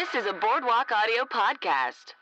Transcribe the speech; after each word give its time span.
This 0.00 0.22
is 0.22 0.26
a 0.26 0.32
Boardwalk 0.32 0.90
Audio 0.92 1.26
podcast. 1.26 2.14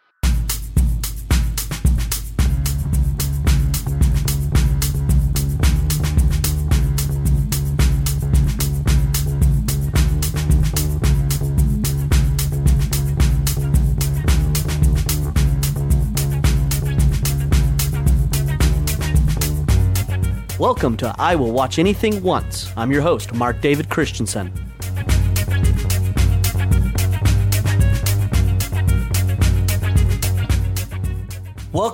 Welcome 20.58 20.96
to 20.96 21.14
I 21.16 21.36
Will 21.36 21.52
Watch 21.52 21.78
Anything 21.78 22.20
Once. 22.24 22.72
I'm 22.76 22.90
your 22.90 23.02
host, 23.02 23.32
Mark 23.34 23.60
David 23.60 23.88
Christensen. 23.88 24.67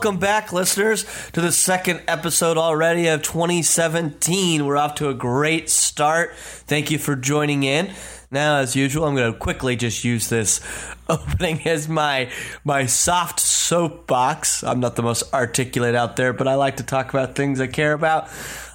Welcome 0.04 0.20
back, 0.20 0.52
listeners, 0.52 1.06
to 1.32 1.40
the 1.40 1.50
second 1.50 2.02
episode 2.06 2.58
already 2.58 3.06
of 3.06 3.22
2017. 3.22 4.66
We're 4.66 4.77
off 4.77 4.96
to 4.96 5.08
a 5.08 5.14
great 5.14 5.70
start. 5.70 6.36
Thank 6.36 6.90
you 6.90 6.98
for 6.98 7.16
joining 7.16 7.62
in. 7.62 7.90
Now, 8.30 8.58
as 8.58 8.77
usual, 8.77 9.06
I'm 9.06 9.14
going 9.14 9.32
to 9.32 9.38
quickly 9.38 9.77
just 9.77 10.04
use 10.04 10.28
this 10.28 10.60
opening 11.08 11.66
as 11.66 11.88
my 11.88 12.30
my 12.64 12.84
soft 12.84 13.40
soapbox. 13.40 14.62
I'm 14.62 14.78
not 14.78 14.96
the 14.96 15.02
most 15.02 15.32
articulate 15.32 15.94
out 15.94 16.16
there, 16.16 16.34
but 16.34 16.48
I 16.48 16.56
like 16.56 16.77
to 16.77 16.82
talk 16.82 17.08
about 17.08 17.34
things 17.34 17.58
I 17.58 17.66
care 17.66 17.94
about. 17.94 18.28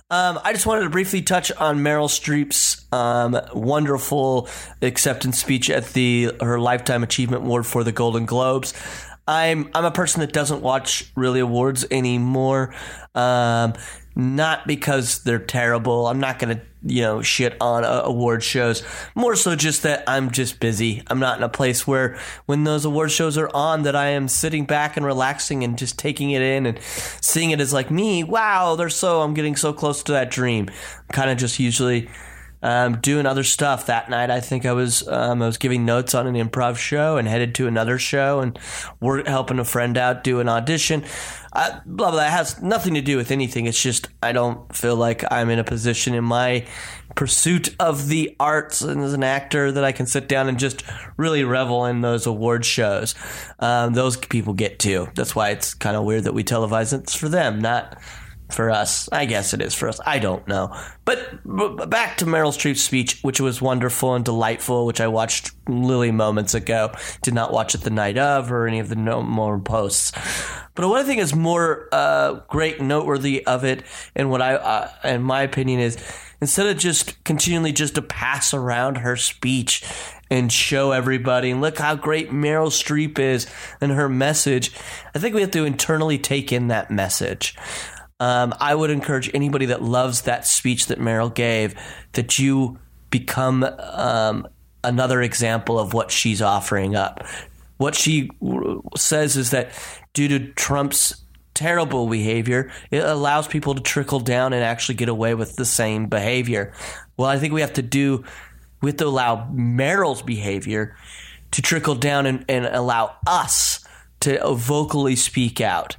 Um, 0.09 0.39
I 0.43 0.53
just 0.53 0.65
wanted 0.65 0.85
to 0.85 0.89
briefly 0.89 1.21
touch 1.21 1.51
on 1.51 1.77
Meryl 1.77 2.09
Streep's 2.09 2.83
um, 2.91 3.39
wonderful 3.53 4.49
acceptance 4.81 5.37
speech 5.37 5.69
at 5.69 5.93
the 5.93 6.31
her 6.41 6.59
Lifetime 6.59 7.03
Achievement 7.03 7.43
Award 7.43 7.67
for 7.67 7.83
the 7.83 7.91
Golden 7.91 8.25
Globes. 8.25 8.73
I'm 9.29 9.69
I'm 9.75 9.85
a 9.85 9.91
person 9.91 10.21
that 10.21 10.33
doesn't 10.33 10.63
watch 10.63 11.11
really 11.15 11.39
awards 11.39 11.85
anymore. 11.91 12.73
Um, 13.13 13.73
not 14.15 14.65
because 14.65 15.23
they're 15.23 15.37
terrible. 15.37 16.07
I'm 16.07 16.19
not 16.19 16.39
gonna 16.39 16.61
you 16.81 17.03
know 17.03 17.21
shit 17.21 17.55
on 17.61 17.85
uh, 17.85 18.01
award 18.05 18.41
shows. 18.41 18.83
More 19.13 19.35
so 19.35 19.55
just 19.55 19.83
that 19.83 20.03
I'm 20.07 20.31
just 20.31 20.59
busy. 20.59 21.03
I'm 21.07 21.19
not 21.19 21.37
in 21.37 21.43
a 21.43 21.49
place 21.49 21.85
where 21.85 22.17
when 22.47 22.63
those 22.63 22.85
award 22.85 23.11
shows 23.11 23.37
are 23.37 23.51
on 23.53 23.83
that 23.83 23.95
I 23.95 24.07
am 24.09 24.27
sitting 24.27 24.65
back 24.65 24.97
and 24.97 25.05
relaxing 25.05 25.63
and 25.63 25.77
just 25.77 25.99
taking 25.99 26.31
it 26.31 26.41
in 26.41 26.65
and 26.65 26.79
seeing 27.21 27.51
it 27.51 27.61
as 27.61 27.71
like 27.71 27.91
me. 27.91 28.23
Wow, 28.23 28.75
they're 28.77 28.89
so 28.89 29.21
I'm 29.21 29.35
getting 29.35 29.55
so 29.55 29.73
close 29.73 30.01
to 30.03 30.11
that 30.13 30.31
dream. 30.31 30.71
Kind 31.11 31.29
of 31.29 31.37
just 31.37 31.59
usually 31.59 32.09
um, 32.61 32.99
doing 32.99 33.25
other 33.25 33.43
stuff. 33.43 33.85
That 33.85 34.09
night, 34.09 34.29
I 34.29 34.39
think 34.39 34.65
I 34.65 34.73
was 34.73 35.07
um, 35.07 35.41
I 35.41 35.45
was 35.45 35.57
giving 35.57 35.85
notes 35.85 36.13
on 36.13 36.27
an 36.27 36.35
improv 36.35 36.77
show 36.77 37.17
and 37.17 37.27
headed 37.27 37.55
to 37.55 37.67
another 37.67 37.97
show 37.97 38.39
and 38.39 38.57
we're 38.99 39.25
helping 39.25 39.59
a 39.59 39.65
friend 39.65 39.97
out 39.97 40.23
do 40.23 40.39
an 40.39 40.49
audition. 40.49 41.03
Uh, 41.53 41.79
blah 41.85 42.11
blah. 42.11 42.25
It 42.25 42.29
has 42.29 42.61
nothing 42.61 42.93
to 42.93 43.01
do 43.01 43.17
with 43.17 43.31
anything. 43.31 43.65
It's 43.65 43.81
just 43.81 44.09
I 44.21 44.31
don't 44.31 44.75
feel 44.75 44.95
like 44.95 45.23
I'm 45.31 45.49
in 45.49 45.59
a 45.59 45.63
position 45.63 46.13
in 46.13 46.23
my 46.23 46.65
pursuit 47.15 47.75
of 47.79 48.07
the 48.07 48.35
arts 48.39 48.81
and 48.81 49.01
as 49.01 49.13
an 49.13 49.23
actor 49.23 49.71
that 49.71 49.83
I 49.83 49.91
can 49.91 50.05
sit 50.05 50.27
down 50.27 50.47
and 50.47 50.59
just 50.59 50.83
really 51.17 51.43
revel 51.43 51.85
in 51.85 52.01
those 52.01 52.27
award 52.27 52.65
shows. 52.65 53.15
Um, 53.59 53.93
those 53.93 54.15
people 54.15 54.53
get 54.53 54.79
to. 54.79 55.09
That's 55.15 55.35
why 55.35 55.49
it's 55.49 55.73
kind 55.73 55.95
of 55.95 56.03
weird 56.03 56.25
that 56.25 56.33
we 56.33 56.43
televise 56.43 56.93
it. 56.93 57.01
It's 57.01 57.15
for 57.15 57.29
them, 57.29 57.59
not 57.59 57.99
for 58.49 58.69
us. 58.69 59.07
I 59.11 59.25
guess 59.25 59.53
it 59.53 59.61
is 59.61 59.73
for 59.73 59.87
us. 59.87 59.99
I 60.05 60.19
don't 60.19 60.47
know. 60.47 60.75
But, 61.05 61.41
back 61.89 62.17
to 62.17 62.25
Meryl 62.25 62.53
Streep's 62.53 62.81
speech, 62.81 63.19
which 63.21 63.39
was 63.39 63.61
wonderful 63.61 64.15
and 64.15 64.25
delightful, 64.25 64.85
which 64.85 65.01
I 65.01 65.07
watched 65.07 65.51
literally 65.67 66.11
moments 66.11 66.53
ago. 66.53 66.91
Did 67.21 67.33
not 67.33 67.51
watch 67.51 67.75
it 67.75 67.81
the 67.81 67.89
night 67.89 68.17
of 68.17 68.51
or 68.51 68.67
any 68.67 68.79
of 68.79 68.89
the 68.89 68.95
no 68.95 69.21
more 69.21 69.59
posts. 69.59 70.11
But 70.75 70.87
what 70.87 71.01
I 71.01 71.03
think 71.03 71.21
is 71.21 71.35
more 71.35 71.89
uh, 71.91 72.41
great, 72.47 72.81
noteworthy 72.81 73.45
of 73.45 73.63
it, 73.63 73.83
and 74.15 74.29
what 74.29 74.41
I, 74.41 74.55
uh, 74.55 74.91
in 75.03 75.21
my 75.23 75.41
opinion, 75.41 75.79
is 75.79 75.97
instead 76.41 76.67
of 76.67 76.77
just 76.77 77.23
continually 77.23 77.71
just 77.71 77.95
to 77.95 78.01
pass 78.01 78.53
around 78.53 78.97
her 78.97 79.15
speech 79.15 79.83
and 80.31 80.51
show 80.51 80.91
everybody 80.91 81.51
and 81.51 81.59
look 81.59 81.79
how 81.79 81.95
great 81.95 82.29
Meryl 82.29 82.69
Streep 82.69 83.19
is 83.19 83.47
and 83.81 83.91
her 83.91 84.07
message, 84.07 84.71
I 85.13 85.19
think 85.19 85.35
we 85.35 85.41
have 85.41 85.51
to 85.51 85.65
internally 85.65 86.17
take 86.17 86.51
in 86.51 86.67
that 86.67 86.91
message. 86.91 87.55
Um, 88.19 88.53
I 88.59 88.75
would 88.75 88.89
encourage 88.89 89.31
anybody 89.33 89.67
that 89.67 89.81
loves 89.81 90.23
that 90.23 90.45
speech 90.45 90.87
that 90.87 90.99
Meryl 90.99 91.33
gave 91.33 91.75
that 92.13 92.37
you 92.37 92.79
become 93.09 93.63
um, 93.63 94.47
another 94.83 95.21
example 95.21 95.79
of 95.79 95.93
what 95.93 96.11
she's 96.11 96.41
offering 96.41 96.95
up. 96.95 97.23
What 97.77 97.95
she 97.95 98.29
says 98.97 99.37
is 99.37 99.51
that 99.51 99.71
due 100.13 100.27
to 100.27 100.51
Trump's 100.53 101.23
terrible 101.53 102.07
behavior, 102.07 102.71
it 102.91 103.03
allows 103.03 103.47
people 103.47 103.75
to 103.75 103.81
trickle 103.81 104.19
down 104.19 104.53
and 104.53 104.63
actually 104.63 104.95
get 104.95 105.09
away 105.09 105.33
with 105.33 105.55
the 105.55 105.65
same 105.65 106.07
behavior. 106.07 106.73
Well, 107.17 107.29
I 107.29 107.37
think 107.37 107.53
we 107.53 107.61
have 107.61 107.73
to 107.73 107.81
do, 107.81 108.23
we 108.81 108.89
have 108.89 108.97
to 108.97 109.07
allow 109.07 109.49
Meryl's 109.51 110.21
behavior 110.21 110.95
to 111.51 111.61
trickle 111.61 111.95
down 111.95 112.25
and, 112.25 112.45
and 112.47 112.65
allow 112.65 113.15
us 113.25 113.85
to 114.21 114.39
vocally 114.53 115.15
speak 115.15 115.61
out 115.61 115.95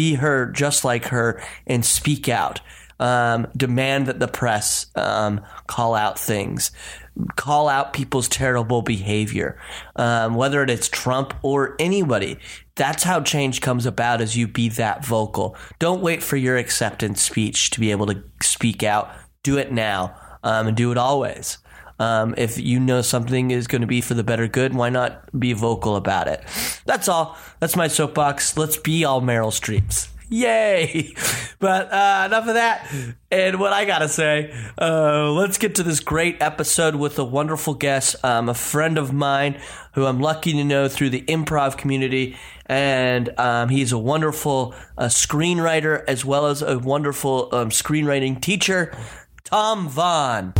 be 0.00 0.14
her 0.14 0.46
just 0.46 0.82
like 0.82 1.04
her 1.08 1.42
and 1.66 1.84
speak 1.84 2.26
out. 2.26 2.62
Um, 2.98 3.46
demand 3.54 4.06
that 4.06 4.18
the 4.18 4.28
press 4.28 4.86
um, 4.94 5.42
call 5.66 5.94
out 5.94 6.18
things, 6.18 6.70
call 7.36 7.68
out 7.68 7.92
people's 7.92 8.26
terrible 8.26 8.80
behavior, 8.80 9.60
um, 9.96 10.36
whether 10.36 10.62
it's 10.62 10.88
Trump 10.88 11.34
or 11.42 11.76
anybody. 11.78 12.38
That's 12.76 13.02
how 13.02 13.20
change 13.20 13.60
comes 13.60 13.84
about 13.84 14.22
as 14.22 14.38
you 14.38 14.48
be 14.48 14.70
that 14.70 15.04
vocal. 15.04 15.54
Don't 15.78 16.00
wait 16.00 16.22
for 16.22 16.38
your 16.38 16.56
acceptance 16.56 17.20
speech 17.20 17.68
to 17.70 17.80
be 17.80 17.90
able 17.90 18.06
to 18.06 18.22
speak 18.42 18.82
out. 18.82 19.10
Do 19.42 19.58
it 19.58 19.70
now 19.70 20.14
um, 20.42 20.68
and 20.68 20.76
do 20.76 20.92
it 20.92 20.98
always. 20.98 21.58
Um, 22.00 22.34
if 22.38 22.58
you 22.58 22.80
know 22.80 23.02
something 23.02 23.50
is 23.50 23.66
going 23.66 23.82
to 23.82 23.86
be 23.86 24.00
for 24.00 24.14
the 24.14 24.24
better 24.24 24.48
good, 24.48 24.74
why 24.74 24.88
not 24.88 25.38
be 25.38 25.52
vocal 25.52 25.96
about 25.96 26.28
it? 26.28 26.42
That's 26.86 27.08
all. 27.08 27.36
That's 27.60 27.76
my 27.76 27.88
soapbox. 27.88 28.56
Let's 28.56 28.78
be 28.78 29.04
all 29.04 29.20
Meryl 29.20 29.52
Streeps. 29.52 30.08
Yay! 30.30 31.14
But 31.60 31.92
uh, 31.92 32.22
enough 32.24 32.48
of 32.48 32.54
that. 32.54 32.90
And 33.30 33.60
what 33.60 33.74
I 33.74 33.84
gotta 33.84 34.08
say, 34.08 34.50
uh, 34.80 35.30
let's 35.30 35.58
get 35.58 35.74
to 35.74 35.82
this 35.82 36.00
great 36.00 36.40
episode 36.40 36.94
with 36.94 37.18
a 37.18 37.24
wonderful 37.24 37.74
guest, 37.74 38.16
um, 38.24 38.48
a 38.48 38.54
friend 38.54 38.96
of 38.96 39.12
mine 39.12 39.60
who 39.92 40.06
I'm 40.06 40.20
lucky 40.20 40.54
to 40.54 40.64
know 40.64 40.88
through 40.88 41.10
the 41.10 41.20
improv 41.24 41.76
community. 41.76 42.38
And 42.64 43.38
um, 43.38 43.68
he's 43.68 43.92
a 43.92 43.98
wonderful 43.98 44.74
uh, 44.96 45.08
screenwriter 45.08 46.02
as 46.08 46.24
well 46.24 46.46
as 46.46 46.62
a 46.62 46.78
wonderful 46.78 47.54
um, 47.54 47.68
screenwriting 47.68 48.40
teacher, 48.40 48.96
Tom 49.44 49.86
Vaughan. 49.86 50.54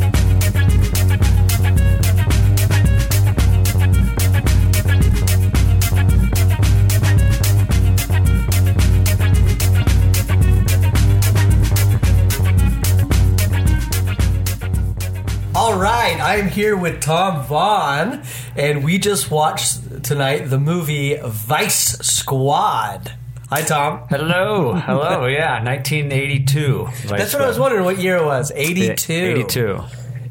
I'm 16.31 16.47
here 16.47 16.77
with 16.77 17.01
Tom 17.01 17.45
Vaughan, 17.45 18.23
and 18.55 18.85
we 18.85 18.99
just 18.99 19.33
watched 19.33 20.05
tonight 20.05 20.45
the 20.49 20.61
movie 20.61 21.19
Vice 21.21 21.99
Squad. 22.07 23.15
Hi, 23.49 23.63
Tom. 23.63 24.07
Hello, 24.09 24.75
hello, 24.75 25.27
yeah, 25.27 25.61
1982. 25.65 26.89
That's 27.09 27.35
what 27.35 27.43
I 27.43 27.49
was 27.49 27.59
wondering 27.59 27.85
what 27.85 27.99
year 27.99 28.19
it 28.19 28.25
was. 28.25 28.53
82. 28.55 29.13
82. 29.13 29.83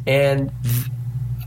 And 0.07 0.53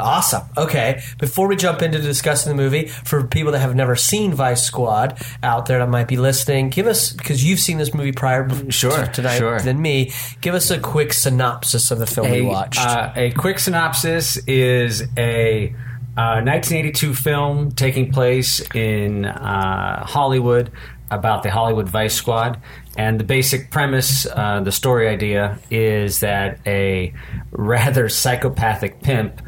awesome. 0.03 0.43
Okay, 0.57 1.03
before 1.19 1.47
we 1.49 1.57
jump 1.57 1.83
into 1.83 1.99
discussing 2.01 2.55
the 2.55 2.63
movie, 2.63 2.89
for 2.89 3.25
people 3.27 3.53
that 3.53 3.61
have 3.61 3.75
never 3.75 3.97
seen 3.97 4.35
Vice 4.35 4.63
Squad 4.65 5.21
out 5.43 5.67
there 5.67 5.79
that 5.79 5.89
might 5.89 6.09
be 6.09 6.17
listening, 6.17 6.69
give 6.71 6.87
us 6.87 7.13
because 7.13 7.45
you've 7.45 7.61
seen 7.61 7.79
this 7.79 7.95
movie 7.95 8.13
prior 8.13 8.49
Sure, 8.71 9.05
to 9.07 9.13
tonight 9.13 9.39
sure. 9.39 9.61
than 9.61 9.81
me. 9.81 10.13
Give 10.41 10.55
us 10.55 10.71
a 10.71 10.79
quick 10.79 11.13
synopsis 11.13 11.91
of 11.91 11.99
the 11.99 12.07
film 12.07 12.31
we 12.31 12.41
A, 12.41 12.45
watched. 12.45 12.81
uh, 12.81 13.13
a 13.17 13.31
quick 13.33 13.59
synopsis 13.59 14.37
is 14.47 15.03
a 15.17 15.69
uh, 16.17 16.43
1982 16.45 17.15
film 17.15 17.71
taking 17.73 18.13
place 18.13 18.61
in 18.75 19.25
uh, 19.25 20.05
Hollywood 20.05 20.71
about 21.11 21.43
the 21.43 21.51
Hollywood 21.51 21.89
Vice 21.89 22.15
Squad. 22.15 22.61
And 22.97 23.19
the 23.19 23.25
basic 23.25 23.71
premise, 23.71 24.27
uh, 24.27 24.61
the 24.61 24.73
story 24.73 25.09
idea, 25.09 25.59
is 25.71 26.21
that 26.21 26.59
a 26.67 27.15
rather 27.51 28.09
psychopathic 28.11 29.01
pimp 29.01 29.41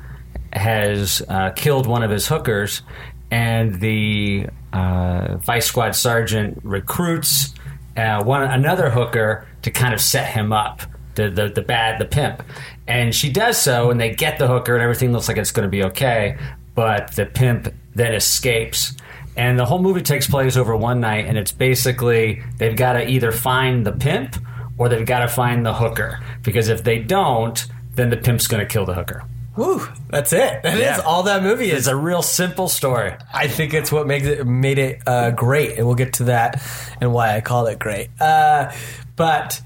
has 0.54 1.22
uh, 1.28 1.50
killed 1.50 1.86
one 1.86 2.02
of 2.02 2.10
his 2.10 2.26
hookers, 2.26 2.82
and 3.30 3.80
the 3.80 4.46
uh, 4.72 5.36
Vice 5.38 5.66
Squad 5.66 5.94
sergeant 5.94 6.58
recruits 6.62 7.54
uh, 7.96 8.22
one 8.22 8.42
another 8.42 8.90
hooker 8.90 9.46
to 9.62 9.70
kind 9.70 9.94
of 9.94 10.00
set 10.00 10.26
him 10.32 10.52
up. 10.52 10.82
The, 11.14 11.30
the 11.30 11.48
the 11.48 11.62
bad 11.62 12.00
the 12.00 12.06
pimp, 12.06 12.42
and 12.88 13.14
she 13.14 13.30
does 13.30 13.56
so, 13.56 13.90
and 13.90 14.00
they 14.00 14.14
get 14.14 14.40
the 14.40 14.48
hooker, 14.48 14.74
and 14.74 14.82
everything 14.82 15.12
looks 15.12 15.28
like 15.28 15.36
it's 15.36 15.52
going 15.52 15.62
to 15.62 15.70
be 15.70 15.84
okay. 15.84 16.36
But 16.74 17.12
the 17.12 17.24
pimp 17.24 17.72
then 17.94 18.14
escapes. 18.14 18.96
And 19.36 19.58
the 19.58 19.64
whole 19.64 19.80
movie 19.80 20.02
takes 20.02 20.28
place 20.28 20.56
over 20.56 20.76
one 20.76 21.00
night, 21.00 21.26
and 21.26 21.38
it's 21.38 21.52
basically 21.52 22.42
they've 22.58 22.76
got 22.76 22.94
to 22.94 23.08
either 23.08 23.30
find 23.32 23.86
the 23.86 23.92
pimp 23.92 24.36
or 24.78 24.88
they've 24.88 25.06
got 25.06 25.20
to 25.20 25.28
find 25.28 25.64
the 25.64 25.74
hooker. 25.74 26.20
Because 26.42 26.68
if 26.68 26.82
they 26.82 26.98
don't, 26.98 27.64
then 27.94 28.10
the 28.10 28.16
pimp's 28.16 28.46
going 28.46 28.64
to 28.64 28.72
kill 28.72 28.84
the 28.84 28.94
hooker. 28.94 29.24
Whew, 29.54 29.86
that's 30.10 30.32
it. 30.32 30.62
That 30.64 30.74
is 30.74 30.80
Yeah. 30.80 31.00
all 31.06 31.24
that 31.24 31.42
movie 31.42 31.70
It's 31.70 31.82
is. 31.82 31.86
a 31.88 31.94
real 31.96 32.22
simple 32.22 32.68
story. 32.68 33.14
I 33.32 33.46
think 33.46 33.72
it's 33.72 33.92
what 33.92 34.06
makes 34.06 34.26
it 34.26 34.44
made 34.46 34.78
it 34.78 35.00
uh, 35.06 35.30
great, 35.30 35.78
and 35.78 35.86
we'll 35.86 35.94
get 35.94 36.14
to 36.14 36.24
that 36.24 36.60
and 37.00 37.12
why 37.12 37.36
I 37.36 37.40
call 37.40 37.66
it 37.66 37.78
great. 37.78 38.08
Uh, 38.20 38.72
but 39.14 39.60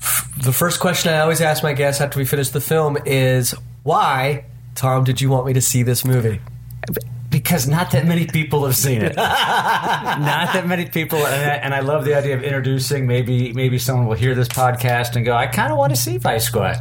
f- 0.00 0.30
the 0.42 0.52
first 0.52 0.80
question 0.80 1.12
I 1.12 1.18
always 1.20 1.40
ask 1.42 1.62
my 1.62 1.74
guests 1.74 2.00
after 2.00 2.18
we 2.18 2.24
finish 2.24 2.48
the 2.48 2.62
film 2.62 2.96
is, 3.04 3.54
"Why, 3.82 4.44
Tom, 4.74 5.04
did 5.04 5.20
you 5.20 5.28
want 5.28 5.46
me 5.46 5.52
to 5.52 5.60
see 5.60 5.82
this 5.82 6.02
movie?" 6.04 6.40
Because 7.28 7.66
not 7.68 7.90
that 7.90 8.06
many 8.06 8.24
people 8.26 8.64
have 8.64 8.76
seen 8.76 9.02
it. 9.02 9.16
not 9.16 10.52
that 10.54 10.64
many 10.66 10.86
people, 10.86 11.18
and 11.26 11.50
I, 11.50 11.54
and 11.56 11.74
I 11.74 11.80
love 11.80 12.04
the 12.06 12.14
idea 12.14 12.34
of 12.36 12.42
introducing. 12.42 13.06
Maybe 13.06 13.52
maybe 13.52 13.78
someone 13.78 14.06
will 14.06 14.14
hear 14.14 14.34
this 14.34 14.48
podcast 14.48 15.16
and 15.16 15.26
go, 15.26 15.36
"I 15.36 15.46
kind 15.46 15.70
of 15.72 15.76
want 15.78 15.94
to 15.94 16.00
see 16.00 16.16
Vice 16.16 16.44
Squad," 16.46 16.76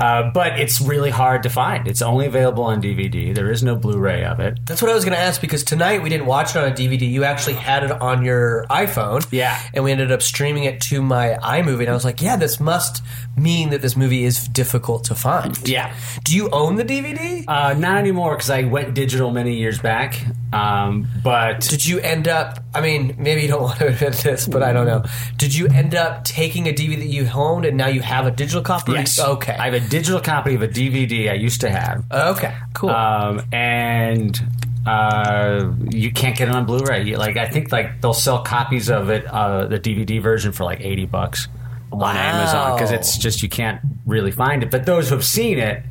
uh, 0.00 0.30
but 0.32 0.58
it's 0.58 0.80
really 0.80 1.10
hard 1.10 1.42
to 1.44 1.50
find. 1.50 1.86
It's 1.86 2.02
only 2.02 2.26
available 2.26 2.64
on 2.64 2.80
DVD. 2.82 3.34
There 3.34 3.50
is 3.50 3.62
no 3.62 3.76
Blu-ray 3.76 4.24
of 4.24 4.40
it. 4.40 4.58
That's 4.66 4.80
what 4.82 4.90
I 4.90 4.94
was 4.94 5.04
going 5.04 5.14
to 5.16 5.20
ask 5.22 5.40
because 5.40 5.62
tonight 5.62 6.02
we 6.02 6.08
didn't 6.08 6.26
watch 6.26 6.50
it 6.50 6.56
on 6.56 6.68
a 6.70 6.74
DVD. 6.74 7.08
You 7.10 7.24
actually 7.24 7.54
had 7.54 7.84
it 7.84 7.90
on 7.92 8.24
your 8.24 8.64
iPhone. 8.70 9.26
Yeah. 9.30 9.60
And 9.74 9.84
we 9.84 9.92
ended 9.92 10.10
up 10.10 10.22
streaming 10.22 10.64
it 10.64 10.80
to 10.82 11.02
my 11.02 11.38
iMovie. 11.42 11.80
And 11.80 11.90
I 11.90 11.94
was 11.94 12.04
like, 12.04 12.22
yeah, 12.22 12.36
this 12.36 12.58
must 12.60 13.02
mean 13.36 13.70
that 13.70 13.82
this 13.82 13.96
movie 13.96 14.24
is 14.24 14.48
difficult 14.48 15.04
to 15.04 15.14
find. 15.14 15.56
Yeah. 15.68 15.94
Do 16.24 16.34
you 16.34 16.50
own 16.50 16.76
the 16.76 16.84
DVD? 16.84 17.44
Uh, 17.46 17.74
not 17.74 17.98
anymore 17.98 18.34
because 18.36 18.50
I 18.50 18.64
went 18.64 18.94
digital 18.94 19.30
many 19.30 19.56
years 19.56 19.78
back. 19.80 20.18
Um, 20.52 21.06
but 21.22 21.60
Did 21.60 21.84
you 21.86 22.00
end 22.00 22.26
up, 22.26 22.58
I 22.74 22.80
mean, 22.80 23.14
maybe 23.18 23.42
you 23.42 23.48
don't 23.48 23.62
want 23.68 23.78
to 23.78 23.88
admit 23.88 24.14
this, 24.14 24.46
but 24.48 24.62
I 24.62 24.72
don't 24.72 24.86
know. 24.86 25.04
Did 25.36 25.54
you 25.54 25.68
end 25.68 25.94
up 25.94 26.24
taking 26.24 26.66
a 26.68 26.72
DVD 26.72 26.96
that 26.98 27.06
you 27.06 27.28
owned 27.32 27.64
and 27.64 27.76
now 27.76 27.86
you 27.88 28.00
have 28.00 28.26
a 28.26 28.30
digital 28.30 28.62
copy? 28.62 28.92
yes, 28.92 29.20
Okay. 29.20 29.52
I 29.54 29.70
have 29.70 29.74
a 29.74 29.88
digital 29.90 30.20
copy 30.20 30.54
of 30.54 30.62
a 30.62 30.68
DVD 30.68 31.30
I 31.30 31.34
used 31.34 31.60
to 31.60 31.68
have. 31.70 32.04
okay, 32.10 32.54
cool. 32.72 32.90
um, 32.90 33.42
and 33.52 34.40
uh, 34.86 35.70
you 35.90 36.10
can't 36.12 36.36
get 36.36 36.48
it 36.48 36.54
on 36.54 36.64
Blu-ray. 36.64 37.02
You, 37.04 37.16
like 37.18 37.36
I 37.36 37.48
think 37.48 37.70
like 37.70 38.00
they'll 38.00 38.14
sell 38.14 38.42
copies 38.42 38.88
of 38.88 39.10
it, 39.10 39.26
uh, 39.26 39.66
the 39.66 39.78
DVD 39.78 40.22
version 40.22 40.52
for 40.52 40.64
like 40.64 40.80
eighty 40.80 41.04
bucks 41.06 41.48
on 41.92 42.16
Amazon 42.16 42.76
because 42.76 42.92
it's 42.92 43.18
just 43.18 43.42
you 43.42 43.48
can't 43.48 43.80
really 44.06 44.30
find 44.30 44.62
it. 44.62 44.70
But 44.70 44.86
those 44.86 45.08
who 45.08 45.16
have 45.16 45.24
seen 45.24 45.58
it 45.58 45.82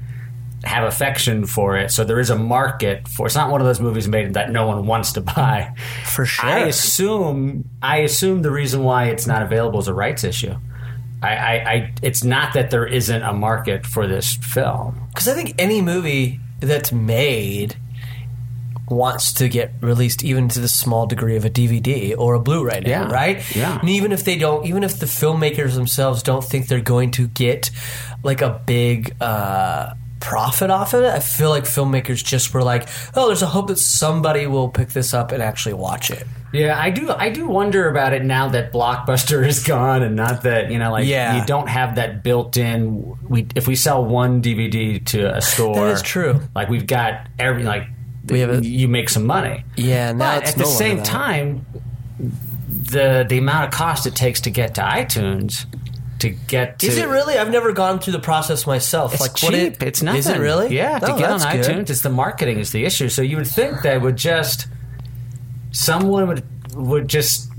have 0.64 0.86
affection 0.86 1.46
for 1.46 1.78
it, 1.78 1.92
so 1.92 2.04
there 2.04 2.20
is 2.20 2.30
a 2.30 2.36
market 2.38 3.08
for. 3.08 3.28
It's 3.28 3.36
not 3.36 3.52
one 3.52 3.62
of 3.62 3.68
those 3.68 3.80
movies 3.80 4.08
made 4.08 4.34
that 4.34 4.50
no 4.52 4.66
one 4.66 4.86
wants 4.88 5.14
to 5.14 5.22
buy. 5.22 5.74
For 6.06 6.26
sure. 6.26 6.50
I 6.50 6.60
assume. 6.62 7.70
I 7.82 7.98
assume 7.98 8.42
the 8.42 8.52
reason 8.52 8.84
why 8.84 9.06
it's 9.06 9.28
not 9.28 9.42
available 9.44 9.80
is 9.80 9.88
a 9.88 9.94
rights 9.94 10.24
issue. 10.24 10.56
I, 11.22 11.36
I, 11.36 11.54
I 11.72 11.94
it's 12.02 12.24
not 12.24 12.54
that 12.54 12.72
there 12.72 12.86
isn't 12.86 13.22
a 13.24 13.34
market 13.34 13.86
for 13.86 14.08
this 14.08 14.36
film. 14.38 15.08
Because 15.10 15.28
I 15.28 15.34
think 15.34 15.56
any 15.60 15.82
movie 15.82 16.40
that's 16.60 16.92
made 16.92 17.76
wants 18.90 19.34
to 19.34 19.48
get 19.48 19.72
released 19.82 20.24
even 20.24 20.50
to 20.50 20.60
the 20.60 20.68
small 20.68 21.06
degree 21.06 21.36
of 21.36 21.46
a 21.46 21.50
DVD 21.50 22.16
or 22.18 22.34
a 22.34 22.40
Blu-ray 22.40 22.80
now, 22.82 22.90
Yeah. 22.90 23.12
right? 23.12 23.56
Yeah. 23.56 23.80
And 23.80 23.90
even 23.90 24.12
if 24.12 24.26
they 24.26 24.36
don't, 24.38 24.66
even 24.66 24.84
if 24.84 25.00
the 25.00 25.06
filmmakers 25.06 25.76
themselves 25.76 26.24
don't 26.24 26.44
think 26.44 26.68
they're 26.68 26.82
going 26.82 27.12
to 27.12 27.28
get 27.28 27.70
like 28.24 28.42
a 28.42 28.62
big 28.66 29.16
uh, 29.22 29.94
profit 30.20 30.72
off 30.72 30.94
of 30.96 31.04
it, 31.04 31.10
I 31.14 31.20
feel 31.20 31.50
like 31.50 31.66
filmmakers 31.66 32.24
just 32.24 32.52
were 32.54 32.64
like, 32.64 32.90
"Oh, 33.16 33.28
there's 33.28 33.44
a 33.44 33.48
hope 33.48 33.68
that 33.68 33.78
somebody 33.78 34.48
will 34.48 34.70
pick 34.70 34.90
this 34.90 35.14
up 35.14 35.32
and 35.32 35.44
actually 35.44 35.74
watch 35.76 36.10
it." 36.10 36.26
Yeah, 36.52 36.80
I 36.80 36.90
do. 36.90 37.12
I 37.12 37.30
do 37.30 37.48
wonder 37.48 37.88
about 37.90 38.14
it 38.14 38.24
now 38.24 38.50
that 38.50 38.72
Blockbuster 38.74 39.46
is 39.48 39.64
gone, 39.64 40.02
and 40.04 40.16
not 40.16 40.42
that 40.44 40.72
you 40.72 40.80
know, 40.80 40.92
like 40.92 41.06
Yeah. 41.06 41.40
you 41.40 41.46
don't 41.46 41.68
have 41.70 41.96
that 41.96 42.24
built-in. 42.24 43.16
We 43.28 43.48
if 43.56 43.68
we 43.68 43.76
sell 43.76 44.04
one 44.04 44.42
DVD 44.42 45.04
to 45.08 45.36
a 45.36 45.42
store, 45.42 45.76
That 45.88 45.92
is 45.94 46.02
true. 46.02 46.42
Like 46.56 46.70
we've 46.70 46.88
got 46.88 47.28
every 47.38 47.64
like 47.64 47.84
We 48.28 48.40
have 48.40 48.50
a- 48.50 48.66
you 48.66 48.88
make 48.88 49.10
some 49.10 49.26
money. 49.26 49.64
Yeah, 49.78 50.12
now 50.12 50.40
but 50.40 50.48
at 50.48 50.58
no 50.58 50.64
the 50.66 50.70
same 50.72 51.04
time, 51.04 51.66
the 52.70 53.26
the 53.28 53.38
amount 53.38 53.66
of 53.66 53.72
cost 53.72 54.08
it 54.08 54.16
takes 54.16 54.42
to 54.42 54.50
get 54.50 54.76
to 54.76 54.82
iTunes 54.82 55.66
to 56.20 56.30
get 56.30 56.80
to 56.80 56.88
Is 56.88 56.98
it 56.98 57.08
really? 57.08 57.38
I've 57.38 57.50
never 57.50 57.72
gone 57.72 58.00
through 58.00 58.14
the 58.14 58.20
process 58.20 58.68
myself. 58.68 59.14
It's 59.14 59.22
like 59.22 59.36
cheap. 59.36 59.52
what 59.52 59.54
it, 59.60 59.82
it's 59.84 60.02
nothing. 60.02 60.20
Is 60.20 60.28
it 60.28 60.38
really? 60.40 60.76
Yeah, 60.76 61.00
to 61.00 61.14
Oh, 61.14 61.18
get 61.18 61.30
on 61.30 61.40
that's 61.40 61.68
good. 61.68 61.76
iTunes, 61.78 61.90
it's 61.90 62.02
the 62.02 62.10
marketing 62.10 62.60
is 62.60 62.72
the 62.72 62.84
issue. 62.86 63.08
So 63.08 63.22
you 63.22 63.38
would 63.38 63.48
think 63.48 63.84
that 63.84 64.02
would 64.02 64.18
just 64.18 64.68
someone 65.72 66.28
would 66.28 66.44
would 66.76 67.08
just 67.08 67.50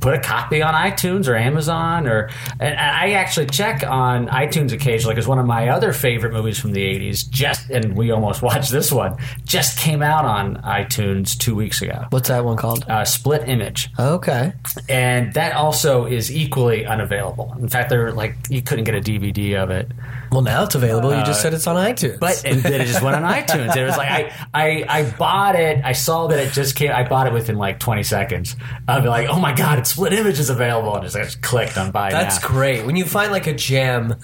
put 0.00 0.14
a 0.14 0.18
copy 0.20 0.62
on 0.62 0.74
iTunes 0.74 1.28
or 1.28 1.36
Amazon 1.36 2.06
or 2.08 2.30
and 2.58 2.74
I 2.78 3.12
actually 3.12 3.46
check 3.46 3.84
on 3.86 4.28
iTunes 4.28 4.72
occasionally 4.72 5.14
because 5.14 5.28
one 5.28 5.38
of 5.38 5.46
my 5.46 5.68
other 5.68 5.92
favorite 5.92 6.32
movies 6.32 6.58
from 6.58 6.72
the 6.72 6.80
80s 6.80 7.28
just 7.28 7.68
and 7.70 7.96
we 7.96 8.10
almost 8.10 8.42
watched 8.48 8.70
this 8.72 8.90
one 8.90 9.16
just 9.44 9.78
came 9.78 10.02
out 10.02 10.24
on 10.24 10.56
iTunes 10.62 11.36
2 11.36 11.54
weeks 11.54 11.82
ago. 11.82 12.06
What's 12.10 12.28
that 12.28 12.44
one 12.44 12.56
called? 12.56 12.84
Uh, 12.88 13.04
split 13.04 13.48
image 13.48 13.90
Okay. 13.98 14.52
and 14.88 15.32
that 15.34 15.54
also 15.54 16.06
is 16.06 16.30
equally 16.34 16.86
unavailable. 16.86 17.54
In 17.60 17.68
fact, 17.68 17.90
they're 17.90 18.12
like 18.12 18.36
you 18.48 18.62
couldn't 18.62 18.84
get 18.84 18.94
a 18.94 19.00
DVD 19.00 19.62
of 19.62 19.70
it. 19.70 19.90
Well, 20.32 20.42
now 20.42 20.62
it's 20.62 20.74
available. 20.76 21.14
you 21.16 21.24
just 21.24 21.42
said 21.42 21.52
it's 21.54 21.66
on 21.66 21.76
iTunes. 21.76 22.14
Uh, 22.14 22.18
But 22.20 22.42
and 22.46 22.60
then 22.62 22.80
it 22.80 22.86
just 22.86 23.02
went 23.02 23.16
on 23.16 23.22
iTunes. 23.40 23.74
It 23.76 23.84
was 23.84 23.96
like 23.96 24.10
I, 24.10 24.32
I 24.54 24.84
I 24.88 25.10
bought 25.18 25.56
it. 25.56 25.84
I 25.84 25.92
saw 25.92 26.28
that 26.28 26.38
it 26.38 26.52
just 26.52 26.76
came. 26.76 26.92
I 26.92 27.02
bought 27.06 27.26
it 27.26 27.32
within 27.32 27.56
like 27.58 27.78
20 27.80 28.02
seconds. 28.04 28.56
I'd 28.88 29.02
be 29.02 29.08
like, 29.08 29.28
oh 29.28 29.38
my 29.40 29.52
god, 29.52 29.78
it's 29.78 29.89
split 29.90 30.12
image 30.12 30.38
is 30.38 30.50
available, 30.50 30.94
and 30.94 31.04
just, 31.04 31.16
I 31.16 31.22
just 31.24 31.42
clicked 31.42 31.76
on 31.76 31.90
buy 31.90 32.10
That's 32.10 32.40
now. 32.42 32.48
great. 32.48 32.86
When 32.86 32.96
you 32.96 33.04
find 33.04 33.30
like 33.32 33.46
a 33.46 33.52
gem, 33.54 34.14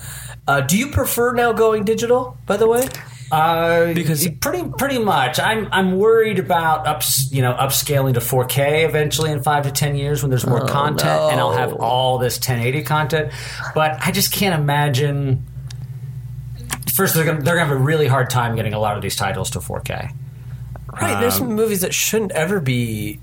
uh, 0.49 0.61
do 0.63 0.77
you 0.79 0.89
prefer 0.91 1.33
now 1.33 1.53
going 1.53 1.85
digital? 1.85 2.39
By 2.47 2.57
the 2.57 2.67
way, 2.69 2.89
Uh, 3.33 3.93
Because- 3.93 4.29
pretty 4.41 4.63
pretty 4.79 5.01
much, 5.01 5.41
I'm 5.41 5.67
I'm 5.73 5.99
worried 5.99 6.39
about 6.39 6.87
ups 6.87 7.29
you 7.33 7.43
know 7.43 7.55
upscaling 7.55 8.15
to 8.15 8.21
4K 8.21 8.85
eventually 8.85 9.33
in 9.33 9.43
five 9.43 9.65
to 9.65 9.73
ten 9.73 9.97
years 9.97 10.23
when 10.23 10.31
there's 10.31 10.47
more 10.47 10.65
content, 10.65 11.33
and 11.33 11.41
I'll 11.41 11.51
have 11.57 11.73
all 11.73 12.19
this 12.19 12.39
1080 12.39 12.83
content. 12.85 13.33
But 13.75 13.99
I 14.01 14.13
just 14.13 14.31
can't 14.33 14.55
imagine. 14.55 15.45
First, 16.95 17.15
they're 17.15 17.25
gonna, 17.25 17.43
they're 17.43 17.57
gonna 17.57 17.67
have 17.67 17.77
a 17.77 17.81
really 17.83 18.07
hard 18.07 18.31
time 18.31 18.55
getting 18.55 18.73
a 18.75 18.79
lot 18.79 18.97
of 18.97 19.03
these 19.03 19.17
titles 19.17 19.51
to 19.51 19.59
4K. 19.61 20.13
right? 21.03 21.21
There's 21.21 21.35
some 21.35 21.53
movies 21.55 21.81
that 21.83 21.93
shouldn't 21.93 22.31
ever 22.33 22.61
be 22.61 23.19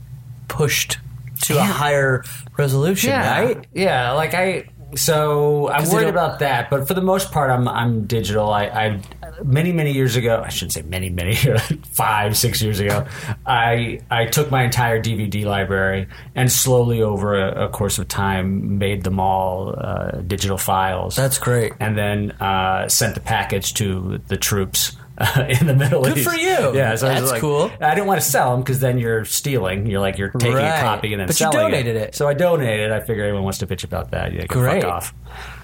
pushed 0.49 0.97
to 1.43 1.57
a 1.57 1.63
higher 1.63 2.23
resolution, 2.57 3.11
right? 3.11 3.65
Yeah, 3.73 4.11
like 4.13 4.33
I. 4.33 4.69
So 4.95 5.69
I'm 5.69 5.89
worried 5.89 6.07
about 6.07 6.37
that, 6.39 6.69
but 6.69 6.87
for 6.87 6.93
the 6.93 7.01
most 7.01 7.31
part, 7.31 7.49
I'm 7.49 7.67
I'm 7.67 8.05
digital. 8.05 8.51
I, 8.51 8.65
I 8.65 9.01
many 9.43 9.71
many 9.71 9.91
years 9.91 10.15
ago, 10.15 10.43
I 10.45 10.49
shouldn't 10.49 10.73
say 10.73 10.83
many 10.83 11.09
many 11.09 11.35
five 11.93 12.37
six 12.37 12.61
years 12.61 12.79
ago, 12.79 13.07
I 13.43 14.01
I 14.11 14.25
took 14.27 14.51
my 14.51 14.61
entire 14.63 15.01
DVD 15.01 15.45
library 15.45 16.07
and 16.35 16.51
slowly 16.51 17.01
over 17.01 17.33
a, 17.33 17.65
a 17.65 17.69
course 17.69 17.97
of 17.97 18.07
time 18.07 18.77
made 18.77 19.03
them 19.03 19.19
all 19.19 19.73
uh, 19.75 20.21
digital 20.21 20.59
files. 20.59 21.15
That's 21.15 21.39
great. 21.39 21.73
and 21.79 21.97
then 21.97 22.31
uh, 22.33 22.87
sent 22.87 23.15
the 23.15 23.21
package 23.21 23.73
to 23.75 24.21
the 24.27 24.37
troops. 24.37 24.95
Uh, 25.23 25.45
in 25.59 25.67
the 25.67 25.73
Middle 25.73 26.03
Good 26.03 26.17
East. 26.17 26.29
Good 26.29 26.35
for 26.35 26.39
you. 26.39 26.75
Yeah, 26.75 26.95
so 26.95 27.07
I 27.07 27.19
That's 27.19 27.31
like- 27.31 27.41
cool. 27.41 27.71
I 27.79 27.95
didn't 27.95 28.07
want 28.07 28.19
to 28.21 28.27
sell 28.27 28.51
them 28.51 28.61
because 28.61 28.79
then 28.79 28.97
you're 28.97 29.23
stealing. 29.25 29.85
You're 29.87 30.01
like 30.01 30.17
you're 30.17 30.29
taking 30.29 30.55
Right. 30.57 30.77
a 30.79 30.81
copy 30.81 31.13
and 31.13 31.21
then 31.21 31.27
selling 31.31 31.49
it. 31.49 31.51
But 31.51 31.55
you 31.55 31.59
selling 31.59 31.71
donated 31.71 31.95
it. 31.95 32.15
So 32.15 32.27
I 32.27 32.33
donated. 32.33 32.91
I 32.91 32.99
figure 32.99 33.23
anyone 33.23 33.43
wants 33.43 33.59
to 33.59 33.67
bitch 33.67 33.83
about 33.83 34.11
that. 34.11 34.33
Yeah, 34.33 34.45
Great. 34.47 34.81
fuck 34.83 34.91
off. 34.91 35.13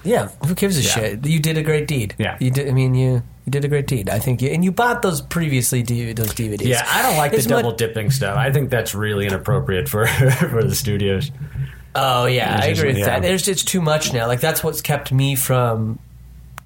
Yeah, 0.04 0.28
who 0.46 0.54
gives 0.54 0.78
a 0.78 0.82
Yeah. 0.82 0.88
shit? 0.88 1.26
You 1.26 1.38
did 1.40 1.58
a 1.58 1.62
great 1.62 1.86
deed. 1.86 2.14
Yeah. 2.18 2.36
you 2.40 2.50
did. 2.50 2.68
I 2.68 2.72
mean, 2.72 2.94
you 2.94 3.22
you 3.46 3.50
did 3.50 3.64
a 3.64 3.68
great 3.68 3.86
deed. 3.86 4.08
I 4.08 4.18
think 4.18 4.40
you 4.42 4.48
and 4.50 4.64
you 4.64 4.72
bought 4.72 5.02
those 5.02 5.20
previously 5.20 5.82
those 5.82 6.32
DVDs. 6.34 6.64
Yeah, 6.66 6.86
I 6.88 7.02
don't 7.02 7.16
like 7.16 7.32
the 7.32 7.38
much- 7.38 7.48
double 7.48 7.72
dipping 7.72 8.10
stuff. 8.10 8.36
I 8.36 8.50
think 8.50 8.70
that's 8.70 8.94
really 8.94 9.26
inappropriate 9.26 9.88
for 9.88 10.06
for 10.50 10.62
the 10.64 10.74
studios. 10.74 11.30
Oh 11.94 12.26
yeah, 12.26 12.60
I 12.62 12.66
It's 12.68 12.78
agree 12.78 12.90
with 12.92 12.98
yeah. 13.00 13.06
that. 13.06 13.22
There's 13.22 13.48
it's 13.48 13.64
too 13.64 13.80
much 13.80 14.12
now. 14.12 14.26
Like 14.26 14.40
that's 14.40 14.62
what's 14.62 14.80
kept 14.80 15.10
me 15.12 15.34
from 15.34 15.98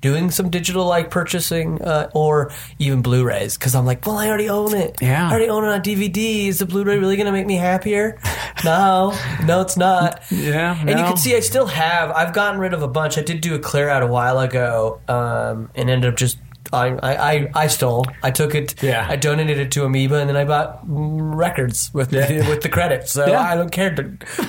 doing 0.04 0.30
some 0.30 0.50
digital 0.50 0.84
like 0.86 1.10
purchasing 1.10 1.80
uh, 1.80 2.10
or 2.12 2.52
even 2.78 3.00
Blu-rays 3.00 3.56
because 3.56 3.74
I'm 3.74 3.86
like, 3.86 4.06
well, 4.06 4.18
I 4.18 4.28
already 4.28 4.50
own 4.50 4.74
it. 4.74 4.98
Yeah. 5.00 5.26
I 5.26 5.30
already 5.30 5.48
own 5.48 5.64
it 5.64 5.68
on 5.68 5.80
DVD. 5.80 6.48
Is 6.48 6.58
the 6.58 6.66
Blu-ray 6.66 6.98
really 6.98 7.16
going 7.16 7.24
to 7.24 7.32
make 7.32 7.46
me 7.46 7.56
happier? 7.56 8.18
no, 8.66 9.18
no, 9.46 9.62
it's 9.62 9.78
not. 9.78 10.22
Yeah, 10.30 10.76
and 10.78 10.90
you 10.90 10.96
can 11.06 11.16
see 11.16 11.34
I 11.34 11.40
still 11.40 11.64
have. 11.64 12.10
I've 12.10 12.34
gotten 12.34 12.60
rid 12.60 12.74
of 12.74 12.82
a 12.82 12.86
bunch. 12.88 13.16
I 13.16 13.22
did 13.22 13.40
do 13.40 13.54
a 13.54 13.58
clear 13.58 13.88
out 13.88 14.02
a 14.02 14.06
while 14.06 14.38
ago, 14.40 15.00
um, 15.08 15.70
and 15.74 15.88
ended 15.88 16.12
up 16.12 16.18
just. 16.18 16.36
I, 16.70 16.88
I, 17.02 17.50
I- 17.54 17.66
stole. 17.68 18.04
I 18.22 18.30
took 18.30 18.54
it. 18.54 18.82
Yeah. 18.82 19.06
I 19.08 19.16
donated 19.16 19.58
it 19.58 19.70
to 19.72 19.84
Amoeba, 19.84 20.16
and 20.16 20.28
then 20.28 20.36
I 20.36 20.44
bought 20.44 20.80
records 20.84 21.90
with 21.94 22.10
the, 22.10 22.44
with 22.50 22.62
the 22.62 22.68
credits. 22.68 23.12
So 23.12 23.26
Yeah. 23.26 23.40
I 23.40 23.54
don't 23.54 23.70
care, 23.70 23.94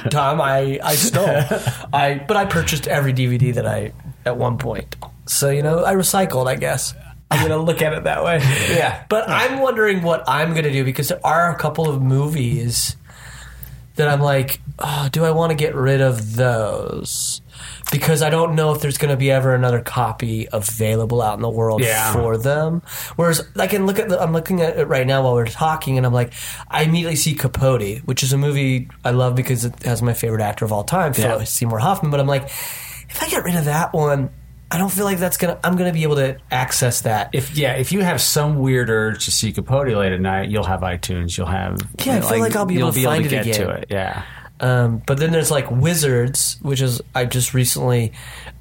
Tom. 0.09 0.41
I 0.41 0.79
I 0.83 0.95
stole. 0.95 1.27
I 1.93 2.25
but 2.27 2.35
I 2.35 2.43
purchased 2.45 2.87
every 2.87 3.13
DVD 3.13 3.53
that 3.53 3.65
I 3.67 3.93
at 4.25 4.35
one 4.37 4.57
point. 4.57 4.95
So 5.25 5.49
you 5.49 5.63
know 5.63 5.83
I 5.85 5.93
recycled. 5.93 6.47
I 6.47 6.55
guess. 6.55 6.93
I'm 7.31 7.41
gonna 7.41 7.61
look 7.61 7.81
at 7.81 7.93
it 7.93 8.03
that 8.03 8.23
way. 8.23 8.39
Yeah. 8.69 9.03
But 9.09 9.27
I'm 9.27 9.59
wondering 9.59 10.03
what 10.03 10.23
I'm 10.27 10.53
gonna 10.53 10.71
do 10.71 10.83
because 10.85 11.07
there 11.09 11.19
are 11.25 11.51
a 11.51 11.57
couple 11.57 11.89
of 11.89 12.01
movies 12.01 12.95
that 13.95 14.07
I'm 14.09 14.19
like, 14.21 14.59
oh, 14.79 15.07
do 15.11 15.23
I 15.23 15.31
want 15.31 15.51
to 15.51 15.55
get 15.55 15.73
rid 15.73 16.01
of 16.01 16.35
those? 16.35 17.41
Because 17.93 18.21
I 18.21 18.29
don't 18.29 18.53
know 18.55 18.73
if 18.73 18.81
there's 18.81 18.97
going 18.97 19.11
to 19.11 19.15
be 19.15 19.31
ever 19.31 19.55
another 19.55 19.79
copy 19.79 20.49
available 20.51 21.21
out 21.21 21.35
in 21.35 21.41
the 21.41 21.49
world 21.49 21.81
Yeah. 21.81 22.11
for 22.11 22.35
them. 22.37 22.81
Whereas 23.15 23.47
I 23.55 23.67
can 23.67 23.85
look 23.85 23.97
at 23.97 24.09
the, 24.09 24.21
I'm 24.21 24.33
looking 24.33 24.61
at 24.61 24.77
it 24.77 24.87
right 24.89 25.07
now 25.07 25.23
while 25.23 25.33
we're 25.33 25.45
talking, 25.45 25.95
and 25.97 26.05
I'm 26.05 26.11
like, 26.11 26.33
I 26.67 26.83
immediately 26.83 27.15
see 27.15 27.35
Capote, 27.35 27.99
which 27.99 28.21
is 28.21 28.33
a 28.33 28.37
movie 28.37 28.89
I 29.05 29.11
love 29.11 29.33
because 29.33 29.63
it 29.63 29.83
has 29.83 30.01
my 30.01 30.13
favorite 30.13 30.41
actor 30.41 30.65
of 30.65 30.73
all 30.73 30.83
time, 30.83 31.13
Philip. 31.13 31.47
Seymour 31.47 31.79
Hoffman. 31.79 32.11
But 32.11 32.19
I'm 32.19 32.27
like, 32.27 32.43
if 32.43 33.23
I 33.23 33.29
get 33.29 33.45
rid 33.45 33.55
of 33.55 33.63
that 33.65 33.93
one, 33.93 34.29
I 34.75 34.77
don't 34.77 34.91
feel 34.91 35.05
like 35.05 35.19
that's 35.19 35.37
gonna. 35.37 35.57
I'm 35.63 35.77
gonna 35.77 35.93
be 35.93 36.03
able 36.03 36.17
to 36.17 36.37
access 36.51 37.01
that. 37.01 37.29
If 37.33 37.55
yeah, 37.57 37.73
if 37.75 37.91
you 37.93 38.01
have 38.01 38.19
some 38.19 38.59
weird 38.59 38.89
urge 38.89 39.23
to 39.25 39.31
see 39.31 39.53
Capote 39.53 39.87
late 39.87 40.11
at 40.11 40.19
night, 40.19 40.49
you'll 40.49 40.65
have 40.65 40.81
iTunes. 40.81 41.37
You'll 41.37 41.47
have 41.47 41.79
Yeah, 42.03 42.17
I 42.17 42.21
feel 42.21 42.39
like 42.39 42.55
I'll 42.57 42.65
be 42.65 42.73
able 42.75 42.87
you'll 42.87 42.91
to 42.91 42.95
be 42.95 43.03
able 43.03 43.11
find 43.13 43.23
to 43.23 43.35
it 43.35 43.43
get 43.45 43.55
again. 43.55 43.67
to 43.67 43.73
it. 43.75 43.87
Yeah, 43.89 44.23
Um, 44.59 45.01
but 45.05 45.17
then 45.17 45.31
there's 45.31 45.49
like 45.49 45.71
Wizards, 45.71 46.57
which 46.61 46.81
is 46.81 47.01
I 47.15 47.23
just 47.23 47.53
recently 47.53 48.11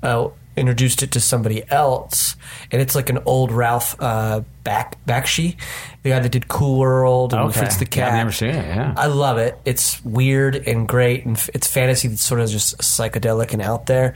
uh, 0.04 0.28
introduced 0.56 1.02
it 1.02 1.10
to 1.12 1.20
somebody 1.20 1.68
else, 1.68 2.36
and 2.70 2.80
it's 2.80 2.94
like 2.94 3.10
an 3.10 3.18
old 3.26 3.50
Ralph 3.50 3.96
uh, 4.00 4.42
Back 4.62 5.04
Bakshi, 5.04 5.56
the 6.04 6.10
guy 6.10 6.20
that 6.20 6.30
did 6.30 6.46
Cool 6.46 6.78
World 6.78 7.32
and 7.34 7.42
okay. 7.50 7.58
Fritz 7.58 7.76
the 7.78 7.84
Yeah, 7.86 7.90
Cat. 7.90 8.08
I've 8.12 8.18
never 8.18 8.30
seen 8.32 8.50
it. 8.50 8.54
Yeah, 8.66 8.94
I 8.96 9.06
love 9.08 9.38
it. 9.38 9.58
It's 9.64 10.02
weird 10.04 10.54
and 10.54 10.86
great, 10.86 11.24
and 11.26 11.36
f- 11.36 11.50
it's 11.54 11.66
fantasy 11.66 12.06
that's 12.06 12.22
sort 12.22 12.40
of 12.40 12.48
just 12.50 12.78
psychedelic 12.78 13.52
and 13.52 13.60
out 13.60 13.86
there 13.86 14.14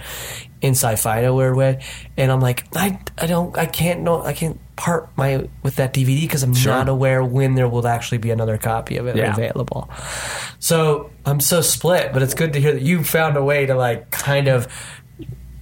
in 0.61 0.73
sci-fi 0.73 1.21
in 1.21 1.25
a 1.25 1.35
weird 1.35 1.57
way. 1.57 1.83
And 2.17 2.31
I'm 2.33 2.41
like, 2.41 2.65
I, 2.77 2.99
I 3.17 3.27
don't, 3.27 3.57
I 3.57 3.67
can't 3.67 4.01
know, 4.01 4.23
I 4.23 4.33
can't 4.33 4.59
part 4.77 5.09
my 5.17 5.49
with 5.63 5.77
that 5.77 5.93
DVD 5.95 6.21
because 6.23 6.43
I'm 6.43 6.55
Sure. 6.55 6.73
not 6.73 6.89
aware 6.89 7.23
when 7.25 7.55
there 7.55 7.69
will 7.69 7.87
actually 7.87 8.19
be 8.19 8.31
another 8.31 8.59
copy 8.59 8.97
of 8.97 9.07
it 9.07 9.17
Yeah. 9.17 9.33
available. 9.33 9.91
So 10.59 11.11
I'm 11.27 11.41
so 11.41 11.61
split, 11.61 12.13
but 12.13 12.23
it's 12.23 12.35
good 12.35 12.53
to 12.55 12.61
hear 12.61 12.73
that 12.73 12.83
you 12.83 13.03
found 13.05 13.37
a 13.37 13.43
way 13.43 13.67
to 13.67 13.75
like 13.75 14.11
kind 14.11 14.49
of 14.49 14.69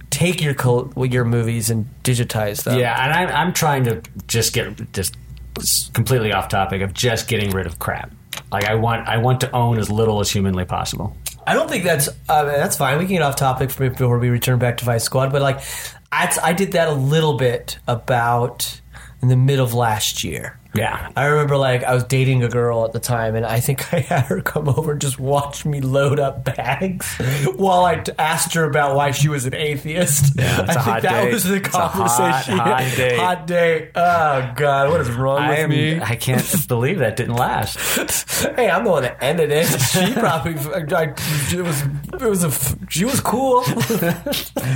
take 0.09 0.41
your 0.41 0.53
col- 0.53 0.91
your 1.05 1.25
movies 1.25 1.69
and 1.69 1.85
digitize 2.03 2.63
them. 2.63 2.79
yeah, 2.79 3.03
and 3.03 3.13
I'm 3.13 3.47
I'm 3.47 3.53
trying 3.53 3.83
to 3.85 4.01
just 4.27 4.53
get 4.53 4.93
just 4.93 5.15
completely 5.93 6.31
off 6.31 6.47
topic 6.49 6.81
of 6.81 6.93
just 6.93 7.27
getting 7.27 7.49
rid 7.51 7.65
of 7.65 7.79
crap. 7.79 8.11
Like 8.51 8.65
I 8.65 8.75
want 8.75 9.07
I 9.07 9.17
want 9.17 9.41
to 9.41 9.51
own 9.51 9.77
as 9.79 9.89
little 9.89 10.19
as 10.19 10.29
humanly 10.31 10.65
possible. 10.65 11.15
I 11.47 11.53
don't 11.53 11.69
think 11.69 11.85
that's 11.85 12.09
uh, 12.27 12.43
that's 12.43 12.75
fine. 12.75 12.97
We 12.97 13.05
can 13.05 13.15
get 13.15 13.21
off 13.21 13.37
topic 13.37 13.73
before 13.77 14.19
we 14.19 14.27
return 14.29 14.59
back 14.59 14.77
to 14.77 14.85
Vice 14.85 15.05
Squad. 15.05 15.31
But 15.31 15.41
like, 15.41 15.61
I, 16.11 16.37
I 16.43 16.51
did 16.51 16.73
that 16.73 16.89
a 16.89 16.93
little 16.93 17.37
bit 17.37 17.79
about 17.87 18.81
in 19.21 19.27
the 19.29 19.37
mid 19.37 19.59
of 19.59 19.73
last 19.73 20.23
year. 20.23 20.59
Yeah. 20.75 21.11
I 21.15 21.25
remember 21.25 21.57
like 21.57 21.83
I 21.83 21.95
was 21.95 22.03
dating 22.03 22.43
a 22.43 22.49
girl 22.49 22.85
at 22.85 22.91
the 22.93 22.99
time, 22.99 23.33
and 23.35 23.43
I 23.43 23.59
think 23.59 23.91
I 23.93 24.01
had 24.01 24.25
her 24.25 24.41
come 24.41 24.69
over 24.69 24.91
and 24.91 25.01
just 25.01 25.17
watch 25.19 25.65
me 25.65 25.81
load 25.81 26.19
up 26.19 26.43
bags 26.45 27.15
while 27.55 27.83
I 27.83 27.95
t- 27.95 28.11
asked 28.19 28.53
her 28.53 28.63
about 28.65 28.95
why 28.95 29.09
she 29.09 29.27
was 29.27 29.45
an 29.47 29.55
atheist. 29.55 30.35
Yeah, 30.37 30.65
I 30.67 30.73
think 30.83 31.01
that 31.01 31.31
was 31.33 31.45
the 31.45 31.55
It's 31.55 31.73
a 31.73 31.79
hot, 31.79 31.91
conversation. 31.93 32.57
hot 32.59 32.93
date. 32.95 33.17
Hot 33.17 33.47
date. 33.47 33.91
Oh 33.95 34.53
God, 34.55 34.91
what 34.91 35.01
is 35.01 35.09
wrong 35.09 35.39
I 35.39 35.49
with 35.49 35.59
am. 35.61 35.69
me? 35.71 35.99
I 35.99 36.15
can't 36.15 36.67
believe 36.67 36.99
that 36.99 37.15
didn't 37.15 37.35
last. 37.37 37.79
Hey, 38.55 38.69
I'm 38.69 38.83
the 38.83 38.91
one 38.91 39.01
that 39.01 39.17
ended 39.23 39.49
it. 39.51 39.65
She 39.65 40.13
probably, 40.13 40.53
I, 40.93 41.13
it 41.51 41.63
was, 41.63 41.81
it 42.13 42.21
was 42.29 42.43
a, 42.43 42.51
she 42.89 43.03
was 43.05 43.19
cool. 43.21 43.63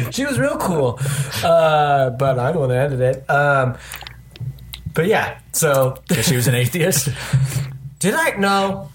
she 0.10 0.25
was 0.25 0.39
real 0.39 0.57
cool. 0.57 1.00
Uh, 1.43 2.10
but 2.12 2.39
I'm 2.39 2.53
the 2.53 2.60
one 2.60 2.69
that 2.69 2.91
ended 2.91 3.01
it. 3.01 3.29
Um, 3.29 3.77
but 4.93 5.07
yeah, 5.07 5.39
so 5.51 5.98
she 6.21 6.36
was 6.36 6.48
an 6.48 6.55
atheist. 6.55 7.10
did 8.00 8.13
I? 8.13 8.31
No. 8.38 8.89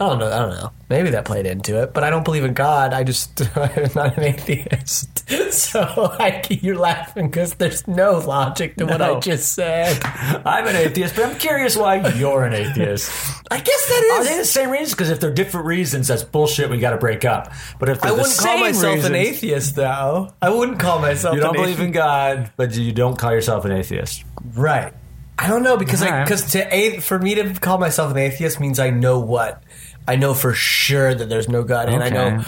I 0.00 0.08
don't 0.08 0.18
know. 0.18 0.32
I 0.32 0.38
don't 0.38 0.50
know. 0.54 0.72
Maybe 0.88 1.10
that 1.10 1.26
played 1.26 1.44
into 1.44 1.82
it, 1.82 1.92
but 1.92 2.02
I 2.02 2.08
don't 2.08 2.24
believe 2.24 2.42
in 2.42 2.54
God. 2.54 2.94
I 2.94 3.04
just 3.04 3.42
I'm 3.56 3.90
not 3.94 4.16
an 4.16 4.24
atheist. 4.24 5.18
So 5.50 5.80
I, 6.18 6.42
you're 6.50 6.78
laughing 6.78 7.28
because 7.28 7.54
there's 7.54 7.86
no 7.86 8.18
logic 8.18 8.76
to 8.76 8.86
what 8.86 9.00
I 9.00 9.20
just 9.20 9.52
said. 9.52 10.00
I'm 10.04 10.66
an 10.66 10.74
atheist, 10.74 11.14
but 11.14 11.24
I'm 11.24 11.38
curious 11.38 11.76
why 11.76 11.96
you're 12.14 12.44
an 12.44 12.52
atheist. 12.52 13.10
I 13.50 13.60
guess 13.60 13.88
that 13.88 14.02
is. 14.02 14.26
Are 14.26 14.30
they 14.30 14.38
the 14.38 14.44
same 14.44 14.70
reasons? 14.70 14.90
Because 14.92 15.10
if 15.10 15.20
they're 15.20 15.32
different 15.32 15.66
reasons, 15.66 16.08
that's 16.08 16.24
bullshit. 16.24 16.68
We 16.68 16.78
got 16.78 16.90
to 16.90 16.98
break 16.98 17.24
up. 17.24 17.52
But 17.78 17.90
if 17.90 18.00
they're 18.00 18.10
I 18.10 18.14
wouldn't 18.14 18.36
call 18.36 18.46
same 18.46 18.60
myself 18.60 18.94
reasons, 18.94 19.04
an 19.04 19.14
atheist, 19.14 19.76
though. 19.76 20.32
I 20.42 20.50
wouldn't 20.50 20.80
call 20.80 20.98
myself. 20.98 21.34
An 21.34 21.38
atheist. 21.38 21.52
You 21.54 21.60
don't 21.60 21.64
believe 21.64 21.80
in 21.80 21.92
God, 21.92 22.50
but 22.56 22.74
you 22.74 22.92
don't 22.92 23.16
call 23.16 23.32
yourself 23.32 23.64
an 23.64 23.72
atheist. 23.72 24.24
Right? 24.54 24.92
I 25.38 25.48
don't 25.48 25.62
know 25.62 25.76
because 25.76 26.02
Alright. 26.02 26.26
because 26.26 26.52
to 26.52 26.74
a, 26.74 27.00
for 27.00 27.18
me 27.18 27.34
to 27.36 27.54
call 27.54 27.78
myself 27.78 28.10
an 28.10 28.18
atheist 28.18 28.60
means 28.60 28.78
I 28.78 28.90
know 28.90 29.18
what 29.18 29.62
I 30.06 30.16
know 30.16 30.34
for 30.34 30.52
sure 30.52 31.14
that 31.14 31.28
there's 31.28 31.48
no 31.48 31.62
God, 31.62 31.88
and 31.88 32.02
I 32.02 32.08
know. 32.10 32.42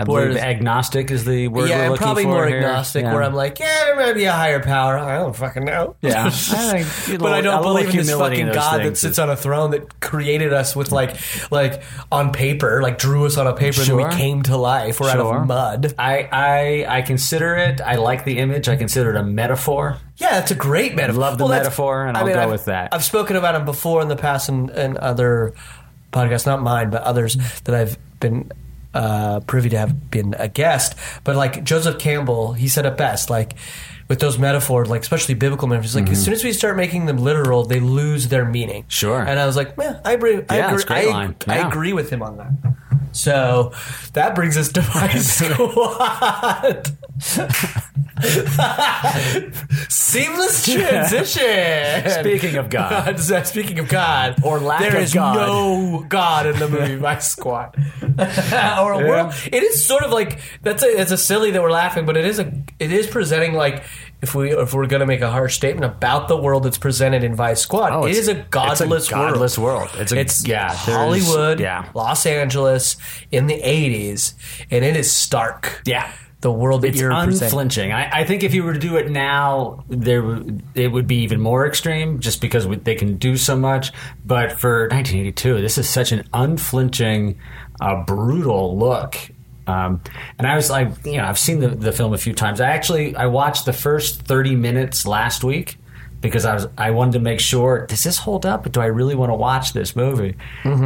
I 0.00 0.04
believe 0.04 0.36
agnostic 0.36 1.10
is 1.10 1.24
the 1.24 1.48
word 1.48 1.68
yeah, 1.68 1.84
we're 1.84 1.90
looking 1.90 1.96
probably 2.04 2.26
more 2.26 2.46
here. 2.46 2.58
agnostic, 2.58 3.02
Yeah. 3.04 3.12
where 3.14 3.22
I'm 3.22 3.34
like, 3.34 3.58
yeah, 3.58 3.84
there 3.84 3.96
might 3.96 4.12
be 4.14 4.24
a 4.24 4.32
higher 4.32 4.62
power. 4.62 4.96
I 4.98 5.18
don't 5.18 5.34
fucking 5.34 5.64
know. 5.64 5.96
Yeah. 6.00 6.26
I 6.28 6.30
think 6.82 7.20
but 7.20 7.32
I 7.32 7.40
don't 7.40 7.62
believe 7.62 7.90
in 7.90 7.96
this 7.96 8.10
fucking 8.10 8.48
in 8.48 8.52
God 8.52 8.82
that 8.82 8.96
sits 8.96 9.18
on 9.18 9.28
a 9.30 9.36
throne 9.36 9.72
that 9.72 10.00
created 10.00 10.52
us 10.52 10.76
with 10.76 10.92
like, 10.92 11.16
like 11.50 11.82
on 12.12 12.32
paper, 12.32 12.82
like 12.82 12.98
drew 12.98 13.26
us 13.26 13.36
on 13.36 13.46
a 13.46 13.54
paper, 13.54 13.80
and 13.80 13.88
then 13.90 13.96
we 13.96 14.14
came 14.14 14.42
to 14.44 14.56
life. 14.56 15.00
We're 15.00 15.10
out 15.10 15.18
of 15.18 15.46
mud. 15.46 15.94
I, 15.98 16.28
I 16.30 16.98
I 16.98 17.02
consider 17.02 17.56
it. 17.56 17.80
I 17.80 17.96
like 17.96 18.24
the 18.24 18.38
image. 18.38 18.68
I 18.68 18.76
consider 18.76 19.10
it 19.10 19.16
a 19.16 19.22
metaphor. 19.24 19.98
Yeah, 20.16 20.30
that's 20.30 20.50
a 20.50 20.54
great 20.56 20.94
metaphor. 20.96 21.22
I 21.22 21.26
love 21.28 21.38
the 21.38 21.46
that's- 21.46 21.64
metaphor, 21.64 22.06
and 22.06 22.16
I'll 22.16 22.26
go 22.26 22.40
I've, 22.40 22.50
with 22.50 22.64
that. 22.66 22.92
I've 22.92 23.04
spoken 23.04 23.36
about 23.36 23.54
him 23.54 23.64
before 23.64 24.02
in 24.02 24.08
the 24.08 24.16
past 24.16 24.48
and, 24.48 24.68
and 24.70 24.96
other 24.98 25.54
podcasts, 26.12 26.46
not 26.46 26.60
mine, 26.62 26.90
but 26.90 27.02
others 27.02 27.36
that 27.64 27.74
I've 27.74 27.96
been 28.20 28.50
uh, 28.98 29.40
privy 29.46 29.68
to 29.70 29.78
have 29.78 30.10
been 30.10 30.34
a 30.38 30.48
guest. 30.48 30.94
But 31.24 31.36
like 31.36 31.62
Joseph 31.64 31.98
Campbell, 31.98 32.52
he 32.54 32.66
said 32.68 32.84
it 32.84 32.96
best, 32.96 33.30
like 33.30 33.54
with 34.08 34.18
those 34.20 34.38
metaphors, 34.38 34.88
like 34.88 35.02
especially 35.02 35.34
biblical 35.34 35.68
metaphors, 35.68 35.94
like 35.94 36.08
as 36.08 36.22
soon 36.24 36.34
as 36.34 36.42
we 36.42 36.52
start 36.52 36.76
making 36.76 37.06
them 37.06 37.18
literal, 37.18 37.64
they 37.64 37.78
lose 37.78 38.28
their 38.28 38.44
meaning. 38.44 38.82
Mm-hmm. 38.82 38.88
Sure. 38.90 39.20
And 39.20 39.38
I 39.38 39.46
was 39.46 39.54
like, 39.56 39.76
man, 39.78 40.00
I 40.04 40.12
agree. 40.12 40.42
I 40.48 40.56
Yeah, 40.56 40.66
agree. 40.66 40.74
it's 40.76 40.84
a 40.84 40.86
great 40.86 41.08
I, 41.08 41.10
line. 41.10 41.36
I 41.46 41.58
agree 41.68 41.92
with 41.92 42.10
him 42.10 42.22
on 42.22 42.36
that. 42.38 42.50
So 43.12 43.72
that 44.14 44.34
brings 44.34 44.56
us 44.56 44.72
to 44.72 44.80
my 44.94 45.08
squad. 45.18 46.90
Seamless 49.88 50.64
transition. 50.72 52.10
Speaking 52.20 52.56
of 52.56 52.70
God. 52.70 53.18
Speaking 53.46 53.78
of 53.78 53.88
God, 53.88 54.42
Or 54.42 54.58
lack 54.58 54.80
there 54.80 54.96
of 54.96 55.02
is 55.02 55.14
God. 55.14 55.34
no 55.36 56.04
God 56.08 56.46
in 56.46 56.58
the 56.58 56.68
movie 56.68 56.96
My 56.96 57.18
Squad. 57.18 57.74
or 58.02 58.92
a 58.92 59.06
world. 59.06 59.32
It 59.50 59.62
is 59.62 59.84
sort 59.84 60.02
of 60.02 60.10
like 60.10 60.40
that's 60.62 60.82
a 60.82 61.00
it's 61.00 61.10
a 61.12 61.18
silly 61.18 61.50
that 61.52 61.62
we're 61.62 61.70
laughing, 61.70 62.06
but 62.06 62.16
it 62.16 62.24
is 62.26 62.38
a 62.38 62.52
it 62.78 62.92
is 62.92 63.06
presenting 63.06 63.54
like 63.54 63.84
if 64.20 64.34
we 64.34 64.50
if 64.52 64.74
we're 64.74 64.86
going 64.86 65.00
to 65.00 65.06
make 65.06 65.20
a 65.20 65.30
harsh 65.30 65.54
statement 65.56 65.84
about 65.84 66.28
the 66.28 66.36
world 66.36 66.64
that's 66.64 66.78
presented 66.78 67.22
in 67.24 67.34
Vice 67.34 67.60
Squad, 67.60 67.92
Oh, 67.92 68.06
it's- 68.06 68.26
a 68.28 68.34
godless, 68.50 68.80
world. 68.80 68.92
it's 68.98 69.08
a 69.08 69.12
godless 69.14 69.58
world. 69.58 69.90
It's 69.94 70.12
a- 70.12 70.18
it's 70.18 70.46
yeah, 70.46 70.72
Hollywood, 70.72 71.60
yeah. 71.60 71.88
Los 71.94 72.26
Angeles 72.26 72.96
in 73.30 73.46
the 73.46 73.60
'80s, 73.60 74.34
and 74.70 74.84
it 74.84 74.96
is 74.96 75.10
stark. 75.12 75.82
Yeah. 75.84 76.10
The 76.40 76.52
world 76.52 76.82
that 76.82 76.88
It's 76.88 77.00
you're 77.00 77.10
unflinching. 77.10 77.92
I, 77.92 78.20
I 78.20 78.24
think 78.24 78.44
if 78.44 78.54
you 78.54 78.62
were 78.62 78.72
to 78.72 78.78
do 78.78 78.96
it 78.96 79.10
now, 79.10 79.84
there 79.88 80.22
w- 80.22 80.58
it 80.74 80.88
would 80.88 81.06
be 81.08 81.16
even 81.22 81.40
more 81.40 81.66
extreme, 81.66 82.20
just 82.20 82.40
because 82.40 82.66
we, 82.66 82.76
they 82.76 82.94
can 82.94 83.16
do 83.16 83.36
so 83.36 83.56
much. 83.56 83.92
But 84.24 84.52
for 84.52 84.82
1982, 84.82 85.60
this 85.60 85.78
is 85.78 85.88
such 85.88 86.12
an 86.12 86.28
unflinching, 86.32 87.38
uh, 87.80 88.04
brutal 88.04 88.78
look. 88.78 89.16
Um, 89.66 90.00
and 90.38 90.46
I 90.46 90.54
was 90.54 90.70
like, 90.70 91.04
you 91.04 91.16
know, 91.16 91.24
I've 91.24 91.38
seen 91.38 91.58
the, 91.58 91.68
the 91.68 91.92
film 91.92 92.14
a 92.14 92.18
few 92.18 92.32
times. 92.32 92.60
I 92.60 92.70
actually 92.70 93.16
I 93.16 93.26
watched 93.26 93.66
the 93.66 93.72
first 93.72 94.22
30 94.22 94.54
minutes 94.56 95.06
last 95.06 95.42
week 95.44 95.76
because 96.20 96.44
I 96.44 96.54
was 96.54 96.66
I 96.76 96.90
wanted 96.90 97.12
to 97.12 97.20
make 97.20 97.40
sure 97.40 97.86
does 97.86 98.02
this 98.02 98.18
hold 98.18 98.44
up? 98.44 98.70
Do 98.72 98.80
I 98.80 98.86
really 98.86 99.14
want 99.14 99.30
to 99.30 99.34
watch 99.34 99.72
this 99.72 99.94
movie? 99.94 100.34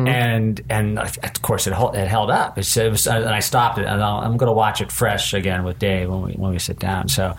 And 0.07 0.61
and 0.69 0.99
of 0.99 1.17
course 1.43 1.67
it 1.67 1.73
held, 1.73 1.97
it 1.97 2.07
held 2.09 2.31
up. 2.31 2.59
It, 2.59 2.77
it 2.77 2.91
was, 2.91 3.07
and 3.07 3.25
I 3.29 3.41
stopped 3.41 3.79
it, 3.79 3.87
and 3.87 4.03
I'll, 4.03 4.19
I'm 4.19 4.37
going 4.37 4.49
to 4.49 4.53
watch 4.53 4.81
it 4.81 4.93
fresh 4.93 5.33
again 5.35 5.65
with 5.65 5.79
Dave 5.79 6.11
when 6.11 6.23
we 6.23 6.33
when 6.35 6.51
we 6.53 6.59
sit 6.59 6.79
down. 6.79 7.09
So, 7.09 7.35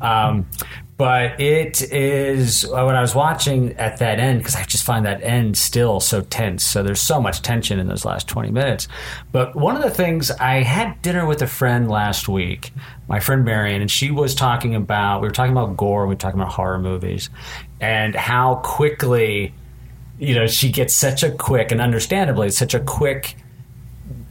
um, 0.00 0.46
but 0.98 1.40
it 1.40 1.80
is 1.92 2.64
uh, 2.64 2.82
when 2.84 2.96
I 2.96 3.00
was 3.00 3.14
watching 3.14 3.72
at 3.74 3.98
that 4.00 4.18
end 4.18 4.40
because 4.40 4.56
I 4.56 4.64
just 4.64 4.82
find 4.82 5.06
that 5.06 5.22
end 5.22 5.56
still 5.56 6.00
so 6.00 6.22
tense. 6.22 6.64
So 6.64 6.82
there's 6.82 7.00
so 7.00 7.20
much 7.20 7.40
tension 7.40 7.78
in 7.78 7.86
those 7.86 8.04
last 8.04 8.26
20 8.26 8.50
minutes. 8.50 8.88
But 9.30 9.54
one 9.54 9.76
of 9.76 9.82
the 9.82 9.90
things 9.90 10.32
I 10.32 10.62
had 10.62 11.00
dinner 11.00 11.24
with 11.24 11.40
a 11.40 11.46
friend 11.46 11.88
last 11.88 12.28
week, 12.28 12.72
my 13.06 13.20
friend 13.20 13.44
Marion, 13.44 13.80
and 13.80 13.88
she 13.88 14.10
was 14.10 14.34
talking 14.34 14.74
about 14.74 15.22
we 15.22 15.28
were 15.28 15.32
talking 15.32 15.52
about 15.52 15.76
gore, 15.76 16.04
we 16.06 16.14
were 16.14 16.18
talking 16.18 16.40
about 16.40 16.52
horror 16.52 16.80
movies, 16.80 17.30
and 17.80 18.16
how 18.16 18.56
quickly 18.56 19.54
you 20.18 20.34
know 20.34 20.48
she 20.48 20.68
gets 20.72 20.96
such 20.96 21.22
a 21.22 21.30
quick 21.30 21.70
and 21.70 21.80
understandably 21.80 22.50
such 22.50 22.74
a 22.74 22.80
quick 22.80 23.36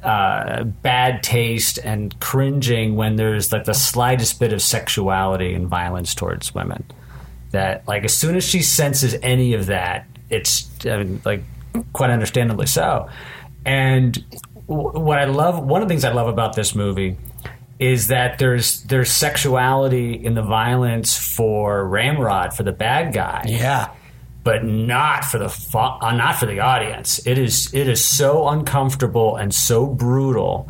uh, 0.08 0.64
bad 0.64 1.22
taste 1.22 1.78
and 1.84 2.18
cringing 2.22 2.96
when 2.96 3.18
there's 3.18 3.52
like 3.52 3.66
the 3.66 3.74
slightest 3.74 4.40
bit 4.40 4.54
of 4.54 4.62
sexuality 4.62 5.54
and 5.54 5.68
violence 5.68 6.16
towards 6.16 6.56
women. 6.56 6.86
That 7.52 7.86
like 7.88 8.06
as 8.06 8.14
soon 8.14 8.38
as 8.38 8.46
she 8.46 8.62
senses 8.62 9.16
any 9.22 9.54
of 9.54 9.66
that, 9.66 10.08
it's 10.30 10.70
I 10.86 11.04
mean, 11.04 11.22
like 11.26 11.44
quite 11.92 12.10
understandably 12.10 12.68
so. 12.68 13.10
And 13.66 14.24
what 14.66 15.20
I 15.20 15.26
love, 15.26 15.62
one 15.62 15.82
of 15.82 15.90
the 15.90 15.92
things 15.92 16.06
I 16.06 16.14
love 16.14 16.30
about 16.30 16.56
this 16.56 16.74
movie 16.74 17.18
is 17.80 18.08
that 18.08 18.40
there's 18.40 18.84
there's 18.84 19.12
sexuality 19.12 20.14
in 20.14 20.36
the 20.36 20.42
violence 20.42 21.18
for 21.18 21.86
Ramrod 21.86 22.54
for 22.54 22.64
the 22.64 22.72
bad 22.72 23.14
guy 23.14 23.44
Yeah. 23.46 23.92
But 24.48 24.63
not 24.63 25.25
for 25.25 25.39
the 25.39 25.50
fu- 25.50 25.77
uh, 25.77 26.13
not 26.13 26.36
for 26.39 26.46
the 26.46 26.62
audience. 26.62 27.20
It 27.27 27.38
is 27.38 27.70
it 27.74 27.88
is 27.89 28.01
so 28.04 28.48
uncomfortable 28.48 29.36
and 29.36 29.54
so 29.54 29.86
brutal. 29.86 30.70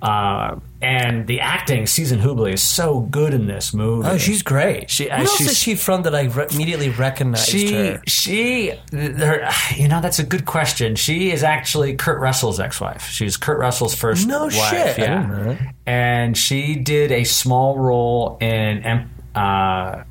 Uh, 0.00 0.56
and 0.80 1.26
the 1.26 1.40
acting, 1.40 1.86
Season 1.86 2.18
Hubley 2.18 2.54
is 2.54 2.62
so 2.62 3.00
good 3.00 3.34
in 3.34 3.46
this 3.46 3.74
movie. 3.74 4.08
Oh, 4.08 4.16
she's 4.16 4.42
great. 4.42 4.88
She- 4.88 5.08
what 5.10 5.12
uh, 5.12 5.22
else 5.24 5.36
she's- 5.36 5.50
is 5.50 5.58
she 5.58 5.74
from 5.74 6.04
that 6.04 6.14
I 6.14 6.22
re- 6.22 6.46
immediately 6.50 6.88
recognized 6.88 7.46
she 7.50 7.74
her? 7.74 8.00
she 8.06 8.72
her, 8.90 9.46
you 9.76 9.88
know 9.88 10.00
that's 10.00 10.18
a 10.18 10.24
good 10.24 10.46
question. 10.46 10.96
She 10.96 11.30
is 11.32 11.42
actually 11.44 11.96
Kurt 11.96 12.18
Russell's 12.18 12.58
ex-wife. 12.58 13.06
She's 13.10 13.36
Kurt 13.36 13.58
Russell's 13.58 13.94
first 13.94 14.26
No 14.26 14.44
wife. 14.44 14.54
shit. 14.70 14.98
Yeah, 14.98 15.58
and 15.84 16.34
she 16.34 16.76
did 16.76 17.12
a 17.12 17.24
small 17.24 17.76
role 17.78 18.38
in 18.40 19.06
uh, 19.34 19.38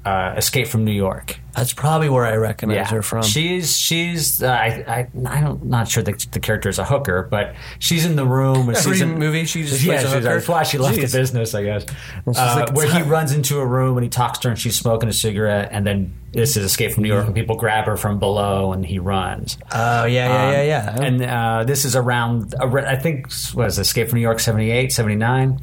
uh, 0.06 0.34
Escape 0.38 0.68
from 0.68 0.86
New 0.86 0.94
York. 1.08 1.40
That's 1.60 1.74
probably 1.74 2.08
where 2.10 2.26
I 2.26 2.36
recognize 2.38 2.90
her 2.90 3.02
from. 3.02 3.24
She's 3.24 3.76
she's 3.78 4.42
uh, 4.42 4.48
I 4.50 4.68
I 4.88 5.08
I 5.28 5.42
don't 5.42 5.86
sure 5.88 6.02
the, 6.02 6.14
the 6.32 6.40
character 6.40 6.70
is 6.70 6.80
a 6.80 6.86
hooker, 6.86 7.24
but 7.30 7.54
she's 7.80 8.06
in 8.06 8.16
the 8.16 8.26
room. 8.26 8.66
With 8.66 8.78
Every 8.78 8.94
Season, 8.94 9.20
movie 9.20 9.44
she 9.46 9.64
just 9.64 9.84
yeah, 9.84 9.96
plays 9.96 10.04
a 10.04 10.08
she's- 10.08 10.14
hooker? 10.24 10.36
that's 10.36 10.48
why 10.48 10.64
she 10.64 10.78
left 10.78 10.98
Jeez. 10.98 11.12
the 11.12 11.18
business, 11.20 11.54
I 11.54 11.64
guess. 11.64 11.86
Uh, 12.26 12.64
like, 12.66 12.74
where 12.74 12.88
he 12.90 13.02
runs 13.02 13.34
into 13.34 13.60
a 13.60 13.66
room 13.66 13.98
and 13.98 14.04
he 14.06 14.10
talks 14.10 14.40
to 14.40 14.48
her 14.48 14.52
and 14.52 14.60
she's 14.60 14.78
smoking 14.78 15.10
a 15.10 15.14
cigarette, 15.14 15.70
and 15.74 15.86
then 15.86 16.14
this 16.32 16.56
is 16.56 16.64
Escape 16.64 16.94
from 16.94 17.04
New 17.04 17.10
York, 17.10 17.26
and 17.26 17.36
people 17.36 17.56
grab 17.58 17.86
her 17.86 17.98
from 17.98 18.20
below 18.20 18.72
and 18.72 18.86
he 18.86 18.98
runs. 19.00 19.58
oh 19.74 20.06
yeah, 20.06 20.52
yeah, 20.52 20.62
yeah, 20.62 20.64
yeah. 20.64 20.92
Um, 20.98 21.04
And 21.04 21.22
uh, 21.24 21.64
this 21.66 21.84
is 21.86 21.96
around, 21.96 22.54
I 22.62 22.96
think, 22.96 23.32
what 23.54 23.68
is 23.68 23.78
it, 23.78 23.82
Escape 23.82 24.10
from 24.10 24.18
New 24.18 24.24
York 24.24 24.40
78, 24.40 24.92
79? 24.94 25.60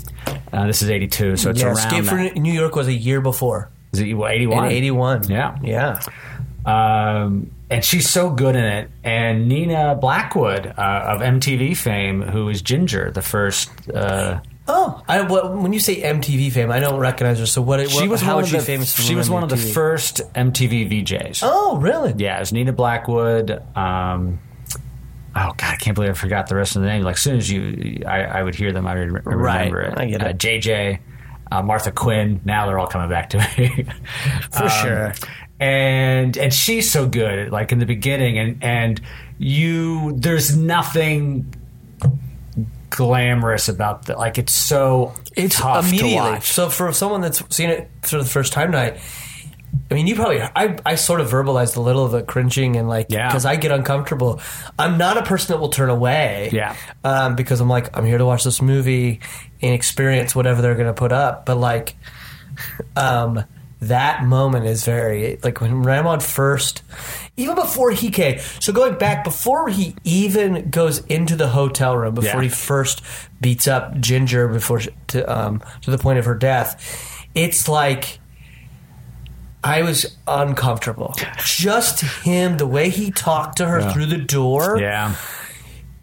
Uh, 0.52 0.66
this 0.66 0.82
is 0.82 0.90
82, 0.90 1.36
so 1.36 1.50
it's 1.50 1.60
yeah, 1.60 1.66
around. 1.68 1.76
Escape 1.78 2.04
from. 2.04 2.42
New 2.42 2.52
York 2.52 2.74
was 2.76 2.88
a 2.88 2.92
year 2.92 3.20
before. 3.20 3.70
Is 3.96 4.00
it 4.00 4.14
81? 4.14 4.66
In 4.66 4.72
'81. 4.72 5.30
Yeah. 5.30 5.58
yeah. 5.62 6.00
um, 6.64 7.50
and 7.68 7.84
she's 7.84 8.08
so 8.08 8.30
good 8.30 8.54
in 8.56 8.64
it. 8.64 8.90
And 9.02 9.48
Nina 9.48 9.96
Blackwood 10.00 10.66
uh, 10.66 11.04
of 11.06 11.20
MTV 11.20 11.76
fame, 11.76 12.22
who 12.22 12.48
is 12.48 12.62
Ginger, 12.62 13.10
the 13.10 13.22
first. 13.22 13.70
Uh, 13.90 14.40
Oh, 14.68 15.00
I, 15.06 15.22
when 15.22 15.72
you 15.72 15.78
say 15.78 16.02
MTV 16.02 16.50
fame, 16.50 16.72
I 16.72 16.80
don't 16.80 16.98
recognize 16.98 17.38
her. 17.38 17.46
So 17.46 17.62
what? 17.62 17.78
what 17.78 17.88
she 17.88 18.08
was 18.08 18.20
how 18.20 18.40
is 18.40 18.48
she 18.48 18.56
the, 18.56 18.62
famous? 18.64 18.92
She 19.00 19.14
was 19.14 19.30
one 19.30 19.44
of 19.44 19.48
the 19.48 19.56
first 19.56 20.20
MTV 20.34 20.90
VJs. 20.90 21.40
Oh, 21.44 21.76
really? 21.76 22.14
Yeah, 22.16 22.36
it 22.38 22.40
was 22.40 22.52
Nina 22.52 22.72
Blackwood. 22.72 23.62
Um, 23.76 24.40
oh 25.36 25.52
God, 25.56 25.62
I 25.62 25.76
can't 25.76 25.94
believe 25.94 26.10
I 26.10 26.14
forgot 26.14 26.48
the 26.48 26.56
rest 26.56 26.74
of 26.74 26.82
the 26.82 26.88
name. 26.88 27.02
Like 27.02 27.14
as 27.14 27.22
soon 27.22 27.36
as 27.36 27.48
you, 27.48 28.02
I, 28.06 28.22
I 28.24 28.42
would 28.42 28.56
hear 28.56 28.72
them, 28.72 28.88
I 28.88 28.96
would 28.96 29.12
re- 29.12 29.20
Right, 29.24 29.72
remember 29.72 29.82
it. 29.82 29.98
I 29.98 30.06
get 30.06 30.22
it. 30.22 30.26
Uh, 30.26 30.32
JJ, 30.32 30.98
uh, 31.50 31.62
Martha 31.62 31.92
Quinn. 31.92 32.40
Now 32.44 32.66
they're 32.66 32.78
all 32.78 32.86
coming 32.86 33.08
back 33.08 33.30
to 33.30 33.38
me 33.38 33.86
For 34.52 34.64
Um, 34.64 34.68
sure. 34.68 35.14
and 35.60 36.36
and 36.36 36.52
she's 36.52 36.90
so 36.90 37.06
good 37.08 37.50
like 37.50 37.72
in 37.72 37.78
the 37.78 37.86
beginning 37.86 38.38
and 38.38 38.62
and 38.62 39.00
you 39.38 40.12
there's 40.18 40.56
nothing 40.56 41.52
glamorous 42.90 43.68
about 43.68 44.06
that 44.06 44.18
like 44.18 44.38
it's 44.38 44.52
so 44.52 45.12
It's 45.36 45.56
tough 45.58 45.84
to 45.84 45.88
immediately. 45.88 46.14
watch. 46.16 46.46
So 46.50 46.68
for 46.70 46.92
someone 46.92 47.20
that's 47.20 47.42
seen 47.54 47.70
it 47.70 47.90
for 48.02 48.18
the 48.18 48.24
first 48.24 48.52
time 48.52 48.72
tonight, 48.72 48.98
I 49.90 49.94
mean, 49.94 50.06
you 50.08 50.14
probably 50.16 50.40
I, 50.42 50.78
I 50.84 50.94
sort 50.96 51.20
of 51.20 51.30
verbalized 51.30 51.76
a 51.76 51.80
little 51.80 52.04
of 52.04 52.10
the 52.12 52.22
cringing 52.22 52.76
and 52.76 52.88
like 52.88 53.06
Yeah. 53.08 53.28
because 53.28 53.44
I 53.44 53.56
get 53.56 53.70
uncomfortable. 53.70 54.40
I'm 54.78 54.98
not 54.98 55.16
a 55.16 55.22
person 55.22 55.54
that 55.54 55.60
will 55.60 55.68
turn 55.68 55.90
away. 55.90 56.50
Yeah. 56.52 56.74
Um, 57.04 57.36
because 57.36 57.60
I'm 57.60 57.68
like 57.68 57.96
I'm 57.96 58.04
here 58.04 58.18
to 58.18 58.24
watch 58.26 58.42
this 58.44 58.60
movie 58.60 59.20
and 59.62 59.74
experience 59.74 60.34
whatever 60.34 60.60
they're 60.62 60.74
going 60.74 60.86
to 60.88 60.92
put 60.94 61.12
up. 61.12 61.46
But 61.46 61.56
like, 61.58 61.94
um, 62.96 63.44
that 63.80 64.24
moment 64.24 64.66
is 64.66 64.84
very 64.84 65.38
like 65.42 65.60
when 65.60 65.82
Ramon 65.82 66.20
first, 66.20 66.82
even 67.36 67.54
before 67.54 67.90
he 67.90 68.10
came. 68.10 68.38
So 68.60 68.72
going 68.72 68.94
back 68.98 69.22
before 69.24 69.68
he 69.68 69.94
even 70.04 70.70
goes 70.70 71.04
into 71.06 71.36
the 71.36 71.48
hotel 71.48 71.96
room, 71.96 72.14
before 72.14 72.40
Yeah. 72.42 72.42
he 72.42 72.48
first 72.48 73.02
beats 73.40 73.68
up 73.68 74.00
Ginger 74.00 74.48
before 74.48 74.80
she, 74.80 74.90
to 75.08 75.22
um 75.32 75.62
to 75.82 75.90
the 75.90 75.98
point 75.98 76.18
of 76.18 76.24
her 76.24 76.34
death, 76.34 77.20
it's 77.34 77.68
like. 77.68 78.18
I 79.66 79.82
was 79.82 80.16
uncomfortable. 80.26 81.14
Just 81.44 82.00
him, 82.24 82.56
the 82.56 82.66
way 82.66 82.88
he 82.90 83.10
talked 83.10 83.56
to 83.58 83.66
her 83.66 83.90
through 83.92 84.06
the 84.06 84.18
door. 84.18 84.78
yeah 84.80 85.14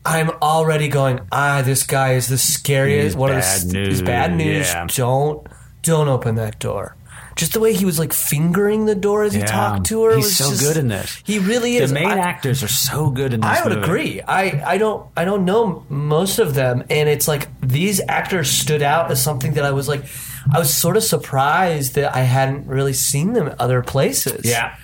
I'm 0.06 0.32
already 0.42 0.90
going. 0.90 1.22
Ah, 1.32 1.62
this 1.64 1.84
guy 1.84 2.14
is 2.16 2.28
the 2.28 2.38
scariest. 2.38 3.04
He's 3.06 3.16
one 3.16 3.30
of 3.30 3.38
bad 3.38 3.62
the 3.70 3.80
s- 3.82 3.88
he's 3.88 4.02
bad 4.02 4.32
news, 4.36 4.46
news. 4.46 4.68
yeah. 4.74 4.88
Don't 4.94 5.48
don't 5.82 6.10
open 6.10 6.36
that 6.36 6.60
door. 6.60 6.98
Just 7.38 7.54
the 7.54 7.60
way 7.62 7.74
he 7.74 7.86
was 7.86 7.98
like 8.00 8.12
fingering 8.12 8.86
the 8.86 8.96
door 8.96 9.24
as 9.24 9.34
he 9.34 9.40
Yeah. 9.40 9.46
talked 9.46 9.86
to 9.88 10.04
her. 10.04 10.16
He's 10.18 10.26
was 10.26 10.36
so 10.38 10.50
just- 10.50 10.62
good 10.62 10.76
in 10.78 10.90
this. 10.90 11.22
He 11.24 11.40
really 11.40 11.78
is. 11.78 11.90
the 11.90 11.96
main 11.96 12.10
I- 12.12 12.18
actors 12.20 12.62
are 12.64 12.68
so 12.68 13.10
good 13.12 13.34
in 13.34 13.40
this 13.40 13.50
I 13.50 13.64
would 13.64 13.74
movie. 13.78 13.84
agree. 13.86 14.22
I, 14.28 14.62
I 14.74 14.78
don't 14.78 15.08
I 15.16 15.24
don't 15.24 15.46
know 15.46 15.86
most 15.88 16.38
of 16.38 16.54
them, 16.54 16.84
and 16.90 17.08
it's 17.08 17.28
like 17.30 17.48
these 17.62 18.02
actors 18.10 18.52
stood 18.52 18.82
out 18.84 19.10
as 19.10 19.24
something 19.24 19.54
that 19.54 19.64
I 19.64 19.72
was 19.72 19.88
like, 19.88 20.04
I 20.52 20.60
was 20.60 20.74
sort 20.74 20.98
of 20.98 21.04
surprised 21.04 21.96
that 21.96 22.16
I 22.16 22.22
hadn't 22.22 22.68
really 22.68 22.94
seen 22.94 23.34
them 23.34 23.48
at 23.48 23.60
other 23.60 23.82
places. 23.82 24.46
yeah 24.46 24.76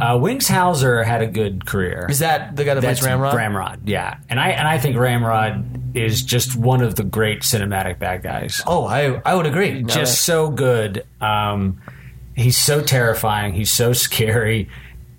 uh, 0.00 0.18
Wings 0.20 0.48
Hauser 0.48 1.02
had 1.04 1.22
a 1.22 1.26
good 1.26 1.66
career 1.66 2.06
is 2.08 2.20
that 2.20 2.56
the 2.56 2.64
guy 2.64 2.74
that 2.74 2.80
That's 2.80 3.00
plays 3.00 3.10
Ramrod? 3.10 3.34
Ramrod, 3.34 3.88
yeah, 3.88 4.18
and 4.28 4.40
I 4.40 4.50
and 4.50 4.66
I 4.66 4.78
think 4.78 4.96
Ramrod 4.96 5.96
is 5.96 6.22
just 6.22 6.56
one 6.56 6.82
of 6.82 6.94
the 6.94 7.04
great 7.04 7.42
cinematic 7.42 7.98
bad 7.98 8.22
guys. 8.22 8.62
Oh, 8.66 8.86
I 8.86 9.20
I 9.24 9.34
would 9.34 9.46
agree. 9.46 9.82
Just 9.82 10.24
so 10.24 10.50
good. 10.50 11.04
Um, 11.20 11.80
he's 12.34 12.56
so 12.56 12.80
terrifying. 12.80 13.52
He's 13.52 13.70
so 13.70 13.92
scary, 13.92 14.70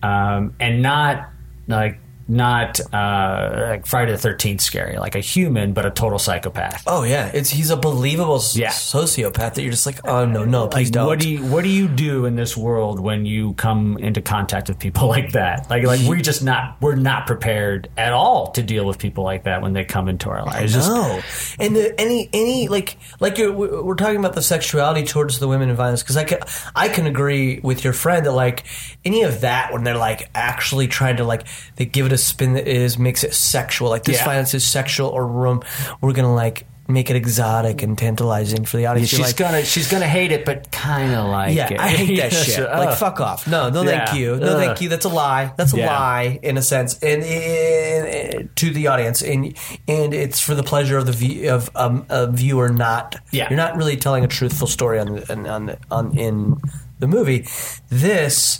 um, 0.02 0.56
and 0.60 0.82
not 0.82 1.30
like 1.68 2.00
not 2.28 2.80
uh, 2.94 3.54
like 3.70 3.86
Friday 3.86 4.12
the 4.12 4.18
Thirteenth 4.18 4.62
scary, 4.62 4.98
like 4.98 5.16
a 5.16 5.20
human 5.20 5.74
but 5.74 5.86
a 5.86 5.92
total 5.92 6.20
psychopath. 6.20 6.84
Oh 6.88 7.04
yeah, 7.04 7.30
it's 7.34 7.50
he's 7.50 7.70
a 7.70 7.78
believable 7.78 8.42
Yeah. 8.54 8.70
sociopath 8.70 9.56
that 9.56 9.62
you're 9.62 9.72
just 9.72 9.86
like, 9.86 10.00
oh 10.08 10.26
no, 10.26 10.46
no, 10.46 10.68
please 10.68 10.88
Like, 10.88 10.94
don't. 10.94 11.08
what 11.08 11.20
do 11.20 11.30
you 11.30 11.44
what 11.46 11.64
do 11.64 11.70
you 11.70 11.88
do 11.88 12.26
in 12.26 12.36
this 12.36 12.56
world 12.56 13.00
when 13.00 13.26
you 13.26 13.54
come 13.56 13.98
into 13.98 14.22
contact 14.22 14.70
with 14.70 14.80
people 14.80 15.08
like 15.16 15.34
that? 15.34 15.70
Like 15.70 15.84
like 15.84 16.00
we're 16.02 16.22
just 16.22 16.44
not 16.44 16.78
we're 16.82 16.96
not 16.96 17.28
prepared 17.28 17.90
at 17.98 18.14
all 18.14 18.52
to 18.52 18.64
deal 18.64 18.86
with 18.86 19.00
people 19.00 19.24
like 19.24 19.44
that 19.44 19.62
when 19.62 19.74
they 19.74 19.84
come 19.84 20.08
into 20.08 20.30
our 20.30 20.46
lives. 20.46 20.76
No, 20.76 21.22
and 21.60 21.76
the, 21.76 22.00
any 22.00 22.30
any 22.32 22.68
like 22.70 22.98
like 23.20 23.38
we're 23.38 23.96
talking 23.96 24.18
about 24.18 24.34
the 24.34 24.42
sexuality 24.42 25.04
towards 25.06 25.40
the 25.40 25.48
women 25.48 25.70
in 25.70 25.76
violence 25.76 26.04
because 26.04 26.18
I 26.18 26.24
can 26.24 26.40
I 26.76 26.88
can 26.88 27.06
agree 27.06 27.60
with 27.60 27.84
your 27.84 27.94
friend 27.94 28.26
that 28.26 28.32
like 28.32 28.64
any 29.04 29.24
of 29.24 29.42
that 29.42 29.74
when 29.74 29.84
they're 29.84 29.98
like 29.98 30.30
actually 30.34 30.88
trying 30.88 31.18
to 31.18 31.24
like 31.26 31.44
they 31.76 31.86
give 31.86 32.06
it 32.06 32.13
a 32.14 32.18
spin 32.18 32.54
that 32.54 32.68
is 32.68 32.98
makes 32.98 33.24
it 33.24 33.34
sexual 33.34 33.90
like 33.90 34.04
this 34.04 34.18
Yeah. 34.18 34.26
violence 34.26 34.54
is 34.54 34.66
sexual 34.66 35.10
or 35.10 35.26
room 35.28 35.62
we're 36.02 36.14
gonna 36.14 36.34
like 36.34 36.66
make 36.86 37.10
it 37.10 37.16
exotic 37.16 37.82
and 37.82 37.98
tantalizing 37.98 38.66
for 38.66 38.76
the 38.76 38.86
audience. 38.88 39.10
You're 39.14 39.20
she's 39.20 39.28
like, 39.28 39.38
gonna 39.38 39.64
she's 39.64 39.90
gonna 39.90 40.06
hate 40.06 40.34
it, 40.34 40.44
but 40.44 40.70
kind 40.70 41.14
of 41.14 41.28
like 41.30 41.56
Yeah, 41.56 41.72
it. 41.72 41.80
I 41.80 41.88
hate 41.88 42.18
that 42.20 42.34
shit. 42.34 42.60
ugh. 42.60 42.78
Like, 42.88 42.98
fuck 42.98 43.22
off. 43.22 43.48
No, 43.48 43.70
no, 43.70 43.86
thank 43.86 44.14
you. 44.16 44.36
No, 44.36 44.48
Ugh. 44.58 44.66
thank 44.66 44.82
you. 44.82 44.90
That's 44.90 45.06
a 45.06 45.10
lie. 45.10 45.54
That's 45.56 45.74
a 45.74 45.78
Yeah. 45.78 45.88
lie 45.88 46.40
in 46.44 46.58
a 46.58 46.62
sense, 46.62 47.00
and, 47.02 47.24
and- 47.24 48.54
to 48.58 48.70
the 48.72 48.88
audience, 48.88 49.22
and 49.22 49.56
and 49.88 50.14
it's 50.14 50.42
for 50.42 50.56
the 50.56 50.64
pleasure 50.64 50.98
of 50.98 51.06
the 51.06 51.14
view, 51.14 51.50
of 51.52 51.70
um, 51.76 52.06
a 52.10 52.28
viewer. 52.30 52.68
Not 52.68 53.16
Yeah. 53.32 53.48
you're 53.50 53.56
not 53.58 53.78
really 53.78 53.96
telling 53.96 54.26
a 54.26 54.28
truthful 54.28 54.68
story 54.68 55.00
on 55.00 55.24
on 55.30 55.48
on, 55.48 55.78
on 55.90 56.18
in 56.18 56.58
the 57.00 57.08
movie. 57.08 57.48
This. 57.90 58.60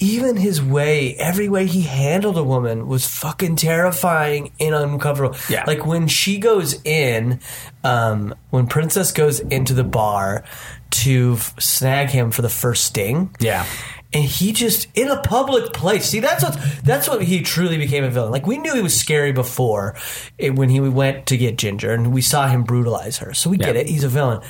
Even 0.00 0.36
his 0.36 0.62
way, 0.62 1.14
every 1.16 1.48
way 1.48 1.66
he 1.66 1.82
handled 1.82 2.38
a 2.38 2.44
woman 2.44 2.86
was 2.86 3.06
fucking 3.06 3.56
terrifying 3.56 4.52
and 4.60 4.74
uncomfortable. 4.74 5.36
Yeah. 5.48 5.64
Like 5.66 5.84
when 5.84 6.06
she 6.06 6.38
goes 6.38 6.80
in, 6.84 7.40
um, 7.82 8.34
when 8.50 8.68
Princess 8.68 9.10
goes 9.10 9.40
into 9.40 9.74
the 9.74 9.84
bar 9.84 10.44
to 10.90 11.34
f- 11.34 11.60
snag 11.60 12.10
him 12.10 12.30
for 12.30 12.42
the 12.42 12.48
first 12.48 12.84
sting. 12.84 13.34
Yeah. 13.40 13.66
And 14.12 14.24
he 14.24 14.52
just 14.52 14.88
in 14.94 15.08
a 15.08 15.20
public 15.20 15.72
place. 15.72 16.06
See, 16.06 16.20
that's 16.20 16.42
what 16.42 16.58
that's 16.82 17.08
what 17.08 17.22
he 17.22 17.42
truly 17.42 17.76
became 17.76 18.04
a 18.04 18.10
villain. 18.10 18.30
Like 18.32 18.46
we 18.46 18.56
knew 18.56 18.74
he 18.74 18.80
was 18.80 18.98
scary 18.98 19.32
before, 19.32 19.96
when 20.40 20.70
he 20.70 20.80
went 20.80 21.26
to 21.26 21.36
get 21.36 21.58
Ginger, 21.58 21.92
and 21.92 22.12
we 22.14 22.22
saw 22.22 22.48
him 22.48 22.62
brutalize 22.62 23.18
her. 23.18 23.34
So 23.34 23.50
we 23.50 23.58
get 23.58 23.76
it. 23.76 23.86
He's 23.86 24.04
a 24.04 24.08
villain, 24.08 24.40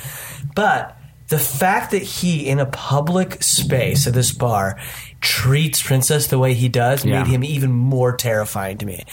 but 0.55 0.95
the 1.27 1.37
fact 1.37 1.91
that 1.91 2.01
he 2.01 2.47
in 2.47 2.59
a 2.59 2.65
public 2.65 3.41
space 3.43 4.07
at 4.07 4.13
this 4.13 4.31
bar 4.31 4.79
treats 5.21 5.81
Princess 5.83 6.27
the 6.27 6.39
way 6.39 6.53
he 6.53 6.69
does 6.69 7.03
Yeah. 7.05 7.23
made 7.23 7.27
him 7.29 7.43
even 7.43 7.71
more 7.71 8.15
terrifying 8.15 8.77
to 8.77 8.85
me. 8.85 9.03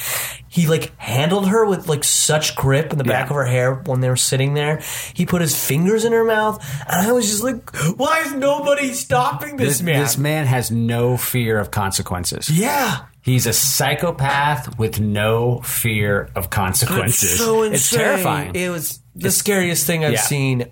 He 0.48 0.66
like 0.66 0.92
handled 0.98 1.48
her 1.48 1.66
with 1.66 1.88
like 1.88 2.04
such 2.04 2.54
grip 2.56 2.92
in 2.92 2.98
the 2.98 3.04
back 3.04 3.24
Yeah. 3.26 3.30
of 3.30 3.36
her 3.36 3.44
hair 3.44 3.74
when 3.74 4.00
they 4.00 4.08
were 4.08 4.16
sitting 4.16 4.54
there. 4.54 4.80
He 5.14 5.26
put 5.26 5.40
his 5.42 5.54
fingers 5.56 6.04
in 6.04 6.12
her 6.12 6.24
mouth, 6.24 6.64
and 6.88 7.06
I 7.08 7.12
was 7.12 7.26
just 7.28 7.42
like, 7.42 7.74
"Why 7.96 8.20
is 8.20 8.32
nobody 8.34 8.92
stopping 8.94 9.56
this, 9.56 9.78
This 9.78 9.82
man?" 9.82 10.00
this 10.02 10.16
man 10.18 10.46
has 10.46 10.70
no 10.70 11.16
fear 11.16 11.58
of 11.58 11.70
consequences. 11.70 12.48
yeah, 12.48 12.98
He's 13.22 13.46
a 13.48 13.52
psychopath 13.52 14.78
with 14.78 15.00
no 15.00 15.60
fear 15.64 16.30
of 16.36 16.48
consequences. 16.50 17.32
It's 17.32 17.38
so 17.40 17.62
insane. 17.64 17.74
It's 17.74 17.90
terrifying. 17.90 18.54
It 18.54 18.68
was 18.70 19.00
the 19.16 19.32
scariest 19.32 19.84
thing 19.86 20.04
I've 20.04 20.12
Yeah. 20.12 20.20
seen. 20.20 20.66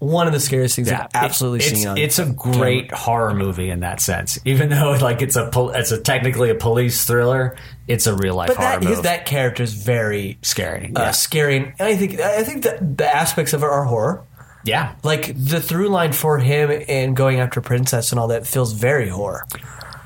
One 0.00 0.26
of 0.26 0.32
the 0.34 0.40
scariest 0.40 0.76
things 0.76 0.90
Yeah, 0.90 1.06
I've 1.14 1.24
absolutely 1.24 1.60
it- 1.66 1.72
it's, 1.72 1.82
seen. 1.82 1.96
It's 1.98 2.18
a 2.18 2.26
great 2.26 2.90
horror 2.92 3.32
movie 3.34 3.70
in 3.70 3.80
that 3.80 4.00
sense. 4.00 4.38
Even 4.44 4.68
though 4.68 4.92
like 5.00 5.22
it's 5.22 5.36
a 5.36 5.48
pol- 5.48 5.70
it's 5.70 5.92
a 5.92 6.00
technically 6.00 6.50
a 6.50 6.54
police 6.54 7.04
thriller, 7.04 7.56
it's 7.88 8.06
a 8.06 8.14
real 8.14 8.34
life 8.34 8.48
but 8.48 8.56
horror 8.58 8.70
that 8.70 8.82
movie. 8.82 8.94
his, 8.94 9.02
that 9.02 9.24
character 9.26 9.62
is 9.62 9.72
very 9.74 10.38
scary. 10.42 10.92
uh, 10.94 11.00
Yeah. 11.00 11.10
scary, 11.12 11.56
and 11.56 11.72
I 11.80 11.96
think 11.96 12.20
I 12.20 12.42
think 12.42 12.64
that 12.64 12.98
the 12.98 13.06
aspects 13.16 13.52
of 13.54 13.62
it 13.62 13.66
are 13.66 13.84
horror. 13.84 14.22
yeah. 14.64 14.94
Like 15.02 15.34
the 15.36 15.60
through 15.60 15.88
line 15.88 16.12
for 16.12 16.38
him 16.38 16.70
and 16.88 17.16
going 17.16 17.40
after 17.40 17.60
princess 17.60 18.10
and 18.12 18.18
all 18.18 18.28
that 18.28 18.46
feels 18.46 18.72
very 18.72 19.08
horror. 19.08 19.44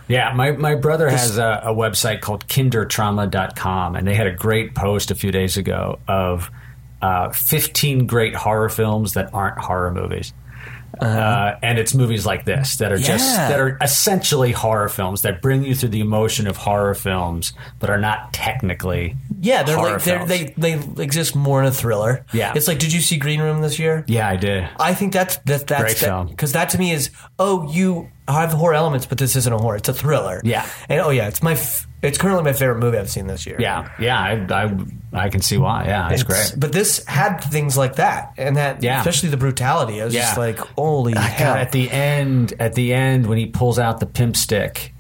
Yeah, 0.07 0.33
my, 0.33 0.53
my 0.53 0.74
brother 0.74 1.11
has 1.11 1.37
a, 1.37 1.61
a 1.64 1.74
website 1.74 2.22
called 2.22 2.46
kindertrauma.com, 2.46 3.94
and 3.96 4.07
they 4.09 4.14
had 4.14 4.27
a 4.27 4.33
great 4.33 4.74
post 4.74 5.11
a 5.11 5.14
few 5.14 5.31
days 5.31 5.57
ago 5.59 5.98
of 6.09 6.51
uh, 7.02 7.30
15 7.30 8.06
great 8.06 8.34
horror 8.34 8.68
films 8.68 9.12
that 9.14 9.32
aren't 9.32 9.58
horror 9.58 9.92
movies. 9.92 10.32
uh 11.00 11.54
and 11.62 11.78
it's 11.78 11.94
movies 11.94 12.24
like 12.24 12.44
this 12.46 12.76
that 12.78 12.90
are 12.90 12.96
just 12.98 13.37
that 13.37 13.61
are 13.61 13.76
essentially 13.82 14.52
horror 14.52 14.88
films 14.88 15.20
that 15.22 15.42
bring 15.42 15.62
you 15.62 15.74
through 15.74 15.90
the 15.90 16.00
emotion 16.00 16.46
of 16.48 16.56
horror 16.56 16.94
films, 16.94 17.52
but 17.78 17.90
are 17.90 17.98
not 18.00 18.32
technically 18.32 19.14
Yeah, 19.40 19.62
they're 19.62 19.76
horror 19.76 19.92
like 19.92 20.04
they're, 20.04 20.24
they 20.26 20.54
they 20.56 20.72
exist 21.02 21.37
more 21.37 21.61
in 21.61 21.66
a 21.66 21.70
thriller. 21.70 22.24
Yeah. 22.32 22.52
it's 22.56 22.66
like 22.66 22.78
did 22.78 22.92
you 22.92 23.00
see 23.00 23.18
Green 23.18 23.40
Room 23.40 23.61
this 23.61 23.78
year? 23.78 24.02
Yeah, 24.08 24.28
I 24.28 24.37
did. 24.37 24.66
I 24.80 24.94
think 24.94 25.12
that's 25.12 25.37
that, 25.44 25.66
that's 25.66 25.82
Great 25.82 25.96
film. 25.98 26.28
because 26.28 26.52
that 26.52 26.70
to 26.70 26.78
me 26.78 26.90
is 26.92 27.11
oh 27.38 27.70
you 27.70 28.09
have 28.27 28.53
horror 28.53 28.74
elements, 28.74 29.07
but 29.07 29.18
this 29.18 29.37
isn't 29.37 29.53
a 29.53 29.59
horror; 29.59 29.77
it's 29.77 29.88
a 29.88 29.94
thriller. 29.94 30.40
Yeah. 30.44 30.68
and 30.88 31.01
oh 31.01 31.11
yeah, 31.11 31.29
it's 31.29 31.42
my 31.42 31.53
f- 31.53 31.87
it's 32.03 32.18
currently 32.18 32.44
my 32.44 32.53
favorite 32.53 32.79
movie 32.79 32.96
I've 32.98 33.11
seen 33.11 33.27
this 33.27 33.44
year. 33.46 33.57
Yeah, 33.59 33.90
yeah, 33.98 34.20
I, 34.20 34.64
I, 34.64 35.24
I 35.24 35.29
can 35.31 35.40
see 35.40 35.59
why. 35.59 35.85
Yeah, 35.87 36.11
it's, 36.11 36.22
great. 36.22 36.55
But 36.57 36.70
this 36.72 37.05
had 37.07 37.38
things 37.38 37.77
like 37.77 37.96
that, 37.96 38.35
and 38.38 38.57
that 38.57 38.83
Yeah. 38.83 38.98
especially 39.01 39.31
the 39.31 39.37
brutality. 39.37 40.01
I 40.01 40.05
was 40.05 40.14
just 40.14 40.38
like, 40.38 40.59
holy 40.59 41.14
God, 41.14 41.22
hell! 41.22 41.55
at 41.55 41.72
the 41.72 41.90
end, 41.90 42.55
at 42.61 42.74
the 42.74 42.92
end 42.94 43.27
when 43.27 43.38
he 43.38 43.46
pulls 43.46 43.79
out 43.79 43.98
the 44.01 44.07
pimp 44.07 44.37
stick, 44.37 44.94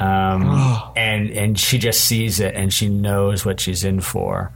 um, 0.00 0.92
and 0.96 1.30
and 1.30 1.58
she 1.58 1.78
just 1.78 2.04
sees 2.04 2.40
it 2.40 2.54
and 2.54 2.72
she 2.72 2.88
knows 2.88 3.44
what 3.46 3.60
she's 3.60 3.84
in 3.84 4.00
for, 4.00 4.52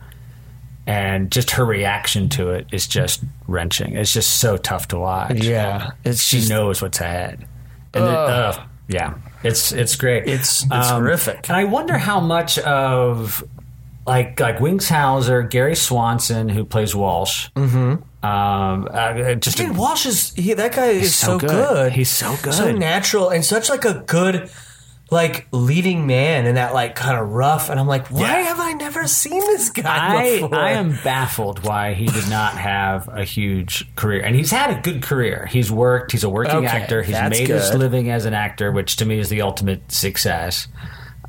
and 0.87 1.31
just 1.33 1.51
her 1.53 1.65
reaction 1.65 2.29
to 2.31 2.51
it 2.51 2.67
is 2.73 2.87
just 2.87 3.23
wrenching. 3.49 3.97
It's 3.97 4.13
just 4.13 4.39
so 4.39 4.57
tough 4.57 4.89
to 4.89 4.99
watch. 4.99 5.43
yeah, 5.43 5.91
it's 6.05 6.23
she 6.23 6.39
just 6.39 6.51
knows 6.51 6.81
what's 6.83 7.01
ahead, 7.01 7.47
and 7.95 8.05
then, 8.05 8.15
uh, 8.15 8.67
yeah, 8.89 9.15
it's 9.43 9.73
it's 9.73 9.97
great. 9.97 10.23
Um, 10.25 10.29
It's- 10.29 10.65
it's 10.71 10.91
horrific. 10.91 11.49
and 11.49 11.57
I 11.57 11.65
wonder 11.65 11.99
how 11.99 12.21
much 12.21 12.59
of 12.61 13.43
like 14.07 14.39
like 14.39 14.61
Wings 14.61 14.89
Hauser, 14.89 15.43
Gary 15.43 15.75
Swanson, 15.75 16.49
who 16.49 16.65
plays 16.65 16.95
Walsh. 16.95 17.49
Mm-hmm. 17.57 18.03
Um, 18.25 18.89
uh, 18.93 19.35
just 19.35 19.59
a- 19.61 19.67
Dude, 19.67 19.77
Walsh 19.77 20.07
is 20.07 20.33
he, 20.35 20.53
that 20.55 20.75
guy 20.75 20.87
is 20.87 21.15
so 21.15 21.27
so, 21.27 21.39
good. 21.39 21.51
good. 21.51 21.93
He's 21.93 22.11
so 22.11 22.37
good. 22.43 22.55
so 22.55 22.73
natural, 22.73 23.29
and 23.31 23.45
such 23.45 23.69
like 23.69 23.85
a 23.85 24.03
good 24.07 24.51
like 25.09 25.47
leading 25.53 26.07
man 26.07 26.47
and 26.47 26.57
that 26.57 26.75
like 26.75 26.97
kind 26.97 27.17
of 27.17 27.29
rough. 27.29 27.71
And 27.71 27.79
I'm 27.79 27.87
like, 27.87 28.09
why 28.09 28.23
Yeah. 28.23 28.43
have 28.49 28.59
I 28.61 28.73
never 28.73 29.07
seen 29.07 29.39
this 29.39 29.71
guy 29.71 30.17
I, 30.17 30.41
before? 30.41 30.55
I 30.57 30.73
am 30.73 30.99
baffled 31.05 31.63
why 31.65 31.95
he 31.95 32.07
did 32.07 32.29
not 32.29 32.55
have 32.55 33.09
a 33.09 33.23
huge 33.23 33.95
career. 33.95 34.23
And 34.23 34.35
he's 34.35 34.51
had 34.51 34.77
a 34.77 34.81
good 34.81 35.03
career. 35.03 35.47
He's 35.47 35.71
worked, 35.71 36.11
he's 36.11 36.25
a 36.25 36.29
working 36.29 36.57
Okay, 36.57 36.67
actor, 36.67 37.03
he's 37.03 37.15
made 37.31 37.49
his 37.49 37.73
living 37.73 38.11
as 38.11 38.25
an 38.25 38.35
actor, 38.35 38.73
which 38.73 38.97
to 38.97 39.05
me 39.07 39.21
is 39.21 39.29
the 39.29 39.43
ultimate 39.43 39.93
success. 39.93 40.67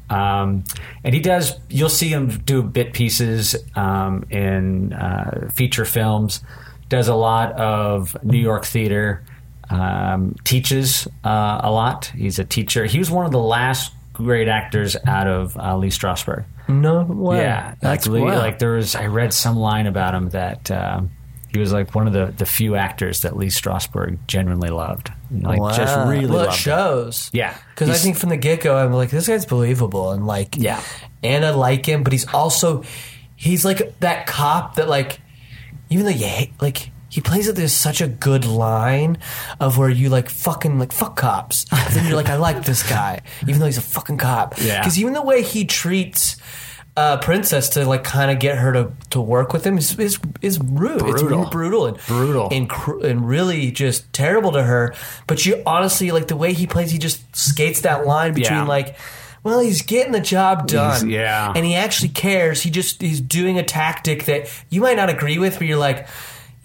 Um, 0.10 0.64
and 1.04 1.14
he 1.14 1.20
does, 1.20 1.54
you'll 1.70 1.90
see 1.90 2.08
him 2.08 2.30
do 2.30 2.64
bit 2.64 2.94
pieces 2.94 3.56
um, 3.76 4.26
in 4.32 4.94
uh, 4.94 5.50
feature 5.54 5.86
films, 5.86 6.42
does 6.90 7.10
a 7.10 7.16
lot 7.16 7.52
of 7.60 8.16
New 8.24 8.40
York 8.40 8.66
theater, 8.66 9.24
um, 9.70 10.36
teaches 10.44 11.08
uh, 11.24 11.62
a 11.64 11.72
lot. 11.72 12.06
He's 12.16 12.40
a 12.40 12.46
teacher. 12.46 12.86
He 12.86 13.00
was 13.00 13.10
one 13.12 13.26
of 13.26 13.32
the 13.32 13.40
last 13.40 13.94
great 14.14 14.48
actors 14.48 14.96
out 15.06 15.28
of 15.28 15.56
uh, 15.58 15.78
Lee 15.78 15.90
Strasberg. 15.90 16.46
no 16.68 17.04
way. 17.04 17.38
Yeah, 17.40 17.76
that's 17.82 18.08
like, 18.08 18.24
wow. 18.24 18.38
like 18.38 18.60
there 18.60 18.74
was. 18.74 18.96
I 18.96 19.06
read 19.08 19.34
some 19.34 19.56
line 19.58 19.88
about 19.88 20.14
him 20.16 20.30
that 20.30 20.70
um, 20.72 21.12
he 21.54 21.60
was 21.60 21.72
like 21.72 21.94
one 21.96 22.08
of 22.08 22.14
the, 22.14 22.34
the 22.38 22.46
few 22.46 22.76
actors 22.76 23.22
that 23.22 23.38
Lee 23.38 23.48
Strasberg 23.48 24.18
genuinely 24.28 24.70
loved. 24.70 25.12
Like 25.32 25.60
just 25.76 25.96
Wow. 25.96 26.10
really 26.10 26.26
well, 26.26 26.40
it 26.40 26.46
loved. 26.48 26.52
him. 26.52 26.56
shows. 26.58 27.30
Yeah, 27.34 27.56
because 27.76 27.90
I 27.90 27.94
think 27.94 28.18
from 28.18 28.30
the 28.30 28.38
get 28.38 28.62
go, 28.62 28.76
I'm 28.78 28.92
like, 28.94 29.10
this 29.10 29.28
guy's 29.28 29.46
believable, 29.46 30.12
and 30.12 30.26
like, 30.26 30.56
Yeah. 30.58 30.82
and 31.24 31.46
I 31.46 31.52
like 31.52 31.86
him, 31.86 32.04
but 32.04 32.14
he's 32.14 32.28
also, 32.34 32.84
he's 33.36 33.64
like 33.66 34.00
that 34.00 34.26
cop 34.28 34.76
that 34.76 34.88
like, 34.90 35.20
even 35.90 36.06
though 36.06 36.12
you 36.12 36.26
hate, 36.26 36.54
like. 36.62 36.92
He 37.18 37.22
plays 37.22 37.48
it. 37.48 37.56
There's 37.56 37.74
such 37.74 38.00
a 38.00 38.08
good 38.08 38.46
line 38.46 39.18
of 39.60 39.80
where 39.80 39.90
you 39.90 40.10
like 40.10 40.30
fucking 40.30 40.78
like 40.78 40.92
fuck 40.92 41.16
cops. 41.16 41.66
But 41.66 41.88
then 41.92 42.06
you're 42.06 42.16
like, 42.16 42.30
I 42.30 42.36
like 42.36 42.64
this 42.64 42.88
guy, 42.88 43.22
even 43.48 43.60
though 43.60 43.66
he's 43.66 43.80
a 43.80 43.82
fucking 43.82 44.20
cop. 44.20 44.54
Yeah. 44.62 44.82
Because 44.82 45.00
even 45.00 45.14
the 45.14 45.24
way 45.24 45.42
he 45.42 45.66
treats 45.66 46.38
uh, 46.96 47.18
Princess 47.18 47.70
to 47.70 47.86
like 47.88 48.04
kind 48.04 48.30
of 48.30 48.38
get 48.38 48.60
her 48.60 48.72
to, 48.72 48.92
to 49.10 49.20
work 49.20 49.52
with 49.52 49.66
him 49.66 49.80
is 49.80 49.98
is, 49.98 50.20
is 50.44 50.60
rude. 50.60 51.02
It's 51.08 51.22
Brutal. 51.24 51.28
really 51.40 51.50
brutal 51.50 51.86
and 51.88 51.98
Brutal. 52.06 52.50
and 52.52 52.70
cr- 52.70 53.04
and 53.04 53.28
really 53.28 53.72
just 53.72 54.14
terrible 54.14 54.52
to 54.52 54.62
her. 54.62 54.94
But 55.26 55.44
you 55.44 55.64
honestly 55.66 56.12
like 56.12 56.28
the 56.28 56.36
way 56.38 56.54
he 56.54 56.68
plays. 56.68 56.92
He 56.92 57.00
just 57.00 57.36
skates 57.36 57.82
that 57.82 58.06
line 58.06 58.36
between 58.36 58.60
Yeah. 58.60 58.66
like. 58.66 58.96
Well, 59.44 59.60
he's 59.62 59.82
getting 59.82 60.12
the 60.12 60.20
job 60.20 60.68
done. 60.68 61.10
yeah. 61.10 61.52
And 61.56 61.66
he 61.66 61.74
actually 61.74 62.10
cares. 62.10 62.62
He 62.62 62.70
just 62.70 63.02
he's 63.02 63.22
doing 63.22 63.58
a 63.58 63.64
tactic 63.64 64.26
that 64.26 64.50
you 64.70 64.82
might 64.82 64.98
not 64.98 65.10
agree 65.10 65.40
with, 65.40 65.58
but 65.58 65.66
you're 65.68 65.78
like, 65.80 66.08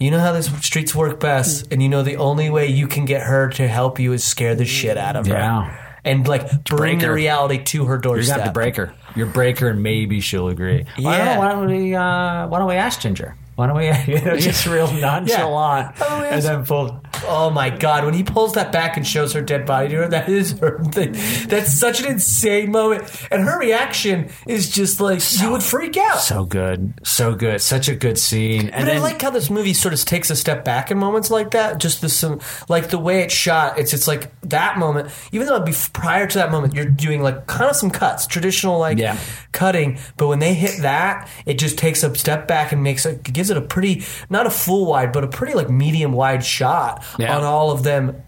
you 0.03 0.11
know 0.11 0.19
how 0.19 0.31
this 0.31 0.47
streets 0.65 0.93
work 0.95 1.19
best, 1.19 1.71
and 1.71 1.81
you 1.81 1.89
know 1.89 2.03
the 2.03 2.17
only 2.17 2.49
way 2.49 2.67
you 2.67 2.87
can 2.87 3.05
get 3.05 3.21
her 3.23 3.49
to 3.49 3.67
help 3.67 3.99
you 3.99 4.13
is 4.13 4.23
scare 4.23 4.55
the 4.55 4.65
shit 4.65 4.97
out 4.97 5.15
of 5.15 5.27
Yeah. 5.27 5.63
her. 5.65 5.79
And 6.05 6.27
like 6.27 6.63
bring 6.65 6.99
the 6.99 7.05
her. 7.07 7.13
reality 7.13 7.63
to 7.63 7.85
her 7.85 7.93
You're 7.93 8.01
doorstep. 8.01 8.33
gonna 8.35 8.43
have 8.43 8.53
to 8.53 8.53
break 8.53 8.75
her. 8.75 8.93
You're 9.15 9.27
break 9.27 9.59
her, 9.59 9.69
and 9.69 9.81
maybe 9.81 10.19
she'll 10.19 10.49
agree. 10.49 10.85
Why 10.99 11.17
Yeah. 11.17 11.25
don't, 11.25 11.37
why 11.37 11.49
don't 11.49 11.67
we? 11.67 11.95
Uh, 11.95 12.47
why 12.47 12.59
don't 12.59 12.67
we 12.67 12.75
ask 12.75 12.99
Ginger? 12.99 13.35
Why 13.55 13.67
don't 13.67 13.77
we? 13.77 13.87
You 14.13 14.21
know, 14.21 14.37
just 14.37 14.65
real 14.65 14.91
nonchalant, 14.91 15.97
Why 15.99 16.07
don't 16.07 16.33
and 16.33 16.41
then 16.41 16.65
pull. 16.65 17.01
Oh 17.25 17.49
my 17.49 17.69
god! 17.69 18.03
When 18.05 18.13
he 18.13 18.23
pulls 18.23 18.53
that 18.53 18.71
back 18.71 18.97
and 18.97 19.05
shows 19.07 19.33
her 19.33 19.41
dead 19.41 19.65
body 19.65 19.89
to 19.89 19.95
her, 19.97 20.07
that 20.09 20.27
is 20.27 20.59
her 20.59 20.83
thing. 20.85 21.13
That's 21.47 21.71
such 21.73 22.01
an 22.01 22.07
insane 22.11 22.71
moment, 22.71 23.03
and 23.31 23.43
her 23.43 23.59
reaction 23.59 24.29
is 24.47 24.69
just 24.69 24.99
like 24.99 25.21
you 25.39 25.51
would 25.51 25.63
freak 25.63 25.95
out. 25.97 26.17
So 26.19 26.45
good, 26.45 26.93
so 27.03 27.35
good, 27.35 27.61
such 27.61 27.87
a 27.87 27.95
good 27.95 28.17
scene. 28.17 28.69
And 28.69 28.71
but 28.71 28.85
then 28.85 28.97
I 28.97 28.99
like 28.99 29.21
how 29.21 29.29
this 29.29 29.49
movie 29.49 29.73
sort 29.73 29.93
of 29.93 30.03
takes 30.03 30.29
a 30.31 30.35
step 30.35 30.65
back 30.65 30.91
in 30.91 30.97
moments 30.97 31.29
like 31.31 31.51
that. 31.51 31.77
Just 31.79 32.01
the 32.01 32.09
some 32.09 32.39
like 32.67 32.89
the 32.89 32.99
way 32.99 33.21
it's 33.21 33.33
shot. 33.33 33.77
It's 33.77 33.93
it's 33.93 34.07
like 34.07 34.31
that 34.41 34.77
moment. 34.77 35.09
Even 35.31 35.47
though 35.47 35.61
bef- 35.61 35.93
prior 35.93 36.27
to 36.27 36.37
that 36.39 36.51
moment, 36.51 36.73
you're 36.73 36.85
doing 36.85 37.21
like 37.21 37.45
kind 37.47 37.69
of 37.69 37.75
some 37.75 37.91
cuts, 37.91 38.25
traditional 38.27 38.79
like 38.79 38.97
Yeah. 38.97 39.17
cutting. 39.51 39.99
But 40.17 40.27
when 40.27 40.39
they 40.39 40.53
hit 40.55 40.81
that, 40.81 41.29
it 41.45 41.59
just 41.59 41.77
takes 41.77 42.03
a 42.03 42.13
step 42.15 42.47
back 42.47 42.71
and 42.71 42.81
makes 42.83 43.05
it 43.05 43.23
gives 43.43 43.49
it 43.49 43.57
a 43.57 43.61
pretty 43.61 44.03
not 44.29 44.47
a 44.47 44.49
full 44.49 44.85
wide, 44.85 45.11
but 45.11 45.23
a 45.23 45.27
pretty 45.27 45.53
like 45.53 45.69
medium 45.69 46.13
wide 46.13 46.43
shot 46.45 47.03
Yeah. 47.17 47.35
on 47.37 47.43
all 47.43 47.71
of 47.71 47.83
them. 47.83 48.21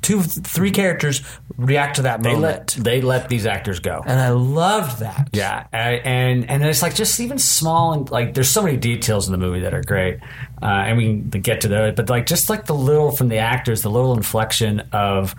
Two, 0.00 0.22
three 0.22 0.70
characters 0.70 1.22
react 1.56 1.96
to 1.96 2.02
that 2.02 2.22
they 2.22 2.32
moment, 2.32 2.76
let 2.76 2.84
they 2.84 3.00
let 3.02 3.28
these 3.28 3.44
actors 3.46 3.78
go. 3.78 4.02
and 4.06 4.18
I 4.18 4.30
loved 4.30 5.00
that. 5.00 5.28
Yeah, 5.32 5.66
and 5.72 6.00
and, 6.06 6.50
and 6.50 6.64
it's 6.64 6.80
like 6.82 6.94
just 6.94 7.20
even 7.20 7.38
small 7.38 7.92
and 7.92 8.10
like 8.10 8.32
there's 8.34 8.48
so 8.48 8.62
many 8.62 8.78
details 8.78 9.28
in 9.28 9.32
the 9.32 9.38
movie 9.38 9.60
that 9.60 9.74
are 9.74 9.82
great, 9.82 10.18
uh, 10.62 10.64
and 10.64 10.96
we 10.96 11.04
can 11.04 11.28
get 11.42 11.60
to 11.60 11.68
those. 11.68 11.94
But 11.94 12.08
like 12.08 12.26
just 12.26 12.48
like 12.48 12.64
the 12.66 12.74
little 12.74 13.10
from 13.12 13.28
the 13.28 13.36
actors, 13.38 13.82
the 13.82 13.90
little 13.90 14.14
inflection 14.16 14.80
of 14.92 15.34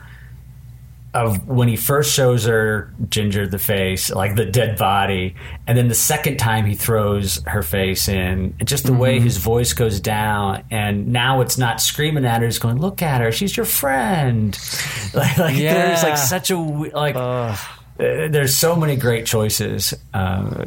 of 1.13 1.45
when 1.45 1.67
he 1.67 1.76
first 1.76 2.13
shows 2.13 2.45
her 2.45 2.93
Ginger 3.10 3.45
the 3.45 3.60
face, 3.60 4.10
like 4.10 4.36
the 4.36 4.45
dead 4.45 4.78
body, 4.78 5.36
and 5.67 5.78
then 5.78 5.89
the 5.89 5.95
second 5.95 6.38
time 6.38 6.65
he 6.65 6.74
throws 6.74 7.43
her 7.47 7.63
face 7.63 8.08
in, 8.08 8.56
and 8.58 8.67
just 8.67 8.86
the 8.86 8.93
way 8.93 9.19
his 9.19 9.38
voice 9.38 9.74
goes 9.74 10.00
down, 10.00 10.63
and 10.71 11.08
now 11.08 11.41
it's 11.41 11.58
not 11.58 11.82
screaming 11.82 12.24
at 12.24 12.41
her, 12.41 12.47
it's 12.47 12.60
going, 12.60 12.80
"Look 12.80 13.02
at 13.02 13.19
her, 13.19 13.32
she's 13.32 13.56
your 13.56 13.65
friend." 13.65 14.58
Like, 15.13 15.38
like 15.38 15.58
there's 15.58 16.04
like 16.04 16.17
such 16.17 16.52
a 16.52 16.58
like. 16.58 17.15
Uh, 17.17 17.58
there's 17.97 18.56
so 18.56 18.78
many 18.78 18.95
great 18.95 19.26
choices, 19.26 19.93
uh, 20.13 20.65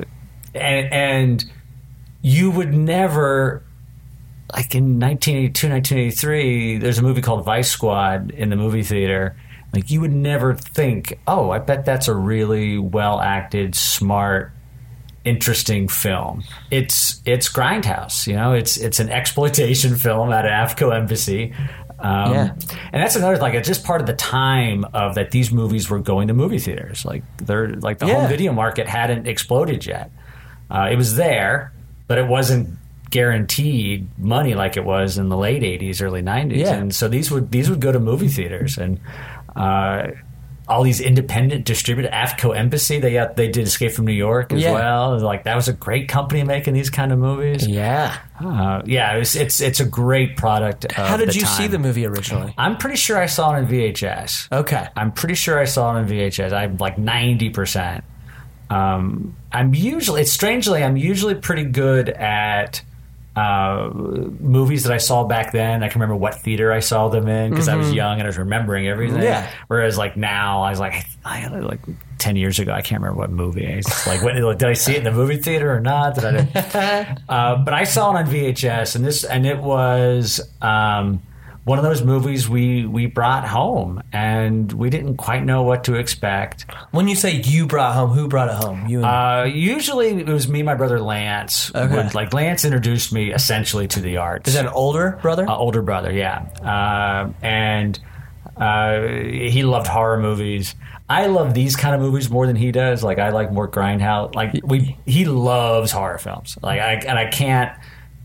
and 0.55 0.93
and 0.93 1.45
you 2.21 2.51
would 2.51 2.75
never 2.75 3.63
like 4.53 4.75
in 4.75 5.01
1982, 5.01 5.69
1983. 5.69 6.79
There's 6.79 6.99
a 6.99 7.03
movie 7.03 7.23
called 7.23 7.45
Vice 7.45 7.71
Squad 7.71 8.31
in 8.33 8.51
the 8.51 8.57
movie 8.57 8.83
theater. 8.83 9.37
Like 9.75 9.91
you 9.91 10.01
would 10.01 10.13
never 10.13 10.55
think, 10.55 11.19
oh, 11.27 11.51
I 11.51 11.59
bet 11.59 11.85
that's 11.85 12.09
a 12.09 12.15
really 12.15 12.79
well 12.79 13.21
acted, 13.21 13.75
smart, 13.75 14.53
interesting 15.25 15.89
film. 15.89 16.45
It's 16.71 17.21
it's 17.25 17.49
Grindhouse, 17.53 18.27
you 18.27 18.35
know. 18.35 18.53
It's 18.53 18.77
it's 18.77 19.01
an 19.01 19.09
exploitation 19.21 19.97
film 19.97 20.33
at 20.33 20.45
an 20.47 20.53
AVCO 20.53 20.95
embassy. 20.95 21.53
Um, 21.99 22.33
Yeah. 22.33 22.51
and 22.93 23.03
that's 23.03 23.17
another 23.17 23.39
like 23.39 23.55
it's 23.55 23.69
just 23.69 23.85
part 23.85 24.01
of 24.01 24.07
the 24.07 24.15
time 24.15 24.85
of 24.93 25.15
that 25.15 25.31
these 25.31 25.51
movies 25.53 25.89
were 25.89 26.01
going 26.01 26.29
to 26.29 26.35
movie 26.35 26.59
theaters. 26.59 27.05
Like 27.05 27.23
they're 27.39 27.69
like 27.71 27.99
the 27.99 28.07
Yeah. 28.07 28.21
home 28.21 28.29
video 28.29 28.53
market 28.53 28.87
hadn't 28.89 29.27
exploded 29.27 29.87
yet. 29.87 30.11
Uh, 30.71 30.89
it 30.91 30.97
was 30.97 31.17
there, 31.17 31.73
but 32.07 32.19
it 32.19 32.27
wasn't 32.27 32.69
guaranteed 33.11 34.07
money 34.19 34.55
like 34.55 34.77
it 34.77 34.85
was 34.85 35.17
in 35.19 35.29
the 35.29 35.37
late 35.37 35.63
'80s, 35.63 36.03
early 36.03 36.21
'90s. 36.23 36.57
Yeah. 36.57 36.75
And 36.75 36.95
so 36.95 37.09
these 37.09 37.31
would 37.31 37.51
these 37.51 37.71
would 37.71 37.81
go 37.81 37.93
to 37.93 37.99
movie 38.01 38.29
theaters 38.29 38.77
and. 38.77 39.01
Uh, 39.57 40.09
all 40.67 40.83
these 40.83 40.99
independent 40.99 41.67
distributed 41.67 42.11
AVCO 42.11 42.57
Embassy, 42.57 42.99
they 42.99 43.13
got, 43.13 43.37
they 43.37 43.49
did 43.49 43.67
Escape 43.67 43.93
from 43.93 44.07
New 44.07 44.15
York 44.15 44.51
as 44.51 44.63
Yeah. 44.63 44.73
well. 44.73 45.19
Like 45.21 45.45
that 45.45 45.55
was 45.57 45.69
a 45.69 45.75
great 45.75 46.09
company 46.09 46.43
making 46.43 46.73
these 46.73 46.89
kind 46.89 47.13
of 47.13 47.19
movies. 47.19 47.67
Yeah. 47.69 48.17
Uh, 48.43 48.81
yeah, 48.87 49.15
it 49.15 49.19
was, 49.19 49.37
it's 49.37 49.61
it's 49.61 49.81
a 49.81 49.85
great 49.85 50.39
product. 50.39 50.91
How 50.91 51.19
did 51.19 51.35
you 51.35 51.43
time. 51.43 51.51
see 51.55 51.67
the 51.67 51.79
movie 51.79 52.07
originally? 52.07 52.55
I'm 52.57 52.79
pretty 52.79 52.97
sure 52.97 53.19
I 53.19 53.27
saw 53.27 53.53
it 53.55 53.59
on 53.59 53.67
VHS. 53.67 54.51
Okay. 54.53 54.89
I'm 54.97 55.13
pretty 55.13 55.35
sure 55.35 55.59
I 55.61 55.67
saw 55.67 55.95
it 55.95 55.99
on 56.01 56.09
VHS. 56.09 56.53
I'm 56.55 56.79
like 56.79 56.97
90%. 56.97 58.03
Um, 58.71 59.37
I'm 59.53 59.75
usually, 59.75 60.23
it's 60.23 60.33
strangely, 60.33 60.83
I'm 60.83 60.97
usually 60.97 61.35
pretty 61.35 61.65
good 61.65 62.09
at 62.09 62.83
uh, 63.37 63.91
movies 63.93 64.85
that 64.85 64.93
I 64.93 64.99
saw 64.99 65.25
back 65.25 65.53
then. 65.53 65.83
I 65.83 65.89
can 65.89 66.01
remember 66.01 66.17
what 66.17 66.37
theater 66.37 66.73
I 66.73 66.81
saw 66.81 67.09
them 67.09 67.27
in 67.29 67.51
because 67.51 67.69
I 67.69 67.75
was 67.75 67.93
young 67.93 68.19
and 68.19 68.23
I 68.23 68.27
was 68.27 68.39
remembering 68.39 68.87
everything. 68.87 69.17
Mm-hmm. 69.17 69.25
Yeah. 69.25 69.51
Whereas 69.67 69.99
like 69.99 70.17
now, 70.17 70.63
I 70.63 70.71
was 70.71 70.79
like, 70.79 71.05
I, 71.25 71.47
like 71.49 71.81
10 72.19 72.37
years 72.37 72.59
ago, 72.59 72.73
I 72.73 72.81
can't 72.81 73.03
remember 73.03 73.19
what 73.19 73.31
movie. 73.31 73.67
I 73.67 73.77
was 73.77 74.07
like, 74.07 74.23
what, 74.23 74.35
did 74.35 74.69
I 74.69 74.75
see 74.75 74.93
it 74.93 74.99
in 74.99 75.05
the 75.05 75.13
movie 75.13 75.39
theater 75.39 75.75
or 75.75 75.81
not? 75.81 76.23
I, 76.25 77.17
uh, 77.29 77.57
but 77.57 77.75
I 77.75 77.85
saw 77.85 78.15
it 78.15 78.19
on 78.19 78.27
VHS 78.27 78.95
and 78.95 79.05
this, 79.05 79.25
and 79.25 79.47
it 79.47 79.59
was, 79.59 80.41
um, 80.63 81.21
one 81.65 81.79
of 81.79 81.85
those 81.85 82.03
movies 82.05 82.49
we 82.49 82.85
we 82.87 83.07
brought 83.07 83.47
home 83.47 84.03
and 84.13 84.71
we 84.73 84.91
didn't 84.91 85.17
quite 85.17 85.45
know 85.45 85.63
what 85.63 85.85
to 85.85 85.95
expect. 85.95 86.67
When 86.91 87.09
you 87.09 87.17
say 87.17 87.33
you 87.41 87.67
brought 87.67 87.95
home, 87.95 88.11
who 88.11 88.29
brought 88.29 88.49
it 88.49 88.55
home? 88.55 88.87
You 88.87 88.99
and 89.03 89.07
Uh, 89.07 89.45
usually 89.47 90.09
it 90.21 90.29
was 90.29 90.47
me 90.47 90.61
and 90.61 90.67
my 90.67 90.75
brother 90.75 91.01
Lance. 91.01 91.75
Okay. 91.75 91.97
Would, 91.97 92.15
like 92.15 92.35
Lance 92.35 92.65
introduced 92.67 93.13
me 93.13 93.33
essentially 93.33 93.89
to 93.89 94.01
the 94.01 94.19
arts. 94.19 94.49
is 94.49 94.55
that 94.55 94.67
an 94.67 94.73
older 94.73 95.19
brother? 95.23 95.49
Uh, 95.49 95.57
older 95.57 95.81
brother, 95.81 96.13
yeah. 96.13 96.43
Uh, 96.63 97.33
and 97.43 97.99
uh, 98.57 99.01
he 99.09 99.63
loved 99.65 99.87
horror 99.87 100.19
movies. 100.21 100.75
I 101.09 101.27
love 101.27 101.55
these 101.55 101.77
kind 101.77 101.95
of 101.95 102.01
movies 102.01 102.31
more 102.31 102.47
than 102.47 102.57
he 102.57 102.73
does. 102.73 103.03
Like 103.03 103.19
I 103.19 103.31
like 103.31 103.51
more 103.53 103.69
grindhouse. 103.69 104.35
Like 104.35 104.55
we, 104.63 104.99
he 105.07 105.25
loves 105.25 105.93
horror 105.93 106.19
films. 106.19 106.57
Like 106.63 106.81
I 106.81 106.93
and 106.95 107.19
I 107.19 107.27
can't, 107.31 107.71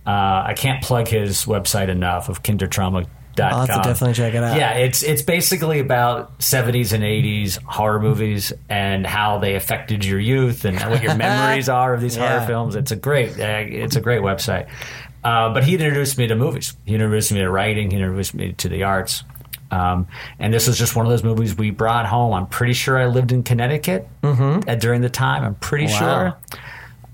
uh, 0.06 0.44
I 0.48 0.54
can't 0.58 0.84
plug 0.84 1.08
his 1.08 1.46
website 1.46 1.88
enough 1.90 2.28
of 2.30 2.44
kindertrauma.com. 2.44 3.16
I'll 3.38 3.66
have 3.66 3.84
to 3.84 3.90
definitely 3.90 4.16
check 4.16 4.34
it 4.34 4.44
out. 4.44 4.58
Yeah, 4.58 4.74
it's 4.74 5.02
it's 5.04 5.22
basically 5.22 5.80
about 5.80 6.40
70s 6.40 6.92
and 6.94 7.04
80s 7.04 7.62
horror 7.64 8.00
movies 8.00 8.52
and 8.70 9.06
how 9.06 9.38
they 9.40 9.56
affected 9.56 10.04
your 10.04 10.20
youth 10.20 10.66
and 10.66 10.78
what 10.80 11.02
your 11.02 11.16
memories 11.28 11.70
are 11.70 11.94
of 11.94 12.02
these 12.02 12.18
Yeah. 12.18 12.28
horror 12.38 12.48
films. 12.48 12.76
It's 12.76 12.92
a 12.92 12.96
great 12.98 13.40
uh, 13.40 13.64
it's 13.68 13.96
a 13.96 14.02
great 14.02 14.22
website. 14.22 14.68
Uh, 15.24 15.54
but 15.54 15.64
he 15.64 15.74
introduced 15.74 16.18
me 16.18 16.28
to 16.28 16.36
movies. 16.36 16.76
He 16.86 16.94
introduced 16.96 17.32
me 17.32 17.40
to 17.40 17.50
writing. 17.50 17.92
He 17.92 17.98
introduced 17.98 18.34
me 18.34 18.54
to 18.54 18.70
the 18.70 18.84
arts. 18.84 19.24
Um, 19.72 20.08
and 20.40 20.54
this 20.54 20.66
was 20.68 20.78
just 20.80 20.96
one 20.96 21.06
of 21.06 21.10
those 21.12 21.24
movies 21.24 21.56
we 21.58 21.70
brought 21.72 22.08
home. 22.08 22.34
I'm 22.34 22.48
pretty 22.48 22.74
sure 22.74 22.98
I 22.98 23.06
lived 23.06 23.32
in 23.32 23.44
Connecticut 23.44 24.08
uh, 24.24 24.60
during 24.80 25.02
the 25.02 25.10
time. 25.10 25.44
I'm 25.44 25.56
pretty 25.56 25.86
Wow. 25.86 26.00
sure. 26.00 26.38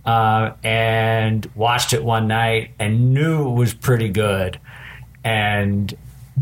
Uh, 0.05 0.51
and 0.63 1.45
watched 1.55 1.93
it 1.93 2.03
one 2.03 2.27
night 2.27 2.71
and 2.79 3.13
knew 3.13 3.49
it 3.49 3.53
was 3.53 3.73
pretty 3.73 4.09
good. 4.09 4.59
And 5.23 5.91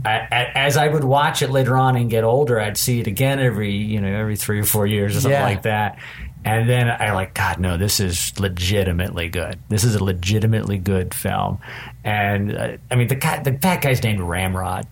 I, 0.05 0.51
as 0.55 0.75
I 0.75 0.87
would 0.87 1.03
watch 1.03 1.41
it 1.41 1.49
later 1.51 1.77
on 1.77 1.95
and 1.95 2.09
get 2.09 2.23
older, 2.23 2.59
I'd 2.59 2.77
see 2.77 2.99
it 2.99 3.07
again 3.07 3.39
every 3.39 3.71
you 3.71 4.01
know 4.01 4.07
every 4.11 4.35
three 4.35 4.59
or 4.59 4.63
four 4.65 4.87
years 4.87 5.15
or 5.15 5.21
something 5.21 5.39
Yeah. 5.39 5.45
like 5.45 5.61
that. 5.63 5.99
And 6.45 6.67
then 6.69 6.89
I 6.89 7.13
like, 7.13 7.33
God, 7.33 7.59
no, 7.59 7.77
this 7.77 8.01
is 8.01 8.37
legitimately 8.37 9.29
good. 9.29 9.59
This 9.69 9.85
is 9.85 9.95
a 9.95 10.03
legitimately 10.03 10.77
good 10.77 11.13
film. 11.13 11.59
And 12.03 12.57
uh, 12.57 12.77
I 12.91 12.95
mean, 12.95 13.07
the 13.07 13.15
guy, 13.15 13.41
the 13.41 13.53
fat 13.53 13.81
guy's 13.81 14.03
named 14.03 14.19
Ramrod. 14.19 14.85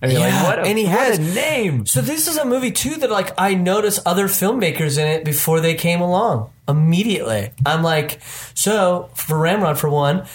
I 0.00 0.06
mean, 0.06 0.20
Yeah, 0.20 0.26
like, 0.42 0.44
what 0.44 0.58
a, 0.60 0.62
and 0.62 0.78
he 0.78 0.84
has- 0.84 1.18
a 1.18 1.22
name. 1.34 1.86
So 1.86 2.02
this 2.02 2.28
is 2.28 2.36
a 2.36 2.44
movie 2.44 2.70
too 2.70 2.96
that 2.96 3.10
like 3.10 3.32
I 3.38 3.54
noticed 3.54 4.00
other 4.06 4.28
filmmakers 4.28 4.96
in 4.98 5.08
it 5.08 5.24
before 5.24 5.60
they 5.60 5.74
came 5.74 6.00
along. 6.00 6.50
Immediately, 6.68 7.50
I'm 7.66 7.82
like, 7.82 8.20
so 8.54 9.10
for 9.14 9.38
Ramrod 9.38 9.78
for 9.80 9.88
one, 9.90 10.26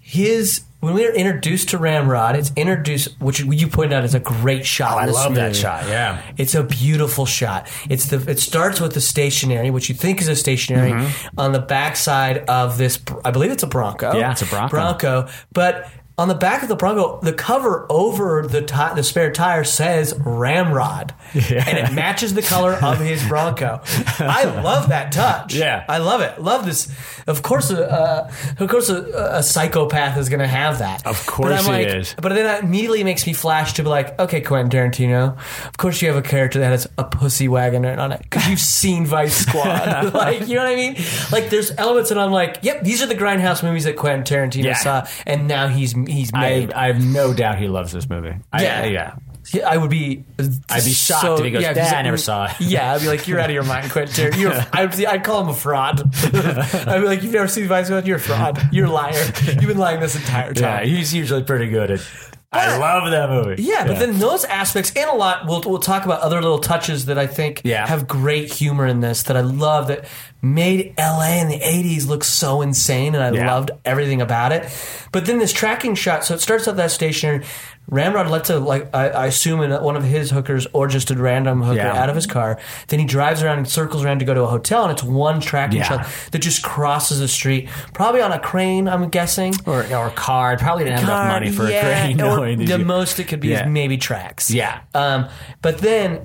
his 0.00 0.62
when 0.80 0.94
we 0.94 1.04
were 1.04 1.12
introduced 1.12 1.70
to 1.70 1.78
Ramrod, 1.78 2.36
it's 2.36 2.52
introduced, 2.54 3.20
which 3.20 3.40
you 3.40 3.66
pointed 3.66 3.94
out 3.94 4.04
is 4.04 4.14
a 4.14 4.20
great 4.20 4.64
shot. 4.64 4.92
Oh, 4.92 4.98
I 4.98 5.04
love 5.06 5.34
that 5.34 5.56
shot. 5.56 5.86
Yeah. 5.88 6.22
It's 6.36 6.54
a 6.54 6.62
beautiful 6.62 7.26
shot. 7.26 7.68
It's 7.90 8.06
the 8.06 8.30
it 8.30 8.38
starts 8.38 8.80
with 8.80 8.94
the 8.94 9.00
stationary, 9.00 9.70
which 9.70 9.88
you 9.88 9.94
think 9.94 10.20
is 10.20 10.28
a 10.28 10.36
stationary, 10.36 11.12
on 11.36 11.52
the 11.52 11.60
backside 11.60 12.38
of 12.48 12.78
this. 12.78 13.00
I 13.24 13.30
believe 13.30 13.50
it's 13.50 13.62
a 13.62 13.66
Bronco. 13.66 14.10
Mm-hmm. 14.10 14.18
Yeah, 14.18 14.32
it's 14.32 14.42
a 14.42 14.46
Bronco. 14.46 14.70
Bronco, 14.70 15.28
but. 15.52 15.90
On 16.18 16.26
the 16.26 16.34
back 16.34 16.62
of 16.64 16.68
the 16.68 16.74
Bronco, 16.74 17.20
the 17.20 17.32
cover 17.32 17.86
over 17.88 18.44
the 18.44 18.60
ti- 18.60 18.94
the 18.96 19.04
spare 19.04 19.30
tire 19.30 19.62
says 19.62 20.18
Ramrod, 20.18 21.14
and 21.32 21.78
it 21.78 21.92
matches 21.92 22.34
the 22.34 22.42
color 22.42 22.72
of 22.74 22.98
his 22.98 23.24
Bronco. 23.28 23.80
I 24.18 24.42
love 24.62 24.88
that 24.88 25.12
touch. 25.12 25.54
Yeah. 25.54 25.84
I 25.88 25.98
love 25.98 26.20
it. 26.20 26.40
Love 26.42 26.66
this. 26.66 26.92
Of 27.28 27.42
course, 27.42 27.70
uh, 27.70 28.32
of 28.58 28.68
course, 28.68 28.88
a, 28.90 29.36
a 29.36 29.42
psychopath 29.44 30.18
is 30.18 30.28
going 30.28 30.40
to 30.40 30.46
have 30.48 30.80
that. 30.80 31.06
Of 31.06 31.24
course 31.26 31.50
but 31.50 31.58
I'm 31.60 31.64
he 31.66 31.86
like, 31.86 31.96
is. 31.96 32.14
But 32.20 32.30
then 32.30 32.44
that 32.44 32.64
immediately 32.64 33.04
makes 33.04 33.24
me 33.24 33.32
flash 33.32 33.74
to 33.74 33.82
be 33.84 33.88
like, 33.88 34.18
okay, 34.18 34.40
Quentin 34.40 34.70
Tarantino, 34.70 35.36
of 35.68 35.76
course 35.76 36.02
you 36.02 36.08
have 36.08 36.16
a 36.16 36.22
character 36.28 36.58
that 36.58 36.70
has 36.70 36.88
a 36.98 37.04
pussy 37.04 37.46
wagon 37.46 37.84
on 37.84 38.10
it 38.10 38.20
because 38.22 38.48
you've 38.48 38.58
seen 38.58 39.06
Vice 39.06 39.36
Squad. 39.46 40.12
like, 40.14 40.48
you 40.48 40.56
know 40.56 40.64
what 40.64 40.72
I 40.72 40.76
mean? 40.76 40.96
Like, 41.30 41.50
there's 41.50 41.70
elements 41.78 42.08
that 42.08 42.18
I'm 42.18 42.32
like, 42.32 42.58
yep, 42.62 42.82
these 42.82 43.02
are 43.02 43.06
the 43.06 43.14
Grindhouse 43.14 43.62
movies 43.62 43.84
that 43.84 43.96
Quentin 43.96 44.24
Tarantino 44.24 44.64
Yeah. 44.64 44.74
saw, 44.74 45.06
and 45.24 45.46
now 45.46 45.68
he's 45.68 45.94
he's 46.08 46.32
made. 46.32 46.72
I 46.72 46.88
have 46.88 47.04
no 47.04 47.32
doubt 47.34 47.58
he 47.58 47.68
loves 47.68 47.92
this 47.92 48.08
movie. 48.08 48.34
I- 48.52 48.62
Yeah. 48.62 48.84
yeah. 48.86 49.14
Yeah, 49.50 49.66
I 49.66 49.78
would 49.78 49.88
be. 49.88 50.24
I'd 50.68 50.84
be 50.84 50.90
shocked 50.90 51.38
if 51.38 51.44
he 51.46 51.50
goes, 51.50 51.62
yeah, 51.62 51.72
"Dad, 51.72 51.94
I 51.94 52.02
never 52.02 52.18
saw 52.18 52.44
it." 52.46 52.52
Yeah, 52.60 52.92
I'd 52.92 53.00
be 53.00 53.06
like, 53.06 53.26
"You're 53.26 53.40
out 53.40 53.48
of 53.48 53.54
your 53.54 53.62
mind, 53.62 53.90
Quentin 53.90 54.30
Tarantino. 54.30 54.38
You're, 54.38 54.52
I'd, 54.74 55.04
I'd 55.06 55.24
call 55.24 55.40
him 55.40 55.48
a 55.48 55.54
fraud. 55.54 56.02
I'd 56.24 57.00
be 57.00 57.06
like, 57.06 57.22
"You've 57.22 57.32
never 57.32 57.48
seen 57.48 57.62
the 57.62 57.68
Vice 57.70 57.86
Squad? 57.86 58.06
You're 58.06 58.18
a 58.18 58.20
fraud. 58.20 58.60
You're 58.72 58.88
a 58.88 58.90
liar. 58.90 59.14
You've 59.46 59.60
been 59.68 59.78
lying 59.78 60.00
this 60.00 60.16
entire 60.16 60.52
Yeah, 60.54 60.80
time." 60.80 60.86
he's 60.88 61.14
usually 61.14 61.44
pretty 61.44 61.68
good 61.70 61.90
at. 61.92 62.00
I 62.50 62.78
love 62.78 63.10
that 63.10 63.28
movie. 63.28 63.62
Yeah, 63.62 63.86
but 63.86 63.98
then 63.98 64.18
those 64.18 64.44
aspects 64.46 64.90
and 64.96 65.10
a 65.10 65.14
lot. 65.14 65.46
We'll 65.46 65.60
we'll 65.66 65.78
talk 65.80 66.06
about 66.06 66.20
other 66.20 66.40
little 66.40 66.58
touches 66.58 67.04
that 67.06 67.18
I 67.18 67.26
think 67.26 67.60
Yeah. 67.62 67.86
have 67.86 68.08
great 68.08 68.50
humor 68.52 68.86
in 68.86 69.00
this 69.00 69.22
that 69.24 69.36
I 69.36 69.42
love 69.42 69.88
that 69.88 70.06
made 70.40 70.94
L.A. 70.96 71.40
in 71.40 71.48
the 71.48 71.60
'80s 71.60 72.06
look 72.08 72.24
so 72.24 72.62
insane, 72.62 73.14
and 73.14 73.22
I 73.22 73.38
Yeah. 73.38 73.52
loved 73.52 73.72
everything 73.84 74.22
about 74.22 74.52
it. 74.52 74.66
But 75.12 75.26
then 75.26 75.38
this 75.38 75.52
tracking 75.52 75.94
shot. 75.94 76.24
So 76.24 76.34
it 76.34 76.40
starts 76.40 76.66
at 76.66 76.76
that 76.76 76.90
station. 76.90 77.44
Ramrod 77.88 78.28
lets 78.30 78.50
a 78.50 78.58
like 78.58 78.94
I, 78.94 79.08
I 79.08 79.26
assume 79.26 79.60
in 79.62 79.70
one 79.82 79.96
of 79.96 80.04
his 80.04 80.30
hookers 80.30 80.66
or 80.72 80.88
just 80.88 81.10
a 81.10 81.14
random 81.16 81.62
hooker 81.62 81.76
Yeah. 81.78 82.00
out 82.02 82.08
of 82.10 82.14
his 82.14 82.26
car. 82.26 82.58
Then 82.88 83.00
he 83.00 83.06
drives 83.06 83.42
around 83.42 83.58
and 83.58 83.68
circles 83.68 84.04
around 84.04 84.18
to 84.18 84.24
go 84.26 84.34
to 84.34 84.42
a 84.42 84.46
hotel, 84.46 84.82
and 84.84 84.92
it's 84.92 85.02
one 85.02 85.40
tracking 85.40 85.78
Yeah. 85.78 85.84
shot 85.84 86.06
that 86.32 86.38
just 86.40 86.62
crosses 86.62 87.18
the 87.20 87.28
street, 87.28 87.68
probably 87.94 88.20
on 88.20 88.30
a 88.32 88.38
crane. 88.38 88.88
I'm 88.88 89.08
guessing. 89.08 89.54
or 89.66 89.84
or 89.94 90.10
card. 90.10 90.58
Probably 90.58 90.84
didn't 90.84 91.00
have 91.00 91.08
enough 91.08 91.28
money 91.32 91.50
for 91.50 91.64
a 91.66 91.80
crane. 91.80 92.20
or 92.22 92.54
that 92.54 92.66
the 92.66 92.78
you- 92.78 92.84
most 92.84 93.18
it 93.18 93.24
could 93.24 93.40
be 93.40 93.48
Yeah. 93.48 93.62
is 93.66 93.68
maybe 93.72 93.96
tracks. 93.96 94.50
Yeah. 94.50 94.80
Um, 94.94 95.28
but 95.62 95.78
then 95.78 96.20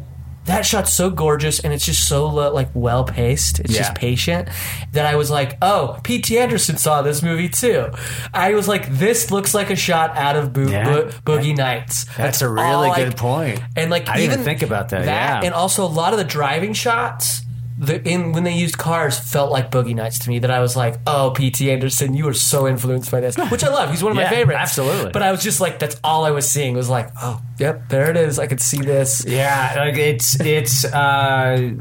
that 0.45 0.65
shot's 0.65 0.93
so 0.93 1.09
gorgeous 1.09 1.59
and 1.59 1.71
it's 1.73 1.85
just 1.85 2.07
so 2.07 2.25
like 2.27 2.69
well 2.73 3.03
paced. 3.03 3.59
It's 3.61 3.73
just 3.73 3.95
patient 3.95 4.49
that 4.91 5.05
I 5.05 5.15
was 5.15 5.31
like, 5.31 5.57
oh, 5.61 5.99
P.T. 6.03 6.37
Anderson 6.37 6.77
saw 6.77 7.01
this 7.01 7.21
movie 7.23 7.47
too. 7.49 7.87
I 8.33 8.53
was 8.53 8.67
like, 8.67 8.89
this 8.89 9.31
looks 9.31 9.53
like 9.53 9.69
a 9.69 9.75
shot 9.75 10.15
out 10.17 10.35
of 10.35 10.51
Bo- 10.53 10.67
Yeah. 10.67 10.83
Bo- 10.85 11.07
Boogie 11.37 11.55
Nights. 11.55 12.05
That's 12.17 12.41
a 12.41 12.47
all 12.47 12.83
really 12.83 12.95
good 13.05 13.15
point. 13.15 13.61
And 13.75 13.89
like, 13.89 14.09
I 14.09 14.21
even 14.21 14.39
think 14.39 14.61
about 14.63 14.89
that, 14.89 15.05
That 15.05 15.43
yeah. 15.43 15.45
and 15.47 15.53
also 15.55 15.85
a 15.85 15.87
lot 15.87 16.13
of 16.13 16.19
the 16.19 16.25
driving 16.25 16.73
shots. 16.73 17.42
The, 17.85 18.01
in 18.07 18.31
when 18.31 18.43
they 18.43 18.53
used 18.53 18.77
cars 18.77 19.17
felt 19.19 19.51
like 19.51 19.71
Boogie 19.71 19.95
Nights 19.95 20.19
to 20.19 20.29
me. 20.29 20.39
That 20.39 20.51
I 20.51 20.59
was 20.59 20.75
like, 20.75 20.95
"Oh, 21.05 21.31
P.T. 21.35 21.71
Anderson, 21.71 22.13
you 22.13 22.27
are 22.27 22.33
so 22.33 22.67
influenced 22.67 23.11
by 23.11 23.19
this," 23.19 23.37
which 23.49 23.63
I 23.63 23.69
love. 23.69 23.89
He's 23.89 24.03
one 24.03 24.11
of 24.11 24.15
my 24.15 24.23
Yeah, 24.29 24.29
favorites, 24.29 24.59
absolutely. 24.61 25.11
But 25.11 25.21
I 25.21 25.31
was 25.31 25.43
just 25.43 25.59
like, 25.59 25.79
that's 25.79 25.99
all 26.03 26.25
I 26.25 26.31
was 26.31 26.49
seeing 26.49 26.73
It 26.73 26.77
was 26.77 26.89
like, 26.89 27.09
"Oh, 27.21 27.41
yep, 27.59 27.89
there 27.89 28.09
it 28.09 28.17
is. 28.17 28.39
I 28.39 28.47
could 28.47 28.61
see 28.61 28.81
this." 28.81 29.25
Yeah, 29.27 29.73
like 29.77 29.97
it's 29.97 30.39
it's. 30.39 30.85
Uh, 30.85 31.71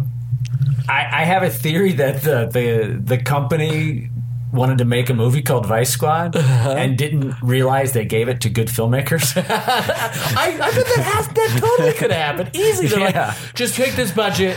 I, 0.88 1.22
I 1.22 1.24
have 1.24 1.42
a 1.42 1.50
theory 1.50 1.92
that 1.92 2.22
the 2.22 2.46
the 2.46 3.00
the 3.02 3.18
company 3.18 4.10
wanted 4.52 4.78
to 4.78 4.84
make 4.84 5.08
a 5.10 5.14
movie 5.14 5.42
called 5.42 5.66
Vice 5.66 5.90
Squad 5.90 6.36
Uh-huh. 6.36 6.70
and 6.76 6.96
didn't 6.98 7.34
realize 7.42 7.92
they 7.92 8.04
gave 8.04 8.28
it 8.28 8.40
to 8.42 8.50
good 8.50 8.68
filmmakers. 8.68 9.34
I, 9.36 10.52
I 10.52 10.56
bet 10.58 10.74
that 10.86 10.98
has, 11.14 11.28
that 11.28 11.58
totally 11.60 11.92
could 11.94 12.10
happen 12.12 12.50
easily. 12.54 12.88
They're 12.88 13.00
Yeah. 13.10 13.28
like, 13.28 13.54
just 13.54 13.74
take 13.74 13.94
this 13.94 14.12
budget. 14.12 14.56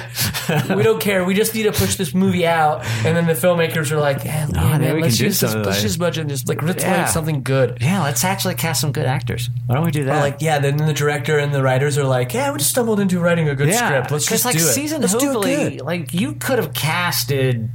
We 0.76 0.84
don't 0.84 1.02
care. 1.02 1.24
We 1.26 1.34
just 1.34 1.56
need 1.56 1.64
to 1.64 1.72
push 1.72 1.96
this 1.96 2.14
movie 2.14 2.46
out. 2.46 2.86
And 3.06 3.16
then 3.18 3.26
the 3.26 3.34
filmmakers 3.34 3.92
are 3.92 4.00
like, 4.00 4.24
yeah, 4.24 4.48
yeah, 4.54 4.78
man, 4.78 4.96
we 4.96 5.02
let's 5.04 5.16
can 5.16 5.20
do 5.20 5.26
use 5.26 5.40
this, 5.40 5.52
something 5.52 5.64
push 5.64 5.76
like- 5.78 5.84
this 5.84 5.98
budget 5.98 6.22
and 6.22 6.30
just 6.30 6.48
like 6.48 6.62
let's 6.62 6.84
Yeah. 6.84 6.98
make 7.00 7.08
something 7.08 7.42
good. 7.42 7.78
yeah, 7.82 8.04
let's 8.04 8.24
actually 8.24 8.56
cast 8.56 8.82
some 8.82 8.92
good 8.92 9.06
actors. 9.06 9.50
Why 9.66 9.76
don't 9.76 9.86
we 9.86 9.92
do 9.92 10.04
that? 10.06 10.18
Or 10.18 10.20
like, 10.20 10.42
yeah, 10.42 10.60
then 10.60 10.78
the 10.78 10.94
director 10.94 11.40
and 11.40 11.54
the 11.54 11.64
writers 11.64 11.98
are 11.98 12.04
like, 12.04 12.34
yeah, 12.34 12.52
we 12.52 12.58
just 12.60 12.70
stumbled 12.72 13.00
into 13.00 13.20
writing 13.20 13.50
a 13.50 13.56
good 13.56 13.74
script. 13.74 14.12
Let's 14.12 14.28
just 14.28 14.46
like 14.46 14.56
do 14.58 14.62
it. 14.62 14.74
Season 14.74 15.02
Let's 15.02 15.16
do 15.16 15.42
it 15.42 15.44
good. 15.78 15.82
like 15.82 16.14
you 16.14 16.34
could 16.34 16.60
have 16.60 16.74
casted, 16.74 17.70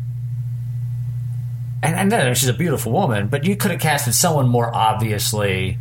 and, 1.82 1.94
and 1.96 2.12
then 2.12 2.34
she's 2.34 2.48
a 2.48 2.54
beautiful 2.54 2.92
woman, 2.92 3.28
but 3.28 3.44
you 3.44 3.56
could 3.56 3.70
have 3.70 3.80
casted 3.80 4.14
someone 4.14 4.48
more 4.48 4.74
obviously 4.74 5.78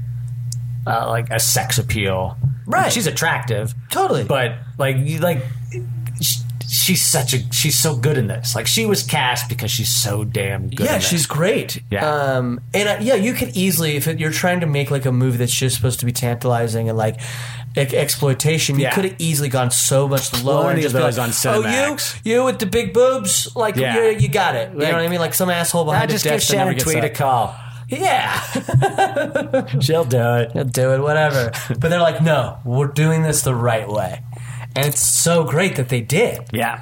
uh, 0.88 1.08
like 1.08 1.30
a 1.30 1.40
sex 1.40 1.78
appeal. 1.78 2.38
Right. 2.66 2.92
she's 2.92 3.08
attractive, 3.08 3.74
Totally. 3.90 4.24
but 4.24 4.56
like 4.78 4.98
you 5.00 5.20
like. 5.20 5.44
sh- 6.22 6.38
She's 6.72 7.04
such 7.04 7.34
a 7.34 7.40
she's 7.52 7.76
so 7.76 7.96
good 7.96 8.16
in 8.16 8.28
this. 8.28 8.54
Like 8.54 8.68
she 8.68 8.86
was 8.86 9.02
cast 9.02 9.50
because 9.50 9.72
she's 9.72 9.90
so 9.90 10.24
damn 10.24 10.70
good. 10.70 10.86
Yeah, 10.86 11.00
she's 11.00 11.26
great. 11.26 11.82
Yeah. 11.90 12.08
Um, 12.08 12.62
and 12.76 12.88
uh, 12.88 12.98
yeah, 13.02 13.16
you 13.16 13.34
could 13.34 13.58
easily, 13.58 13.96
if 13.96 14.08
it, 14.08 14.20
you're 14.20 14.30
trying 14.32 14.60
to 14.60 14.68
make 14.68 14.92
like 14.92 15.08
a 15.08 15.12
movie 15.12 15.38
that's 15.38 15.52
just 15.52 15.76
supposed 15.76 16.00
to 16.02 16.06
be 16.06 16.12
tantalizing 16.12 16.88
and 16.88 16.96
like 16.96 17.20
ex- 17.80 17.94
exploitation, 17.94 18.76
you 18.78 18.84
Yeah. 18.84 18.92
could 18.94 19.06
have 19.06 19.16
easily 19.20 19.50
gone 19.50 19.72
so 19.72 20.08
much 20.08 20.44
lower 20.44 20.64
Plenty 20.64 20.74
and 20.74 20.82
just 20.84 20.96
be 20.96 21.02
those 21.02 21.18
like, 21.18 21.28
on 21.46 21.56
oh, 21.66 21.68
you, 22.24 22.32
you 22.32 22.44
with 22.44 22.60
the 22.60 22.66
big 22.66 22.94
boobs, 22.94 23.50
like 23.56 23.76
Yeah. 23.76 23.96
you 23.96 24.18
you 24.20 24.28
got 24.30 24.56
it. 24.56 24.72
You 24.74 24.80
Like- 24.80 24.90
know 24.90 24.98
what 24.98 25.06
I 25.06 25.08
mean? 25.08 25.20
Like 25.20 25.34
some 25.34 25.50
asshole 25.50 25.86
behind 25.86 26.10
a 26.10 26.14
just 26.14 26.24
give 26.24 26.34
desk 26.34 26.50
that 26.50 26.58
never 26.58 26.72
Shannon 26.72 26.84
Tweed 26.84 27.04
a 27.04 27.10
call. 27.10 27.56
Yeah, 27.88 28.40
She'll 29.80 30.06
do 30.06 30.20
it. 30.36 30.52
She'll 30.54 30.64
do 30.64 30.94
it, 30.94 31.00
whatever. 31.02 31.52
but 31.80 31.90
they're 31.90 32.00
like, 32.00 32.22
no, 32.22 32.60
we're 32.64 32.86
doing 32.88 33.24
this 33.24 33.42
the 33.42 33.56
right 33.56 33.88
way, 33.90 34.22
and 34.76 34.86
it's 34.86 35.04
so 35.06 35.44
great 35.44 35.76
that 35.78 35.90
they 35.90 36.02
did. 36.02 36.40
Yeah. 36.54 36.82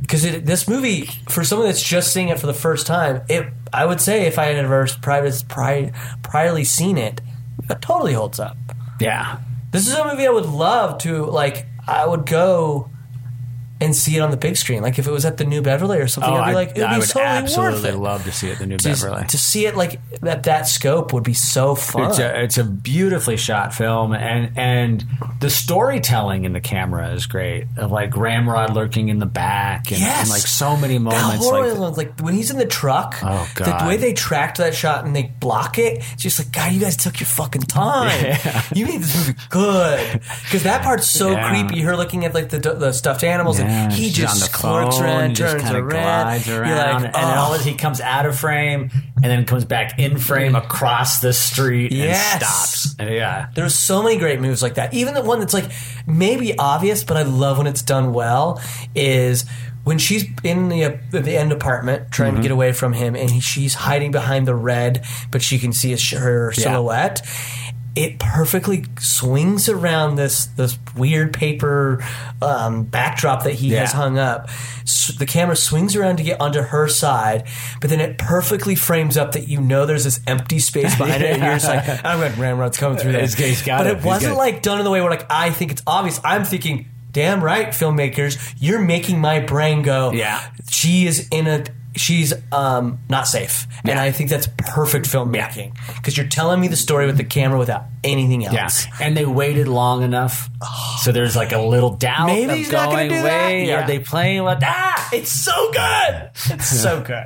because 0.00 0.22
this 0.22 0.66
movie 0.66 1.06
for 1.28 1.44
someone 1.44 1.68
that's 1.68 1.82
just 1.82 2.12
seeing 2.14 2.28
it 2.30 2.38
for 2.38 2.46
the 2.46 2.54
first 2.54 2.86
time 2.86 3.20
it 3.28 3.46
i 3.72 3.84
would 3.86 4.00
say 4.00 4.26
if 4.26 4.38
i 4.38 4.44
had 4.46 4.56
ever 4.56 4.86
prior, 5.02 5.30
prior, 5.48 5.90
priorly 6.22 6.64
seen 6.66 6.96
it 6.98 7.20
it 7.70 7.80
totally 7.82 8.12
holds 8.14 8.38
up 8.40 8.56
Yeah. 9.00 9.38
This 9.70 9.86
is 9.86 9.94
a 9.94 10.04
movie 10.04 10.26
i 10.26 10.30
would 10.30 10.46
love 10.46 10.98
to 10.98 11.24
like 11.26 11.66
i 11.86 12.06
would 12.06 12.26
go 12.26 12.90
and 13.80 13.94
see 13.94 14.16
it 14.16 14.20
on 14.20 14.30
the 14.30 14.36
big 14.36 14.56
screen 14.56 14.82
like 14.82 14.98
if 14.98 15.06
it 15.06 15.10
was 15.12 15.24
at 15.24 15.36
the 15.36 15.44
new 15.44 15.62
beverly 15.62 15.98
or 15.98 16.08
something 16.08 16.32
Oh, 16.32 16.36
i'd 16.36 16.48
be 16.50 16.54
like 16.54 16.68
it 16.70 16.78
would 16.78 16.82
I 16.84 16.94
be 16.94 16.98
would 17.00 17.08
totally 17.08 17.24
absolutely 17.26 17.92
love 17.92 18.24
to 18.24 18.32
see 18.32 18.48
it. 18.50 18.58
The 18.58 18.66
New 18.66 18.76
to, 18.78 18.88
Beverly. 18.88 19.24
to 19.26 19.38
see 19.38 19.66
it 19.66 19.76
like 19.76 20.00
at 20.26 20.42
that 20.44 20.66
scope 20.66 21.12
would 21.12 21.22
be 21.24 21.34
so 21.34 21.74
fun 21.74 22.10
It's 22.10 22.18
a, 22.18 22.42
it's 22.42 22.58
a 22.58 22.64
beautifully 22.64 23.36
shot 23.36 23.72
film, 23.74 24.12
and 24.12 24.56
and 24.58 25.04
the 25.40 25.50
storytelling 25.50 26.44
in 26.44 26.52
the 26.52 26.60
camera 26.60 27.10
is 27.12 27.26
great. 27.26 27.66
Of 27.76 27.92
like 27.92 28.16
Ramrod 28.16 28.74
lurking 28.74 29.08
in 29.10 29.18
the 29.20 29.26
back, 29.26 29.90
and, 29.92 30.00
Yes. 30.00 30.22
and 30.22 30.30
like 30.30 30.40
so 30.42 30.76
many 30.76 30.98
moments. 30.98 31.46
Like, 31.46 31.64
element, 31.70 31.96
like 31.96 32.18
when 32.20 32.34
he's 32.34 32.50
in 32.50 32.58
the 32.58 32.66
truck, 32.66 33.16
Oh, 33.22 33.48
god, 33.54 33.82
the 33.84 33.86
way 33.88 33.96
they 33.96 34.12
tracked 34.12 34.58
that 34.58 34.74
shot 34.74 35.04
and 35.04 35.14
they 35.14 35.32
block 35.40 35.78
it, 35.78 35.98
it's 36.14 36.22
just 36.22 36.38
like, 36.40 36.50
God, 36.52 36.72
you 36.72 36.80
guys 36.80 36.96
took 36.96 37.20
your 37.20 37.26
fucking 37.28 37.62
time. 37.62 38.36
You 38.74 38.86
made 38.86 39.00
this 39.00 39.16
movie 39.28 39.38
good 39.50 40.20
because 40.44 40.62
that 40.64 40.82
part's 40.82 41.06
so 41.08 41.30
Yeah. 41.30 41.48
creepy. 41.48 41.82
Her 41.82 41.96
looking 41.96 42.24
at 42.24 42.34
like 42.34 42.48
the, 42.50 42.58
the 42.58 42.92
stuffed 42.92 43.22
animals, 43.24 43.58
yeah, 43.58 43.67
he 43.92 44.10
just 44.10 44.64
around, 44.64 45.30
he 45.30 45.34
just 45.34 45.58
turns 45.58 45.70
around, 45.70 46.46
You're 46.46 46.64
like, 46.64 46.94
and 46.94 47.04
then 47.04 47.14
all 47.14 47.52
oh. 47.52 47.54
of 47.54 47.64
he 47.64 47.74
comes 47.74 48.00
out 48.00 48.26
of 48.26 48.38
frame, 48.38 48.90
and 49.16 49.24
then 49.24 49.44
comes 49.44 49.64
back 49.64 49.98
in 49.98 50.18
frame 50.18 50.54
across 50.54 51.20
the 51.20 51.32
street 51.32 51.92
Yes. 51.92 52.32
and 52.32 52.42
stops. 52.42 52.96
And 52.98 53.14
yeah, 53.14 53.48
There's 53.54 53.74
so 53.74 54.02
many 54.02 54.18
great 54.18 54.40
moves 54.40 54.62
like 54.62 54.74
that. 54.74 54.94
Even 54.94 55.14
the 55.14 55.22
one 55.22 55.40
that's 55.40 55.54
like 55.54 55.70
maybe 56.06 56.56
obvious, 56.58 57.04
but 57.04 57.16
I 57.16 57.22
love 57.22 57.58
when 57.58 57.66
it's 57.66 57.82
done 57.82 58.12
well. 58.12 58.60
Is 58.94 59.44
when 59.84 59.98
she's 59.98 60.24
in 60.44 60.68
the 60.68 60.84
uh, 60.84 60.96
the 61.10 61.36
end 61.36 61.50
apartment 61.52 62.10
trying 62.10 62.32
Mm-hmm. 62.32 62.36
to 62.36 62.42
get 62.42 62.50
away 62.52 62.72
from 62.72 62.92
him, 62.92 63.16
and 63.16 63.30
he, 63.30 63.40
she's 63.40 63.74
hiding 63.74 64.10
behind 64.10 64.46
the 64.46 64.54
red, 64.54 65.04
but 65.30 65.40
she 65.42 65.58
can 65.58 65.72
see 65.72 65.90
his, 65.90 66.10
her 66.10 66.52
silhouette. 66.52 67.22
It 67.98 68.18
perfectly 68.20 68.84
swings 69.00 69.68
around 69.68 70.14
this 70.16 70.46
this 70.46 70.78
weird 70.96 71.32
paper 71.34 72.04
um, 72.40 72.84
backdrop 72.84 73.42
that 73.44 73.54
he 73.54 73.70
has 73.70 73.92
hung 73.92 74.18
up. 74.18 74.48
S 74.82 75.12
the 75.18 75.26
camera 75.26 75.56
swings 75.56 75.96
around 75.96 76.18
to 76.18 76.22
get 76.22 76.40
onto 76.40 76.60
her 76.62 76.86
side, 76.88 77.46
but 77.80 77.90
then 77.90 78.00
it 78.00 78.16
perfectly 78.18 78.74
frames 78.76 79.16
up 79.16 79.32
that 79.32 79.48
you 79.48 79.60
know 79.60 79.84
there's 79.84 80.04
this 80.04 80.20
empty 80.26 80.60
space 80.60 80.96
behind 80.98 81.22
it, 81.24 81.32
and 81.32 81.42
you're 81.42 81.54
just 81.54 81.66
like, 81.66 82.04
I'm 82.04 82.20
going, 82.20 82.38
Ramrod's 82.38 82.78
coming 82.78 82.98
through 82.98 83.12
there. 83.12 83.20
He's- 83.22 83.34
he's 83.34 83.64
but 83.66 83.86
it. 83.86 83.96
it 83.98 84.04
wasn't 84.04 84.36
like 84.36 84.62
done 84.62 84.78
in 84.78 84.84
the 84.84 84.90
way 84.90 85.00
where 85.00 85.10
like 85.10 85.26
I 85.30 85.50
think 85.50 85.72
it's 85.72 85.82
obvious. 85.86 86.20
I'm 86.24 86.44
thinking, 86.44 86.86
damn 87.10 87.42
right, 87.42 87.68
filmmakers, 87.68 88.54
you're 88.60 88.80
making 88.80 89.18
my 89.20 89.40
brain 89.40 89.82
go. 89.82 90.12
Yeah. 90.12 90.40
she 90.70 91.06
is 91.06 91.26
in 91.32 91.46
a. 91.48 91.64
She's 91.96 92.32
um, 92.52 92.98
not 93.08 93.26
safe, 93.26 93.66
and 93.84 93.98
I 93.98 94.12
think 94.12 94.30
that's 94.30 94.46
perfect 94.58 95.06
filmmaking 95.06 95.76
because 95.96 96.16
you're 96.16 96.26
telling 96.28 96.60
me 96.60 96.68
the 96.68 96.76
story 96.76 97.06
with 97.06 97.16
the 97.16 97.24
camera 97.24 97.58
without 97.58 97.84
anything 98.04 98.44
else. 98.44 98.86
yeah. 98.86 98.92
And 99.00 99.16
they 99.16 99.24
waited 99.24 99.66
long 99.68 100.02
enough, 100.02 100.48
so 101.02 101.10
there's 101.12 101.34
like 101.34 101.52
a 101.52 101.58
little 101.60 101.90
doubt. 101.96 102.26
Maybe 102.26 102.54
he's 102.54 102.70
not 102.70 102.90
gonna 102.90 103.08
do 103.08 103.22
that. 103.22 103.48
Yeah. 103.50 103.82
Are 103.82 103.86
they 103.86 103.98
playing 103.98 104.44
with 104.44 104.58
ah? 104.62 105.08
It's 105.12 105.32
so 105.32 105.72
good. 105.72 106.30
It's 106.50 106.66
so 106.80 107.00
good. 107.06 107.24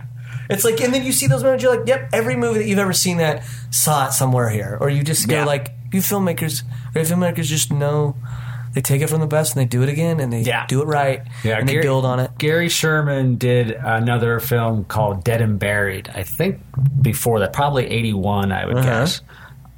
It's 0.49 0.65
like, 0.65 0.81
and 0.81 0.93
then 0.95 1.05
you 1.05 1.13
see 1.13 1.27
those 1.27 1.43
moments. 1.43 1.63
You're 1.65 1.77
like, 1.77 1.87
yep. 1.87 2.11
Every 2.13 2.37
movie 2.37 2.61
that 2.61 2.67
you've 2.67 2.79
ever 2.79 2.93
seen 2.93 3.19
that 3.19 3.45
saw 3.71 4.07
it 4.09 4.13
somewhere 4.13 4.49
here, 4.51 4.79
or 4.81 4.89
you 4.91 5.03
just 5.03 5.29
go 5.29 5.37
Yeah. 5.37 5.45
like, 5.45 5.71
you 5.93 6.01
filmmakers, 6.01 6.63
great 6.93 7.07
filmmakers 7.07 7.45
just 7.45 7.73
know 7.73 8.17
they 8.75 8.81
take 8.81 9.03
it 9.03 9.09
from 9.09 9.21
the 9.21 9.27
best 9.27 9.55
and 9.55 9.61
they 9.61 9.67
do 9.67 9.83
it 9.83 9.89
again 9.89 10.19
and 10.21 10.33
they 10.33 10.41
Yeah. 10.43 10.67
do 10.67 10.83
it 10.83 10.87
right 10.87 11.23
Yeah, 11.45 11.59
and 11.59 11.69
they 11.69 11.81
build 11.81 12.05
on 12.05 12.21
it. 12.21 12.31
Gary 12.39 12.69
Sherman 12.69 13.37
did 13.37 13.71
another 13.73 14.41
film 14.41 14.85
called 14.85 15.25
Dead 15.25 15.41
and 15.41 15.59
Buried. 15.59 16.11
I 16.15 16.23
think 16.23 16.61
before 17.01 17.41
that, 17.41 17.53
probably 17.53 17.87
'81, 17.87 18.51
I 18.53 18.67
would 18.67 18.77
Uh-huh. 18.79 18.89
guess, 18.89 19.21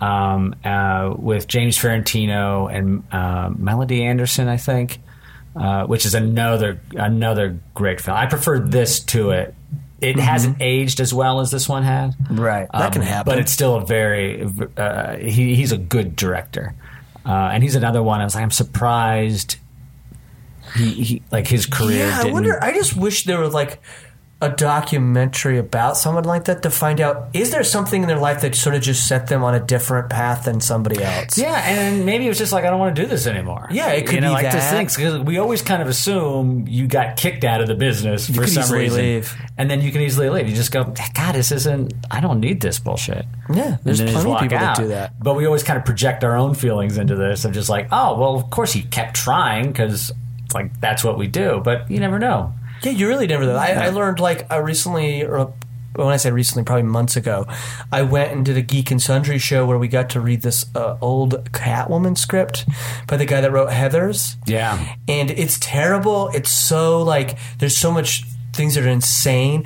um, 0.00 0.54
uh, 0.64 1.14
with 1.16 1.46
James 1.48 1.78
Farentino 1.78 2.72
and 2.72 3.02
uh, 3.12 3.50
Melody 3.56 4.04
Anderson, 4.04 4.48
I 4.48 4.56
think, 4.56 4.98
uh, 5.56 5.84
which 5.84 6.04
is 6.04 6.14
another 6.14 6.80
another 6.96 7.58
great 7.74 8.00
film. 8.00 8.16
I 8.16 8.26
prefer 8.26 8.58
this 8.58 9.00
to 9.00 9.30
it. 9.30 9.54
It 10.00 10.18
hasn't 10.18 10.58
aged 10.60 11.00
as 11.00 11.14
well 11.14 11.40
as 11.40 11.50
this 11.50 11.66
one 11.68 11.82
had, 11.82 12.10
Mm-hmm. 12.10 12.40
Right. 12.40 12.68
That 12.72 12.92
can 12.92 13.00
happen. 13.00 13.30
but 13.30 13.38
it's 13.38 13.52
still 13.52 13.76
a 13.76 13.86
very. 13.86 14.46
Uh, 14.76 15.16
he, 15.16 15.54
he's 15.54 15.72
a 15.72 15.78
good 15.78 16.14
director, 16.16 16.74
uh, 17.26 17.50
and 17.52 17.62
he's 17.62 17.74
another 17.74 18.02
one. 18.02 18.20
I 18.20 18.24
was 18.24 18.34
like, 18.34 18.42
I'm 18.42 18.50
surprised. 18.50 19.56
He, 20.76 20.90
he 20.90 21.22
like 21.30 21.46
his 21.46 21.66
career. 21.66 22.06
Yeah, 22.06 22.18
I 22.18 22.22
didn't, 22.22 22.34
wonder. 22.34 22.62
I 22.62 22.72
just 22.72 22.96
wish 22.96 23.24
there 23.24 23.38
were 23.38 23.48
like 23.48 23.80
a 24.44 24.54
documentary 24.54 25.58
about 25.58 25.96
someone 25.96 26.24
like 26.24 26.44
that 26.44 26.62
to 26.62 26.70
find 26.70 27.00
out 27.00 27.28
is 27.32 27.50
there 27.50 27.64
something 27.64 28.02
in 28.02 28.08
their 28.08 28.18
life 28.18 28.42
that 28.42 28.54
sort 28.54 28.74
of 28.74 28.82
just 28.82 29.08
set 29.08 29.26
them 29.28 29.42
on 29.42 29.54
a 29.54 29.60
different 29.60 30.10
path 30.10 30.44
than 30.44 30.60
somebody 30.60 31.02
else. 31.02 31.38
Yeah, 31.38 31.62
and 31.66 32.04
maybe 32.04 32.26
it 32.26 32.28
was 32.28 32.38
just 32.38 32.52
like 32.52 32.64
I 32.64 32.70
don't 32.70 32.78
want 32.78 32.94
to 32.94 33.02
do 33.02 33.08
this 33.08 33.26
anymore. 33.26 33.68
Yeah, 33.70 33.92
it 33.92 34.06
could 34.06 34.16
you 34.16 34.20
know, 34.20 34.28
be 34.28 34.34
like 34.34 34.44
that. 34.44 34.52
this 34.52 34.70
things 34.70 34.96
because 34.96 35.18
we 35.20 35.38
always 35.38 35.62
kind 35.62 35.80
of 35.80 35.88
assume 35.88 36.66
you 36.68 36.86
got 36.86 37.16
kicked 37.16 37.44
out 37.44 37.60
of 37.60 37.68
the 37.68 37.74
business 37.74 38.28
for 38.28 38.46
some 38.46 38.70
reason, 38.70 38.98
leave. 39.00 39.34
and 39.56 39.70
then 39.70 39.80
you 39.80 39.90
can 39.90 40.02
easily 40.02 40.28
leave. 40.28 40.48
You 40.48 40.54
just 40.54 40.72
go, 40.72 40.84
God, 41.14 41.34
this 41.34 41.50
isn't. 41.50 41.94
I 42.10 42.20
don't 42.20 42.40
need 42.40 42.60
this 42.60 42.78
bullshit. 42.78 43.24
Yeah, 43.52 43.78
there's 43.82 44.00
And 44.00 44.08
then 44.08 44.14
just 44.14 44.26
plenty 44.26 44.34
of 44.34 44.40
people 44.40 44.58
that 44.58 44.76
do 44.76 44.88
that. 44.88 45.22
But 45.22 45.34
we 45.34 45.46
always 45.46 45.62
kind 45.62 45.78
of 45.78 45.84
project 45.84 46.22
our 46.22 46.36
own 46.36 46.54
feelings 46.54 46.98
into 46.98 47.16
this 47.16 47.44
of 47.44 47.52
just 47.52 47.70
like, 47.70 47.88
oh, 47.92 48.18
well, 48.18 48.34
of 48.34 48.50
course 48.50 48.72
he 48.72 48.82
kept 48.82 49.16
trying 49.16 49.68
because 49.68 50.12
like 50.52 50.78
that's 50.80 51.02
what 51.02 51.16
we 51.16 51.26
do. 51.26 51.60
But 51.64 51.90
you 51.90 51.98
never 51.98 52.18
know. 52.18 52.52
Yeah, 52.84 52.92
you 52.92 53.08
really 53.08 53.26
never 53.26 53.44
know. 53.44 53.56
I, 53.56 53.70
I 53.72 53.88
learned 53.90 54.20
like 54.20 54.50
I 54.52 54.56
recently, 54.56 55.24
or 55.24 55.52
when 55.96 56.08
I 56.08 56.16
say 56.16 56.30
recently, 56.30 56.64
probably 56.64 56.82
months 56.84 57.16
ago, 57.16 57.46
I 57.92 58.02
went 58.02 58.32
and 58.32 58.44
did 58.44 58.56
a 58.56 58.62
Geek 58.62 58.90
and 58.90 59.00
Sundry 59.00 59.38
show 59.38 59.64
where 59.64 59.78
we 59.78 59.88
got 59.88 60.10
to 60.10 60.20
read 60.20 60.42
this 60.42 60.64
uh, 60.74 60.96
old 61.00 61.50
Catwoman 61.52 62.18
script 62.18 62.66
by 63.06 63.16
the 63.16 63.24
guy 63.24 63.40
that 63.40 63.52
wrote 63.52 63.70
Heathers. 63.70 64.36
Yeah. 64.46 64.96
and 65.08 65.30
it's 65.30 65.58
terrible. 65.60 66.28
It's 66.34 66.50
so 66.50 67.02
like 67.02 67.38
there's 67.58 67.76
so 67.76 67.92
much 67.92 68.24
things 68.52 68.74
that 68.74 68.84
are 68.84 68.88
insane. 68.88 69.64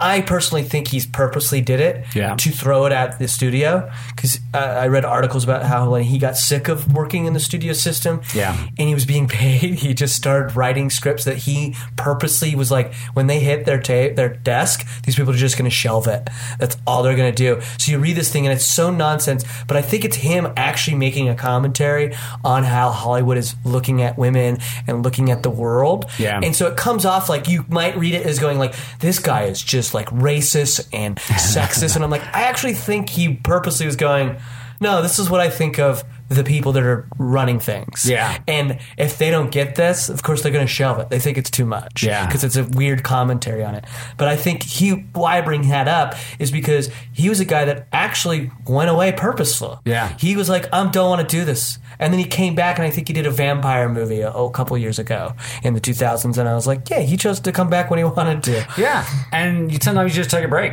I 0.00 0.20
personally 0.22 0.62
think 0.64 0.88
he's 0.88 1.06
purposely 1.06 1.60
did 1.60 1.80
it 1.80 2.04
Yeah. 2.14 2.34
to 2.36 2.50
throw 2.50 2.86
it 2.86 2.92
at 2.92 3.18
the 3.18 3.28
studio 3.28 3.90
because 4.14 4.40
uh, 4.54 4.58
I 4.58 4.88
read 4.88 5.04
articles 5.04 5.44
about 5.44 5.64
how 5.64 5.90
when 5.90 6.02
he 6.04 6.18
got 6.18 6.36
sick 6.36 6.68
of 6.68 6.92
working 6.94 7.26
in 7.26 7.32
the 7.32 7.40
studio 7.40 7.72
system, 7.72 8.20
Yeah. 8.34 8.56
and 8.78 8.88
he 8.88 8.94
was 8.94 9.04
being 9.04 9.28
paid, 9.42 9.74
he 9.74 9.94
just 9.94 10.16
started 10.16 10.56
writing 10.56 10.90
scripts 10.90 11.24
that 11.24 11.36
he 11.38 11.74
purposely 11.96 12.54
was 12.54 12.70
like 12.70 12.94
when 13.14 13.26
they 13.26 13.40
hit 13.40 13.64
their 13.66 13.80
ta- 13.80 14.14
their 14.14 14.28
desk, 14.30 14.86
these 15.04 15.14
people 15.16 15.32
are 15.32 15.36
just 15.36 15.56
going 15.58 15.68
to 15.70 15.74
shelve 15.76 16.06
it. 16.06 16.28
That's 16.58 16.76
all 16.86 17.02
they're 17.02 17.16
going 17.16 17.32
to 17.32 17.36
do. 17.36 17.60
So 17.78 17.92
you 17.92 17.98
read 17.98 18.16
this 18.16 18.30
thing 18.32 18.46
and 18.46 18.54
it's 18.54 18.66
so 18.66 18.90
nonsense, 18.90 19.44
but 19.66 19.76
I 19.76 19.82
think 19.82 20.04
it's 20.04 20.16
him 20.16 20.52
actually 20.56 20.96
making 20.96 21.28
a 21.28 21.34
commentary 21.34 22.14
on 22.44 22.64
how 22.64 22.90
Hollywood 22.90 23.36
is 23.38 23.54
looking 23.64 24.02
at 24.02 24.16
women 24.18 24.58
and 24.86 25.02
looking 25.02 25.30
at 25.30 25.42
the 25.42 25.50
world. 25.50 26.06
Yeah. 26.18 26.40
And 26.42 26.54
so 26.56 26.66
it 26.66 26.76
comes 26.76 27.04
off 27.04 27.28
like 27.28 27.48
you 27.48 27.64
might 27.68 27.96
read 27.96 28.14
it 28.14 28.24
as 28.26 28.38
going 28.38 28.58
like 28.58 28.74
this 29.00 29.18
guy 29.18 29.42
is 29.44 29.62
just 29.66 29.92
like 29.92 30.08
racist 30.10 30.88
and 30.92 31.16
sexist. 31.16 31.96
and 31.96 32.04
I'm 32.04 32.10
like, 32.10 32.22
I 32.34 32.42
actually 32.42 32.74
think 32.74 33.10
he 33.10 33.34
purposely 33.34 33.84
was 33.84 33.96
going, 33.96 34.38
no, 34.80 35.02
this 35.02 35.18
is 35.18 35.30
what 35.30 35.40
I 35.40 35.50
think 35.50 35.78
of 35.78 36.04
the 36.28 36.42
people 36.42 36.72
that 36.72 36.82
are 36.82 37.06
running 37.18 37.60
things. 37.60 38.08
Yeah. 38.08 38.38
And 38.48 38.78
if 38.98 39.18
they 39.18 39.30
don't 39.30 39.50
get 39.50 39.76
this, 39.76 40.08
of 40.08 40.22
course 40.22 40.42
they're 40.42 40.52
going 40.52 40.66
to 40.66 40.72
shelve 40.72 40.98
it. 40.98 41.08
They 41.08 41.20
think 41.20 41.38
it's 41.38 41.50
too 41.50 41.64
much. 41.64 42.02
Yeah. 42.02 42.26
Because 42.26 42.42
it's 42.42 42.56
a 42.56 42.64
weird 42.64 43.04
commentary 43.04 43.62
on 43.62 43.74
it. 43.74 43.84
But 44.16 44.28
I 44.28 44.36
think 44.36 44.62
he, 44.64 44.90
why 45.12 45.38
I 45.38 45.40
bring 45.40 45.68
that 45.68 45.86
up 45.86 46.14
is 46.38 46.50
because 46.50 46.90
he 47.12 47.28
was 47.28 47.38
a 47.38 47.44
guy 47.44 47.64
that 47.64 47.86
actually 47.92 48.50
went 48.66 48.90
away 48.90 49.12
purposeful. 49.12 49.80
Yeah. 49.84 50.16
He 50.18 50.36
was 50.36 50.48
like, 50.48 50.72
I 50.72 50.84
don't 50.90 51.08
want 51.10 51.28
to 51.28 51.36
do 51.36 51.44
this. 51.44 51.78
And 51.98 52.12
then 52.12 52.18
he 52.18 52.26
came 52.26 52.54
back 52.54 52.78
and 52.78 52.86
I 52.86 52.90
think 52.90 53.08
he 53.08 53.14
did 53.14 53.26
a 53.26 53.30
vampire 53.30 53.88
movie 53.88 54.20
a, 54.20 54.30
a 54.30 54.50
couple 54.50 54.76
years 54.76 54.98
ago 54.98 55.34
in 55.62 55.74
the 55.74 55.80
2000s. 55.80 56.36
And 56.36 56.48
I 56.48 56.54
was 56.54 56.66
like, 56.66 56.90
yeah, 56.90 57.00
he 57.00 57.16
chose 57.16 57.40
to 57.40 57.52
come 57.52 57.70
back 57.70 57.90
when 57.90 57.98
he 57.98 58.04
wanted 58.16 58.42
to. 58.44 58.66
Yeah, 58.76 59.06
and 59.32 59.72
you 59.72 59.78
sometimes 59.80 60.14
you 60.14 60.22
just 60.22 60.30
take 60.30 60.44
a 60.44 60.48
break. 60.48 60.72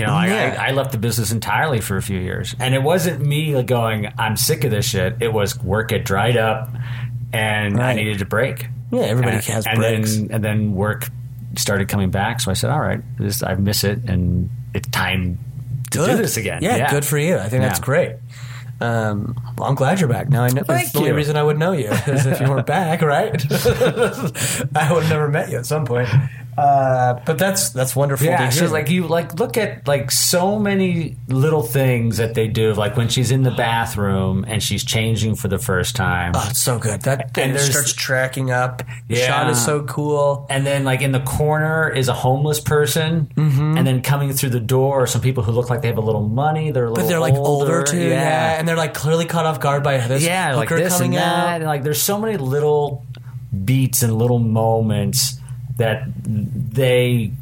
You 0.00 0.06
know, 0.06 0.18
Yeah. 0.22 0.56
I, 0.58 0.68
I, 0.68 0.70
left 0.72 0.92
the 0.92 0.98
business 0.98 1.30
entirely 1.30 1.82
for 1.82 1.98
a 1.98 2.02
few 2.02 2.18
years, 2.18 2.56
and 2.58 2.74
it 2.74 2.82
wasn't 2.82 3.20
me 3.20 3.62
going, 3.62 4.10
"I'm 4.16 4.34
sick 4.34 4.64
of 4.64 4.70
this 4.70 4.86
shit." 4.86 5.16
It 5.20 5.30
was 5.30 5.58
work 5.62 5.90
had 5.90 6.04
dried 6.04 6.38
up, 6.38 6.70
and 7.34 7.78
I 7.78 7.92
needed 7.94 8.22
a 8.22 8.24
break. 8.24 8.66
Yeah, 8.90 9.02
everybody 9.02 9.36
and, 9.36 9.44
has 9.44 9.66
and 9.66 9.78
breaks. 9.78 10.16
Then, 10.16 10.28
and 10.30 10.42
then 10.42 10.74
work 10.74 11.06
started 11.58 11.88
coming 11.88 12.10
back, 12.10 12.40
so 12.40 12.50
I 12.50 12.54
said, 12.54 12.70
"All 12.70 12.80
right, 12.80 13.02
this, 13.18 13.42
I 13.42 13.54
miss 13.56 13.84
it, 13.84 13.98
and 14.08 14.48
it's 14.72 14.88
time 14.88 15.38
to 15.90 16.06
do 16.06 16.16
this 16.16 16.38
again." 16.38 16.62
Yeah, 16.62 16.90
good 16.90 17.04
for 17.04 17.18
you. 17.18 17.36
I 17.36 17.50
think 17.50 17.62
that's 17.62 17.80
great. 17.80 18.16
Um, 18.80 19.38
well, 19.58 19.68
I'm 19.68 19.74
glad 19.74 20.00
you're 20.00 20.08
back. 20.08 20.30
Now 20.30 20.44
I 20.44 20.48
know. 20.48 20.62
Thank 20.62 20.66
that's 20.66 20.92
the 20.92 21.00
only 21.00 21.12
reason 21.12 21.36
I 21.36 21.42
would 21.42 21.58
know 21.58 21.72
you 21.72 21.90
is 21.90 22.24
if 22.24 22.40
you 22.40 22.48
weren't 22.48 22.66
back, 22.66 23.02
right? 23.02 23.30
I 24.74 24.90
would 24.90 25.02
have 25.02 25.10
never 25.10 25.28
met 25.28 25.50
you 25.50 25.58
at 25.58 25.66
some 25.66 25.84
point. 25.84 26.08
Uh, 26.60 27.20
but 27.24 27.38
that's 27.38 27.70
that's 27.70 27.96
wonderful. 27.96 28.26
Yeah, 28.26 28.50
she's 28.50 28.70
like 28.70 28.90
you 28.90 29.06
like 29.08 29.38
look 29.40 29.56
at 29.56 29.88
like 29.88 30.10
so 30.10 30.58
many 30.58 31.16
little 31.28 31.62
things 31.62 32.18
that 32.18 32.34
they 32.34 32.48
do, 32.48 32.74
like 32.74 32.96
when 32.96 33.08
she's 33.08 33.30
in 33.30 33.42
the 33.42 33.50
bathroom 33.50 34.44
and 34.46 34.62
she's 34.62 34.84
changing 34.84 35.34
for 35.36 35.48
the 35.48 35.58
first 35.58 35.96
time. 35.96 36.32
Oh, 36.34 36.46
it's 36.50 36.60
so 36.60 36.78
good. 36.78 37.02
That 37.02 37.36
and 37.38 37.52
And 37.52 37.60
starts 37.60 37.92
tracking 37.92 38.50
up. 38.50 38.82
Yeah. 39.08 39.26
shot 39.26 39.50
is 39.50 39.64
so 39.64 39.82
cool. 39.84 40.46
and 40.50 40.66
then 40.66 40.84
like 40.84 41.00
in 41.02 41.12
the 41.12 41.20
corner 41.20 41.88
is 41.90 42.08
a 42.08 42.14
homeless 42.14 42.60
person, 42.60 43.28
Mm-hmm. 43.36 43.78
and 43.78 43.86
then 43.86 44.02
coming 44.02 44.32
through 44.32 44.50
the 44.50 44.60
door 44.60 45.02
are 45.02 45.06
some 45.06 45.20
people 45.22 45.42
who 45.42 45.52
look 45.52 45.70
like 45.70 45.80
they 45.82 45.88
have 45.88 45.98
a 45.98 46.02
little 46.02 46.26
money. 46.28 46.70
They're 46.72 46.84
a 46.84 46.88
little 46.90 47.04
But 47.04 47.08
they're 47.08 47.20
like 47.20 47.34
older, 47.34 47.82
too, 47.84 47.96
yeah. 47.98 48.08
yeah, 48.08 48.58
and 48.58 48.68
they're 48.68 48.76
like 48.76 48.92
clearly 48.94 49.24
caught 49.24 49.46
off 49.46 49.60
guard 49.60 49.82
by 49.82 49.96
this 50.06 50.22
yeah, 50.22 50.54
like 50.56 50.68
this 50.68 50.94
coming 50.96 51.14
and 51.16 51.22
that. 51.22 51.46
out. 51.48 51.54
And, 51.56 51.64
like 51.64 51.82
there's 51.82 52.02
so 52.02 52.18
many 52.20 52.36
little 52.36 53.04
beats 53.64 54.02
and 54.02 54.16
little 54.16 54.38
moments 54.38 55.39
that 55.80 56.04
they. 56.24 57.32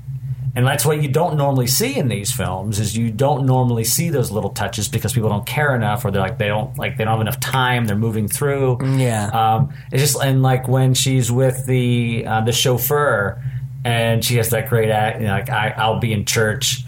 And 0.57 0.67
that's 0.67 0.85
what 0.85 1.01
you 1.01 1.09
don't 1.09 1.37
normally 1.37 1.69
see 1.69 1.97
in 1.97 2.09
these 2.09 2.33
films 2.33 2.81
is 2.81 2.97
you 2.97 3.13
don't 3.13 3.47
normally 3.47 3.85
see 3.85 4.11
those 4.11 4.33
little 4.33 4.51
touches 4.51 4.89
because 4.89 5.13
people 5.13 5.29
don't 5.29 5.47
care 5.47 5.77
enough 5.77 6.05
or 6.05 6.11
they're 6.11 6.23
like 6.23 6.39
they 6.39 6.49
don't 6.49 6.77
like 6.77 6.97
they 6.97 7.05
don't 7.05 7.13
have 7.13 7.21
enough 7.21 7.39
time 7.39 7.85
they're 7.85 7.95
moving 7.95 8.27
through 8.27 8.79
Yeah. 8.99 9.27
um, 9.29 9.73
it's 9.93 10.03
just 10.03 10.21
and 10.21 10.43
like 10.43 10.67
when 10.67 10.95
she's 10.95 11.31
with 11.31 11.65
the 11.67 12.25
uh, 12.27 12.41
the 12.41 12.51
chauffeur 12.51 13.41
and 13.85 14.25
she 14.25 14.37
has 14.39 14.49
that 14.51 14.69
great 14.69 14.91
act 14.91 15.21
you 15.21 15.27
know, 15.29 15.35
like 15.35 15.51
I, 15.51 15.69
I'll 15.77 16.01
be 16.01 16.13
in 16.13 16.25
church 16.25 16.81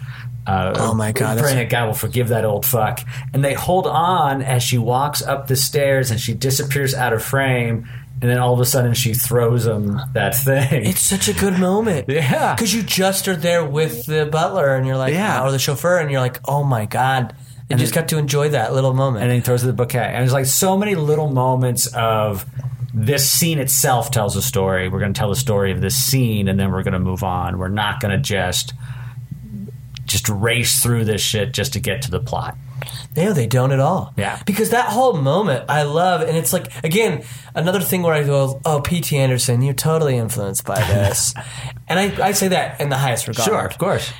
uh, 0.47 0.73
Oh 0.75 0.93
my 0.93 1.13
God, 1.13 1.37
praying 1.37 1.57
that 1.57 1.69
God 1.69 1.85
will 1.85 1.93
forgive 1.93 2.29
that 2.29 2.43
old 2.43 2.65
fuck 2.65 2.99
and 3.33 3.45
they 3.45 3.53
hold 3.53 3.87
on 3.87 4.41
as 4.41 4.63
she 4.63 4.79
walks 4.79 5.21
up 5.21 5.47
the 5.47 5.55
stairs 5.55 6.11
and 6.11 6.19
she 6.19 6.33
disappears 6.33 6.93
out 6.93 7.13
of 7.13 7.23
frame 7.23 7.87
and 8.21 8.29
then 8.29 8.37
all 8.37 8.53
of 8.53 8.59
a 8.59 8.65
sudden 8.65 8.93
she 8.93 9.13
throws 9.13 9.65
him 9.65 9.99
that 10.13 10.35
thing 10.35 10.85
It's 10.85 11.01
such 11.01 11.27
a 11.27 11.33
good 11.33 11.57
moment. 11.59 12.05
Yeah. 12.09 12.53
Because 12.55 12.73
you 12.73 12.83
just 12.83 13.27
are 13.27 13.35
there 13.35 13.65
with 13.65 14.05
the 14.05 14.25
butler 14.25 14.75
and 14.75 14.85
you're 14.85 14.97
like, 14.97 15.13
Yeah. 15.13 15.43
or 15.43 15.51
the 15.51 15.59
chauffeur, 15.59 15.97
and 15.97 16.11
you're 16.11 16.21
like, 16.21 16.39
oh 16.47 16.63
my 16.63 16.85
God. 16.85 17.35
You 17.69 17.77
just 17.77 17.93
got 17.93 18.09
to 18.09 18.17
enjoy 18.17 18.49
that 18.49 18.73
little 18.73 18.93
moment. 18.93 19.23
and 19.23 19.31
then 19.31 19.37
he 19.39 19.41
throws 19.41 19.63
the 19.63 19.71
bouquet. 19.71 19.99
And 19.99 20.17
there's 20.17 20.33
like 20.33 20.45
so 20.45 20.77
many 20.77 20.95
little 20.95 21.29
moments 21.29 21.87
of 21.95 22.45
this 22.93 23.29
scene 23.29 23.59
itself 23.59 24.11
tells 24.11 24.35
a 24.35 24.41
story. 24.41 24.89
We're 24.89 24.99
going 24.99 25.13
to 25.13 25.17
tell 25.17 25.29
the 25.29 25.37
story 25.37 25.71
of 25.71 25.79
this 25.79 25.95
scene, 25.95 26.49
and 26.49 26.59
then 26.59 26.69
we're 26.71 26.83
going 26.83 26.91
to 26.93 26.99
move 26.99 27.23
on. 27.23 27.57
We're 27.57 27.69
not 27.69 28.01
going 28.01 28.11
to 28.11 28.17
just 28.17 28.73
just 30.11 30.29
race 30.29 30.81
through 30.81 31.05
this 31.05 31.21
shit 31.21 31.53
just 31.53 31.73
to 31.73 31.79
get 31.79 32.01
to 32.03 32.11
the 32.11 32.19
plot. 32.19 32.57
No, 33.15 33.33
they 33.33 33.47
don't 33.47 33.71
at 33.71 33.79
all. 33.79 34.13
Yeah. 34.17 34.41
Because 34.45 34.71
that 34.71 34.87
whole 34.87 35.13
moment 35.13 35.65
I 35.69 35.83
love, 35.83 36.21
and 36.21 36.35
it's 36.35 36.53
like, 36.53 36.83
again, 36.83 37.23
another 37.53 37.79
thing 37.79 38.01
where 38.01 38.13
I 38.13 38.23
go, 38.23 38.59
oh, 38.65 38.81
P.T. 38.81 39.15
Anderson, 39.17 39.61
you're 39.61 39.73
totally 39.73 40.17
influenced 40.17 40.65
by 40.65 40.79
this. 40.79 41.33
and 41.87 41.99
I, 41.99 42.27
I 42.27 42.31
say 42.31 42.49
that 42.49 42.79
in 42.81 42.89
the 42.89 42.97
highest 42.97 43.27
regard. 43.27 43.45
Sure, 43.45 43.65
of 43.65 43.77
course. 43.77 44.11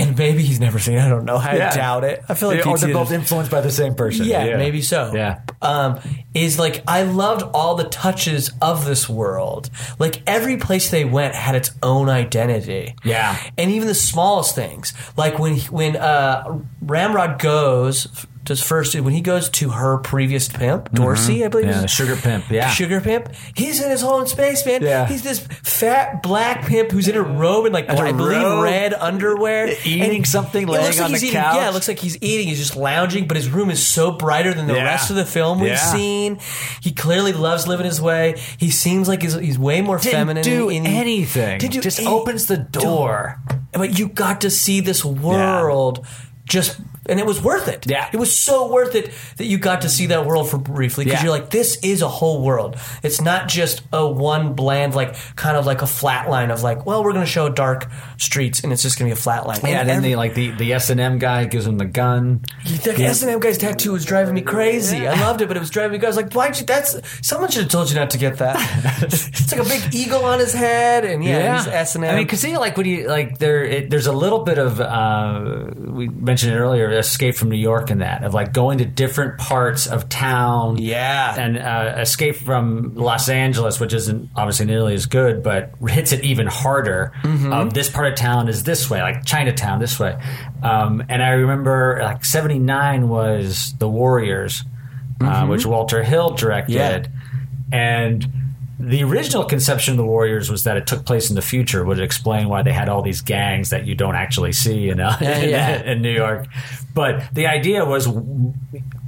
And 0.00 0.16
maybe 0.18 0.42
he's 0.42 0.60
never 0.60 0.78
seen 0.78 0.96
it. 0.96 1.00
I 1.00 1.08
don't 1.08 1.24
know. 1.24 1.36
I 1.36 1.56
Yeah. 1.56 1.74
doubt 1.74 2.04
it. 2.04 2.22
I 2.28 2.34
feel 2.34 2.48
like 2.48 2.66
or 2.66 2.78
they're 2.78 2.92
both 2.92 3.12
influenced 3.12 3.50
by 3.50 3.60
the 3.60 3.70
same 3.70 3.94
person. 3.94 4.26
Yeah, 4.26 4.56
maybe 4.56 4.82
so. 4.82 5.12
Yeah. 5.14 5.40
Um, 5.62 6.00
is 6.34 6.58
like 6.58 6.82
I 6.86 7.02
loved 7.02 7.42
all 7.54 7.74
the 7.76 7.84
touches 7.84 8.50
of 8.60 8.84
this 8.84 9.08
world. 9.08 9.70
Like 9.98 10.22
every 10.26 10.56
place 10.56 10.90
they 10.90 11.04
went 11.04 11.34
had 11.34 11.54
its 11.54 11.70
own 11.82 12.08
identity. 12.08 12.94
Yeah. 13.04 13.36
and 13.58 13.70
even 13.70 13.88
the 13.88 13.94
smallest 13.94 14.54
things, 14.54 14.92
like 15.16 15.38
when 15.38 15.56
when 15.70 15.96
uh, 15.96 16.58
Ramrod 16.82 17.38
goes 17.38 18.06
does 18.46 18.62
first 18.62 18.94
when 18.94 19.12
he 19.12 19.20
goes 19.20 19.48
to 19.50 19.70
her 19.70 19.98
previous 19.98 20.48
pimp 20.48 20.90
Dorsey, 20.92 21.44
I 21.44 21.48
believe. 21.48 21.66
Mm-hmm. 21.66 21.78
Yeah, 21.80 21.84
is- 21.84 21.90
sugar 21.90 22.16
pimp. 22.16 22.50
Yeah. 22.50 22.68
Sugar 22.70 23.00
pimp. 23.00 23.28
He's 23.54 23.82
in 23.82 23.90
his 23.90 24.02
own 24.02 24.26
space, 24.26 24.64
man. 24.64 24.82
Yeah. 24.82 25.06
He's 25.06 25.22
this 25.22 25.40
fat 25.40 26.22
black 26.22 26.64
pimp 26.66 26.90
who's 26.92 27.08
in 27.08 27.16
a 27.16 27.22
robe 27.22 27.66
and 27.66 27.74
like 27.74 27.88
And 27.88 27.98
a 27.98 28.02
I 28.02 28.12
believe 28.12 28.42
robe. 28.42 28.64
red 28.64 28.94
underwear, 28.94 29.68
Eating 29.84 30.16
And 30.16 30.26
something, 30.26 30.62
it 30.62 30.68
laying 30.70 30.84
looks 30.84 30.96
like 30.98 31.04
on 31.04 31.10
he's 31.10 31.20
the 31.20 31.26
eating, 31.28 31.40
couch. 31.40 31.56
Yeah, 31.56 31.68
it 31.68 31.74
looks 31.74 31.88
like 31.88 31.98
he's 31.98 32.16
eating. 32.22 32.48
He's 32.48 32.58
just 32.58 32.76
lounging, 32.76 33.26
but 33.26 33.36
his 33.36 33.48
room 33.50 33.68
is 33.70 33.84
so 33.86 34.12
brighter 34.12 34.54
than 34.54 34.66
the 34.66 34.74
Yeah. 34.74 34.84
rest 34.84 35.10
of 35.10 35.16
the 35.16 35.26
film 35.26 35.58
we've 35.60 35.70
Yeah. 35.70 35.92
seen. 35.92 36.38
He 36.80 36.92
clearly 36.92 37.32
loves 37.32 37.66
living 37.66 37.86
his 37.86 38.00
way. 38.00 38.36
He 38.58 38.70
seems 38.70 39.08
like 39.08 39.22
he's, 39.22 39.34
he's 39.34 39.58
way 39.58 39.80
more 39.82 39.98
Didn't 39.98 40.12
feminine. 40.12 40.42
do 40.44 40.68
in- 40.68 40.86
anything. 40.86 41.58
Didn't 41.58 41.72
do 41.74 41.80
just 41.80 41.98
any- 41.98 42.08
opens 42.08 42.46
the 42.46 42.56
door. 42.58 43.40
but 43.72 43.98
you 43.98 44.08
got 44.08 44.40
to 44.40 44.50
see 44.50 44.80
this 44.80 45.04
world 45.04 46.06
just 46.48 46.78
and 47.08 47.18
it 47.20 47.26
was 47.26 47.40
worth 47.42 47.68
it 47.68 47.84
Yeah. 47.88 48.08
it 48.12 48.16
was 48.16 48.36
so 48.36 48.70
worth 48.72 48.94
it 48.94 49.10
that 49.36 49.46
you 49.46 49.58
got 49.58 49.82
to 49.82 49.88
see 49.88 50.06
that 50.06 50.26
world 50.26 50.50
for 50.50 50.58
briefly 50.58 51.04
because 51.04 51.20
Yeah. 51.20 51.24
you're 51.24 51.32
like 51.38 51.50
this 51.50 51.76
is 51.82 52.02
a 52.02 52.08
whole 52.08 52.42
world 52.42 52.76
it's 53.02 53.20
not 53.20 53.48
just 53.48 53.82
a 53.92 54.06
one 54.06 54.54
bland 54.54 54.94
like 54.94 55.14
kind 55.36 55.56
of 55.56 55.66
like 55.66 55.82
a 55.82 55.86
flat 55.86 56.28
line 56.28 56.50
of 56.50 56.62
like 56.62 56.86
well 56.86 57.02
we're 57.04 57.12
going 57.12 57.24
to 57.24 57.30
show 57.30 57.48
dark 57.48 57.88
streets 58.18 58.60
and 58.60 58.72
it's 58.72 58.82
just 58.82 58.98
going 58.98 59.08
to 59.10 59.14
be 59.14 59.18
a 59.18 59.22
flat 59.22 59.46
line 59.46 59.58
Yeah, 59.62 59.80
and 59.80 59.88
then 59.88 59.96
every- 59.98 60.10
the 60.10 60.16
like 60.16 60.34
the 60.34 60.50
the 60.52 60.72
S 60.72 60.90
and 60.90 61.00
M 61.00 61.18
guy 61.18 61.44
gives 61.44 61.66
him 61.66 61.78
the 61.78 61.84
gun. 61.84 62.40
the 62.64 62.94
S&M 63.04 63.40
guy's 63.40 63.58
tattoo 63.58 63.92
was 63.92 64.04
driving 64.04 64.34
me 64.34 64.40
crazy. 64.42 65.06
I 65.06 65.20
loved 65.20 65.40
it, 65.42 65.48
but 65.48 65.56
it 65.56 65.60
was 65.60 65.70
driving 65.70 65.92
me 65.92 65.98
crazy. 65.98 66.06
I 66.06 66.08
was 66.10 66.16
like, 66.16 66.32
why'd 66.32 66.58
you, 66.58 66.66
that's, 66.66 66.96
someone 67.26 67.50
should 67.50 67.62
have 67.62 67.70
told 67.70 67.90
you 67.90 67.96
not 67.96 68.10
to 68.10 68.18
get 68.18 68.38
that. 68.38 68.56
it's 69.02 69.52
like 69.52 69.60
a 69.60 69.68
big 69.68 69.94
eagle 69.94 70.24
on 70.24 70.38
his 70.38 70.52
head, 70.52 71.04
and 71.04 71.22
yeah, 71.24 71.56
he's 71.58 71.66
S&M. 71.66 72.04
I 72.04 72.14
mean, 72.16 72.24
because 72.24 72.40
see, 72.40 72.56
like 72.56 72.76
when 72.76 72.86
you 72.86 73.08
like 73.08 73.38
there, 73.38 73.64
it, 73.64 73.90
there's 73.90 74.06
a 74.06 74.12
little 74.12 74.40
bit 74.44 74.58
of 74.58 74.80
uh, 74.80 75.70
we 75.76 76.08
mentioned 76.08 76.52
it 76.54 76.56
earlier, 76.58 76.90
Escape 76.90 77.34
from 77.36 77.50
New 77.50 77.56
York, 77.58 77.90
and 77.90 78.00
that 78.00 78.24
of 78.24 78.34
like 78.34 78.52
going 78.52 78.78
to 78.78 78.84
different 78.84 79.38
parts 79.38 79.86
of 79.86 80.08
town. 80.08 80.78
Yeah. 80.78 81.34
and 81.38 81.58
uh, 81.58 81.98
Escape 82.00 82.36
from 82.36 82.94
Los 82.94 83.28
Angeles, 83.28 83.78
which 83.80 83.92
isn't 83.92 84.30
obviously 84.36 84.66
nearly 84.66 84.94
as 84.94 85.06
good, 85.06 85.42
but 85.42 85.72
hits 85.86 86.12
it 86.12 86.24
even 86.24 86.46
harder. 86.46 87.12
Mm-hmm. 87.22 87.52
Of 87.52 87.74
this 87.74 87.90
part 87.90 88.05
of 88.06 88.14
town 88.14 88.48
is 88.48 88.64
this 88.64 88.88
way, 88.90 89.00
like 89.02 89.24
Chinatown 89.24 89.78
this 89.78 89.98
way. 90.00 90.16
Um, 90.62 91.02
and 91.08 91.22
I 91.22 91.30
remember 91.30 91.98
like 92.02 92.24
'79 92.24 93.08
was 93.08 93.74
The 93.78 93.88
Warriors, 93.88 94.64
uh, 95.20 95.46
which 95.46 95.66
Walter 95.66 96.02
Hill 96.02 96.30
directed 96.30 97.08
Mm-hmm. 97.68 97.72
Yeah. 97.72 97.78
and 97.78 98.26
the 98.78 99.02
original 99.04 99.44
conception 99.44 99.92
of 99.92 99.98
the 99.98 100.04
Warriors 100.04 100.50
was 100.50 100.64
that 100.64 100.76
it 100.76 100.86
took 100.86 101.04
place 101.06 101.30
in 101.30 101.36
the 101.36 101.42
future, 101.42 101.84
would 101.84 101.98
explain 101.98 102.48
why 102.48 102.62
they 102.62 102.72
had 102.72 102.88
all 102.88 103.02
these 103.02 103.22
gangs 103.22 103.70
that 103.70 103.86
you 103.86 103.94
don't 103.94 104.16
actually 104.16 104.52
see 104.52 104.88
in, 104.90 105.00
uh, 105.00 105.16
Yeah, 105.20 105.38
in, 105.38 105.50
yeah. 105.50 105.82
in 105.92 106.02
New 106.02 106.12
York. 106.12 106.46
But 106.94 107.24
the 107.34 107.46
idea 107.46 107.84
was 107.84 108.06
w- 108.06 108.54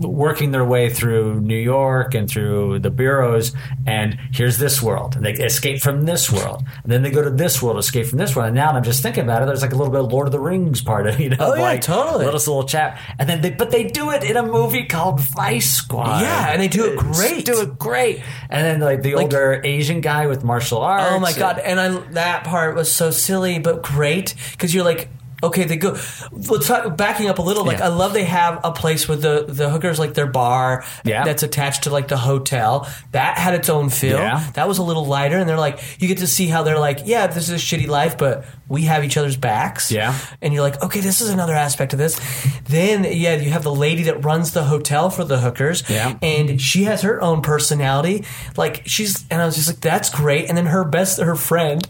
working 0.00 0.50
their 0.52 0.64
way 0.64 0.90
through 0.90 1.40
New 1.40 1.56
York 1.56 2.14
and 2.14 2.28
through 2.28 2.80
the 2.80 2.90
bureaus, 2.90 3.52
and 3.86 4.18
here's 4.32 4.58
this 4.58 4.82
world. 4.82 5.16
And 5.16 5.24
they 5.24 5.32
escape 5.32 5.80
from 5.80 6.02
this 6.04 6.30
world. 6.30 6.64
And 6.82 6.92
then 6.92 7.02
they 7.02 7.10
go 7.10 7.22
to 7.22 7.30
this 7.30 7.62
world, 7.62 7.78
escape 7.78 8.06
from 8.06 8.18
this 8.18 8.36
world. 8.36 8.48
And 8.48 8.56
now 8.56 8.70
I'm 8.72 8.82
just 8.84 9.02
thinking 9.02 9.24
about 9.24 9.42
it, 9.42 9.46
there's 9.46 9.62
like 9.62 9.72
a 9.72 9.76
little 9.76 9.92
bit 9.92 10.00
of 10.02 10.12
Lord 10.12 10.26
of 10.28 10.32
the 10.32 10.40
Rings 10.40 10.82
part 10.82 11.06
of 11.06 11.14
it, 11.18 11.20
you 11.24 11.30
know? 11.30 11.36
Oh, 11.40 11.54
yeah, 11.54 11.62
like 11.62 11.80
totally. 11.80 12.24
Little, 12.26 12.38
little 12.40 12.64
chat. 12.64 13.00
And 13.18 13.28
then 13.28 13.40
they, 13.40 13.50
but 13.50 13.70
they 13.70 13.84
do 13.84 14.10
it 14.10 14.22
in 14.22 14.36
a 14.36 14.42
movie 14.42 14.84
called 14.84 15.20
Vice 15.20 15.70
Squad. 15.70 16.20
Yeah, 16.20 16.48
and 16.52 16.60
they 16.60 16.68
do 16.68 16.84
it 16.92 16.98
great. 16.98 17.44
Do 17.46 17.60
it 17.62 17.78
great. 17.78 18.22
And 18.50 18.64
then 18.66 18.80
like 18.80 19.02
the 19.02 19.14
older 19.14 19.57
Asian 19.64 20.00
guy 20.00 20.26
with 20.26 20.44
martial 20.44 20.78
arts. 20.78 21.06
Oh 21.10 21.18
my 21.18 21.32
god! 21.32 21.58
And 21.58 21.80
I 21.80 21.98
that 22.12 22.44
part 22.44 22.74
was 22.74 22.92
so 22.92 23.10
silly 23.10 23.58
but 23.58 23.82
great 23.82 24.34
because 24.52 24.74
you're 24.74 24.84
like, 24.84 25.08
okay, 25.42 25.64
they 25.64 25.76
go. 25.76 25.96
Let's 26.32 26.66
talk, 26.66 26.96
backing 26.96 27.28
up 27.28 27.38
a 27.38 27.42
little. 27.42 27.64
Like 27.64 27.78
Yeah. 27.78 27.86
I 27.86 27.88
love 27.88 28.12
they 28.12 28.24
have 28.24 28.60
a 28.64 28.72
place 28.72 29.08
with 29.08 29.22
the 29.22 29.44
the 29.48 29.70
hookers 29.70 29.98
like 29.98 30.14
their 30.14 30.26
bar 30.26 30.84
Yeah. 31.04 31.24
that's 31.24 31.42
attached 31.42 31.84
to 31.84 31.90
like 31.90 32.08
the 32.08 32.16
hotel. 32.16 32.88
That 33.12 33.38
had 33.38 33.54
its 33.54 33.68
own 33.68 33.88
feel. 33.90 34.18
Yeah. 34.18 34.44
That 34.54 34.68
was 34.68 34.78
a 34.78 34.82
little 34.82 35.06
lighter, 35.06 35.38
and 35.38 35.48
they're 35.48 35.56
like 35.58 35.80
you 36.00 36.08
get 36.08 36.18
to 36.18 36.26
see 36.26 36.46
how 36.46 36.62
they're 36.62 36.78
like, 36.78 37.00
yeah, 37.04 37.26
this 37.26 37.48
is 37.48 37.50
a 37.50 37.54
shitty 37.76 37.86
life, 37.88 38.18
but 38.18 38.44
we 38.68 38.82
have 38.82 39.02
each 39.04 39.16
other's 39.16 39.36
backs. 39.36 39.90
Yeah. 39.90 40.14
and 40.42 40.52
you're 40.52 40.62
like, 40.62 40.82
okay, 40.82 41.00
this 41.00 41.20
is 41.20 41.30
another 41.30 41.54
aspect 41.54 41.92
of 41.94 41.98
this. 41.98 42.20
Then 42.64 43.04
yeah, 43.04 43.36
you 43.36 43.50
have 43.50 43.62
the 43.62 43.74
lady 43.74 44.04
that 44.04 44.24
runs 44.24 44.52
the 44.52 44.64
hotel 44.64 45.08
for 45.10 45.24
the 45.24 45.38
hookers. 45.38 45.82
Yeah. 45.88 46.18
and 46.22 46.60
she 46.60 46.84
has 46.84 47.02
her 47.02 47.20
own 47.22 47.40
personality. 47.42 48.24
Like 48.56 48.82
she's, 48.86 49.24
and 49.30 49.40
I 49.40 49.46
was 49.46 49.54
just 49.56 49.68
like, 49.68 49.80
that's 49.80 50.10
great. 50.10 50.48
And 50.48 50.56
then 50.58 50.66
her 50.66 50.84
best, 50.84 51.18
her 51.20 51.34
friend, 51.36 51.86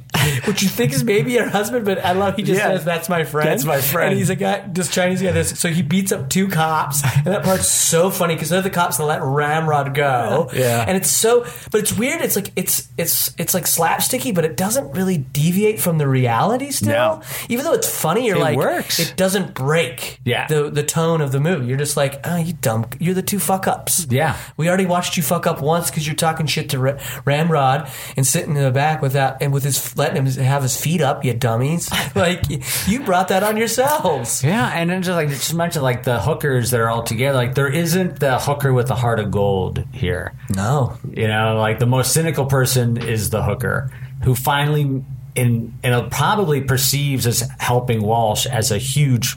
which 0.46 0.62
you 0.62 0.68
think 0.68 0.92
is 0.92 1.04
maybe 1.04 1.36
her 1.36 1.48
husband, 1.48 1.84
but 1.84 2.04
I 2.04 2.12
love 2.12 2.36
he 2.36 2.42
just 2.42 2.58
Yeah. 2.60 2.68
says 2.68 2.84
that's 2.84 3.08
my 3.08 3.24
friend. 3.24 3.48
That's 3.48 3.64
my 3.64 3.80
friend. 3.80 4.10
And 4.10 4.18
he's 4.18 4.30
a 4.30 4.36
guy, 4.36 4.64
this 4.68 4.88
Chinese 4.90 5.22
guy. 5.22 5.32
This, 5.32 5.58
so 5.58 5.68
he 5.68 5.82
beats 5.82 6.12
up 6.12 6.28
two 6.30 6.48
cops, 6.48 7.02
and 7.16 7.26
that 7.26 7.42
part's 7.42 7.68
so 7.68 8.10
funny 8.10 8.34
because 8.34 8.48
they're 8.50 8.62
the 8.62 8.70
cops 8.70 8.96
that 8.98 9.04
let 9.04 9.22
Ramrod 9.22 9.94
go. 9.94 10.50
Yeah. 10.54 10.84
and 10.86 10.96
it's 10.96 11.10
so, 11.10 11.44
but 11.70 11.80
it's 11.80 11.92
weird. 11.92 12.20
It's 12.20 12.36
like 12.36 12.52
it's 12.56 12.88
it's 12.96 13.34
it's 13.38 13.54
like 13.54 13.64
slapsticky, 13.64 14.34
but 14.34 14.44
it 14.44 14.56
doesn't 14.56 14.92
really 14.92 15.18
deviate 15.18 15.80
from 15.80 15.98
the 15.98 16.08
reality. 16.08 16.70
Still, 16.70 16.88
No. 16.90 17.22
even 17.48 17.64
though 17.64 17.72
it's 17.74 17.88
funny, 17.88 18.26
you're 18.26 18.36
It 18.36 18.40
like, 18.40 18.56
works. 18.58 18.98
it 18.98 19.14
doesn't 19.16 19.54
break. 19.54 20.20
Yeah. 20.24 20.46
the 20.46 20.70
the 20.70 20.82
tone 20.82 21.20
of 21.20 21.32
the 21.32 21.40
movie. 21.40 21.66
You're 21.66 21.76
just 21.78 21.96
like, 21.96 22.20
oh, 22.24 22.36
you 22.36 22.52
dumb. 22.54 22.86
You're 22.98 23.14
the 23.14 23.22
two 23.22 23.38
fuck 23.38 23.66
ups. 23.66 24.06
Yeah. 24.10 24.36
We 24.56 24.68
already 24.68 24.86
watched 24.86 25.16
you 25.16 25.22
fuck 25.22 25.46
up 25.46 25.60
once 25.60 25.90
because 25.90 26.06
you're 26.06 26.16
talking 26.16 26.46
shit 26.46 26.68
to 26.70 26.98
Ramrod 27.24 27.88
and 28.16 28.26
sitting 28.26 28.56
in 28.56 28.62
the 28.62 28.70
back 28.70 29.02
without 29.02 29.40
and 29.42 29.52
with 29.52 29.64
his 29.64 29.96
letting 29.96 30.16
him 30.16 30.24
have 30.36 30.62
his 30.62 30.80
feet 30.80 31.00
up. 31.00 31.24
You 31.24 31.34
dummies! 31.34 31.90
like 32.14 32.42
you 32.86 33.00
brought 33.00 33.28
that 33.28 33.42
on 33.42 33.56
yourselves. 33.56 34.42
Yeah, 34.44 34.70
and 34.74 34.90
then 34.90 35.02
just 35.02 35.16
like 35.16 35.28
just 35.28 35.54
mention 35.54 35.82
like 35.82 36.04
the 36.04 36.20
hookers 36.20 36.70
that 36.70 36.80
are 36.80 36.88
all 36.88 37.02
together. 37.02 37.36
Like 37.36 37.54
there 37.54 37.68
isn't 37.72 38.20
the 38.20 38.38
hooker 38.38 38.72
with 38.72 38.88
the 38.88 38.94
heart 38.96 39.20
of 39.20 39.30
gold 39.30 39.84
here. 39.92 40.32
No, 40.54 40.96
You 41.12 41.28
know, 41.28 41.56
like 41.58 41.78
the 41.78 41.86
most 41.86 42.12
cynical 42.12 42.46
person 42.46 42.96
is 42.96 43.30
the 43.30 43.42
hooker 43.42 43.90
who 44.24 44.34
finally 44.34 45.02
in 45.34 45.74
and 45.84 46.10
probably 46.10 46.60
perceives 46.62 47.26
as 47.26 47.48
helping 47.58 48.02
Walsh 48.02 48.46
as 48.46 48.70
a 48.72 48.78
huge 48.78 49.36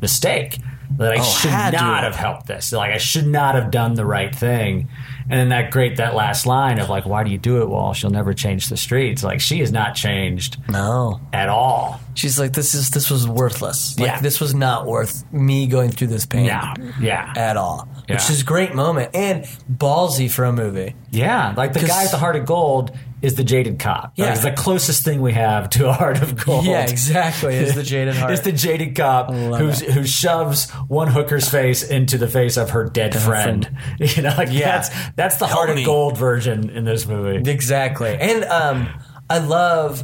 mistake. 0.00 0.58
That 0.98 1.12
I 1.12 1.20
Oh, 1.20 1.22
should 1.22 1.50
not 1.50 2.04
have 2.04 2.16
helped 2.16 2.46
this. 2.46 2.70
Like 2.70 2.92
I 2.92 2.98
should 2.98 3.26
not 3.26 3.54
have 3.54 3.70
done 3.70 3.94
the 3.94 4.04
right 4.04 4.34
thing. 4.34 4.88
And 5.30 5.32
then 5.38 5.48
that 5.50 5.70
great 5.70 5.96
that 5.96 6.14
last 6.14 6.46
line 6.46 6.78
of 6.78 6.88
like, 6.88 7.06
why 7.06 7.24
do 7.24 7.30
you 7.30 7.38
do 7.38 7.62
it, 7.62 7.68
Walsh? 7.68 8.00
she'll 8.00 8.10
never 8.10 8.34
change 8.34 8.68
the 8.68 8.76
streets. 8.76 9.22
Like 9.22 9.40
she 9.40 9.60
has 9.60 9.70
not 9.72 9.94
changed 9.94 10.56
no. 10.68 11.20
at 11.32 11.48
all. 11.48 12.00
She's 12.14 12.38
like, 12.38 12.52
this 12.52 12.74
is 12.74 12.90
this 12.90 13.10
was 13.10 13.28
worthless. 13.28 13.98
Like 13.98 14.06
Yeah. 14.08 14.20
this 14.20 14.40
was 14.40 14.54
not 14.54 14.86
worth 14.86 15.24
me 15.32 15.66
going 15.66 15.90
through 15.90 16.08
this 16.08 16.26
pain. 16.26 16.44
Yeah. 16.46 16.74
Yeah. 17.00 17.32
At 17.36 17.56
all, 17.56 17.88
which 18.08 18.20
Yeah. 18.20 18.30
is 18.32 18.42
a 18.42 18.44
great 18.44 18.74
moment 18.74 19.14
and 19.14 19.44
ballsy 19.70 20.30
for 20.30 20.44
a 20.44 20.52
movie. 20.52 20.94
Yeah, 21.10 21.54
like 21.56 21.72
the 21.72 21.80
guy 21.80 22.04
at 22.04 22.10
the 22.10 22.18
heart 22.18 22.36
of 22.36 22.46
gold 22.46 22.90
is 23.22 23.36
the 23.36 23.44
jaded 23.44 23.78
cop. 23.78 24.12
Yeah. 24.16 24.24
Like, 24.26 24.34
it's 24.34 24.42
the 24.42 24.50
closest 24.52 25.04
thing 25.04 25.20
we 25.22 25.32
have 25.32 25.70
to 25.70 25.88
a 25.88 25.92
heart 26.02 26.20
of 26.20 26.44
gold. 26.44 26.64
Yeah, 26.66 26.82
exactly. 26.88 27.54
Is 27.56 27.74
the 27.74 27.82
jaded 27.82 28.16
heart. 28.16 28.32
It's 28.32 28.42
the 28.42 28.52
jaded 28.52 28.96
cop 28.96 29.32
who's, 29.32 29.80
who 29.80 30.04
shoves 30.04 30.70
one 30.88 31.08
hooker's 31.08 31.48
face 31.48 31.82
into 31.82 32.18
the 32.18 32.26
face 32.28 32.56
of 32.56 32.70
her 32.70 32.84
dead 32.88 33.14
friend. 33.16 33.70
You 34.00 34.22
know, 34.22 34.34
like 34.36 34.48
Yeah. 34.50 34.72
that's 34.80 34.90
that's 35.16 35.36
the 35.36 35.46
heart 35.46 35.68
Tony. 35.68 35.82
of 35.82 35.86
gold 35.86 36.18
version 36.18 36.68
in 36.70 36.84
this 36.84 37.06
movie. 37.06 37.48
Exactly. 37.50 38.16
And 38.20 38.44
um, 38.44 38.88
I 39.30 39.38
love 39.38 40.02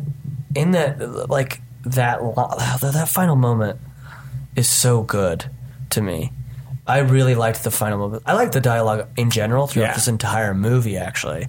in 0.55 0.71
that 0.73 1.29
like 1.29 1.61
that 1.85 2.21
that 2.21 3.09
final 3.09 3.37
moment 3.37 3.81
is 4.57 4.71
so 4.71 5.03
good 5.03 5.51
to 5.91 6.01
me. 6.01 6.33
I 6.87 6.99
really 7.01 7.35
liked 7.35 7.65
the 7.65 7.71
final 7.71 7.99
moment. 7.99 8.23
I 8.25 8.33
like 8.33 8.53
the 8.53 8.61
dialogue 8.63 9.09
in 9.17 9.31
general 9.31 9.67
throughout 9.67 9.89
Yeah. 9.89 9.95
this 9.95 10.09
entire 10.09 10.55
movie. 10.55 10.97
Actually, 10.97 11.49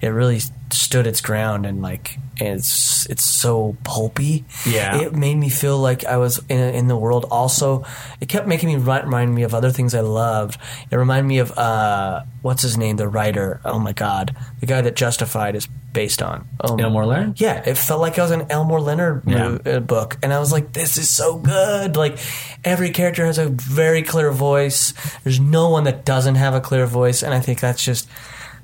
it 0.00 0.08
really 0.08 0.40
stood 0.72 1.06
its 1.06 1.20
ground 1.20 1.66
and 1.66 1.82
like 1.82 2.18
it's 2.36 3.06
it's 3.06 3.24
so 3.24 3.76
pulpy. 3.84 4.44
Yeah. 4.66 5.00
it 5.02 5.14
made 5.14 5.34
me 5.36 5.48
feel 5.50 5.78
like 5.78 6.04
I 6.04 6.16
was 6.16 6.40
in, 6.48 6.58
in 6.74 6.88
the 6.88 6.96
world. 6.96 7.26
Also, 7.30 7.84
it 8.20 8.28
kept 8.28 8.46
making 8.46 8.68
me 8.68 8.76
remind 8.76 9.34
me 9.34 9.42
of 9.42 9.54
other 9.54 9.70
things 9.70 9.94
I 9.94 10.00
loved. 10.00 10.58
It 10.90 10.96
reminded 10.96 11.28
me 11.28 11.38
of 11.38 11.56
uh, 11.58 12.22
what's 12.42 12.62
his 12.62 12.76
name, 12.78 12.96
the 12.96 13.08
writer. 13.08 13.60
Oh 13.64 13.78
my 13.78 13.92
god, 13.92 14.34
the 14.60 14.66
guy 14.66 14.80
that 14.80 14.96
Justified 14.96 15.54
is 15.54 15.66
based 15.92 16.22
on. 16.22 16.46
Oh, 16.60 16.76
Elmore 16.76 17.04
Leonard? 17.04 17.40
Yeah, 17.40 17.62
it 17.66 17.76
felt 17.76 18.00
like 18.00 18.18
I 18.18 18.22
was 18.22 18.30
an 18.30 18.46
Elmore 18.50 18.80
Leonard 18.80 19.24
Yeah. 19.26 19.58
uh, 19.66 19.80
book, 19.80 20.16
and 20.22 20.32
I 20.32 20.38
was 20.38 20.50
like, 20.52 20.72
"This 20.72 20.96
is 20.96 21.10
so 21.10 21.36
good!" 21.38 21.96
Like 21.96 22.18
every 22.64 22.90
character 22.90 23.26
has 23.26 23.38
a 23.38 23.48
very 23.48 24.02
clear 24.02 24.30
voice. 24.30 24.94
There's 25.24 25.40
no 25.40 25.68
one 25.68 25.84
that 25.84 26.04
doesn't 26.06 26.36
have 26.36 26.54
a 26.54 26.60
clear 26.60 26.86
voice, 26.86 27.22
and 27.22 27.34
I 27.34 27.40
think 27.40 27.60
that's 27.60 27.84
just 27.84 28.08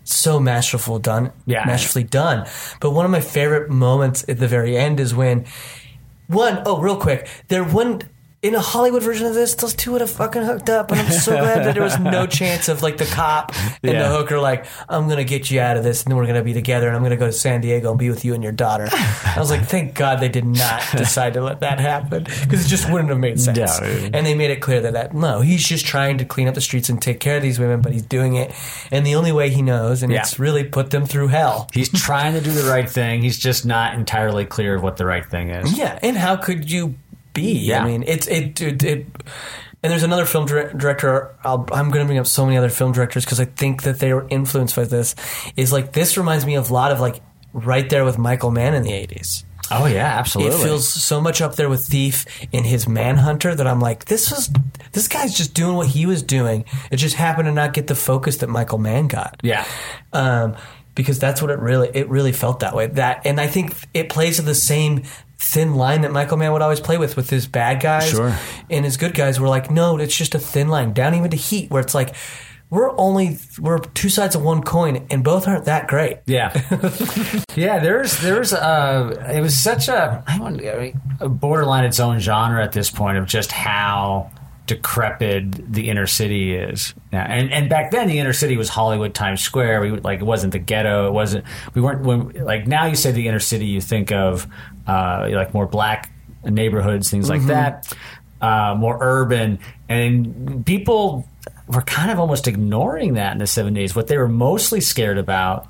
so 0.08 0.40
masterful 0.40 0.98
done. 0.98 1.32
Yeah. 1.46 1.64
masterfully 1.66 2.04
done. 2.04 2.46
But 2.80 2.90
one 2.90 3.04
of 3.04 3.10
my 3.10 3.20
favorite 3.20 3.70
moments 3.70 4.24
at 4.28 4.38
the 4.38 4.48
very 4.48 4.76
end 4.76 5.00
is 5.00 5.14
when 5.14 5.44
one 6.28 6.62
oh 6.66 6.80
real 6.80 6.96
quick 6.96 7.28
there 7.48 7.62
one 7.62 8.02
in 8.46 8.54
a 8.54 8.60
Hollywood 8.60 9.02
version 9.02 9.26
of 9.26 9.34
this, 9.34 9.54
those 9.54 9.74
two 9.74 9.92
would 9.92 10.00
have 10.00 10.10
fucking 10.10 10.42
hooked 10.42 10.70
up, 10.70 10.90
and 10.90 11.00
I'm 11.00 11.10
so 11.12 11.32
glad 11.36 11.64
that 11.64 11.74
there 11.74 11.82
was 11.82 11.98
no 11.98 12.26
chance 12.38 12.68
of 12.68 12.82
like 12.82 12.96
the 12.98 13.04
cop 13.06 13.52
and 13.82 13.92
Yeah. 13.92 14.02
the 14.02 14.08
hooker 14.16 14.38
like, 14.38 14.66
I'm 14.88 15.08
gonna 15.08 15.24
get 15.24 15.50
you 15.50 15.60
out 15.60 15.76
of 15.76 15.84
this, 15.84 16.02
and 16.04 16.10
then 16.10 16.16
we're 16.16 16.26
gonna 16.26 16.42
be 16.44 16.52
together, 16.52 16.86
and 16.86 16.96
I'm 16.96 17.02
gonna 17.02 17.16
go 17.16 17.26
to 17.26 17.32
San 17.32 17.60
Diego 17.60 17.90
and 17.90 17.98
be 17.98 18.08
with 18.10 18.24
you 18.24 18.34
and 18.34 18.42
your 18.42 18.52
daughter. 18.52 18.88
I 18.92 19.34
was 19.38 19.50
like, 19.50 19.66
thank 19.66 19.94
God 19.94 20.20
they 20.20 20.28
did 20.28 20.44
not 20.44 20.82
decide 20.96 21.34
to 21.34 21.40
let 21.40 21.60
that 21.60 21.80
happen 21.80 22.24
because 22.24 22.64
it 22.64 22.68
just 22.68 22.90
wouldn't 22.90 23.10
have 23.10 23.18
made 23.18 23.40
sense. 23.40 23.80
And 23.80 24.24
they 24.26 24.34
made 24.34 24.50
it 24.50 24.60
clear 24.60 24.80
that 24.82 24.92
that 24.92 25.14
no, 25.14 25.40
he's 25.40 25.66
just 25.66 25.84
trying 25.86 26.18
to 26.18 26.24
clean 26.24 26.48
up 26.48 26.54
the 26.54 26.60
streets 26.60 26.88
and 26.88 27.00
take 27.02 27.20
care 27.20 27.36
of 27.36 27.42
these 27.42 27.58
women, 27.58 27.80
but 27.80 27.92
he's 27.92 28.02
doing 28.02 28.34
it, 28.36 28.52
and 28.90 29.06
the 29.06 29.14
only 29.14 29.32
way 29.32 29.50
he 29.50 29.62
knows, 29.62 30.02
and 30.02 30.12
Yeah. 30.12 30.20
it's 30.20 30.38
really 30.38 30.64
put 30.64 30.90
them 30.90 31.06
through 31.06 31.28
hell. 31.28 31.68
He's 31.72 31.90
trying 31.90 32.34
to 32.34 32.40
do 32.40 32.50
the 32.52 32.68
right 32.70 32.88
thing. 32.88 33.22
He's 33.22 33.38
just 33.38 33.66
not 33.66 33.94
entirely 33.94 34.44
clear 34.44 34.74
of 34.76 34.82
what 34.82 34.96
the 34.96 35.06
right 35.06 35.24
thing 35.26 35.50
is. 35.50 35.76
Yeah, 35.76 35.98
and 36.02 36.16
how 36.16 36.36
could 36.36 36.70
you 36.70 36.94
be? 37.36 37.52
Yeah. 37.58 37.84
I 37.84 37.86
mean, 37.86 38.04
it's 38.06 38.26
it 38.26 38.60
it. 38.60 38.82
it 38.82 39.06
and 39.82 39.92
there's 39.92 40.02
another 40.02 40.24
film 40.24 40.46
dir- 40.46 40.72
director. 40.72 41.36
I'll, 41.44 41.68
I'm 41.70 41.90
going 41.90 42.04
to 42.04 42.06
bring 42.06 42.18
up 42.18 42.26
so 42.26 42.44
many 42.44 42.56
other 42.56 42.70
film 42.70 42.90
directors 42.90 43.24
because 43.24 43.38
I 43.38 43.44
think 43.44 43.82
that 43.82 44.00
they 44.00 44.12
were 44.12 44.26
influenced 44.30 44.74
by 44.74 44.84
this. 44.84 45.14
Is 45.56 45.72
like 45.72 45.92
this 45.92 46.16
reminds 46.16 46.44
me 46.44 46.56
of 46.56 46.70
a 46.70 46.74
lot 46.74 46.90
of 46.90 46.98
like 46.98 47.20
right 47.52 47.88
there 47.88 48.04
with 48.04 48.18
Michael 48.18 48.50
Mann 48.50 48.74
in 48.74 48.82
the 48.82 48.90
80s. 48.90 49.44
Oh 49.70 49.86
yeah, 49.86 50.18
absolutely. 50.18 50.60
It 50.60 50.62
feels 50.62 50.86
so 50.88 51.20
much 51.20 51.40
up 51.40 51.56
there 51.56 51.68
with 51.68 51.84
Thief 51.84 52.24
in 52.52 52.64
his 52.64 52.88
Manhunter 52.88 53.54
that 53.54 53.66
I'm 53.66 53.80
like, 53.80 54.04
this 54.04 54.30
was 54.30 54.50
this 54.92 55.08
guy's 55.08 55.36
just 55.36 55.54
doing 55.54 55.76
what 55.76 55.88
he 55.88 56.06
was 56.06 56.22
doing. 56.22 56.64
It 56.90 56.96
just 56.96 57.16
happened 57.16 57.46
to 57.46 57.52
not 57.52 57.72
get 57.72 57.86
the 57.86 57.94
focus 57.94 58.38
that 58.38 58.48
Michael 58.48 58.78
Mann 58.78 59.08
got 59.08 59.40
yeah. 59.42 59.66
um, 60.12 60.56
because 60.94 61.18
that's 61.18 61.42
what 61.42 61.50
it 61.50 61.58
really 61.58 61.90
it 61.94 62.08
really 62.08 62.32
felt 62.32 62.60
that 62.60 62.74
way. 62.74 62.86
That 62.86 63.26
and 63.26 63.40
I 63.40 63.48
think 63.48 63.74
it 63.92 64.08
plays 64.08 64.36
to 64.36 64.42
the 64.42 64.54
same 64.54 65.02
thin 65.38 65.74
line 65.74 66.00
that 66.02 66.12
Michael 66.12 66.36
Mann 66.36 66.52
would 66.52 66.62
always 66.62 66.80
play 66.80 66.98
with 66.98 67.16
with 67.16 67.30
his 67.30 67.46
bad 67.46 67.80
guys 67.80 68.08
Sure. 68.10 68.36
and 68.70 68.84
his 68.84 68.96
good 68.96 69.14
guys. 69.14 69.38
Were 69.38 69.48
like, 69.48 69.70
no, 69.70 69.98
it's 69.98 70.16
just 70.16 70.34
a 70.34 70.38
thin 70.38 70.68
line 70.68 70.92
down 70.92 71.14
even 71.14 71.30
to 71.30 71.36
Heat, 71.36 71.70
where 71.70 71.82
it's 71.82 71.94
like 71.94 72.14
we're 72.68 72.90
only 72.98 73.38
we're 73.60 73.78
two 73.78 74.08
sides 74.08 74.34
of 74.34 74.42
one 74.42 74.62
coin, 74.62 75.06
and 75.10 75.22
both 75.22 75.46
aren't 75.46 75.66
that 75.66 75.86
great. 75.86 76.18
Yeah, 76.26 76.52
yeah. 77.54 77.78
There's 77.78 78.18
there's 78.20 78.52
uh, 78.52 79.30
it 79.32 79.40
was 79.40 79.56
such 79.58 79.88
a 79.88 80.24
I 80.26 80.38
don't 80.38 80.60
I 80.66 80.78
mean, 80.78 81.00
a 81.20 81.28
borderline 81.28 81.84
its 81.84 82.00
own 82.00 82.18
genre 82.18 82.62
at 82.64 82.72
this 82.72 82.90
point 82.90 83.18
of 83.18 83.26
just 83.26 83.52
how 83.52 84.30
decrepit 84.66 85.72
the 85.72 85.88
inner 85.88 86.06
city 86.06 86.54
is. 86.54 86.94
And 87.12 87.52
and 87.52 87.68
back 87.70 87.90
then 87.90 88.08
the 88.08 88.18
inner 88.18 88.32
city 88.32 88.56
was 88.56 88.68
Hollywood, 88.68 89.14
Times 89.14 89.40
Square. 89.40 89.80
We 89.80 89.90
like 89.92 90.20
it 90.20 90.24
wasn't 90.24 90.52
the 90.52 90.58
ghetto. 90.58 91.06
It 91.06 91.12
wasn't. 91.12 91.44
We 91.74 91.80
weren't 91.82 92.02
when 92.02 92.30
like 92.44 92.66
now 92.66 92.86
you 92.86 92.96
say 92.96 93.12
the 93.12 93.28
inner 93.28 93.40
city, 93.40 93.66
you 93.66 93.80
think 93.80 94.12
of 94.12 94.46
uh, 94.86 95.28
like 95.30 95.54
more 95.54 95.66
black 95.66 96.12
neighborhoods, 96.44 97.10
things 97.10 97.28
like 97.28 97.42
that, 97.46 97.92
uh, 98.40 98.74
more 98.78 98.98
urban, 99.00 99.58
and 99.88 100.64
people 100.66 101.28
were 101.68 101.82
kind 101.82 102.10
of 102.10 102.18
almost 102.18 102.46
ignoring 102.46 103.14
that 103.14 103.32
in 103.32 103.38
the 103.38 103.44
70s. 103.44 103.96
What 103.96 104.06
they 104.06 104.16
were 104.16 104.28
mostly 104.28 104.80
scared 104.80 105.18
about 105.18 105.66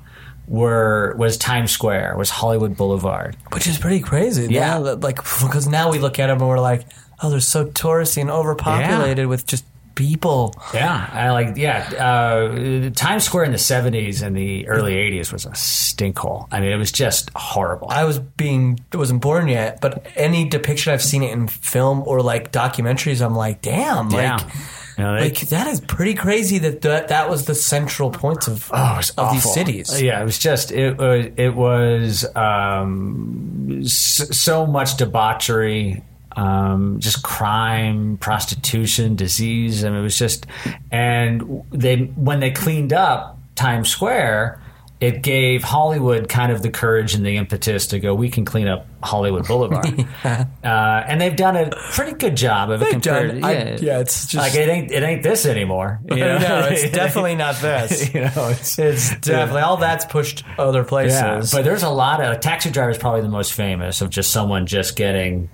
were 0.47 1.15
was 1.17 1.37
Times 1.37 1.71
Square, 1.71 2.15
was 2.17 2.29
Hollywood 2.29 2.77
Boulevard. 2.77 3.35
which 3.53 3.67
is 3.67 3.77
pretty 3.77 3.99
crazy. 3.99 4.47
Yeah. 4.53 4.79
now 4.79 4.95
like 4.95 5.17
because 5.17 5.67
now 5.67 5.91
we 5.91 5.99
look 5.99 6.19
at 6.19 6.27
them 6.27 6.39
and 6.39 6.47
we're 6.47 6.59
like, 6.59 6.87
oh, 7.21 7.29
they're 7.29 7.39
so 7.39 7.65
touristy 7.65 8.21
and 8.21 8.29
overpopulated 8.29 9.27
with 9.27 9.45
just 9.45 9.65
people. 9.95 10.53
Yeah, 10.75 11.09
I 11.11 11.31
like 11.31 11.57
yeah. 11.57 11.89
Uh, 11.97 12.89
Times 12.91 13.23
Square 13.23 13.45
in 13.45 13.51
the 13.51 13.57
70s 13.57 14.21
and 14.21 14.37
the 14.37 14.67
early 14.67 14.93
80s 14.93 15.33
was 15.33 15.45
a 15.45 15.49
stinkhole. 15.51 16.47
I 16.51 16.59
mean, 16.59 16.71
it 16.71 16.77
was 16.77 16.91
just 16.91 17.31
horrible. 17.35 17.87
I 17.89 18.03
was 18.03 18.19
being 18.19 18.79
wasn't 18.93 19.21
born 19.21 19.47
yet, 19.47 19.81
but 19.81 20.05
any 20.15 20.47
depiction 20.47 20.93
I've 20.93 21.01
seen 21.01 21.23
it 21.23 21.31
in 21.31 21.47
film 21.47 22.03
or 22.05 22.21
like 22.21 22.51
documentaries, 22.51 23.25
I'm 23.25 23.35
like, 23.35 23.61
damn, 23.61 24.09
yeah. 24.11 24.35
like. 24.37 24.53
You 24.97 25.03
know, 25.03 25.13
they- 25.15 25.25
Like 25.25 25.39
that 25.49 25.67
is 25.67 25.79
pretty 25.81 26.15
crazy 26.15 26.57
that 26.57 26.81
that, 26.81 27.09
that 27.09 27.29
was 27.29 27.45
the 27.45 27.53
central 27.53 28.09
points 28.09 28.47
of 28.47 28.71
Oh, 28.73 28.99
of 29.19 29.31
these 29.31 29.53
cities. 29.53 30.01
Yeah, 30.01 30.19
it 30.21 30.25
was 30.25 30.39
just 30.39 30.71
it 30.71 30.97
was 30.97 31.27
it 31.37 31.53
was 31.53 32.25
um, 32.35 33.83
so 33.85 34.65
much 34.65 34.97
debauchery 34.97 36.01
um, 36.37 36.99
just 36.99 37.23
crime, 37.23 38.17
prostitution, 38.17 39.15
disease. 39.15 39.83
I 39.83 39.89
mean, 39.89 39.99
it 39.99 40.03
was 40.03 40.17
just, 40.17 40.45
and 40.91 41.63
they 41.71 41.97
when 42.15 42.39
they 42.39 42.51
cleaned 42.51 42.93
up 42.93 43.37
Times 43.55 43.89
Square, 43.89 44.61
it 44.99 45.21
gave 45.21 45.63
Hollywood 45.63 46.27
kind 46.29 46.51
of 46.51 46.61
the 46.63 46.71
courage 46.71 47.13
and 47.13 47.23
the 47.25 47.37
impetus 47.37 47.87
to 47.87 47.99
go. 47.99 48.15
We 48.15 48.29
can 48.29 48.45
clean 48.45 48.67
up 48.67 48.87
Hollywood 49.03 49.45
Boulevard, 49.47 49.85
uh, 50.23 50.37
and 50.63 51.21
they've 51.21 51.35
done 51.35 51.55
a 51.55 51.69
pretty 51.91 52.13
good 52.13 52.35
job 52.37 52.71
of 52.71 52.81
it. 52.81 52.85
They've 52.85 52.93
compared, 52.93 53.31
done- 53.41 53.43
I- 53.43 53.75
yeah, 53.77 53.99
it's 53.99 54.27
just- 54.27 54.35
like 54.35 54.55
it 54.55 54.67
ain't 54.69 54.91
it 54.91 55.03
ain't 55.03 55.21
this 55.23 55.45
anymore. 55.45 55.99
You 56.09 56.17
know? 56.17 56.37
no, 56.39 56.67
it's 56.71 56.91
definitely 56.95 57.35
not 57.35 57.55
this. 57.61 58.13
you 58.13 58.21
know, 58.21 58.49
it's, 58.49 58.79
It's 58.79 59.15
definitely 59.19 59.61
all 59.61 59.77
that's 59.77 60.05
pushed 60.05 60.43
other 60.57 60.83
places. 60.83 61.19
yeah, 61.19 61.41
but 61.51 61.63
there's 61.63 61.83
a 61.83 61.89
lot 61.89 62.21
of 62.23 62.39
Taxi 62.39 62.69
Driver 62.71 62.89
is 62.91 62.97
probably 62.97 63.21
the 63.21 63.29
most 63.29 63.53
famous 63.53 64.01
of 64.01 64.09
just 64.09 64.31
someone 64.31 64.65
just 64.65 64.95
getting 64.95 65.49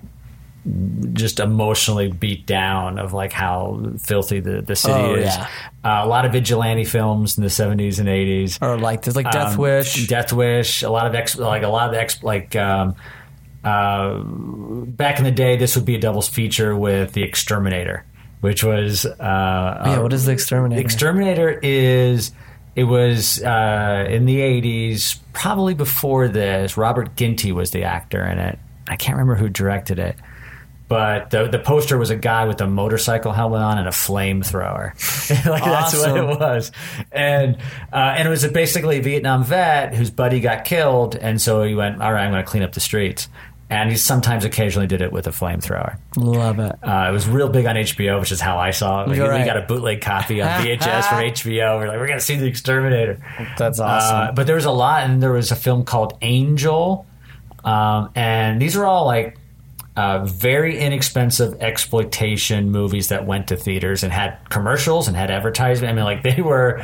just 1.14 1.40
emotionally 1.42 2.10
beat 2.10 2.46
down 2.46 2.98
of 2.98 3.12
like 3.14 3.34
how 3.34 3.82
filthy 4.02 4.40
the, 4.40 4.62
the 4.62 4.76
city 4.76 4.94
Oh, 4.94 5.16
is. 5.16 5.26
yeah. 5.26 5.48
Uh, 5.84 6.02
a 6.06 6.08
lot 6.08 6.26
of 6.26 6.32
vigilante 6.32 6.86
films 6.86 7.38
in 7.38 7.44
the 7.44 7.50
70s 7.50 8.00
and 8.00 8.08
80s. 8.08 8.60
or 8.62 8.78
like 8.78 9.02
there's 9.02 9.16
like 9.18 9.30
Death 9.32 9.54
Um, 9.54 9.58
Wish. 9.58 10.08
Death 10.08 10.32
Wish, 10.32 10.82
a 10.82 10.90
lot 10.90 11.06
of 11.06 11.16
ex, 11.16 11.38
like 11.38 11.64
a 11.64 11.68
lot 11.68 11.90
of 11.90 11.96
ex, 11.96 12.24
like 12.24 12.56
um, 12.56 12.96
uh, 13.66 14.20
back 14.24 15.18
in 15.20 15.26
the 15.26 15.32
day, 15.32 15.58
this 15.58 15.76
would 15.76 15.86
be 15.86 15.96
a 15.96 16.00
double 16.00 16.22
feature 16.22 16.76
with 16.76 17.12
The 17.14 17.24
Exterminator, 17.24 18.06
which 18.42 18.64
was 18.64 19.06
uh, 19.06 19.84
yeah, 19.86 20.00
what 20.00 20.14
is 20.14 20.26
the 20.26 20.32
exterminator? 20.32 20.80
The 20.80 20.86
Exterminator 20.86 21.60
is 21.62 22.32
it 22.76 22.86
was 22.86 23.42
uh, 23.44 24.06
in 24.10 24.26
the 24.26 24.42
eighties, 24.42 25.20
probably 25.34 25.74
before 25.74 26.28
this. 26.28 26.76
Robert 26.78 27.16
Ginty 27.16 27.52
was 27.52 27.72
the 27.72 27.84
actor 27.84 28.26
in 28.26 28.40
it. 28.40 28.60
I 28.88 28.96
can't 28.98 29.18
remember 29.18 29.36
who 29.36 29.48
directed 29.48 29.98
it, 30.00 30.18
but 30.88 31.30
the 31.30 31.48
the 31.48 31.60
poster 31.60 31.98
was 31.98 32.10
a 32.10 32.16
guy 32.16 32.46
with 32.46 32.62
a 32.62 32.68
motorcycle 32.68 33.32
helmet 33.32 33.62
on 33.62 33.78
and 33.78 33.88
a 33.88 33.92
flamethrower. 33.92 34.94
like 35.50 35.64
that's 35.64 35.98
what 35.98 36.18
it 36.18 36.40
was, 36.40 36.72
and 37.12 37.58
uh, 37.92 38.14
and 38.18 38.28
it 38.28 38.32
was 38.32 38.44
a 38.44 38.50
basically 38.50 38.98
a 38.98 39.02
Vietnam 39.02 39.44
vet 39.44 39.96
whose 39.96 40.12
buddy 40.12 40.40
got 40.40 40.66
killed, 40.66 41.16
and 41.16 41.42
so 41.42 41.64
he 41.64 41.74
went, 41.76 42.02
all 42.02 42.12
right, 42.12 42.26
I'm 42.26 42.32
going 42.32 42.44
to 42.44 42.50
clean 42.50 42.64
up 42.64 42.74
the 42.74 42.80
streets. 42.80 43.30
And 43.70 43.90
he 43.90 43.98
sometimes 43.98 44.46
occasionally 44.46 44.86
did 44.86 45.02
it 45.02 45.12
with 45.12 45.26
a 45.26 45.32
flamethrower. 45.32 45.98
Love 46.16 46.60
it. 46.60 46.76
Uh, 46.84 47.08
it 47.10 47.12
was 47.12 47.28
real 47.28 47.50
big 47.50 47.66
on 47.66 47.76
HBO, 47.76 48.20
which 48.20 48.32
is 48.32 48.40
how 48.40 48.60
I 48.60 48.70
saw 48.70 49.02
it. 49.02 49.08
Like, 49.08 49.18
You're 49.18 49.34
We 49.34 49.44
got 49.46 49.58
a 49.58 49.62
bootleg 49.62 50.00
copy 50.02 50.44
on 50.44 50.50
VHS 50.62 51.10
from 51.10 51.18
HBO. 51.20 51.80
We're 51.80 51.88
like, 51.88 51.98
we're 51.98 52.08
gonna 52.08 52.20
see 52.20 52.36
the 52.36 52.46
Exterminator. 52.46 53.20
That's 53.58 53.80
awesome. 53.80 54.16
Uh, 54.16 54.32
but 54.34 54.46
there 54.46 54.58
was 54.58 54.66
a 54.66 54.72
lot, 54.72 55.04
and 55.04 55.24
there 55.24 55.32
was 55.32 55.50
a 55.50 55.56
film 55.56 55.86
called 55.86 56.16
Angel, 56.22 57.08
um, 57.64 58.12
and 58.14 58.62
these 58.62 58.76
are 58.76 58.86
all 58.86 59.06
like 59.06 59.40
uh, 59.96 60.26
very 60.26 60.78
inexpensive 60.80 61.62
exploitation 61.62 62.72
movies 62.72 63.10
that 63.10 63.26
went 63.26 63.48
to 63.50 63.56
theaters 63.58 64.04
and 64.04 64.12
had 64.12 64.38
commercials 64.50 65.08
and 65.08 65.16
had 65.16 65.30
advertisement. 65.30 65.92
I 65.92 65.96
mean, 65.96 66.06
like 66.06 66.24
they 66.24 66.42
were 66.42 66.82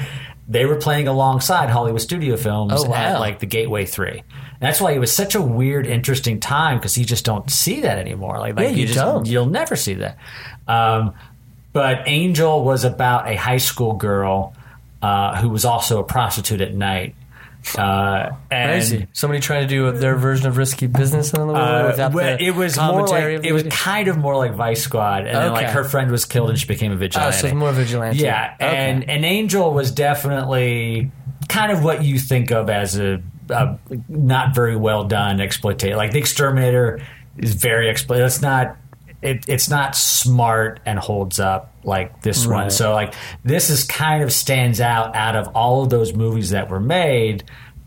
they 0.48 0.66
were 0.66 0.76
playing 0.78 1.08
alongside 1.08 1.70
Hollywood 1.70 2.02
studio 2.02 2.36
films 2.38 2.74
Oh, 2.76 2.90
wow. 2.90 2.96
at 2.96 3.20
like 3.20 3.40
the 3.40 3.46
Gateway 3.46 3.86
Three. 3.86 4.20
And 4.20 4.68
that's 4.68 4.82
why 4.82 4.92
it 4.92 5.00
was 5.00 5.12
such 5.14 5.36
a 5.36 5.42
weird, 5.42 5.88
interesting 5.88 6.40
time 6.40 6.78
because 6.78 6.98
you 6.98 7.06
just 7.06 7.24
don't 7.24 7.50
see 7.50 7.82
that 7.82 7.98
anymore. 7.98 8.40
Like, 8.40 8.56
like 8.56 8.70
Yeah, 8.70 8.76
you 8.76 8.86
just, 8.88 8.98
don't. 9.00 9.26
You'll 9.28 9.46
never 9.46 9.76
see 9.76 9.94
that. 9.96 10.18
Um, 10.68 11.14
but 11.72 12.08
Angel 12.08 12.64
was 12.64 12.84
about 12.84 13.28
a 13.30 13.36
high 13.36 13.58
school 13.60 13.94
girl 13.94 14.54
uh, 15.02 15.40
who 15.42 15.50
was 15.50 15.66
also 15.66 16.00
a 16.00 16.04
prostitute 16.04 16.62
at 16.62 16.74
night. 16.74 17.16
Uh, 17.78 18.36
and 18.50 18.72
Crazy. 18.72 19.08
Somebody 19.14 19.40
trying 19.42 19.62
to 19.62 19.68
do 19.68 19.92
their 19.92 20.16
version 20.16 20.48
of 20.48 20.58
risky 20.58 20.88
business 20.88 21.34
in 21.34 21.40
the 21.40 21.46
world 21.48 21.58
uh, 21.58 21.88
without 21.92 22.14
well, 22.14 22.38
the 22.38 22.44
it 22.44 22.56
was 22.56 22.78
more 22.78 23.08
like 23.08 23.24
of 23.40 23.46
it 23.46 23.52
was 23.52 23.64
kind 23.70 24.08
of 24.08 24.18
more 24.18 24.36
like 24.36 24.54
Vice 24.54 24.82
Squad, 24.84 25.26
and 25.28 25.36
then 25.36 25.52
like 25.54 25.68
her 25.68 25.84
friend 25.84 26.10
was 26.12 26.26
killed 26.26 26.50
and 26.50 26.60
she 26.60 26.66
became 26.68 26.92
a 26.92 26.96
Oh, 26.96 26.98
vigilante. 26.98 27.38
so 27.38 27.48
it's 27.48 27.56
more 27.56 27.72
vigilante. 27.72 28.18
Yeah, 28.20 28.56
Okay. 28.56 28.66
and 28.76 29.10
and 29.10 29.26
Angel 29.26 29.74
was 29.74 29.92
definitely 29.92 31.12
kind 31.48 31.72
of 31.72 31.84
what 31.84 32.04
you 32.04 32.20
think 32.20 32.52
of 32.52 32.70
as 32.70 32.98
a, 33.00 33.22
a 33.50 33.78
not 34.08 34.54
very 34.56 34.76
well 34.76 35.04
done 35.04 35.42
exploitation. 35.42 35.98
Like 35.98 36.12
the 36.12 36.20
Exterminator 36.20 37.02
is 37.38 37.54
very 37.56 37.90
exploit. 37.90 38.22
It's 38.22 38.42
not. 38.42 38.78
It, 39.22 39.44
it's 39.50 39.70
not 39.70 39.98
smart 39.98 40.80
and 40.86 40.98
holds 40.98 41.42
up 41.42 41.69
like 41.84 42.22
this 42.22 42.46
one. 42.46 42.70
So 42.72 42.94
like 42.94 43.14
this 43.44 43.70
is 43.70 43.84
kind 43.84 44.24
of 44.24 44.32
stands 44.32 44.82
out 44.82 45.16
out 45.16 45.36
of 45.36 45.48
all 45.56 45.84
of 45.84 45.90
those 45.90 46.14
movies 46.14 46.52
that 46.52 46.70
were 46.70 46.80
made 46.80 47.44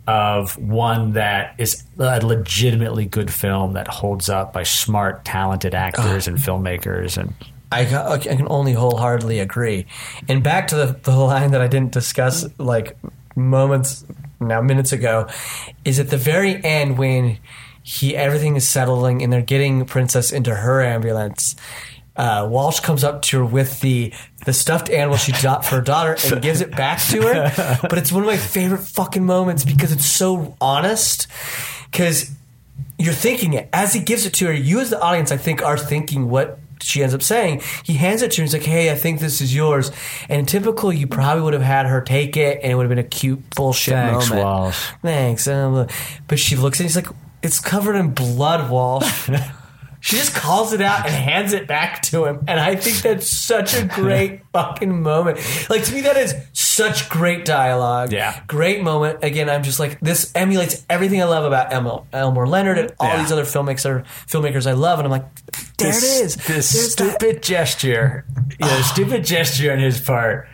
of 0.06 0.58
one 0.58 1.12
that 1.12 1.54
is 1.58 1.84
a 1.98 2.24
legitimately 2.26 3.06
good 3.06 3.32
film 3.32 3.74
that 3.74 3.86
holds 3.86 4.28
up 4.28 4.52
by 4.52 4.64
smart, 4.64 5.24
talented 5.24 5.74
actors 5.74 6.26
and 6.26 6.38
filmmakers 6.38 7.16
and 7.16 7.34
I, 7.70 7.86
I 7.86 8.18
can 8.18 8.46
only 8.50 8.74
wholeheartedly 8.74 9.38
agree. 9.38 9.86
And 10.28 10.42
back 10.42 10.68
to 10.68 10.76
the, 10.76 10.98
the 11.04 11.16
line 11.16 11.52
that 11.52 11.62
I 11.62 11.68
didn't 11.68 11.92
discuss 11.92 12.46
like 12.58 12.98
moments 13.34 14.04
now 14.40 14.60
minutes 14.60 14.92
ago 14.92 15.28
is 15.84 15.98
at 15.98 16.10
the 16.10 16.18
very 16.18 16.62
end 16.62 16.98
when 16.98 17.38
he 17.82 18.14
everything 18.14 18.56
is 18.56 18.68
settling 18.68 19.22
and 19.22 19.32
they're 19.32 19.42
getting 19.42 19.84
Princess 19.84 20.32
into 20.32 20.54
her 20.54 20.82
ambulance. 20.82 21.56
Uh, 22.14 22.46
Walsh 22.50 22.80
comes 22.80 23.04
up 23.04 23.22
to 23.22 23.38
her 23.38 23.44
with 23.44 23.80
the 23.80 24.12
the 24.44 24.52
stuffed 24.52 24.90
animal 24.90 25.16
she 25.16 25.32
got 25.40 25.64
for 25.64 25.76
her 25.76 25.80
daughter 25.80 26.16
and 26.24 26.42
gives 26.42 26.60
it 26.60 26.70
back 26.72 27.00
to 27.00 27.22
her. 27.22 27.78
But 27.88 27.96
it's 27.98 28.12
one 28.12 28.22
of 28.22 28.26
my 28.26 28.36
favorite 28.36 28.82
fucking 28.82 29.24
moments 29.24 29.64
because 29.64 29.92
it's 29.92 30.06
so 30.06 30.56
honest. 30.60 31.26
Because 31.90 32.30
you're 32.98 33.14
thinking 33.14 33.54
it 33.54 33.68
as 33.72 33.94
he 33.94 34.00
gives 34.00 34.26
it 34.26 34.34
to 34.34 34.46
her. 34.46 34.52
You, 34.52 34.80
as 34.80 34.90
the 34.90 35.00
audience, 35.00 35.32
I 35.32 35.36
think, 35.36 35.62
are 35.62 35.78
thinking 35.78 36.28
what 36.28 36.58
she 36.82 37.02
ends 37.02 37.14
up 37.14 37.22
saying. 37.22 37.62
He 37.84 37.94
hands 37.94 38.22
it 38.22 38.32
to 38.32 38.40
her. 38.40 38.44
He's 38.44 38.52
like, 38.52 38.64
"Hey, 38.64 38.90
I 38.90 38.94
think 38.94 39.20
this 39.20 39.40
is 39.40 39.54
yours." 39.54 39.90
And 40.28 40.48
typical, 40.48 40.92
you 40.92 41.06
probably 41.06 41.42
would 41.42 41.54
have 41.54 41.62
had 41.62 41.86
her 41.86 42.00
take 42.00 42.36
it, 42.36 42.60
and 42.62 42.72
it 42.72 42.74
would 42.74 42.84
have 42.84 42.90
been 42.90 42.98
a 42.98 43.04
cute 43.04 43.48
bullshit 43.54 43.94
Thanks, 43.94 44.28
moment. 44.28 44.46
Walsh. 44.46 44.90
Thanks. 45.02 45.48
Um, 45.48 45.86
but 46.28 46.38
she 46.38 46.56
looks 46.56 46.80
and 46.80 46.88
he's 46.88 46.96
like, 46.96 47.08
"It's 47.42 47.60
covered 47.60 47.94
in 47.94 48.10
blood, 48.10 48.70
Walsh." 48.70 49.30
She 50.04 50.16
just 50.16 50.34
calls 50.34 50.72
it 50.72 50.80
out 50.80 51.06
and 51.06 51.14
hands 51.14 51.52
it 51.52 51.68
back 51.68 52.02
to 52.02 52.24
him. 52.24 52.44
And 52.48 52.58
I 52.58 52.74
think 52.74 52.96
that's 53.02 53.30
such 53.30 53.72
a 53.74 53.84
great 53.84 54.40
fucking 54.52 55.00
moment. 55.00 55.38
Like, 55.70 55.84
to 55.84 55.94
me, 55.94 56.00
that 56.00 56.16
is 56.16 56.34
such 56.52 57.08
great 57.08 57.44
dialogue. 57.44 58.12
Yeah. 58.12 58.42
Great 58.48 58.82
moment. 58.82 59.20
Again, 59.22 59.48
I'm 59.48 59.62
just 59.62 59.78
like, 59.78 60.00
this 60.00 60.32
emulates 60.34 60.84
everything 60.90 61.22
I 61.22 61.26
love 61.26 61.44
about 61.44 61.72
Elmo, 61.72 62.04
Elmore 62.12 62.48
Leonard 62.48 62.78
and 62.78 62.92
all 62.98 63.10
Yeah. 63.10 63.22
these 63.22 63.30
other 63.30 63.44
filmmakers, 63.44 64.04
filmmakers 64.26 64.66
I 64.68 64.72
love. 64.72 64.98
And 64.98 65.06
I'm 65.06 65.12
like, 65.12 65.24
there 65.76 65.92
this, 65.92 66.02
it 66.20 66.24
is. 66.24 66.34
This 66.34 66.72
There's 66.72 66.96
that- 66.96 67.20
stupid 67.20 67.42
gesture, 67.44 68.24
know, 68.60 68.80
stupid 68.82 69.24
gesture 69.24 69.70
on 69.72 69.78
his 69.78 70.00
part, 70.00 70.48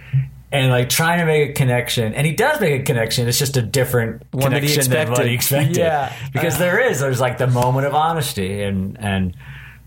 and 0.51 0.71
like 0.71 0.89
trying 0.89 1.19
to 1.21 1.27
make 1.27 1.51
a 1.51 1.53
connection, 1.53 2.15
and 2.15 2.27
he 2.27 2.33
does 2.33 2.61
make 2.61 2.81
a 2.81 2.85
connection. 2.85 3.29
It's 3.29 3.39
just 3.39 3.57
a 3.57 3.63
different 3.63 4.23
One 4.33 4.45
connection 4.53 4.91
than 4.91 5.11
what 5.11 5.27
he 5.27 5.35
expected. 5.35 5.77
Yeah. 5.77 6.13
because 6.33 6.59
there 6.59 6.79
is. 6.81 7.01
There's 7.01 7.21
like 7.21 7.39
the 7.39 7.47
moment 7.47 7.87
of 7.87 7.95
honesty, 7.95 8.63
and 8.63 8.97
and 8.99 9.37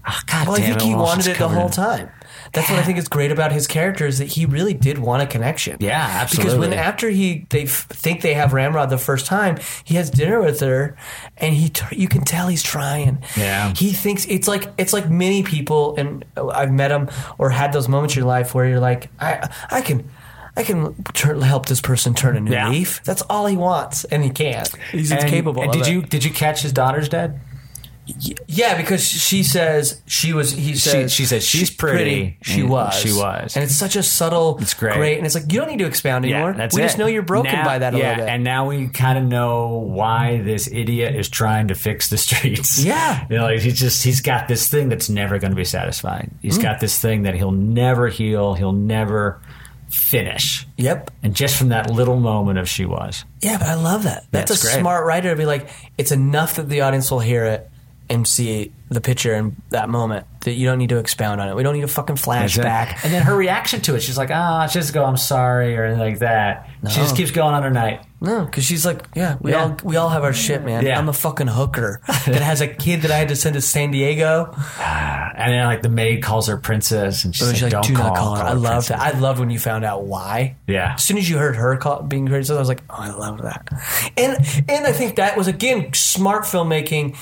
oh, 0.07 0.19
God 0.27 0.47
Well, 0.47 0.57
I 0.57 0.59
think 0.61 0.75
it, 0.77 0.81
he 0.83 0.93
wanted 0.95 1.27
it 1.27 1.37
the 1.37 1.47
whole 1.49 1.65
in- 1.65 1.71
time. 1.71 2.09
That's 2.53 2.69
what 2.69 2.79
I 2.79 2.83
think 2.83 2.97
is 2.97 3.07
great 3.07 3.31
about 3.31 3.53
his 3.53 3.65
character 3.65 4.05
is 4.05 4.17
that 4.19 4.25
he 4.27 4.45
really 4.45 4.73
did 4.73 4.97
want 4.97 5.21
a 5.23 5.25
connection. 5.25 5.77
Yeah, 5.79 6.05
absolutely. 6.05 6.51
Because 6.53 6.59
when 6.59 6.73
after 6.77 7.09
he 7.09 7.45
they 7.49 7.63
f- 7.63 7.85
think 7.89 8.21
they 8.21 8.33
have 8.33 8.51
Ramrod 8.51 8.89
the 8.89 8.97
first 8.97 9.25
time, 9.25 9.57
he 9.85 9.95
has 9.95 10.09
dinner 10.09 10.41
with 10.41 10.59
her, 10.59 10.97
and 11.37 11.53
he 11.55 11.69
t- 11.69 11.95
you 11.95 12.09
can 12.09 12.23
tell 12.25 12.47
he's 12.47 12.63
trying. 12.63 13.23
Yeah. 13.37 13.73
he 13.75 13.91
thinks 13.93 14.25
it's 14.27 14.49
like 14.49 14.67
it's 14.77 14.91
like 14.91 15.09
many 15.09 15.43
people, 15.43 15.95
and 15.97 16.25
I've 16.35 16.71
met 16.71 16.91
him 16.91 17.09
or 17.37 17.51
had 17.51 17.71
those 17.71 17.87
moments 17.87 18.15
in 18.15 18.19
your 18.19 18.27
life 18.27 18.53
where 18.53 18.65
you're 18.65 18.81
like, 18.81 19.09
I 19.19 19.49
I 19.69 19.81
can. 19.81 20.09
I 20.57 20.63
can 20.63 20.93
turn, 21.13 21.41
help 21.41 21.67
this 21.67 21.79
person 21.81 22.13
turn 22.13 22.35
a 22.35 22.41
new 22.41 22.51
Yeah. 22.51 22.69
leaf. 22.69 23.01
That's 23.03 23.21
all 23.23 23.45
he 23.45 23.55
wants, 23.55 24.03
and 24.05 24.23
he 24.23 24.29
can't. 24.29 24.69
He's 24.91 25.11
And- 25.11 25.23
incapable. 25.23 25.61
And 25.61 25.69
of 25.73 25.77
did 25.83 25.87
it. 25.87 25.91
you 25.93 26.01
did 26.01 26.23
you 26.23 26.31
catch 26.31 26.61
his 26.61 26.73
daughter's 26.73 27.07
dad? 27.09 27.39
Yeah, 28.47 28.75
because 28.77 29.07
she 29.07 29.43
says 29.43 30.01
she 30.07 30.33
was. 30.33 30.51
He 30.53 30.75
says 30.75 31.13
she 31.13 31.23
said 31.23 31.43
she's 31.43 31.69
pretty, 31.69 32.35
She 32.41 32.61
and 32.61 32.69
was. 32.69 32.95
she 32.95 33.13
was. 33.13 33.55
and 33.55 33.63
it's 33.63 33.75
such 33.75 33.95
a 33.95 34.01
subtle. 34.03 34.57
It's 34.59 34.73
great. 34.73 35.17
and 35.17 35.25
it's 35.25 35.35
like 35.35 35.53
you 35.53 35.59
don't 35.59 35.69
need 35.69 35.79
to 35.79 35.85
expound 35.85 36.25
anymore. 36.25 36.51
that's 36.53 36.75
we 36.75 36.81
it. 36.81 36.85
just 36.85 36.97
know 36.97 37.05
you're 37.05 37.21
broken 37.21 37.53
Now- 37.53 37.63
by 37.63 37.77
that 37.79 37.93
a 37.93 37.97
yeah, 37.97 38.09
little 38.09 38.25
bit. 38.25 38.31
and 38.33 38.43
now 38.43 38.65
we 38.67 38.87
kind 38.87 39.17
of 39.19 39.23
know 39.25 39.67
why 39.87 40.41
this 40.43 40.67
idiot 40.69 41.15
is 41.15 41.29
trying 41.29 41.67
to 41.69 41.75
fix 41.75 42.09
the 42.09 42.17
streets. 42.25 42.83
Yeah. 42.83 43.23
you 43.29 43.37
know, 43.37 43.43
like 43.43 43.59
he's 43.59 43.79
just 43.79 44.03
he's 44.03 44.19
got 44.19 44.47
this 44.47 44.67
thing 44.67 44.89
that's 44.89 45.07
never 45.07 45.37
going 45.37 45.51
to 45.51 45.55
be 45.55 45.63
satisfied. 45.63 46.31
He's 46.41 46.57
Mm. 46.57 46.63
got 46.63 46.79
this 46.79 46.99
thing 46.99 47.21
that 47.21 47.35
he'll 47.35 47.51
never 47.51 48.07
heal. 48.09 48.55
He'll 48.55 48.73
never 48.73 49.39
finish. 49.91 50.65
yep. 50.77 51.11
And 51.23 51.35
just 51.35 51.57
from 51.57 51.69
that 51.69 51.89
little 51.89 52.19
moment 52.19 52.57
of 52.59 52.67
she 52.69 52.85
was, 52.85 53.25
Yeah, 53.41 53.57
but 53.57 53.67
I 53.67 53.75
love 53.75 54.03
that. 54.03 54.25
That's, 54.31 54.49
That's 54.49 54.63
a 54.63 54.67
great. 54.67 54.79
smart 54.81 55.05
writer 55.05 55.29
to 55.31 55.35
be 55.35 55.45
like, 55.45 55.69
it's 55.97 56.11
enough 56.11 56.55
that 56.55 56.69
the 56.69 56.81
audience 56.81 57.11
will 57.11 57.19
hear 57.19 57.45
it 57.45 57.69
and 58.09 58.27
see 58.27 58.71
the 58.89 58.99
picture 58.99 59.33
in 59.35 59.55
that 59.69 59.87
moment 59.89 60.25
that 60.41 60.53
you 60.53 60.65
don't 60.67 60.77
need 60.79 60.89
to 60.89 60.97
expound 60.97 61.39
on 61.39 61.47
it. 61.47 61.55
We 61.55 61.63
don't 61.63 61.75
need 61.75 61.83
a 61.83 61.87
fucking 61.87 62.17
flashback. 62.17 62.97
And 63.03 63.13
then 63.13 63.21
her 63.23 63.35
reaction 63.35 63.79
to 63.81 63.95
it, 63.95 64.01
she's 64.01 64.17
like, 64.17 64.31
"Ah, 64.31 64.67
she 64.67 64.79
doesn't 64.79 64.93
go, 64.93 65.05
I'm 65.05 65.15
sorry," 65.15 65.77
or 65.77 65.85
anything 65.85 66.01
like 66.01 66.19
that. 66.19 66.69
She 66.89 66.97
just 66.97 67.15
keeps 67.15 67.31
going 67.31 67.53
on 67.53 67.63
her 67.63 67.69
night. 67.69 68.01
No, 68.23 68.45
because 68.45 68.63
she's 68.63 68.85
like, 68.85 69.03
yeah, 69.15 69.37
we 69.41 69.51
Yeah. 69.51 69.63
all 69.63 69.77
we 69.83 69.95
all 69.97 70.09
have 70.09 70.23
our 70.23 70.31
shit, 70.33 70.63
man. 70.63 70.85
Yeah. 70.85 70.99
I'm 70.99 71.09
a 71.09 71.13
fucking 71.13 71.47
hooker 71.47 72.01
that 72.07 72.41
has 72.41 72.61
a 72.61 72.67
kid 72.67 73.01
that 73.01 73.09
I 73.11 73.17
had 73.17 73.29
to 73.29 73.35
send 73.35 73.55
to 73.55 73.61
San 73.61 73.91
Diego. 73.91 74.55
And 75.33 75.53
then 75.53 75.65
like 75.65 75.81
the 75.81 75.89
maid 75.89 76.21
calls 76.21 76.47
her 76.47 76.57
princess, 76.57 77.25
and 77.25 77.33
she's 77.35 77.39
So 77.39 77.47
like, 77.47 77.55
she's 77.55 77.63
like, 77.63 77.71
"Don't 77.71 77.87
do 77.87 77.95
call, 77.95 78.07
not 78.09 78.15
call 78.17 78.35
her. 78.35 78.43
I 78.43 78.51
love 78.53 78.85
princess." 78.85 78.99
that. 78.99 79.15
I 79.15 79.17
loved 79.19 79.39
when 79.39 79.49
you 79.49 79.57
found 79.57 79.83
out 79.83 80.03
why. 80.03 80.55
Yeah. 80.67 80.93
As 80.93 81.03
soon 81.03 81.17
as 81.17 81.27
you 81.27 81.39
heard 81.39 81.55
her 81.55 81.77
call, 81.77 82.03
being 82.03 82.27
criticized, 82.27 82.57
I 82.57 82.59
was 82.59 82.67
like, 82.67 82.83
oh, 82.91 82.95
I 82.99 83.09
love 83.09 83.41
that. 83.41 83.67
And 84.17 84.35
and 84.69 84.85
I 84.85 84.91
think 84.91 85.15
that 85.15 85.35
was 85.37 85.47
again 85.47 85.93
smart 85.93 86.43
filmmaking, 86.43 87.15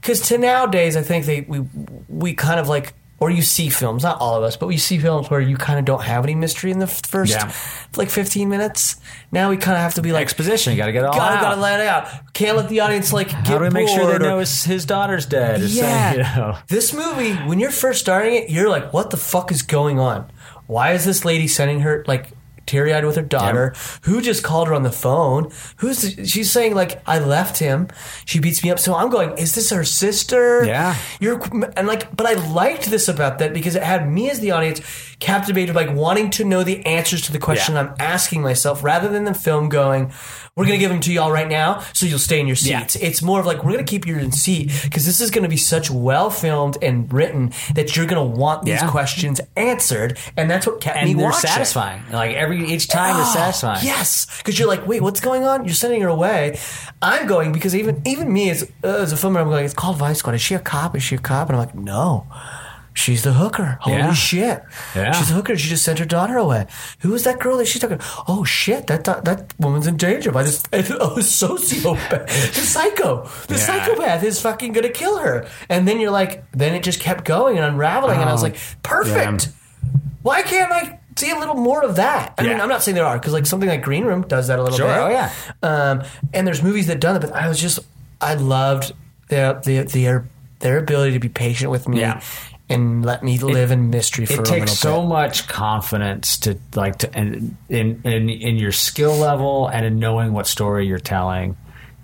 because 0.00 0.22
to 0.28 0.38
nowadays 0.38 0.96
I 0.96 1.02
think 1.02 1.26
they 1.26 1.42
we 1.42 1.60
we 2.08 2.32
kind 2.34 2.58
of 2.60 2.68
like. 2.68 2.94
Or 3.18 3.30
you 3.30 3.40
see 3.40 3.70
films, 3.70 4.02
not 4.02 4.20
all 4.20 4.34
of 4.36 4.42
us, 4.42 4.58
but 4.58 4.66
we 4.66 4.76
see 4.76 4.98
films 4.98 5.30
where 5.30 5.40
you 5.40 5.56
kind 5.56 5.78
of 5.78 5.86
don't 5.86 6.02
have 6.02 6.22
any 6.24 6.34
mystery 6.34 6.70
in 6.70 6.78
the 6.80 6.84
f- 6.84 7.00
first 7.06 7.32
Yeah. 7.32 7.50
like 7.96 8.10
15 8.10 8.50
minutes. 8.50 8.96
Now 9.32 9.48
we 9.48 9.56
kind 9.56 9.74
of 9.74 9.80
have 9.82 9.94
to 9.94 10.02
be 10.02 10.12
like, 10.12 10.20
Exposition. 10.22 10.72
You 10.72 10.76
got 10.76 10.86
to 10.86 10.92
get 10.92 11.02
it 11.02 11.06
all 11.06 11.14
gotta, 11.14 11.36
out. 11.36 11.40
gotta 11.40 11.60
let 11.62 11.80
it 11.80 11.86
out. 11.86 12.32
Can't 12.34 12.58
let 12.58 12.68
the 12.68 12.80
audience 12.80 13.14
like 13.14 13.28
get 13.28 13.46
How 13.46 13.56
do 13.58 13.64
we 13.64 13.70
make 13.70 13.88
sure 13.88 14.00
bored 14.00 14.20
they 14.20 14.26
or- 14.26 14.28
know 14.28 14.38
his, 14.40 14.64
his 14.64 14.84
daughter's 14.84 15.24
dead? 15.24 15.62
Or 15.62 15.64
yeah. 15.64 16.10
something, 16.12 16.26
you 16.34 16.40
know? 16.40 16.58
This 16.68 16.92
movie, 16.92 17.32
when 17.48 17.58
you're 17.58 17.70
first 17.70 18.00
starting 18.00 18.34
it, 18.34 18.50
you're 18.50 18.68
like, 18.68 18.92
what 18.92 19.08
the 19.08 19.16
fuck 19.16 19.50
is 19.50 19.62
going 19.62 19.98
on? 19.98 20.30
Why 20.66 20.92
is 20.92 21.06
this 21.06 21.24
lady 21.24 21.48
sending 21.48 21.80
her 21.80 22.04
like 22.06 22.32
teary 22.66 22.92
eyed 22.92 23.04
with 23.04 23.16
her 23.16 23.22
daughter? 23.22 23.74
Who 24.02 24.20
just 24.20 24.42
called 24.42 24.68
her 24.68 24.74
on 24.74 24.82
the 24.82 24.92
phone? 24.92 25.50
Who's 25.76 26.14
she's 26.24 26.50
saying 26.50 26.74
like 26.74 27.02
I 27.06 27.18
left 27.18 27.58
him. 27.58 27.88
She 28.24 28.40
beats 28.40 28.62
me 28.62 28.70
up. 28.70 28.78
So 28.78 28.94
I'm 28.94 29.10
going, 29.10 29.36
is 29.38 29.54
this 29.54 29.70
her 29.70 29.84
sister? 29.84 30.64
Yeah. 30.64 30.96
You're 31.20 31.40
and 31.76 31.86
like, 31.86 32.14
but 32.14 32.26
I 32.26 32.34
liked 32.52 32.90
this 32.90 33.08
about 33.08 33.38
that 33.38 33.54
because 33.54 33.74
it 33.74 33.82
had 33.82 34.08
me 34.10 34.30
as 34.30 34.40
the 34.40 34.50
audience 34.50 34.80
captivated, 35.18 35.74
like 35.74 35.92
wanting 35.94 36.30
to 36.30 36.44
know 36.44 36.62
the 36.62 36.84
answers 36.84 37.22
to 37.22 37.32
the 37.32 37.38
question 37.38 37.74
Yeah. 37.74 37.80
I'm 37.82 37.94
asking 37.98 38.42
myself, 38.42 38.84
rather 38.84 39.08
than 39.08 39.24
the 39.24 39.32
film 39.34 39.68
going, 39.68 40.12
"We're 40.54 40.66
gonna 40.66 40.76
give 40.78 40.90
them 40.90 41.00
to 41.00 41.12
y'all 41.12 41.30
right 41.30 41.48
now, 41.48 41.82
so 41.94 42.04
you'll 42.06 42.18
stay 42.18 42.38
in 42.40 42.46
your 42.46 42.56
Yeah. 42.60 42.80
seats." 42.80 42.96
It's 42.96 43.22
more 43.22 43.40
of 43.40 43.46
like 43.46 43.64
we're 43.64 43.72
gonna 43.72 43.84
keep 43.84 44.06
you 44.06 44.18
in 44.18 44.30
seat 44.32 44.70
because 44.84 45.06
this 45.06 45.20
is 45.20 45.30
gonna 45.30 45.48
be 45.48 45.56
such 45.56 45.90
well 45.90 46.28
filmed 46.30 46.76
and 46.82 47.10
written 47.12 47.52
that 47.74 47.96
you're 47.96 48.06
gonna 48.06 48.22
want 48.24 48.64
these 48.64 48.82
Yeah. 48.82 48.88
questions 48.90 49.40
answered, 49.56 50.18
and 50.36 50.50
that's 50.50 50.66
what 50.66 50.80
kept 50.80 51.02
me 51.02 51.12
And 51.12 51.20
they're 51.20 51.26
watching. 51.30 51.48
satisfying. 51.50 52.02
Like 52.12 52.34
every 52.36 52.66
each 52.70 52.88
time 52.88 53.16
is 53.20 53.26
Oh, 53.30 53.34
satisfying. 53.34 53.84
Yes, 53.84 54.26
because 54.38 54.58
you're 54.58 54.68
like, 54.68 54.86
wait, 54.86 55.02
what's 55.02 55.20
going 55.20 55.44
on? 55.44 55.64
You're 55.64 55.74
sending 55.74 56.02
her 56.02 56.08
away. 56.08 56.58
I'm 57.00 57.26
going 57.26 57.52
because 57.52 57.74
even 57.74 58.02
even 58.04 58.32
me 58.32 58.50
as 58.50 58.64
uh, 58.84 58.88
as 58.88 59.12
a 59.12 59.16
filmmaker, 59.16 59.40
I'm 59.42 59.48
going. 59.48 59.64
It's 59.64 59.74
called 59.74 59.96
Vice 59.96 60.18
Squad. 60.18 60.34
Is 60.34 60.42
she 60.42 60.54
a 60.54 60.58
cop? 60.58 60.94
Is 60.94 61.02
she 61.02 61.14
a 61.14 61.18
cop? 61.18 61.48
And 61.48 61.56
I'm 61.58 61.64
like, 61.64 61.74
no. 61.74 62.26
She's 62.96 63.22
the 63.22 63.34
hooker. 63.34 63.76
Holy 63.82 63.98
Yeah. 63.98 64.12
shit! 64.14 64.62
Yeah. 64.94 65.12
She's 65.12 65.30
a 65.30 65.34
hooker. 65.34 65.54
She 65.56 65.68
just 65.68 65.84
sent 65.84 65.98
her 65.98 66.06
daughter 66.06 66.38
away. 66.38 66.66
Who 67.00 67.14
is 67.14 67.24
that 67.24 67.38
girl 67.38 67.58
that 67.58 67.66
she's 67.66 67.80
talking? 67.82 68.00
Oh 68.26 68.42
shit! 68.42 68.86
That 68.86 69.04
that, 69.04 69.24
that 69.26 69.52
woman's 69.58 69.86
in 69.86 69.96
danger 69.98 70.32
by 70.32 70.42
this 70.42 70.62
oh, 70.72 71.16
sociopath, 71.18 72.26
the 72.54 72.60
psycho, 72.60 73.28
the 73.48 73.54
Yeah. 73.54 73.60
psychopath 73.60 74.22
is 74.24 74.40
fucking 74.40 74.72
gonna 74.72 74.88
kill 74.88 75.18
her. 75.18 75.46
And 75.68 75.86
then 75.86 76.00
you're 76.00 76.10
like, 76.10 76.44
then 76.52 76.74
it 76.74 76.82
just 76.82 76.98
kept 76.98 77.24
going 77.24 77.56
and 77.58 77.66
unraveling, 77.66 78.18
and 78.20 78.28
I 78.28 78.32
was 78.32 78.42
Oh, 78.42 78.46
like, 78.46 78.56
perfect. 78.82 79.50
Why 80.22 80.42
can't 80.42 80.72
I 80.72 80.98
see 81.16 81.30
a 81.30 81.38
little 81.38 81.54
more 81.54 81.84
of 81.84 81.96
that? 81.96 82.34
I 82.38 82.42
mean, 82.44 82.60
I'm 82.60 82.68
not 82.68 82.82
saying 82.82 82.94
there 82.94 83.04
are 83.06 83.18
because 83.18 83.32
like 83.34 83.46
something 83.46 83.68
like 83.68 83.82
Green 83.82 84.04
Room 84.04 84.22
does 84.22 84.48
that 84.48 84.58
a 84.58 84.62
little 84.62 84.78
Sure, 84.78 84.88
bit. 84.88 84.98
oh, 84.98 85.08
yeah. 85.08 85.30
Um, 85.62 86.02
and 86.32 86.46
there's 86.46 86.62
movies 86.62 86.86
that 86.88 86.98
done 87.00 87.16
it, 87.16 87.20
but 87.20 87.32
I 87.32 87.46
was 87.48 87.60
just 87.60 87.78
I 88.20 88.34
loved 88.34 88.92
their 89.28 89.54
their 89.54 89.84
their, 89.84 90.24
their 90.60 90.78
ability 90.78 91.12
to 91.12 91.20
be 91.20 91.28
patient 91.28 91.70
with 91.70 91.86
me. 91.88 92.00
Yeah. 92.00 92.20
And 92.68 93.04
let 93.04 93.22
me 93.22 93.38
live 93.38 93.70
in 93.70 93.90
mystery 93.90 94.26
for 94.26 94.34
it 94.34 94.40
a 94.40 94.42
takes 94.42 94.72
so 94.72 95.04
much 95.04 95.46
confidence 95.46 96.36
to 96.38 96.58
like 96.74 96.98
to 96.98 97.18
in, 97.18 97.56
in 97.68 98.00
in 98.04 98.28
in 98.28 98.56
your 98.56 98.72
skill 98.72 99.14
level 99.16 99.68
and 99.68 99.86
in 99.86 100.00
knowing 100.00 100.32
what 100.32 100.48
story 100.48 100.84
you're 100.86 100.98
telling 100.98 101.56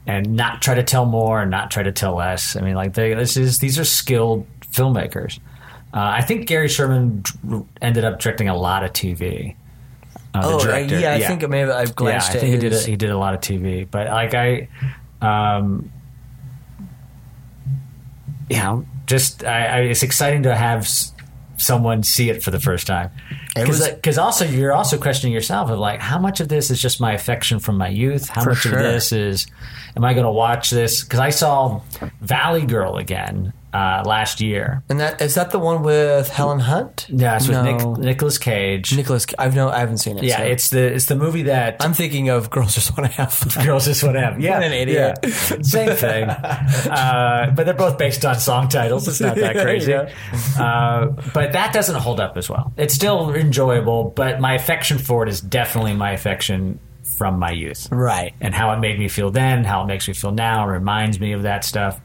and 0.06 0.34
not 0.36 0.62
try 0.62 0.74
to 0.74 0.84
tell 0.84 1.04
more 1.04 1.42
and 1.42 1.50
not 1.50 1.70
try 1.72 1.82
to 1.82 1.90
tell 1.90 2.14
less 2.14 2.54
i 2.54 2.60
mean 2.60 2.74
like 2.76 2.92
they, 2.94 3.12
this 3.14 3.36
is 3.36 3.58
these 3.58 3.76
are 3.78 3.84
skilled 3.84 4.46
filmmakers 4.72 5.40
uh, 5.94 5.98
i 5.98 6.20
think 6.20 6.46
gary 6.46 6.68
sherman 6.68 7.22
ended 7.80 8.04
up 8.04 8.20
directing 8.20 8.48
a 8.48 8.56
lot 8.56 8.84
of 8.84 8.92
tv 8.92 9.56
uh, 10.34 10.40
Oh, 10.44 10.58
I- 10.60 10.62
director. 10.64 10.98
yeah, 10.98 11.14
I 11.14 11.20
think 11.20 11.48
maybe 11.48 11.70
I've 11.70 11.88
yeah, 11.88 11.94
glanced 11.94 12.30
I 12.30 12.34
at 12.34 12.40
think 12.40 12.54
he 12.54 12.58
did. 12.60 12.72
A, 12.72 12.80
he 12.80 12.96
did 12.96 13.10
a 13.10 13.18
lot 13.18 13.34
of 13.34 13.40
TV, 13.40 13.86
but 13.90 14.06
like 14.08 14.32
I, 14.32 14.68
um, 15.20 15.90
know, 18.50 18.86
just 19.06 19.44
I, 19.44 19.66
I, 19.66 19.78
it's 19.80 20.02
exciting 20.02 20.44
to 20.44 20.54
have 20.54 20.80
s- 20.80 21.12
someone 21.56 22.02
see 22.02 22.30
it 22.30 22.42
for 22.42 22.50
the 22.50 22.60
first 22.60 22.86
time. 22.86 23.10
Because 23.54 24.18
also 24.18 24.44
you're 24.44 24.72
also 24.72 24.98
questioning 24.98 25.32
yourself 25.32 25.70
of 25.70 25.78
like 25.78 26.00
how 26.00 26.18
much 26.18 26.40
of 26.40 26.48
this 26.48 26.70
is 26.70 26.80
just 26.80 27.00
my 27.00 27.12
affection 27.12 27.60
from 27.60 27.76
my 27.76 27.88
youth, 27.88 28.28
how 28.28 28.44
much 28.44 28.58
sure. 28.58 28.76
of 28.76 28.82
this 28.82 29.12
is 29.12 29.46
am 29.96 30.04
I 30.04 30.14
going 30.14 30.24
to 30.24 30.32
watch 30.32 30.70
this? 30.70 31.04
Because 31.04 31.20
I 31.20 31.30
saw 31.30 31.80
Valley 32.20 32.66
Girl 32.66 32.96
again 32.96 33.52
uh, 33.72 34.02
last 34.04 34.40
year. 34.40 34.82
And 34.88 35.00
that 35.00 35.20
is 35.22 35.34
that 35.36 35.50
the 35.50 35.58
one 35.58 35.82
with 35.82 36.28
Helen 36.28 36.60
Hunt? 36.60 37.06
Yeah, 37.08 37.36
it's 37.36 37.48
with 37.48 37.56
No. 37.56 37.94
Nick, 37.94 37.98
Nicolas 38.04 38.38
Cage. 38.38 38.94
Nicholas. 38.96 39.26
I've 39.38 39.54
no, 39.54 39.70
I 39.70 39.78
haven't 39.78 39.98
seen 39.98 40.18
it. 40.18 40.24
yeah, 40.24 40.38
so. 40.38 40.42
it's 40.44 40.70
the 40.70 40.92
it's 40.94 41.06
the 41.06 41.16
movie 41.16 41.42
that 41.44 41.76
I'm 41.80 41.94
thinking 41.94 42.28
of 42.28 42.50
Girls 42.50 42.74
Just 42.74 42.96
Want 42.96 43.10
to 43.10 43.16
Have 43.16 43.32
Fun. 43.32 43.64
Girls 43.66 43.86
Just 43.86 44.02
Want 44.02 44.16
to 44.16 44.20
Have. 44.20 44.40
Yeah, 44.40 44.58
What 44.58 44.62
an 44.66 44.72
idiot. 44.72 45.18
yeah. 45.22 45.30
Same 45.62 45.96
thing. 45.96 46.28
Uh, 46.92 47.50
but 47.52 47.64
they're 47.64 47.74
both 47.74 47.98
based 47.98 48.24
on 48.24 48.38
song 48.38 48.68
titles. 48.68 49.06
It's 49.08 49.20
not 49.20 49.36
that 49.36 49.56
crazy. 49.62 49.92
Yeah. 49.92 50.12
Uh, 50.58 51.06
but 51.32 51.52
that 51.52 51.72
doesn't 51.72 51.94
hold 51.96 52.20
up 52.20 52.36
as 52.36 52.48
well. 52.50 52.72
It's 52.76 52.94
still 52.94 53.34
enjoyable, 53.34 54.04
but 54.14 54.40
my 54.40 54.54
affection 54.54 54.98
for 54.98 55.22
it 55.22 55.28
is 55.28 55.40
definitely 55.40 55.94
my 55.94 56.12
affection 56.12 56.78
from 57.02 57.38
my 57.38 57.50
youth. 57.50 57.88
Right. 57.90 58.34
And 58.40 58.54
how 58.54 58.72
it 58.72 58.78
made 58.80 58.98
me 58.98 59.08
feel 59.08 59.30
then, 59.30 59.64
how 59.64 59.82
it 59.82 59.86
makes 59.86 60.06
me 60.08 60.14
feel 60.14 60.32
now, 60.32 60.66
reminds 60.68 61.18
me 61.20 61.32
of 61.32 61.42
that 61.42 61.64
stuff. 61.64 62.00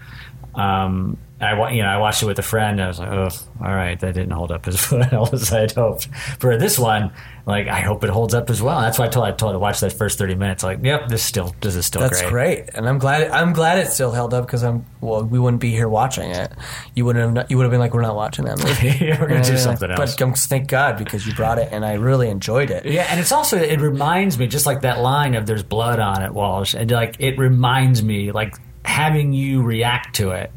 Um, 0.56 1.18
I 1.40 1.72
you 1.72 1.84
know 1.84 1.90
I 1.90 1.98
watched 2.00 2.24
it 2.24 2.26
with 2.26 2.40
a 2.40 2.44
friend. 2.44 2.80
And 2.80 2.86
I 2.86 2.88
was 2.88 3.00
like, 3.00 3.10
oh, 3.10 3.30
all 3.64 3.74
right, 3.76 4.00
that 4.00 4.14
didn't 4.16 4.32
hold 4.32 4.52
up 4.52 4.68
as 4.68 4.90
well 4.92 5.30
as 5.32 5.54
I'd 5.54 5.72
hoped. 5.72 6.08
For 6.40 6.58
this 6.58 6.80
one, 6.80 7.12
like 7.46 7.68
I 7.68 7.82
hope 7.82 8.04
it 8.04 8.10
holds 8.10 8.34
up 8.34 8.50
as 8.50 8.60
well. 8.60 8.82
That's 8.82 8.98
why 8.98 9.06
I 9.06 9.10
told 9.10 9.26
I 9.28 9.32
told 9.34 9.54
to 9.54 9.60
watch 9.60 9.80
that 9.82 9.94
first 9.94 10.18
thirty 10.18 10.34
minutes. 10.34 10.64
Like, 10.64 10.80
yep, 10.84 11.10
this 11.10 11.22
still 11.22 11.54
this 11.62 11.76
is 11.76 11.86
still 11.86 12.02
That's 12.02 12.22
great. 12.22 12.32
great. 12.66 12.70
and 12.74 12.90
I'm 12.90 12.98
glad. 12.98 13.30
I'm 13.30 13.54
glad 13.54 13.78
it 13.78 13.92
still 13.92 14.12
held 14.12 14.34
up 14.34 14.48
because 14.48 14.64
I'm. 14.64 14.86
Well, 15.00 15.24
we 15.26 15.38
wouldn't 15.38 15.62
be 15.62 15.70
here 15.70 15.88
watching 15.88 16.32
it. 16.32 16.52
You 16.96 17.06
wouldn't 17.06 17.24
have. 17.24 17.34
not- 17.36 17.52
You 17.52 17.58
would 17.58 17.64
have 17.64 17.72
been 17.72 17.80
like, 17.80 17.94
we're 17.94 18.02
not 18.02 18.16
watching 18.16 18.46
that 18.46 18.58
movie. 18.58 19.06
Yeah, 19.06 19.22
we're 19.22 19.28
gonna 19.28 19.44
do 19.44 19.58
something 19.58 19.92
else. 19.92 20.16
But 20.16 20.22
um, 20.24 20.34
thank 20.34 20.68
God 20.68 20.98
because 20.98 21.28
you 21.28 21.36
brought 21.36 21.60
it, 21.60 21.70
and 21.72 21.86
I 21.86 21.94
really 21.94 22.30
enjoyed 22.30 22.72
it. 22.72 22.86
Yeah, 22.88 23.06
and 23.12 23.20
it's 23.20 23.32
also 23.32 23.58
it 23.58 23.80
reminds 23.80 24.40
me 24.40 24.48
just 24.48 24.66
like 24.66 24.82
that 24.82 25.02
line 25.02 25.36
of 25.36 25.46
"There's 25.46 25.62
blood 25.62 26.00
on 26.00 26.24
it, 26.24 26.34
Walsh," 26.34 26.74
and 26.74 26.90
like 26.90 27.18
it 27.20 27.38
reminds 27.38 28.02
me 28.02 28.32
like 28.32 28.56
having 28.84 29.34
you 29.34 29.62
react 29.62 30.16
to 30.16 30.32
it 30.32 30.50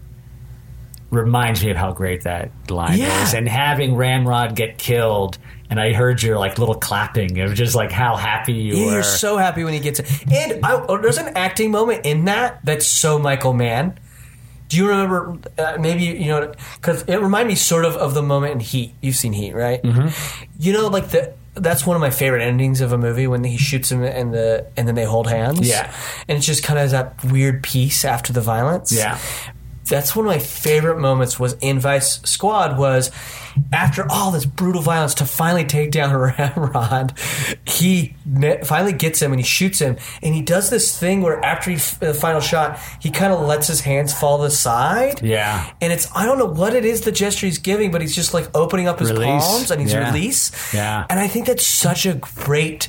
reminds 1.10 1.64
me 1.64 1.70
of 1.70 1.76
how 1.76 1.92
great 1.92 2.22
that 2.22 2.50
line 2.70 2.98
Yeah. 2.98 3.22
is, 3.24 3.34
and 3.34 3.48
having 3.48 3.94
Ramrod 3.96 4.54
get 4.54 4.78
killed. 4.78 5.38
And 5.68 5.78
I 5.80 5.92
heard 5.92 6.20
your 6.22 6.36
like 6.38 6.58
little 6.58 6.74
clapping 6.74 7.38
of 7.40 7.54
just 7.54 7.74
like 7.76 7.92
how 7.92 8.16
happy 8.16 8.54
you 8.54 8.74
Yeah, 8.76 8.86
were. 8.86 8.92
You're 8.94 9.02
so 9.04 9.36
happy 9.36 9.62
when 9.62 9.72
he 9.72 9.78
gets 9.80 10.00
it. 10.00 10.32
And 10.32 10.64
I, 10.66 10.72
oh, 10.88 10.98
there's 10.98 11.18
an 11.18 11.36
acting 11.36 11.70
moment 11.70 12.04
in 12.06 12.24
that 12.24 12.58
that's 12.64 12.86
so 12.86 13.18
Michael 13.20 13.52
Mann. 13.52 13.98
Do 14.68 14.76
you 14.76 14.88
remember? 14.88 15.36
Uh, 15.58 15.76
maybe 15.80 16.04
you 16.04 16.26
know 16.26 16.52
because 16.76 17.02
it 17.02 17.16
reminded 17.20 17.48
me 17.48 17.54
sort 17.56 17.84
of 17.84 17.96
of 17.96 18.14
the 18.14 18.22
moment 18.22 18.52
in 18.54 18.60
Heat. 18.60 18.94
You've 19.00 19.16
seen 19.16 19.32
Heat, 19.32 19.54
right? 19.54 19.82
Mm-hmm. 19.82 20.44
You 20.60 20.72
know, 20.72 20.86
like 20.88 21.08
the 21.08 21.34
that's 21.54 21.84
one 21.84 21.96
of 21.96 22.00
my 22.00 22.10
favorite 22.10 22.42
endings 22.42 22.80
of 22.80 22.92
a 22.92 22.98
movie 22.98 23.26
when 23.26 23.42
he 23.42 23.56
shoots 23.56 23.90
him 23.90 24.02
and 24.04 24.32
the 24.32 24.66
and 24.76 24.86
then 24.88 24.94
they 24.94 25.04
hold 25.04 25.28
hands. 25.28 25.68
Yeah. 25.68 25.92
and 26.28 26.38
it's 26.38 26.46
just 26.46 26.62
kind 26.62 26.78
of 26.78 26.90
that 26.92 27.22
weird 27.24 27.62
peace 27.64 28.04
after 28.04 28.32
the 28.32 28.40
violence. 28.40 28.92
yeah, 28.92 29.18
that's 29.90 30.16
one 30.16 30.24
of 30.24 30.30
my 30.32 30.38
favorite 30.38 30.98
moments 30.98 31.38
was 31.38 31.52
in 31.60 31.78
Vice 31.78 32.22
Squad 32.22 32.78
was 32.78 33.10
after 33.72 34.06
all 34.10 34.30
this 34.30 34.46
brutal 34.46 34.80
violence 34.80 35.12
to 35.14 35.26
finally 35.26 35.64
take 35.64 35.90
down 35.90 36.14
Ramrod, 36.38 37.18
he 37.66 38.14
finally 38.64 38.92
gets 38.92 39.20
him 39.20 39.32
and 39.32 39.40
he 39.40 39.44
shoots 39.46 39.80
him 39.80 39.96
and 40.22 40.34
he 40.34 40.40
does 40.40 40.70
this 40.70 40.96
thing 40.98 41.20
where 41.20 41.44
after 41.44 41.70
he 41.70 41.76
f- 41.76 41.98
the 42.00 42.14
final 42.14 42.40
shot 42.40 42.78
he 43.00 43.10
kind 43.10 43.32
of 43.32 43.40
lets 43.40 43.66
his 43.66 43.80
hands 43.80 44.14
fall 44.14 44.38
to 44.38 44.44
the 44.44 44.50
side 44.50 45.20
Yeah. 45.22 45.68
and 45.80 45.92
it's 45.92 46.08
I 46.14 46.24
don't 46.26 46.38
know 46.38 46.46
what 46.46 46.74
it 46.74 46.84
is 46.84 47.02
the 47.02 47.12
gesture 47.12 47.46
he's 47.46 47.58
giving 47.58 47.90
but 47.90 48.00
he's 48.00 48.14
just 48.14 48.32
like 48.32 48.48
opening 48.56 48.86
up 48.86 49.00
his 49.00 49.10
Release. 49.12 49.26
palms 49.44 49.70
and 49.70 49.80
he's 49.80 49.92
Yeah. 49.92 50.06
release 50.12 50.52
Yeah. 50.72 51.04
and 51.10 51.18
I 51.18 51.26
think 51.28 51.46
that's 51.46 51.66
such 51.66 52.06
a 52.06 52.14
great 52.14 52.88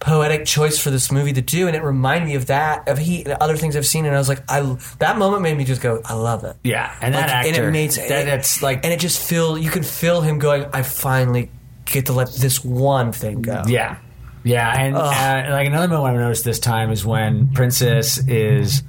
poetic 0.00 0.46
choice 0.46 0.78
for 0.78 0.90
this 0.90 1.12
movie 1.12 1.32
to 1.34 1.42
do 1.42 1.66
and 1.66 1.76
it 1.76 1.82
reminded 1.82 2.26
me 2.26 2.34
of 2.34 2.46
that 2.46 2.88
of 2.88 2.98
Heat 2.98 3.28
and 3.28 3.36
other 3.40 3.56
things 3.56 3.76
I've 3.76 3.86
seen 3.86 4.06
and 4.06 4.14
I 4.14 4.18
was 4.18 4.28
like 4.28 4.42
I 4.48 4.76
that 4.98 5.18
moment 5.18 5.42
made 5.42 5.56
me 5.56 5.64
just 5.64 5.82
go 5.82 6.00
I 6.04 6.14
love 6.14 6.42
it. 6.44 6.56
Yeah, 6.64 6.94
and 7.02 7.14
that 7.14 7.28
actor, 7.28 7.48
and 7.48 7.56
it 7.58 7.70
made 7.70 7.90
that, 7.90 8.24
that's 8.24 8.62
like 8.62 8.82
and 8.84 8.92
it 8.92 8.98
just 8.98 9.22
feel 9.22 9.58
you 9.58 9.70
can 9.70 9.82
feel 9.82 10.22
him 10.22 10.38
going 10.38 10.64
I 10.72 10.82
finally 10.82 11.50
get 11.84 12.06
to 12.06 12.12
let 12.12 12.32
this 12.32 12.64
one 12.64 13.12
thing 13.12 13.42
go. 13.42 13.62
Yeah, 13.66 13.98
yeah, 14.42 14.72
and 14.74 14.96
uh, 14.96 15.52
like 15.52 15.66
another 15.66 15.88
moment 15.88 16.16
I 16.16 16.20
noticed 16.20 16.44
this 16.44 16.58
time 16.58 16.90
is 16.90 17.04
when 17.04 17.52
Princess 17.52 18.26
is 18.26 18.82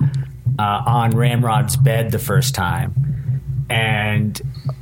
uh, 0.58 0.84
on 0.86 1.12
Ramrod's 1.12 1.76
bed 1.76 2.12
the 2.12 2.20
first 2.20 2.56
time, 2.56 3.66
and 3.70 4.42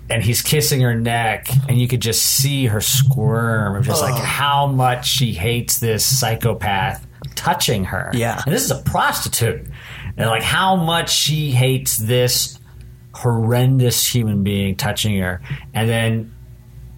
and 0.10 0.24
he's 0.24 0.41
kissing 0.41 0.82
her 0.82 0.95
neck, 0.95 1.47
and 1.68 1.80
you 1.80 1.88
could 1.88 2.01
just 2.01 2.22
see 2.24 2.66
her 2.66 2.82
squirm 2.82 3.76
of 3.76 3.86
just 3.86 4.01
like 4.01 4.16
how 4.22 4.68
much 4.68 5.07
she 5.07 5.34
hates 5.34 5.80
this 5.80 6.03
psychopath 6.20 7.05
touching 7.36 7.86
her. 7.86 8.12
Yeah. 8.14 8.41
and 8.45 8.53
this 8.53 8.64
is 8.64 8.72
a 8.72 8.82
prostitute, 8.84 9.68
and 10.18 10.30
like 10.30 10.43
how 10.43 10.76
much 10.76 11.12
she 11.14 11.51
hates 11.51 11.97
this 11.97 12.60
horrendous 13.14 14.05
human 14.14 14.43
being 14.43 14.76
touching 14.76 15.18
her, 15.20 15.41
and 15.74 15.89
then. 15.89 16.36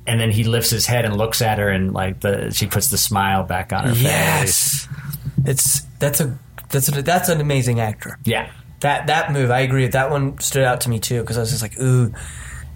And 0.07 0.19
then 0.19 0.31
he 0.31 0.43
lifts 0.43 0.71
his 0.71 0.87
head 0.87 1.05
and 1.05 1.15
looks 1.15 1.43
at 1.43 1.59
her, 1.59 1.69
and 1.69 1.93
like 1.93 2.21
the 2.21 2.49
she 2.49 2.65
puts 2.65 2.89
the 2.89 2.97
smile 2.97 3.43
back 3.43 3.71
on 3.71 3.83
her 3.83 3.93
face. 3.93 4.03
Yes, 4.03 4.87
it's 5.45 5.81
that's 5.99 6.19
a 6.19 6.37
that's 6.69 6.89
a, 6.89 7.03
that's 7.03 7.29
an 7.29 7.39
amazing 7.39 7.79
actor. 7.79 8.17
Yeah, 8.25 8.49
That 8.79 9.07
that 9.07 9.31
move, 9.31 9.51
I 9.51 9.59
agree. 9.59 9.85
That 9.87 10.09
one 10.09 10.39
stood 10.39 10.63
out 10.63 10.81
to 10.81 10.89
me 10.89 10.99
too 10.99 11.21
because 11.21 11.37
I 11.37 11.41
was 11.41 11.51
just 11.51 11.61
like, 11.61 11.79
ooh, 11.79 12.11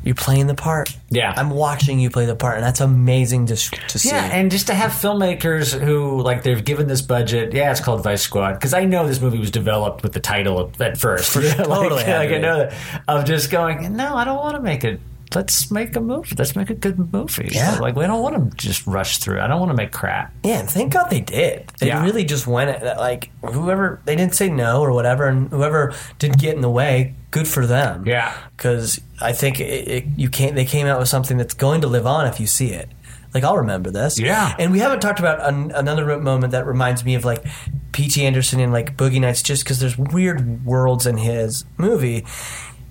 you're 0.06 0.16
playing 0.16 0.46
the 0.46 0.56
part. 0.56 0.96
Yeah. 1.10 1.34
I'm 1.36 1.50
watching 1.50 2.00
you 2.00 2.12
play 2.12 2.26
the 2.28 2.36
part, 2.36 2.56
and 2.56 2.64
that's 2.64 2.80
amazing 2.80 3.48
to 3.48 3.56
to 3.56 4.00
see. 4.00 4.10
Yeah, 4.10 4.24
and 4.26 4.52
just 4.52 4.68
to 4.68 4.76
have 4.76 4.92
filmmakers 4.92 5.78
who 5.78 6.22
like 6.22 6.44
they've 6.44 6.64
given 6.64 6.88
this 6.88 7.02
budget. 7.02 7.54
Yeah, 7.54 7.72
it's 7.72 7.82
called 7.82 8.04
Vice 8.04 8.22
Squad 8.22 8.54
because 8.54 8.74
I 8.74 8.86
know 8.86 9.08
this 9.08 9.20
movie 9.20 9.40
was 9.40 9.52
developed 9.52 10.04
with 10.04 10.14
the 10.14 10.20
title 10.20 10.72
at 10.80 10.98
first. 10.98 11.34
For 11.34 11.42
like, 11.42 11.58
totally 11.66 12.04
like 12.08 12.30
I 12.30 12.38
know 12.38 12.58
that 12.60 12.74
of 13.08 13.26
just 13.26 13.50
going. 13.50 13.96
No, 13.96 14.16
I 14.16 14.24
don't 14.24 14.38
want 14.38 14.56
to 14.56 14.62
make 14.62 14.84
it. 14.84 15.00
Let's 15.34 15.72
make 15.72 15.96
a 15.96 16.02
movie. 16.02 16.36
Let's 16.38 16.56
make 16.56 16.70
a 16.70 16.76
good 16.76 17.12
movie. 17.12 17.50
Yeah. 17.52 17.78
like 17.80 17.96
we 17.96 18.06
don't 18.06 18.22
want 18.22 18.52
to 18.52 18.58
just 18.58 18.86
rush 18.86 19.18
through. 19.18 19.40
I 19.42 19.48
don't 19.48 19.60
want 19.60 19.72
to 19.72 19.76
make 19.76 19.92
crap. 19.92 20.34
Yeah, 20.44 20.60
and 20.60 20.70
thank 20.70 20.94
God 20.94 21.10
they 21.10 21.22
did. 21.22 21.72
They 21.80 21.88
Yeah. 21.88 22.04
really 22.04 22.24
just 22.24 22.48
went 22.48 22.70
at 22.70 22.82
that. 22.82 22.98
Like 22.98 23.32
whoever 23.44 24.02
they 24.06 24.16
didn't 24.16 24.36
say 24.36 24.50
no 24.50 24.82
or 24.82 24.92
whatever, 24.94 25.28
and 25.28 25.50
whoever 25.50 25.94
didn't 26.20 26.38
get 26.40 26.56
in 26.56 26.62
the 26.62 26.70
way, 26.70 27.16
good 27.32 27.48
for 27.48 27.66
them. 27.66 28.06
Yeah. 28.06 28.34
because 28.56 29.02
I 29.22 29.34
think 29.34 29.60
it, 29.60 29.88
it, 29.88 30.06
you 30.16 30.30
can't. 30.30 30.56
They 30.56 30.66
came 30.66 30.88
out 30.88 31.00
with 31.00 31.10
something 31.10 31.38
that's 31.38 31.54
going 31.54 31.82
to 31.82 31.88
live 31.88 32.06
on 32.06 32.28
if 32.28 32.40
you 32.40 32.48
see 32.48 32.72
it. 32.72 32.90
Like 33.34 33.44
I'll 33.44 33.58
remember 33.58 33.92
this. 33.92 34.18
Yeah. 34.18 34.56
and 34.58 34.72
we 34.72 34.80
haven't 34.80 35.02
talked 35.02 35.20
about 35.20 35.46
an, 35.46 35.72
another 35.72 36.18
moment 36.20 36.52
that 36.52 36.66
reminds 36.66 37.04
me 37.04 37.16
of 37.16 37.26
like 37.26 37.44
P.T. 37.92 38.24
Anderson 38.26 38.62
and 38.62 38.72
like 38.72 38.96
Boogie 38.96 39.20
Nights, 39.20 39.42
just 39.42 39.64
because 39.66 39.80
there's 39.80 39.98
weird 39.98 40.66
worlds 40.66 41.06
in 41.06 41.18
his 41.18 41.66
movie. 41.78 42.26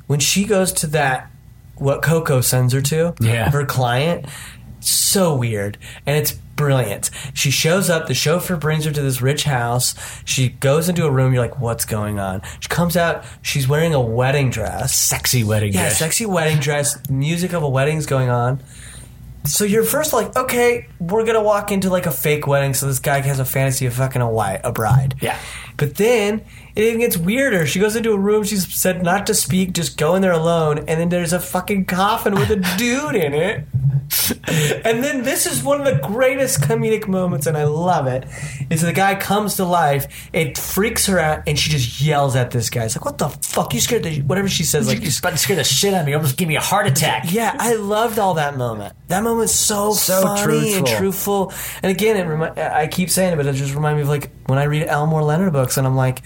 When 0.07 0.21
she 0.21 0.45
goes 0.45 0.71
to 0.75 0.87
that, 0.89 1.31
what 1.77 2.03
Coco 2.03 2.41
sends 2.41 2.73
her 2.73 2.81
to, 2.83 3.15
Yeah. 3.21 3.51
her 3.51 3.65
client, 3.65 4.27
so 4.81 5.35
weird 5.35 5.79
and 6.05 6.15
it's 6.15 6.33
brilliant 6.33 7.09
she 7.33 7.51
shows 7.51 7.89
up 7.89 8.07
the 8.07 8.13
chauffeur 8.13 8.55
brings 8.55 8.85
her 8.85 8.91
to 8.93 9.01
this 9.01 9.23
rich 9.23 9.45
house 9.45 9.95
she 10.27 10.51
goes 10.51 10.91
into 10.91 11.07
a 11.07 11.11
room 11.11 11.33
you're 11.33 11.43
like 11.43 11.59
what's 11.59 11.87
going 11.87 12.19
on 12.19 12.43
she 12.61 12.69
comes 12.69 12.95
out 12.95 13.25
she's 13.41 13.67
wearing 13.67 13.95
a 13.95 14.01
wedding 14.01 14.51
dress 14.51 14.95
Sexy 14.95 15.43
wedding 15.43 15.73
yeah 15.73 15.81
dress. 15.85 15.93
Yeah, 15.93 16.07
sexy 16.07 16.27
wedding 16.27 16.59
dress 16.59 16.99
music 17.09 17.55
of 17.55 17.63
a 17.63 17.69
wedding's 17.69 18.05
going 18.05 18.29
on 18.29 18.63
so 19.47 19.65
you're 19.65 19.85
first 19.85 20.13
like 20.13 20.37
okay 20.37 20.87
we're 21.01 21.25
gonna 21.25 21.43
walk 21.43 21.73
into 21.73 21.89
like 21.89 22.05
a 22.05 22.11
fake 22.13 22.47
wedding 22.47 22.75
so 22.75 22.85
this 22.87 22.99
guy 22.99 23.21
has 23.23 23.39
a 23.41 23.45
fantasy 23.47 23.87
of 23.87 23.95
fucking 23.95 24.21
a 24.21 24.31
wife, 24.31 24.61
a 24.65 24.73
bride 24.73 25.15
Yeah. 25.23 25.39
but 25.79 25.95
then 25.95 26.43
it 26.77 26.83
even 26.83 27.01
gets 27.01 27.17
weirder. 27.17 27.67
She 27.67 27.79
goes 27.81 27.95
into 27.97 28.13
a 28.13 28.19
room. 28.19 28.43
She's 28.45 28.73
said 28.75 29.03
not 29.03 29.27
to 29.29 29.35
speak. 29.35 29.73
Just 29.73 29.97
go 29.97 30.15
in 30.17 30.23
there 30.23 30.33
alone. 30.33 30.79
And 30.79 31.01
then 31.01 31.09
there's 31.09 31.33
a 31.33 31.41
fucking 31.41 31.85
coffin 31.87 32.35
with 32.35 32.51
a 32.51 32.57
dude 32.79 33.15
in 33.17 33.33
it. 33.35 33.65
And 34.85 35.03
then 35.03 35.23
this 35.23 35.47
is 35.47 35.63
one 35.63 35.81
of 35.81 35.87
the 35.87 36.01
greatest 36.07 36.61
comedic 36.61 37.09
moments, 37.09 37.47
and 37.47 37.57
I 37.57 37.65
love 37.65 38.07
it. 38.07 38.27
Is 38.71 38.83
the 38.83 38.93
guy 38.93 39.15
comes 39.15 39.57
to 39.57 39.65
life. 39.65 40.29
It 40.33 40.57
freaks 40.59 41.07
her 41.07 41.19
out, 41.19 41.43
and 41.47 41.59
she 41.59 41.71
just 41.71 42.01
yells 42.01 42.37
at 42.37 42.51
this 42.51 42.71
guy. 42.71 42.85
It's 42.85 42.97
like, 42.97 43.05
"What 43.05 43.19
the 43.19 43.29
fuck? 43.29 43.75
You 43.75 43.81
scared 43.81 44.03
the 44.05 44.21
whatever 44.23 44.47
she 44.49 44.63
says." 44.63 44.87
Like, 44.87 45.01
you 45.03 45.11
about 45.19 45.31
to 45.31 45.39
scare 45.39 45.57
the 45.57 45.65
shit 45.65 45.95
out 45.95 46.03
of 46.03 46.07
me. 46.07 46.15
Almost 46.15 46.37
give 46.37 46.49
me 46.49 46.57
a 46.57 46.61
heart 46.61 46.87
attack. 46.87 47.33
yeah, 47.33 47.57
I 47.59 47.75
loved 47.75 48.19
all 48.19 48.35
that 48.35 48.57
moment. 48.57 48.95
That 49.09 49.23
moment's 49.25 49.55
so, 49.55 49.93
So 49.95 50.23
funny 50.23 50.75
and 50.75 50.87
truthful. 50.87 51.47
truthful. 51.49 51.77
And 51.83 51.91
again, 51.91 52.17
it 52.17 52.25
remi- 52.29 52.61
I 52.61 52.87
keep 52.87 53.11
saying 53.11 53.33
it, 53.33 53.37
but 53.37 53.47
it 53.47 53.55
just 53.55 53.75
reminds 53.75 53.97
me 53.97 54.03
of 54.03 54.09
like 54.09 54.31
when 54.47 54.59
I 54.59 54.65
read 54.65 54.87
Elmore 54.87 55.23
Leonard 55.23 55.53
books, 55.53 55.77
and 55.77 55.87
I'm 55.87 55.97
like, 55.97 56.23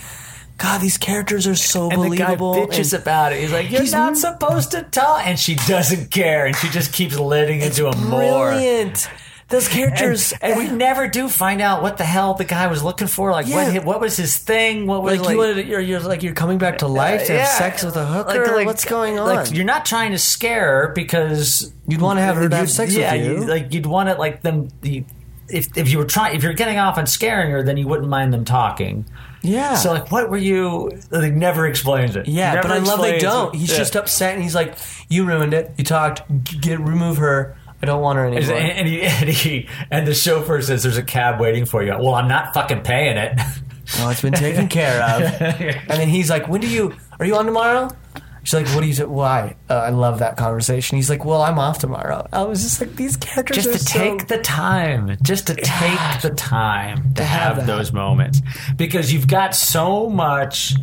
God, 0.59 0.81
these 0.81 0.99
characters 0.99 1.47
are 1.47 1.55
so 1.55 1.89
And 1.91 2.03
the 2.13 2.17
guy 2.17 2.35
believable. 2.35 2.55
bitches 2.67 2.93
and- 2.93 3.03
about 3.03 3.33
it. 3.33 3.41
He's 3.41 3.53
like, 3.53 3.71
"You're 3.71 3.81
He's 3.83 3.93
not 3.93 4.17
supposed 4.17 4.73
to 4.73 4.83
talk," 4.83 5.27
and 5.27 5.39
she 5.39 5.55
doesn't 5.55 6.11
care, 6.11 6.47
and 6.47 6.55
she 6.57 6.69
just 6.69 6.93
keeps 6.93 7.17
letting 7.19 7.61
into 7.61 7.87
a 7.89 7.97
more. 7.97 8.51
brilliant. 8.51 9.09
Those 9.51 9.67
characters, 9.67 10.35
and 10.43 10.59
we 10.59 10.69
never 10.69 11.09
do 11.09 11.27
find 11.27 11.63
out 11.63 11.81
what 11.81 11.97
the 11.97 12.05
hell 12.05 12.35
the 12.35 12.45
guy 12.45 12.67
was 12.67 12.83
looking 12.85 13.07
for. 13.07 13.31
Like, 13.33 13.47
Yeah. 13.47 13.73
what, 13.77 13.85
what 13.87 14.01
was 14.03 14.15
his 14.19 14.37
thing? 14.37 14.87
What 14.87 15.03
was 15.03 15.21
like, 15.21 15.31
you 15.31 15.39
wanted, 15.39 15.67
you're, 15.67 15.81
you're 15.81 16.01
like 16.01 16.23
you're 16.23 16.35
coming 16.35 16.59
back 16.59 16.77
to 16.79 16.85
uh, 16.87 16.89
life 16.91 17.25
to 17.29 17.33
have 17.33 17.41
Yeah. 17.41 17.47
sex 17.59 17.83
with 17.83 17.97
a 17.97 18.05
hooker. 18.05 18.45
Like- 18.45 18.53
like- 18.57 18.67
What's 18.67 18.85
going 18.85 19.19
on? 19.19 19.27
Like, 19.27 19.51
you're 19.55 19.65
not 19.65 19.87
trying 19.87 20.11
to 20.13 20.19
scare 20.19 20.83
her 20.83 20.93
because 20.95 21.73
You'd 21.87 22.03
wanna 22.03 22.21
have 22.21 22.37
her 22.37 22.47
to 22.47 22.57
have 22.57 22.69
sex 22.71 22.93
with 22.93 23.01
yeah, 23.01 23.15
you. 23.15 23.47
like 23.47 23.73
you'd 23.73 23.87
want 23.87 24.11
it 24.11 24.19
like 24.19 24.43
them. 24.43 24.69
The, 24.83 25.05
if 25.49 25.69
if 25.79 25.89
you 25.91 25.97
were 25.97 26.05
trying, 26.05 26.37
if 26.37 26.43
you're 26.43 26.53
getting 26.53 26.77
off 26.79 26.99
on 26.99 27.07
scaring 27.07 27.51
her, 27.53 27.63
then 27.63 27.79
you 27.79 27.89
wouldn't 27.89 28.11
mind 28.11 28.35
them 28.35 28.45
talking. 28.45 29.07
Yeah. 29.43 29.75
So 29.77 29.93
like, 29.93 30.11
what 30.11 30.31
were 30.31 30.37
you? 30.37 30.91
Like, 31.11 31.33
never 31.33 31.67
explains 31.67 32.17
it. 32.17 32.27
yeah, 32.29 32.55
Never 32.55 32.69
but 32.69 32.77
I 32.77 32.79
love 32.81 33.01
they 33.01 33.19
don't. 33.19 33.55
it. 33.55 33.59
He's 33.59 33.71
Yeah. 33.71 33.79
just 33.79 33.97
upset, 33.97 34.35
and 34.35 34.43
he's 34.43 34.55
like, 34.55 34.77
"You 35.09 35.25
ruined 35.25 35.55
it. 35.55 35.73
You 35.79 35.85
talked. 35.85 36.23
Get 36.61 36.81
remove 36.81 37.19
her. 37.19 37.57
I 37.83 37.87
don't 37.87 38.01
want 38.03 38.19
her 38.19 38.27
anymore." 38.27 38.57
and 38.57 38.89
he, 38.89 39.03
and 39.03 39.29
he 39.29 39.69
and 39.91 40.07
the 40.07 40.15
chauffeur 40.15 40.61
says, 40.63 40.83
"There's 40.83 40.97
a 40.97 41.03
cab 41.03 41.41
waiting 41.41 41.65
for 41.67 41.83
you." 41.83 41.91
Well, 41.93 42.15
I'm 42.15 42.29
not 42.29 42.53
fucking 42.55 42.83
paying 42.83 43.17
it. 43.17 43.39
Well, 43.97 44.11
it's 44.11 44.21
been 44.21 44.35
taken 44.35 44.69
care 44.69 45.03
of. 45.03 45.23
And 45.41 45.99
then 46.01 46.09
he's 46.09 46.29
like, 46.29 46.47
"When 46.49 46.61
do 46.61 46.67
you? 46.69 46.95
Are 47.19 47.25
you 47.25 47.37
on 47.37 47.47
tomorrow?" 47.47 47.89
She's 48.49 48.55
like, 48.55 48.75
"What 48.75 48.81
do 48.81 48.87
you? 48.87 48.95
say? 48.95 49.05
Why?" 49.05 49.57
Uh, 49.69 49.75
I 49.75 49.91
love 49.91 50.21
that 50.21 50.39
conversation. 50.39 50.97
He's 50.97 51.11
like, 51.11 51.23
"Well, 51.23 51.43
I'm 51.43 51.59
off 51.59 51.79
tomorrow." 51.81 52.27
I 52.33 52.45
was 52.45 52.63
just 52.63 52.81
like, 52.81 52.97
"These 52.97 53.19
characters 53.19 53.63
just 53.63 53.73
to 53.73 53.79
so- 53.79 53.99
take 53.99 54.27
the 54.29 54.39
time, 54.39 55.19
just 55.21 55.49
to 55.49 55.55
take 55.55 56.23
the 56.23 56.31
time 56.31 57.13
to 57.13 57.25
have 57.25 57.59
have, 57.59 57.67
those 57.67 57.93
moments, 57.93 58.41
because 58.75 59.13
you've 59.13 59.27
got 59.29 59.55
so 59.55 60.09
much 60.09 60.75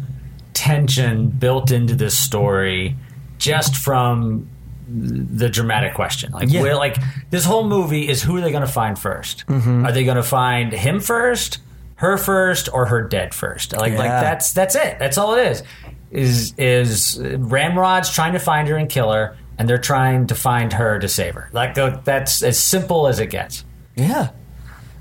tension 0.53 1.29
built 1.29 1.71
into 1.71 1.95
this 1.95 2.15
story 2.15 2.95
just 3.39 3.75
from 3.75 4.47
the 4.87 5.49
dramatic 5.49 5.95
question. 5.95 6.31
Like, 6.33 6.51
Yeah. 6.51 6.61
where, 6.61 6.75
like 6.75 6.97
this 7.31 7.45
whole 7.45 7.67
movie 7.67 8.07
is 8.07 8.21
who 8.21 8.37
are 8.37 8.41
they 8.41 8.51
going 8.51 8.61
to 8.65 8.71
find 8.71 8.95
1st 8.95 9.45
Mm-hmm. 9.47 9.85
Are 9.87 9.91
they 9.91 10.03
going 10.05 10.17
to 10.17 10.23
find 10.23 10.71
him 10.71 10.99
first, 10.99 11.57
her 11.95 12.15
first, 12.17 12.69
or 12.71 12.85
her 12.85 13.01
dead 13.01 13.33
first? 13.33 13.73
Like, 13.73 13.93
like 13.93 14.07
that's 14.07 14.53
that's 14.53 14.75
it. 14.75 14.99
That's 14.99 15.17
all 15.17 15.33
it 15.33 15.47
is. 15.47 15.63
Is 16.11 16.53
is 16.57 17.19
Ramrod's 17.21 18.09
trying 18.13 18.33
to 18.33 18.39
find 18.39 18.67
her 18.67 18.75
and 18.77 18.89
kill 18.89 19.11
her, 19.11 19.35
and 19.57 19.67
they're 19.67 19.77
trying 19.77 20.27
to 20.27 20.35
find 20.35 20.71
her 20.73 20.99
to 20.99 21.07
save 21.07 21.33
her. 21.33 21.49
Like 21.51 21.75
that's 22.05 22.41
as 22.43 22.57
simple 22.59 23.07
as 23.07 23.19
it 23.19 23.27
gets. 23.27 23.65
Yeah. 23.95 24.29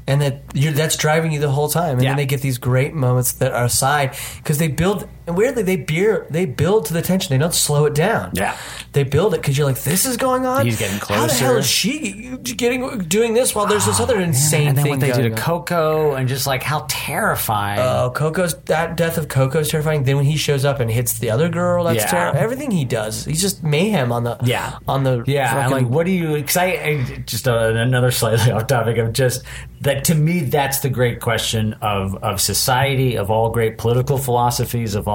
And 0.06 0.20
that 0.20 0.42
you're, 0.52 0.72
that's 0.72 0.96
driving 0.96 1.32
you 1.32 1.40
the 1.40 1.50
whole 1.50 1.68
time, 1.68 1.94
and 1.94 2.02
Yeah. 2.02 2.10
then 2.10 2.16
they 2.18 2.26
get 2.26 2.42
these 2.42 2.58
great 2.58 2.92
moments 2.94 3.32
that 3.32 3.52
are 3.52 3.64
aside 3.64 4.16
because 4.36 4.58
they 4.58 4.68
build. 4.68 5.08
And 5.26 5.36
weirdly, 5.36 5.62
they 5.62 5.76
beer 5.76 6.26
they 6.30 6.44
build 6.44 6.86
to 6.86 6.92
the 6.92 7.00
tension. 7.02 7.30
They 7.34 7.38
don't 7.38 7.54
slow 7.54 7.86
it 7.86 7.94
down. 7.94 8.30
Yeah. 8.34 8.56
they 8.92 9.04
build 9.04 9.34
it 9.34 9.40
because 9.40 9.56
you're 9.56 9.66
like, 9.66 9.80
this 9.82 10.04
is 10.06 10.16
going 10.16 10.44
on. 10.46 10.64
He's 10.66 10.78
getting 10.78 10.98
closer. 11.00 11.20
How 11.20 11.26
the 11.26 11.32
hell 11.34 11.56
is 11.56 11.66
she 11.66 12.36
getting 12.56 12.98
doing 13.00 13.32
this 13.34 13.54
while 13.54 13.66
there's 13.66 13.86
this 13.86 14.00
other 14.00 14.20
insane 14.20 14.68
and 14.68 14.76
then 14.76 14.84
thing 14.84 14.90
what 14.92 15.00
they 15.00 15.12
do 15.12 15.22
to 15.22 15.30
on? 15.30 15.36
Coco, 15.36 16.14
and 16.14 16.28
just 16.28 16.46
like 16.46 16.62
how 16.62 16.84
terrifying. 16.88 17.78
Oh, 17.80 18.10
Coco's 18.14 18.54
that 18.66 18.96
death 18.96 19.16
of 19.18 19.28
Coco 19.28 19.60
is 19.60 19.68
terrifying. 19.70 20.04
Then 20.04 20.16
when 20.16 20.26
he 20.26 20.36
shows 20.36 20.64
up 20.64 20.78
and 20.80 20.90
hits 20.90 21.18
the 21.18 21.30
other 21.30 21.48
girl, 21.48 21.84
that's 21.84 22.00
Yeah. 22.04 22.06
terrible. 22.10 22.38
Everything 22.40 22.70
he 22.70 22.84
does, 22.84 23.24
he's 23.24 23.40
just 23.40 23.62
mayhem 23.62 24.12
on 24.12 24.24
the 24.24 24.36
Yeah. 24.44 24.78
on 24.86 25.04
the 25.04 25.24
Yeah, 25.26 25.50
I'm 25.50 25.70
fucking- 25.70 25.86
like, 25.86 25.94
what 25.94 26.04
do 26.06 26.12
you? 26.12 26.34
Because 26.34 26.56
I, 26.58 26.64
I 26.66 27.22
just 27.24 27.48
uh, 27.48 27.72
another 27.74 28.10
slightly 28.10 28.52
off 28.56 28.66
topic 28.66 28.98
of 28.98 29.12
just 29.14 29.42
that. 29.80 30.04
To 30.04 30.14
me, 30.14 30.40
that's 30.40 30.80
the 30.80 30.90
great 30.90 31.20
question 31.20 31.74
of 31.80 32.14
of 32.22 32.40
society, 32.40 33.16
of 33.16 33.30
all 33.30 33.48
great 33.50 33.78
political 33.78 34.18
philosophies, 34.18 34.94
of 34.94 35.08
all 35.08 35.13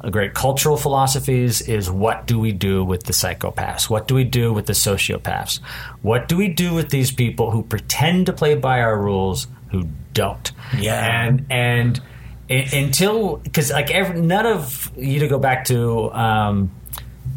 uh, 0.00 0.10
great 0.10 0.34
cultural 0.34 0.76
philosophies. 0.76 1.60
Is 1.62 1.90
what 1.90 2.26
do 2.26 2.38
we 2.38 2.52
do 2.52 2.84
with 2.84 3.04
the 3.04 3.12
psychopaths? 3.12 3.88
What 3.90 4.08
do 4.08 4.14
we 4.14 4.24
do 4.24 4.52
with 4.52 4.66
the 4.66 4.74
sociopaths? 4.74 5.60
What 6.02 6.28
do 6.28 6.36
we 6.36 6.48
do 6.48 6.74
with 6.74 6.90
these 6.90 7.10
people 7.10 7.50
who 7.50 7.62
pretend 7.62 8.26
to 8.26 8.32
play 8.32 8.54
by 8.54 8.80
our 8.80 8.98
rules, 8.98 9.46
who 9.70 9.88
don't? 10.12 10.52
Yeah. 10.76 11.26
and 11.26 11.46
and. 11.50 12.00
Until 12.50 13.36
because 13.36 13.70
like 13.70 13.90
every, 13.90 14.22
none 14.22 14.46
of 14.46 14.90
you 14.96 15.20
to 15.20 15.28
go 15.28 15.38
back 15.38 15.66
to 15.66 16.10
um, 16.12 16.70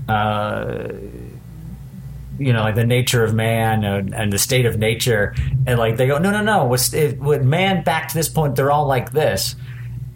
uh, 0.07 0.87
you 2.41 2.53
know, 2.53 2.61
like 2.61 2.75
the 2.75 2.85
nature 2.85 3.23
of 3.23 3.33
man 3.33 3.83
and, 3.83 4.15
and 4.15 4.33
the 4.33 4.39
state 4.39 4.65
of 4.65 4.77
nature, 4.77 5.35
and 5.67 5.77
like 5.77 5.97
they 5.97 6.07
go, 6.07 6.17
no, 6.17 6.31
no, 6.31 6.41
no, 6.41 6.65
with, 6.65 6.93
it, 6.93 7.19
with 7.19 7.43
man 7.43 7.83
back 7.83 8.07
to 8.07 8.15
this 8.15 8.29
point, 8.29 8.55
they're 8.55 8.71
all 8.71 8.87
like 8.87 9.11
this, 9.11 9.55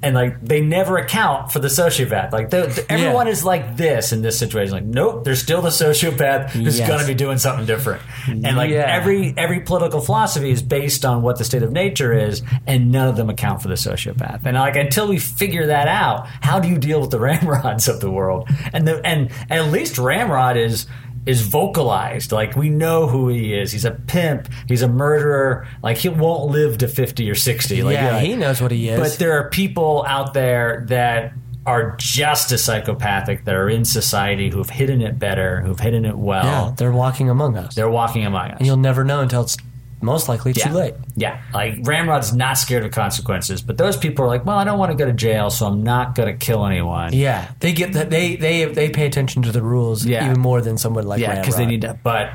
and 0.06 0.16
like 0.16 0.40
they 0.42 0.62
never 0.62 0.98
account 0.98 1.52
for 1.52 1.60
the 1.60 1.68
sociopath. 1.68 2.32
Like 2.32 2.50
the, 2.52 2.68
the- 2.68 2.86
everyone 2.92 3.26
Yeah. 3.28 3.32
is 3.34 3.44
like 3.44 3.76
this 3.76 4.14
in 4.14 4.22
this 4.22 4.38
situation. 4.40 4.74
Like, 4.74 4.86
nope, 4.86 5.24
there's 5.26 5.42
still 5.42 5.62
the 5.62 5.70
sociopath 5.70 6.52
who's 6.52 6.80
Yes. 6.80 6.88
going 6.88 7.00
to 7.02 7.08
be 7.08 7.14
doing 7.16 7.38
something 7.40 7.66
different, 7.66 8.02
and 8.28 8.56
like 8.56 8.70
Yeah. 8.70 8.86
every 8.88 9.34
every 9.38 9.60
political 9.62 10.00
philosophy 10.00 10.52
is 10.52 10.62
based 10.62 11.04
on 11.04 11.22
what 11.24 11.38
the 11.38 11.44
state 11.44 11.64
of 11.64 11.72
nature 11.72 12.14
is, 12.14 12.42
and 12.68 12.92
none 12.92 13.08
of 13.08 13.18
them 13.18 13.30
account 13.30 13.62
for 13.62 13.68
the 13.68 13.74
sociopath. 13.76 14.42
And 14.46 14.56
like 14.56 14.76
until 14.76 15.08
we 15.08 15.18
figure 15.20 15.66
that 15.68 15.88
out, 15.88 16.28
how 16.42 16.60
do 16.60 16.68
you 16.70 16.78
deal 16.78 17.02
with 17.02 17.10
the 17.10 17.20
ramrods 17.28 17.88
of 17.88 18.00
the 18.00 18.12
world? 18.12 18.48
And 18.74 18.88
the 18.88 19.06
and 19.06 19.32
at 19.50 19.72
least 19.72 19.98
Ramrod 19.98 20.56
is 20.58 20.86
is 21.26 21.42
vocalized. 21.42 22.32
Like 22.32 22.56
we 22.56 22.70
know 22.70 23.08
who 23.08 23.30
he 23.30 23.54
is. 23.54 23.72
He's 23.72 23.86
a 23.86 23.92
pimp. 23.92 24.48
He's 24.68 24.82
a 24.82 24.88
murderer. 24.88 25.68
Like 25.84 25.98
he 25.98 26.10
won't 26.10 26.52
live 26.52 26.78
to 26.80 26.88
fifty 26.88 27.30
or 27.30 27.36
sixty. 27.36 27.82
Like, 27.84 27.94
yeah, 27.96 28.14
like- 28.18 28.26
he 28.26 28.36
knows 28.36 28.62
what 28.62 28.72
he 28.72 28.90
is. 28.90 29.00
But 29.00 29.18
there 29.20 29.34
are 29.40 29.50
people 29.50 30.04
out 30.08 30.34
there 30.34 30.86
that 30.90 31.34
are 31.66 31.96
just 31.98 32.52
as 32.52 32.64
psychopathic 32.64 33.46
that 33.46 33.56
are 33.56 33.68
in 33.68 33.84
society 33.86 34.52
who've 34.52 34.70
hidden 34.70 35.02
it 35.02 35.18
better, 35.18 35.62
who've 35.62 35.80
hidden 35.80 36.06
it 36.06 36.16
well. 36.16 36.46
yeah, 36.46 36.74
they're 36.78 36.92
walking 36.92 37.28
among 37.28 37.58
us. 37.58 37.74
They're 37.74 37.90
walking 37.90 38.24
among 38.24 38.52
us. 38.52 38.58
and 38.60 38.68
you'll 38.68 38.78
never 38.78 39.04
know 39.04 39.22
until 39.22 39.42
it's 39.42 39.58
most 40.02 40.30
likely 40.30 40.54
yeah. 40.56 40.68
too 40.68 40.74
late. 40.74 40.94
Yeah, 41.16 41.42
like 41.54 41.78
Ramrod's 41.84 42.34
not 42.34 42.58
scared 42.58 42.84
of 42.86 42.92
consequences, 42.92 43.62
but 43.62 43.78
those 43.78 43.98
people 43.98 44.26
are 44.26 44.28
like, 44.28 44.46
well, 44.46 44.58
I 44.58 44.64
don't 44.64 44.80
want 44.80 44.92
to 44.92 44.98
go 44.98 45.06
to 45.06 45.14
jail, 45.14 45.50
so 45.50 45.66
I'm 45.66 45.84
not 45.84 46.16
going 46.16 46.28
to 46.28 46.46
kill 46.46 46.66
anyone. 46.66 47.14
Yeah, 47.14 47.52
they 47.60 47.74
get 47.74 47.94
that. 47.94 48.10
They 48.10 48.36
they 48.36 48.66
they 48.66 48.90
pay 48.90 49.06
attention 49.06 49.42
to 49.44 49.52
the 49.52 49.62
rules 49.62 50.06
Yeah. 50.06 50.26
even 50.26 50.40
more 50.40 50.62
than 50.62 50.78
someone 50.78 51.08
like 51.08 51.22
Yeah, 51.22 51.40
because 51.40 51.58
they 51.58 51.66
need 51.66 51.82
to. 51.82 51.98
But 52.04 52.32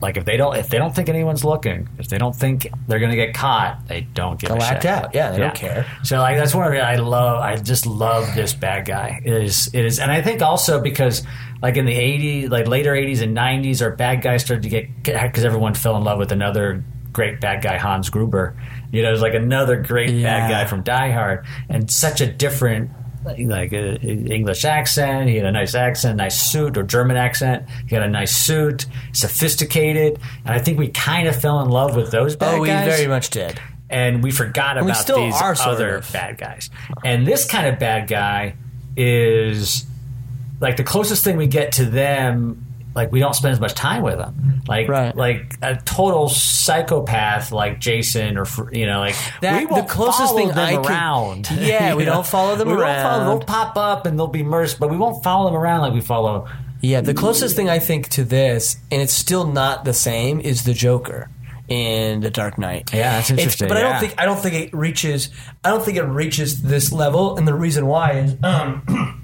like, 0.00 0.16
if 0.18 0.24
they 0.26 0.36
don't, 0.36 0.54
if 0.56 0.68
they 0.68 0.76
don't 0.76 0.94
think 0.94 1.08
anyone's 1.08 1.44
looking, 1.44 1.88
if 1.98 2.08
they 2.08 2.18
don't 2.18 2.36
think 2.36 2.68
they're 2.86 2.98
going 2.98 3.10
to 3.10 3.16
get 3.16 3.32
caught, 3.34 3.88
they 3.88 4.02
don't 4.02 4.38
get 4.38 4.48
They'll 4.48 4.58
a 4.60 4.64
act 4.64 4.82
shit. 4.82 4.90
out. 4.90 5.14
Yeah, 5.14 5.30
they 5.30 5.38
don't 5.38 5.54
care. 5.54 5.86
So 6.02 6.18
like, 6.18 6.36
that's 6.36 6.54
one 6.54 6.66
of 6.66 6.72
the 6.72 6.80
I 6.80 6.96
love. 6.96 7.40
I 7.40 7.56
just 7.56 7.86
love 7.86 8.34
this 8.34 8.52
bad 8.52 8.84
guy. 8.84 9.22
It 9.24 9.32
is 9.32 9.70
it 9.72 9.84
is, 9.84 9.98
and 9.98 10.10
I 10.12 10.20
think 10.20 10.42
also 10.42 10.80
because 10.80 11.22
like 11.62 11.76
in 11.76 11.86
the 11.86 11.94
'80s, 11.94 12.50
like 12.50 12.66
later 12.68 12.92
'80s 12.92 13.22
and 13.22 13.36
'90s, 13.36 13.82
our 13.82 13.90
bad 13.90 14.22
guys 14.22 14.42
started 14.44 14.62
to 14.64 14.68
get 14.68 15.02
because 15.02 15.44
everyone 15.44 15.74
fell 15.74 15.96
in 15.96 16.04
love 16.04 16.18
with 16.18 16.32
another 16.32 16.84
great 17.12 17.40
bad 17.40 17.62
guy, 17.62 17.76
Hans 17.78 18.10
Gruber. 18.10 18.56
You 18.92 19.02
know, 19.02 19.08
it 19.08 19.12
was 19.12 19.22
like 19.22 19.34
another 19.34 19.76
great 19.80 20.10
Yeah. 20.10 20.40
bad 20.40 20.50
guy 20.50 20.64
from 20.66 20.82
Die 20.82 21.10
Hard, 21.12 21.44
and 21.68 21.90
such 21.90 22.20
a 22.20 22.26
different 22.26 22.90
like 23.24 23.72
uh, 23.72 23.76
English 24.02 24.66
accent. 24.66 25.30
He 25.30 25.36
had 25.36 25.46
a 25.46 25.52
nice 25.52 25.74
accent, 25.74 26.18
nice 26.18 26.38
suit, 26.40 26.76
or 26.76 26.82
German 26.82 27.16
accent. 27.16 27.64
He 27.88 27.94
had 27.94 28.04
a 28.04 28.08
nice 28.10 28.36
suit, 28.36 28.84
sophisticated, 29.12 30.18
and 30.44 30.54
I 30.54 30.58
think 30.58 30.78
we 30.78 30.88
kind 30.88 31.26
of 31.26 31.34
fell 31.40 31.60
in 31.62 31.70
love 31.70 31.96
with 31.96 32.10
those 32.10 32.36
bad 32.36 32.56
Oh, 32.56 32.60
we 32.60 32.68
very 32.68 33.06
much 33.06 33.30
did. 33.30 33.58
and 33.90 34.22
we 34.22 34.30
forgot 34.30 34.76
we 34.76 34.82
about 34.90 34.96
still 34.98 35.16
these 35.24 35.34
other 35.40 35.96
of. 35.96 36.12
bad 36.12 36.36
guys. 36.36 36.68
And 37.04 37.26
this 37.26 37.46
kind 37.46 37.66
of 37.66 37.78
bad 37.78 38.08
guy 38.08 38.56
is 38.96 39.86
like 40.60 40.76
the 40.76 40.84
closest 40.84 41.24
thing 41.24 41.36
we 41.36 41.46
get 41.46 41.72
to 41.72 41.84
them. 41.84 42.66
Like 42.94 43.10
we 43.10 43.18
don't 43.18 43.34
spend 43.34 43.52
as 43.52 43.58
much 43.60 43.74
time 43.74 44.02
with 44.02 44.18
them. 44.18 44.62
Like 44.68 44.88
Right. 44.88 45.16
like 45.16 45.56
a 45.62 45.74
total 45.84 46.28
psychopath 46.28 47.50
like 47.50 47.80
Jason 47.80 48.38
or 48.38 48.46
you 48.72 48.86
know 48.86 49.00
like 49.00 49.16
That- 49.40 49.58
we 49.58 49.66
won't 49.66 49.88
the 49.88 49.92
closest 49.92 50.34
thing 50.34 50.48
them 50.48 50.58
I 50.58 50.72
can- 50.76 50.86
around. 50.86 51.48
Yeah, 51.60 51.94
we 51.94 52.04
know? 52.04 52.12
don't 52.14 52.26
follow 52.26 52.54
them 52.56 52.68
we 52.74 52.74
Won't 52.76 52.86
follow, 53.02 53.18
around. 53.24 53.26
they'll 53.40 53.46
pop 53.46 53.76
up 53.76 54.06
and 54.06 54.16
they'll 54.18 54.28
be 54.28 54.44
merced, 54.44 54.78
but 54.78 54.90
we 54.90 54.96
won't 54.96 55.24
follow 55.24 55.46
them 55.50 55.56
around 55.60 55.80
like 55.80 55.92
we 55.92 56.00
follow. 56.00 56.46
Yeah, 56.80 57.00
the 57.00 57.14
closest 57.14 57.56
thing 57.56 57.68
I 57.70 57.78
think 57.78 58.08
to 58.10 58.24
this, 58.24 58.76
and 58.92 59.00
it's 59.02 59.12
still 59.14 59.46
not 59.46 59.84
the 59.84 59.94
same, 59.94 60.38
is 60.40 60.64
the 60.64 60.74
Joker 60.74 61.30
in 61.66 62.20
the 62.20 62.30
Dark 62.30 62.58
Knight. 62.58 62.92
Yeah, 62.92 63.12
that's 63.16 63.30
It's- 63.30 63.42
interesting, 63.42 63.68
but 63.68 63.78
I 63.78 63.80
don't 63.82 63.98
think 64.00 64.14
I 64.18 64.24
don't 64.24 64.38
think 64.38 64.54
it 64.54 64.72
reaches. 64.74 65.30
I 65.64 65.70
don't 65.70 65.82
think 65.84 65.96
it 65.96 66.02
reaches 66.04 66.62
this 66.62 66.92
level, 66.92 67.36
and 67.38 67.48
the 67.48 67.54
reason 67.54 67.86
why 67.86 68.12
is. 68.12 68.36
Um, 68.42 69.20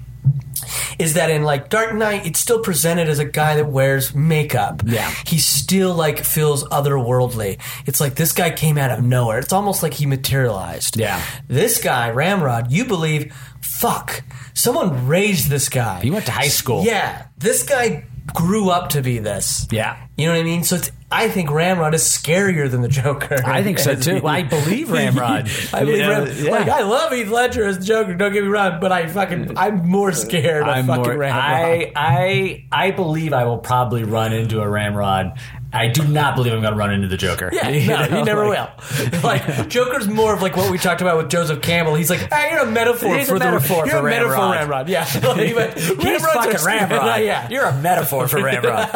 Is 0.99 1.13
that 1.15 1.29
in 1.29 1.43
like 1.43 1.69
Dark 1.69 1.93
Knight? 1.95 2.25
It's 2.25 2.39
still 2.39 2.59
presented 2.59 3.07
as 3.09 3.19
a 3.19 3.25
guy 3.25 3.55
that 3.55 3.67
wears 3.67 4.13
makeup. 4.15 4.81
Yeah. 4.85 5.09
he 5.25 5.37
still 5.37 5.93
like 5.93 6.23
feels 6.23 6.63
otherworldly. 6.65 7.59
It's 7.85 7.99
like 8.01 8.15
this 8.15 8.31
guy 8.31 8.51
came 8.51 8.77
out 8.77 8.91
of 8.91 9.03
nowhere. 9.03 9.39
It's 9.39 9.53
almost 9.53 9.83
like 9.83 9.93
he 9.93 10.05
materialized. 10.05 10.97
Yeah. 10.97 11.21
this 11.47 11.81
guy 11.81 12.09
Ramrod, 12.11 12.71
you 12.71 12.85
believe? 12.85 13.33
Fuck, 13.61 14.23
someone 14.53 15.07
raised 15.07 15.49
this 15.49 15.69
guy. 15.69 16.01
He 16.01 16.11
went 16.11 16.25
to 16.27 16.31
high 16.31 16.47
school. 16.49 16.83
Yeah, 16.83 17.25
this 17.37 17.63
guy 17.63 18.05
grew 18.33 18.69
up 18.69 18.89
to 18.89 19.01
be 19.01 19.19
this. 19.19 19.67
Yeah. 19.71 19.97
You 20.17 20.27
know 20.27 20.33
what 20.33 20.39
I 20.39 20.43
mean? 20.43 20.63
So 20.63 20.75
it's, 20.77 20.91
I 21.11 21.29
think 21.29 21.51
Ramrod 21.51 21.93
is 21.93 22.03
scarier 22.03 22.71
than 22.71 22.81
the 22.81 22.87
Joker. 22.87 23.37
I 23.45 23.63
think 23.63 23.79
so 23.79 23.95
too. 23.95 24.25
I 24.27 24.43
believe 24.43 24.91
Ramrod. 24.91 25.49
I 25.73 25.79
believe 25.81 25.99
know, 25.99 26.23
Ram- 26.23 26.37
yeah. 26.37 26.51
Like 26.51 26.69
I 26.69 26.83
love 26.83 27.11
Heath 27.11 27.27
Ledger 27.29 27.65
as 27.65 27.79
the 27.79 27.85
Joker. 27.85 28.15
Don't 28.15 28.31
get 28.31 28.43
me 28.43 28.49
wrong, 28.49 28.79
but 28.79 28.91
I 28.91 29.07
fucking 29.07 29.57
I'm 29.57 29.87
more 29.87 30.13
scared 30.13 30.63
of 30.63 30.69
I'm 30.69 30.87
fucking 30.87 31.03
more, 31.03 31.17
Ramrod. 31.17 31.43
I, 31.43 31.91
I 31.95 32.65
I 32.71 32.91
believe 32.91 33.33
I 33.33 33.43
will 33.43 33.57
probably 33.59 34.03
run 34.03 34.31
into 34.31 34.61
a 34.61 34.69
ramrod. 34.69 35.37
I 35.73 35.87
do 35.87 36.05
not 36.05 36.35
believe 36.35 36.51
I'm 36.53 36.61
going 36.61 36.73
to 36.73 36.77
run 36.77 36.91
into 36.91 37.07
the 37.07 37.17
Joker. 37.17 37.49
yeah, 37.53 37.69
You 37.69 37.87
no, 37.89 38.05
know, 38.05 38.19
you 38.19 38.25
never 38.25 38.47
like- 38.47 38.77
will. 38.77 39.21
Like 39.23 39.69
Joker's 39.69 40.07
more 40.07 40.33
of 40.33 40.41
like 40.41 40.55
what 40.57 40.71
we 40.71 40.77
talked 40.77 41.01
about 41.01 41.17
with 41.17 41.29
Joseph 41.29 41.61
Campbell. 41.61 41.95
He's 41.95 42.09
like, 42.09 42.31
hey, 42.33 42.49
you're 42.51 42.61
a 42.67 42.71
metaphor 42.71 43.15
He's 43.17 43.27
for 43.29 43.35
a 43.35 43.39
metaphor 43.39 43.83
the 43.85 43.91
you're 43.91 43.99
for 44.01 44.07
a 44.07 44.09
metaphor 44.09 44.31
Ramrod. 44.33 44.55
Ramrod. 44.59 44.89
Yeah, 44.89 45.03
Like, 45.23 45.55
but 45.55 45.77
He's 45.79 45.89
Ramrod's 45.97 46.25
fucking 46.25 46.55
a- 46.59 46.65
ramrod. 46.65 47.23
Yeah, 47.23 47.49
You're 47.49 47.65
a 47.65 47.81
metaphor 47.81 48.27
for 48.27 48.41
ramrod. 48.43 48.89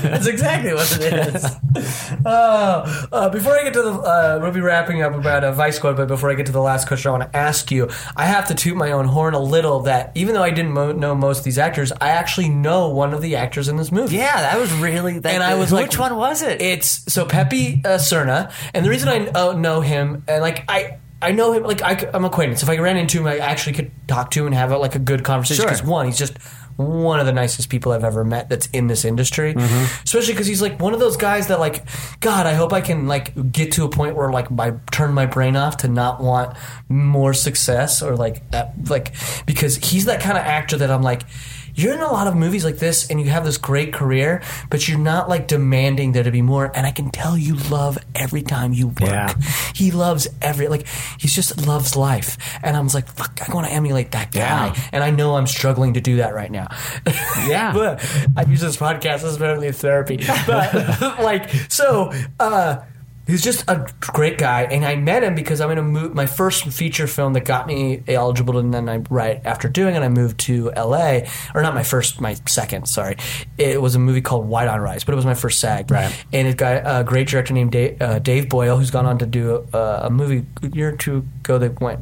That's 0.00 0.26
exactly 0.26 0.72
what 0.74 0.98
it 1.00 1.34
is. 1.34 1.44
Uh, 2.24 3.06
uh, 3.12 3.28
before 3.30 3.52
I 3.58 3.64
get 3.64 3.72
to 3.74 3.82
the, 3.82 3.90
uh, 3.92 4.38
we'll 4.42 4.50
be 4.52 4.60
wrapping 4.60 5.02
up 5.02 5.14
about 5.14 5.44
uh, 5.44 5.52
Vice 5.52 5.76
Squad, 5.76 5.96
but 5.96 6.08
before 6.08 6.30
I 6.30 6.34
get 6.34 6.46
to 6.46 6.52
the 6.52 6.60
last 6.60 6.88
question, 6.88 7.08
I 7.10 7.18
want 7.18 7.30
to 7.32 7.36
ask 7.38 7.70
you. 7.70 7.88
I 8.16 8.24
have 8.26 8.48
to 8.48 8.54
toot 8.54 8.76
my 8.76 8.92
own 8.92 9.06
horn 9.06 9.34
a 9.34 9.38
little. 9.40 9.80
That 9.80 10.12
even 10.14 10.34
though 10.34 10.42
I 10.42 10.50
didn't 10.50 10.72
mo- 10.72 10.92
know 10.92 11.14
most 11.14 11.38
of 11.38 11.44
these 11.44 11.58
actors, 11.58 11.92
I 12.00 12.10
actually 12.10 12.48
know 12.48 12.88
one 12.88 13.12
of 13.14 13.22
the 13.22 13.36
actors 13.36 13.68
in 13.68 13.76
this 13.76 13.92
movie. 13.92 14.16
yeah, 14.16 14.17
that 14.18 14.58
was 14.58 14.72
really. 14.74 15.18
That, 15.18 15.34
And 15.34 15.42
I 15.42 15.54
was 15.54 15.72
like, 15.72 15.86
which 15.86 15.98
one 15.98 16.16
was 16.16 16.42
it? 16.42 16.60
It's 16.60 17.12
so 17.12 17.24
Pepe 17.24 17.82
uh, 17.84 17.98
Serna, 17.98 18.52
and 18.74 18.84
the 18.84 18.90
reason 18.90 19.08
I 19.08 19.28
uh, 19.28 19.52
know 19.52 19.80
him, 19.80 20.24
and 20.28 20.42
like 20.42 20.64
I. 20.68 20.98
I 21.20 21.32
know 21.32 21.52
him 21.52 21.64
like 21.64 21.82
I, 21.82 21.94
am 22.14 22.24
acquaintance. 22.24 22.62
If 22.62 22.68
I 22.68 22.78
ran 22.78 22.96
into 22.96 23.18
him, 23.18 23.26
I 23.26 23.38
actually 23.38 23.72
could 23.72 23.90
talk 24.06 24.30
to 24.30 24.40
him 24.40 24.46
and 24.46 24.54
have 24.54 24.70
a, 24.70 24.78
like 24.78 24.94
a 24.94 25.00
good 25.00 25.24
conversation. 25.24 25.62
Sure. 25.62 25.68
Because 25.68 25.82
one, 25.82 26.06
he's 26.06 26.16
just 26.16 26.38
one 26.78 27.18
of 27.18 27.26
the 27.26 27.32
nicest 27.32 27.70
people 27.70 27.90
I've 27.90 28.04
ever 28.04 28.24
met 28.24 28.48
that's 28.48 28.68
in 28.68 28.86
this 28.86 29.04
industry. 29.04 29.52
Mm-hmm. 29.52 30.02
Especially 30.04 30.32
because 30.32 30.46
he's 30.46 30.62
like 30.62 30.80
one 30.80 30.94
of 30.94 31.00
those 31.00 31.16
guys 31.16 31.48
that 31.48 31.58
like, 31.58 31.84
God, 32.20 32.46
I 32.46 32.54
hope 32.54 32.72
I 32.72 32.80
can 32.80 33.08
like 33.08 33.50
get 33.50 33.72
to 33.72 33.84
a 33.84 33.88
point 33.88 34.14
where 34.14 34.30
like 34.30 34.46
I 34.56 34.74
turn 34.92 35.12
my 35.12 35.26
brain 35.26 35.56
off 35.56 35.78
to 35.78 35.88
not 35.88 36.22
want 36.22 36.56
more 36.88 37.34
success 37.34 38.00
or 38.00 38.16
like 38.16 38.42
uh, 38.52 38.66
like 38.88 39.12
because 39.44 39.76
he's 39.78 40.04
that 40.04 40.20
kind 40.20 40.38
of 40.38 40.44
actor 40.44 40.78
that 40.78 40.90
I'm 40.90 41.02
like. 41.02 41.22
You're 41.78 41.94
in 41.94 42.00
a 42.00 42.10
lot 42.10 42.26
of 42.26 42.34
movies 42.34 42.64
like 42.64 42.78
this, 42.78 43.08
and 43.08 43.20
you 43.20 43.30
have 43.30 43.44
this 43.44 43.56
great 43.56 43.92
career, 43.92 44.42
but 44.68 44.88
you're 44.88 44.98
not 44.98 45.28
like 45.28 45.46
demanding 45.46 46.10
there 46.10 46.24
to 46.24 46.32
be 46.32 46.42
more. 46.42 46.72
And 46.74 46.84
I 46.84 46.90
can 46.90 47.10
tell 47.10 47.38
you 47.38 47.54
love 47.70 47.98
every 48.16 48.42
time 48.42 48.72
you 48.72 48.88
work. 48.88 49.00
Yeah. 49.02 49.34
He 49.74 49.92
loves 49.92 50.26
every 50.42 50.66
like 50.66 50.88
he 51.20 51.28
just 51.28 51.66
loves 51.68 51.94
life, 51.94 52.36
and 52.64 52.76
I 52.76 52.80
was 52.80 52.94
like, 52.94 53.06
fuck, 53.06 53.48
I 53.48 53.54
want 53.54 53.68
to 53.68 53.72
emulate 53.72 54.10
that 54.10 54.32
guy. 54.32 54.66
Yeah. 54.66 54.88
And 54.90 55.04
I 55.04 55.10
know 55.10 55.36
I'm 55.36 55.46
struggling 55.46 55.94
to 55.94 56.00
do 56.00 56.16
that 56.16 56.34
right 56.34 56.50
now. 56.50 56.66
Yeah. 57.46 57.72
but 57.74 58.04
I 58.36 58.42
use 58.42 58.60
this 58.60 58.76
podcast 58.76 59.22
as 59.22 59.36
apparently 59.36 59.70
therapy. 59.72 60.18
But 60.46 60.72
like, 61.20 61.50
so 61.68 62.12
uh, 62.40 62.78
he's 63.28 63.42
just 63.42 63.68
a 63.68 63.88
great 64.00 64.38
guy, 64.38 64.62
and 64.64 64.84
I 64.84 64.96
met 64.96 65.22
him 65.22 65.34
because 65.34 65.60
I'm 65.60 65.70
in 65.70 65.78
a 65.78 65.82
mo- 65.82 66.08
my 66.08 66.26
first 66.26 66.64
feature 66.64 67.06
film 67.06 67.34
that 67.34 67.44
got 67.44 67.66
me 67.66 68.02
eligible, 68.08 68.58
and 68.58 68.74
then 68.74 68.88
I 68.88 68.96
right 69.10 69.40
after 69.44 69.68
doing 69.68 69.94
it, 69.94 70.00
I 70.00 70.08
moved 70.08 70.40
to 70.40 70.72
L.A. 70.72 71.28
or 71.54 71.62
not 71.62 71.74
my 71.74 71.82
first, 71.82 72.20
my 72.20 72.34
second. 72.46 72.88
Sorry, 72.88 73.16
it 73.56 73.80
was 73.80 73.94
a 73.94 73.98
movie 73.98 74.22
called 74.22 74.48
White 74.48 74.68
on 74.68 74.80
Rice, 74.80 75.04
but 75.04 75.12
it 75.12 75.16
was 75.16 75.26
my 75.26 75.34
first 75.34 75.60
SAG. 75.60 75.90
Right. 75.90 76.24
And 76.32 76.48
it 76.48 76.56
got 76.56 76.82
a 76.84 77.04
great 77.04 77.28
director 77.28 77.54
named 77.54 77.72
Dave, 77.72 78.00
uh, 78.02 78.18
Dave 78.18 78.48
Boyle, 78.48 78.78
who's 78.78 78.90
gone 78.90 79.06
on 79.06 79.18
to 79.18 79.26
do 79.26 79.68
a, 79.72 80.00
a 80.04 80.10
movie 80.10 80.46
a 80.62 80.68
year 80.68 80.88
or 80.88 80.96
two 80.96 81.26
ago 81.44 81.58
that 81.58 81.80
went 81.80 82.00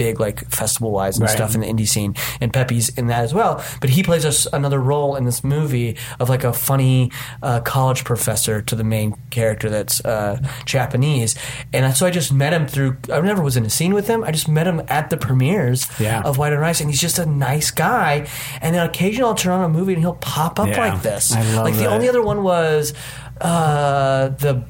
big 0.00 0.18
like 0.26 0.38
festival 0.50 0.90
wise 0.98 1.16
and 1.18 1.24
Right. 1.26 1.36
stuff 1.36 1.54
in 1.54 1.60
the 1.60 1.66
indie 1.72 1.86
scene. 1.94 2.14
And 2.40 2.52
Pepe's 2.52 2.88
in 2.98 3.08
that 3.08 3.22
as 3.24 3.34
well. 3.34 3.62
But 3.82 3.90
he 3.90 4.02
plays 4.02 4.24
us 4.24 4.46
another 4.52 4.78
role 4.80 5.14
in 5.16 5.24
this 5.24 5.44
movie 5.44 5.96
of 6.18 6.28
like 6.30 6.42
a 6.44 6.52
funny 6.54 7.10
uh, 7.42 7.60
college 7.60 8.02
professor 8.04 8.62
to 8.62 8.74
the 8.74 8.84
main 8.84 9.14
character 9.30 9.68
that's 9.68 10.02
uh, 10.04 10.38
Japanese. 10.64 11.34
And 11.74 11.94
so 11.96 12.06
I 12.06 12.10
just 12.10 12.32
met 12.32 12.52
him 12.54 12.66
through 12.66 12.96
I 13.12 13.20
never 13.20 13.42
was 13.42 13.56
in 13.56 13.64
a 13.66 13.70
scene 13.70 13.92
with 13.92 14.06
him. 14.08 14.24
I 14.24 14.30
just 14.32 14.48
met 14.48 14.66
him 14.66 14.80
at 14.88 15.10
the 15.10 15.16
premieres 15.18 15.86
Yeah. 15.98 16.22
of 16.24 16.38
White 16.38 16.52
on 16.54 16.58
Rice. 16.60 16.80
And 16.80 16.88
he's 16.88 17.00
just 17.00 17.18
a 17.18 17.26
nice 17.26 17.70
guy. 17.70 18.26
And 18.62 18.74
then 18.74 18.86
occasionally 18.86 19.28
I'll 19.28 19.34
turn 19.34 19.52
on 19.52 19.64
a 19.64 19.68
movie 19.68 19.92
and 19.92 20.00
he'll 20.02 20.14
pop 20.14 20.58
up 20.58 20.68
Yeah. 20.68 20.78
like 20.94 21.02
this. 21.02 21.32
I 21.32 21.42
love 21.54 21.64
like 21.66 21.74
the 21.76 21.86
only 21.86 22.08
other 22.08 22.22
one 22.22 22.42
was 22.42 22.94
uh, 23.40 24.28
the 24.28 24.62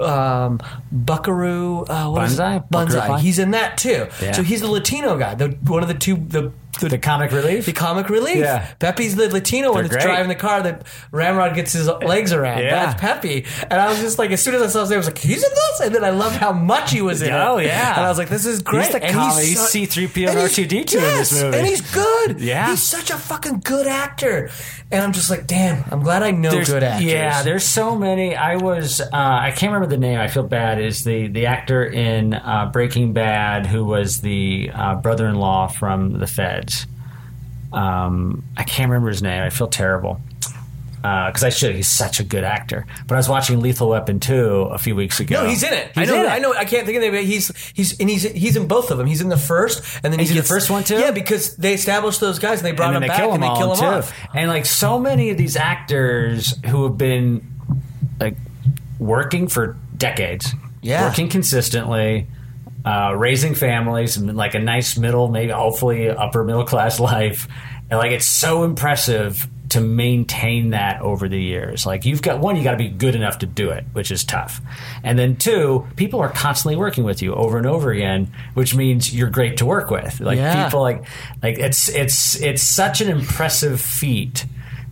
um, 0.00 0.60
Buckaroo 0.92 1.84
uh, 1.84 2.10
what 2.10 2.24
is 2.24 2.34
it? 2.34 2.38
Banzai? 2.38 2.58
Buckaroo 2.58 2.70
Banzai. 2.70 3.08
Banzai? 3.08 3.20
He's 3.20 3.38
in 3.38 3.50
that 3.52 3.76
too. 3.78 4.06
Yeah. 4.22 4.32
So 4.32 4.42
he's 4.42 4.60
the 4.60 4.70
Latino 4.70 5.18
guy, 5.18 5.34
the 5.34 5.48
one 5.64 5.82
of 5.82 5.88
the 5.88 5.94
two 5.94 6.16
the 6.16 6.52
the 6.80 6.98
comic 6.98 7.32
relief. 7.32 7.66
the 7.66 7.72
comic 7.72 8.08
relief. 8.08 8.38
Yeah. 8.38 8.66
Pepe's 8.78 9.14
the 9.14 9.28
Latino 9.28 9.72
one 9.72 9.82
that's 9.84 9.94
great. 9.94 10.04
driving 10.04 10.28
the 10.28 10.34
car 10.34 10.62
that 10.62 10.86
Ramrod 11.10 11.54
gets 11.54 11.72
his 11.72 11.86
legs 11.88 12.32
around. 12.32 12.58
Yeah. 12.62 12.86
That's 12.86 13.00
Pepe. 13.00 13.44
And 13.70 13.74
I 13.80 13.88
was 13.88 13.98
just 14.00 14.18
like, 14.18 14.30
as 14.30 14.42
soon 14.42 14.54
as 14.54 14.62
I 14.62 14.66
saw 14.68 14.80
his 14.80 14.90
name, 14.90 14.96
I 14.96 14.98
was 14.98 15.06
like, 15.06 15.18
he's 15.18 15.42
in 15.44 15.50
this? 15.50 15.80
And 15.80 15.94
then 15.94 16.04
I 16.04 16.10
loved 16.10 16.36
how 16.36 16.52
much 16.52 16.90
he 16.90 17.02
was 17.02 17.22
in 17.22 17.32
Oh, 17.32 17.56
it. 17.58 17.66
yeah. 17.66 17.96
And 17.96 18.04
I 18.06 18.08
was 18.08 18.18
like, 18.18 18.28
this 18.28 18.46
is 18.46 18.62
great. 18.62 18.92
the 18.92 19.02
and 19.02 19.14
he's 19.40 19.58
so- 19.58 19.66
C-3PO 19.66 20.28
and 20.28 20.38
and 20.38 20.48
he's- 20.50 20.58
R2-D2 20.58 20.94
in 20.94 21.00
this 21.18 21.42
movie. 21.42 21.56
And 21.58 21.66
he's 21.66 21.80
good. 21.92 22.40
Yeah. 22.40 22.70
He's 22.70 22.82
such 22.82 23.10
a 23.10 23.16
fucking 23.16 23.60
good 23.64 23.86
actor. 23.86 24.50
And 24.90 25.02
I'm 25.02 25.12
just 25.12 25.30
like, 25.30 25.46
damn, 25.46 25.84
I'm 25.90 26.00
glad 26.00 26.22
I 26.22 26.30
know 26.30 26.50
There's- 26.50 26.68
good 26.70 26.82
actors. 26.82 27.04
Yeah, 27.04 27.42
there's 27.42 27.64
so 27.64 27.96
many. 27.96 28.36
I 28.36 28.56
was 28.56 29.00
uh, 29.00 29.08
I 29.12 29.50
can't 29.50 29.72
remember 29.72 29.86
the 29.88 29.98
name. 30.00 30.18
I 30.20 30.28
feel 30.28 30.42
bad. 30.44 30.80
Is 30.80 31.02
the 31.04 31.26
the 31.28 31.46
actor 31.46 31.84
in 31.84 32.34
uh, 32.34 32.70
Breaking 32.72 33.12
Bad 33.12 33.66
who 33.66 33.84
was 33.84 34.20
the 34.20 34.70
uh, 34.74 34.96
brother-in-law 34.96 35.68
from 35.68 36.18
the 36.18 36.26
Feds? 36.64 36.86
Um, 37.72 38.44
I 38.56 38.62
can't 38.64 38.90
remember 38.90 39.08
his 39.08 39.22
name. 39.22 39.42
I 39.42 39.50
feel 39.50 39.66
terrible 39.66 40.20
because 41.02 41.44
I 41.44 41.50
should. 41.50 41.74
He's 41.74 41.88
such 41.88 42.18
a 42.20 42.24
good 42.24 42.44
actor. 42.44 42.86
But 43.06 43.16
I 43.16 43.18
was 43.18 43.28
watching 43.28 43.60
Lethal 43.60 43.88
Weapon 43.90 44.20
2 44.20 44.34
a 44.72 44.78
few 44.78 44.94
weeks 44.96 45.20
ago. 45.20 45.42
No, 45.42 45.48
he's 45.48 45.62
in 45.62 45.72
it. 45.74 45.90
I 45.96 46.04
know. 46.06 46.14
in 46.20 46.24
it. 46.24 46.28
I 46.28 46.38
know. 46.38 46.54
I 46.54 46.64
can't 46.64 46.86
think 46.86 46.96
of 46.96 47.02
the 47.02 47.10
name. 47.10 47.12
but 47.12 47.24
He's 47.24 47.52
he's 47.74 47.98
and 48.00 48.08
he's 48.08 48.22
he's 48.22 48.56
in 48.56 48.68
both 48.68 48.90
of 48.90 48.96
them. 48.98 49.06
He's 49.06 49.20
in 49.20 49.28
the 49.28 49.36
first, 49.36 49.82
and 50.02 50.12
then 50.12 50.20
He's 50.20 50.30
he 50.30 50.36
in 50.38 50.42
the 50.42 50.48
first 50.48 50.70
one, 50.70 50.82
too? 50.84 50.98
Yeah, 50.98 51.10
because 51.10 51.56
they 51.56 51.74
established 51.74 52.20
those 52.20 52.38
guys 52.38 52.60
and 52.60 52.66
they 52.66 52.72
brought 52.72 52.94
and 52.94 53.02
them 53.02 53.08
back 53.08 53.20
and 53.20 53.42
they 53.42 53.48
kill 53.54 53.74
them 53.74 53.78
too. 53.78 53.84
off. 53.84 54.14
And 54.34 54.48
like 54.48 54.64
so 54.66 54.98
many 54.98 55.30
of 55.30 55.36
these 55.36 55.56
actors 55.56 56.54
who 56.66 56.84
have 56.84 56.96
been 56.96 57.46
like 58.20 58.36
working 58.98 59.48
for 59.48 59.76
decades, 59.96 60.54
Yeah. 60.80 61.06
working 61.08 61.28
consistently, 61.28 62.28
uh, 62.84 63.14
raising 63.16 63.54
families, 63.54 64.16
and 64.16 64.36
like 64.36 64.54
a 64.54 64.58
nice 64.60 64.96
middle, 64.98 65.28
maybe 65.28 65.52
hopefully 65.52 66.08
upper 66.08 66.44
middle 66.44 66.64
class 66.64 67.00
life, 67.12 67.48
and 67.90 67.98
like 67.98 68.12
it's 68.12 68.26
so 68.26 68.62
impressive 68.64 69.48
to 69.70 69.80
maintain 69.80 70.70
that 70.70 71.00
over 71.00 71.28
the 71.28 71.40
years. 71.40 71.84
Like 71.84 72.04
you've 72.04 72.22
got 72.22 72.38
one, 72.38 72.54
you 72.54 72.62
got 72.62 72.72
to 72.72 72.76
be 72.76 72.88
good 72.90 73.16
enough 73.16 73.38
to 73.40 73.46
do 73.46 73.70
it, 73.70 73.84
which 73.92 74.12
is 74.12 74.22
tough, 74.22 74.60
and 75.02 75.18
then 75.18 75.34
two, 75.36 75.86
people 75.96 76.20
are 76.20 76.28
constantly 76.28 76.76
working 76.76 77.02
with 77.04 77.22
you 77.22 77.34
over 77.34 77.56
and 77.58 77.66
over 77.66 77.90
again, 77.90 78.32
which 78.52 78.74
means 78.74 79.12
you're 79.14 79.30
great 79.30 79.56
to 79.58 79.66
work 79.66 79.90
with. 79.90 80.20
Like 80.20 80.36
Yeah. 80.38 80.64
people 80.64 80.80
like 80.80 81.04
like 81.42 81.58
it's 81.58 81.88
it's 81.88 82.40
it's 82.40 82.62
such 82.62 83.00
an 83.00 83.08
impressive 83.08 83.80
feat 83.80 84.46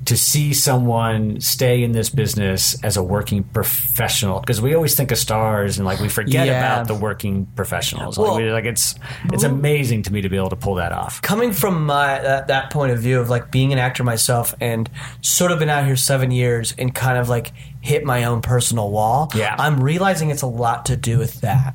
to 0.05 0.17
see 0.17 0.53
someone 0.53 1.41
stay 1.41 1.83
in 1.85 1.93
this 1.93 2.11
business 2.11 2.77
as 2.83 2.97
a 2.97 3.03
working 3.03 3.45
professional 3.45 4.41
because 4.41 4.61
we 4.61 4.75
always 4.75 4.95
think 4.97 5.13
of 5.13 5.19
stars 5.19 5.79
and 5.79 5.87
like 5.87 6.01
we 6.01 6.09
forget 6.09 6.47
Yeah. 6.47 6.59
about 6.75 6.89
the 6.89 6.95
working 6.95 7.47
professionals 7.55 8.19
Well- 8.19 8.33
like, 8.35 8.43
we, 8.43 8.51
like 8.51 8.65
it's 8.65 8.95
it's 9.33 9.45
amazing 9.45 10.03
to 10.05 10.13
me 10.13 10.21
to 10.23 10.29
be 10.29 10.37
able 10.37 10.51
to 10.51 10.57
pull 10.57 10.75
that 10.77 10.93
off 10.93 11.23
coming 11.23 11.53
from 11.53 11.87
my 11.87 12.19
that, 12.21 12.49
that 12.49 12.71
point 12.71 12.91
of 12.93 12.99
view 12.99 13.21
of 13.21 13.31
like 13.31 13.51
being 13.53 13.73
an 13.73 13.79
actor 13.79 14.03
myself 14.03 14.55
and 14.61 14.91
sort 15.21 15.53
of 15.53 15.59
been 15.61 15.71
out 15.71 15.87
here 15.87 15.97
seven 15.97 16.31
years 16.31 16.75
and 16.79 16.95
kind 16.95 17.17
of 17.19 17.29
like 17.29 17.53
hit 17.81 18.05
my 18.05 18.25
own 18.25 18.41
personal 18.43 18.91
wall 18.91 19.31
Yeah. 19.35 19.55
i'm 19.59 19.81
realizing 19.83 20.31
it's 20.31 20.43
a 20.43 20.47
lot 20.47 20.87
to 20.87 20.97
do 20.97 21.19
with 21.19 21.41
that 21.43 21.75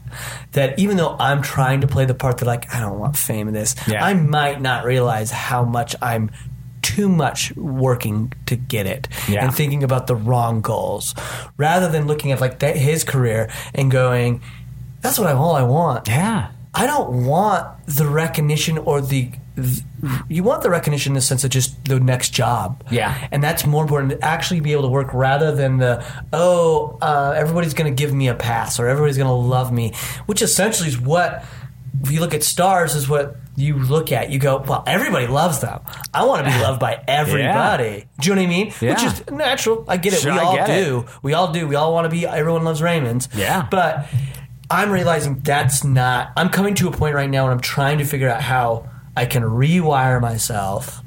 that 0.51 0.77
even 0.79 0.97
though 0.97 1.15
i'm 1.19 1.41
trying 1.41 1.81
to 1.81 1.87
play 1.87 2.05
the 2.05 2.13
part 2.13 2.39
that 2.39 2.45
like 2.45 2.73
i 2.75 2.79
don't 2.79 2.99
want 2.99 3.15
fame 3.15 3.47
in 3.47 3.53
this 3.53 3.75
Yeah. 3.87 4.03
i 4.03 4.13
might 4.13 4.59
not 4.61 4.83
realize 4.85 5.31
how 5.31 5.63
much 5.63 5.95
i'm 6.01 6.29
too 6.81 7.09
much 7.09 7.55
working 7.55 8.31
to 8.45 8.55
get 8.55 8.85
it 8.85 9.07
Yeah. 9.27 9.43
and 9.45 9.53
thinking 9.53 9.83
about 9.83 10.07
the 10.07 10.15
wrong 10.15 10.61
goals 10.61 11.13
rather 11.57 11.89
than 11.89 12.07
looking 12.07 12.31
at 12.31 12.39
like 12.41 12.59
that, 12.59 12.75
his 12.77 13.03
career 13.03 13.49
and 13.73 13.89
going 13.91 14.41
that's 15.01 15.17
what 15.19 15.27
I 15.27 15.33
all 15.33 15.55
I 15.55 15.63
want 15.63 16.07
yeah 16.07 16.51
I 16.73 16.85
don't 16.85 17.25
want 17.25 17.65
the 17.87 18.05
recognition 18.05 18.77
or 18.77 19.01
the. 19.01 19.31
You 20.29 20.43
want 20.43 20.61
the 20.61 20.69
recognition 20.69 21.11
in 21.11 21.15
the 21.15 21.21
sense 21.21 21.43
of 21.43 21.49
just 21.49 21.83
the 21.85 21.99
next 21.99 22.29
job. 22.29 22.83
Yeah. 22.91 23.27
And 23.31 23.41
that's 23.43 23.65
more 23.65 23.81
important 23.81 24.11
to 24.11 24.23
actually 24.23 24.59
be 24.59 24.73
able 24.73 24.83
to 24.83 24.87
work 24.89 25.11
rather 25.11 25.51
than 25.55 25.77
the, 25.77 26.05
oh, 26.31 26.99
uh, 27.01 27.33
everybody's 27.35 27.73
going 27.73 27.89
to 27.91 27.95
give 27.95 28.13
me 28.13 28.27
a 28.27 28.35
pass 28.35 28.79
or 28.79 28.87
everybody's 28.87 29.17
going 29.17 29.25
to 29.29 29.33
love 29.33 29.71
me, 29.71 29.93
which 30.27 30.43
essentially 30.43 30.89
is 30.89 30.99
what, 30.99 31.43
if 32.03 32.11
you 32.11 32.19
look 32.19 32.35
at 32.35 32.43
stars, 32.43 32.93
is 32.93 33.09
what 33.09 33.37
you 33.57 33.75
look 33.77 34.11
at. 34.11 34.29
You 34.29 34.37
go, 34.39 34.59
well, 34.59 34.83
everybody 34.85 35.25
loves 35.27 35.59
them. 35.59 35.81
I 36.13 36.23
want 36.25 36.45
to 36.45 36.51
be 36.53 36.57
loved 36.61 36.79
by 36.79 37.03
everybody. 37.07 38.05
Do 38.19 38.29
you 38.29 38.35
know 38.35 38.41
what 38.41 38.45
I 38.45 38.49
mean? 38.49 38.71
Which 38.71 39.03
is 39.03 39.29
natural. 39.31 39.83
I 39.87 39.97
get 39.97 40.13
it. 40.13 40.21
Sure, 40.21 40.31
we 40.31 40.39
all 40.39 40.55
get 40.55 40.69
it. 40.69 40.85
do. 40.85 41.05
We 41.23 41.33
all 41.33 41.51
do. 41.51 41.67
We 41.67 41.75
all 41.75 41.91
want 41.91 42.05
to 42.05 42.09
be, 42.09 42.25
everyone 42.25 42.63
loves 42.63 42.81
Raymond's. 42.83 43.27
Yeah. 43.35 43.67
But 43.69 44.07
I'm 44.69 44.91
realizing 44.91 45.39
that's 45.39 45.83
not. 45.83 46.31
I'm 46.37 46.49
coming 46.49 46.75
to 46.75 46.87
a 46.87 46.91
point 46.91 47.15
right 47.15 47.29
now 47.29 47.43
where 47.45 47.51
I'm 47.51 47.59
trying 47.59 47.97
to 47.97 48.05
figure 48.05 48.29
out 48.29 48.41
how 48.41 48.87
I 49.15 49.25
can 49.25 49.41
rewire 49.41 50.21
myself 50.21 51.01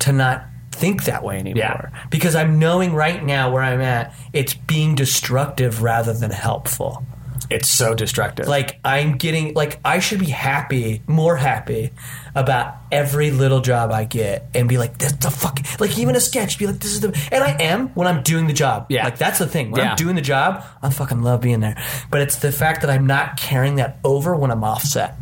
to 0.00 0.12
not 0.12 0.44
think 0.72 1.04
that 1.04 1.24
way 1.24 1.38
anymore. 1.38 1.90
Yeah. 1.92 2.06
Because 2.10 2.36
I'm 2.36 2.58
knowing 2.58 2.92
right 2.92 3.24
now 3.24 3.50
where 3.50 3.62
I'm 3.62 3.80
at, 3.80 4.14
it's 4.34 4.52
being 4.52 4.94
destructive 4.94 5.82
rather 5.82 6.12
than 6.12 6.30
helpful. 6.30 7.04
It's 7.50 7.68
so 7.68 7.94
destructive 7.94 8.46
Like 8.46 8.78
I'm 8.84 9.16
getting 9.16 9.54
like 9.54 9.80
I 9.84 10.00
should 10.00 10.18
be 10.20 10.26
happy, 10.26 11.02
more 11.06 11.36
happy 11.36 11.90
about 12.34 12.74
every 12.92 13.30
little 13.30 13.60
job 13.60 13.90
I 13.90 14.04
get 14.04 14.48
and 14.54 14.68
be 14.68 14.78
like, 14.78 14.98
that's 14.98 15.16
the 15.16 15.30
fucking 15.30 15.64
like 15.80 15.98
even 15.98 16.14
a 16.16 16.20
sketch, 16.20 16.58
be 16.58 16.66
like, 16.66 16.78
this 16.80 16.92
is 16.92 17.00
the 17.00 17.08
and 17.32 17.42
I 17.42 17.56
am 17.60 17.88
when 17.90 18.06
I'm 18.06 18.22
doing 18.22 18.46
the 18.46 18.52
job. 18.52 18.86
Yeah. 18.88 19.04
Like 19.04 19.18
that's 19.18 19.38
the 19.38 19.46
thing. 19.46 19.70
When 19.70 19.80
Yeah. 19.80 19.90
I'm 19.90 19.96
doing 19.96 20.14
the 20.16 20.22
job, 20.22 20.64
I 20.82 20.90
fucking 20.90 21.22
love 21.22 21.40
being 21.40 21.60
there. 21.60 21.82
But 22.10 22.20
it's 22.20 22.36
the 22.36 22.52
fact 22.52 22.82
that 22.82 22.90
I'm 22.90 23.06
not 23.06 23.36
carrying 23.36 23.76
that 23.76 23.98
over 24.04 24.36
when 24.36 24.50
I'm 24.50 24.64
offset. 24.64 25.16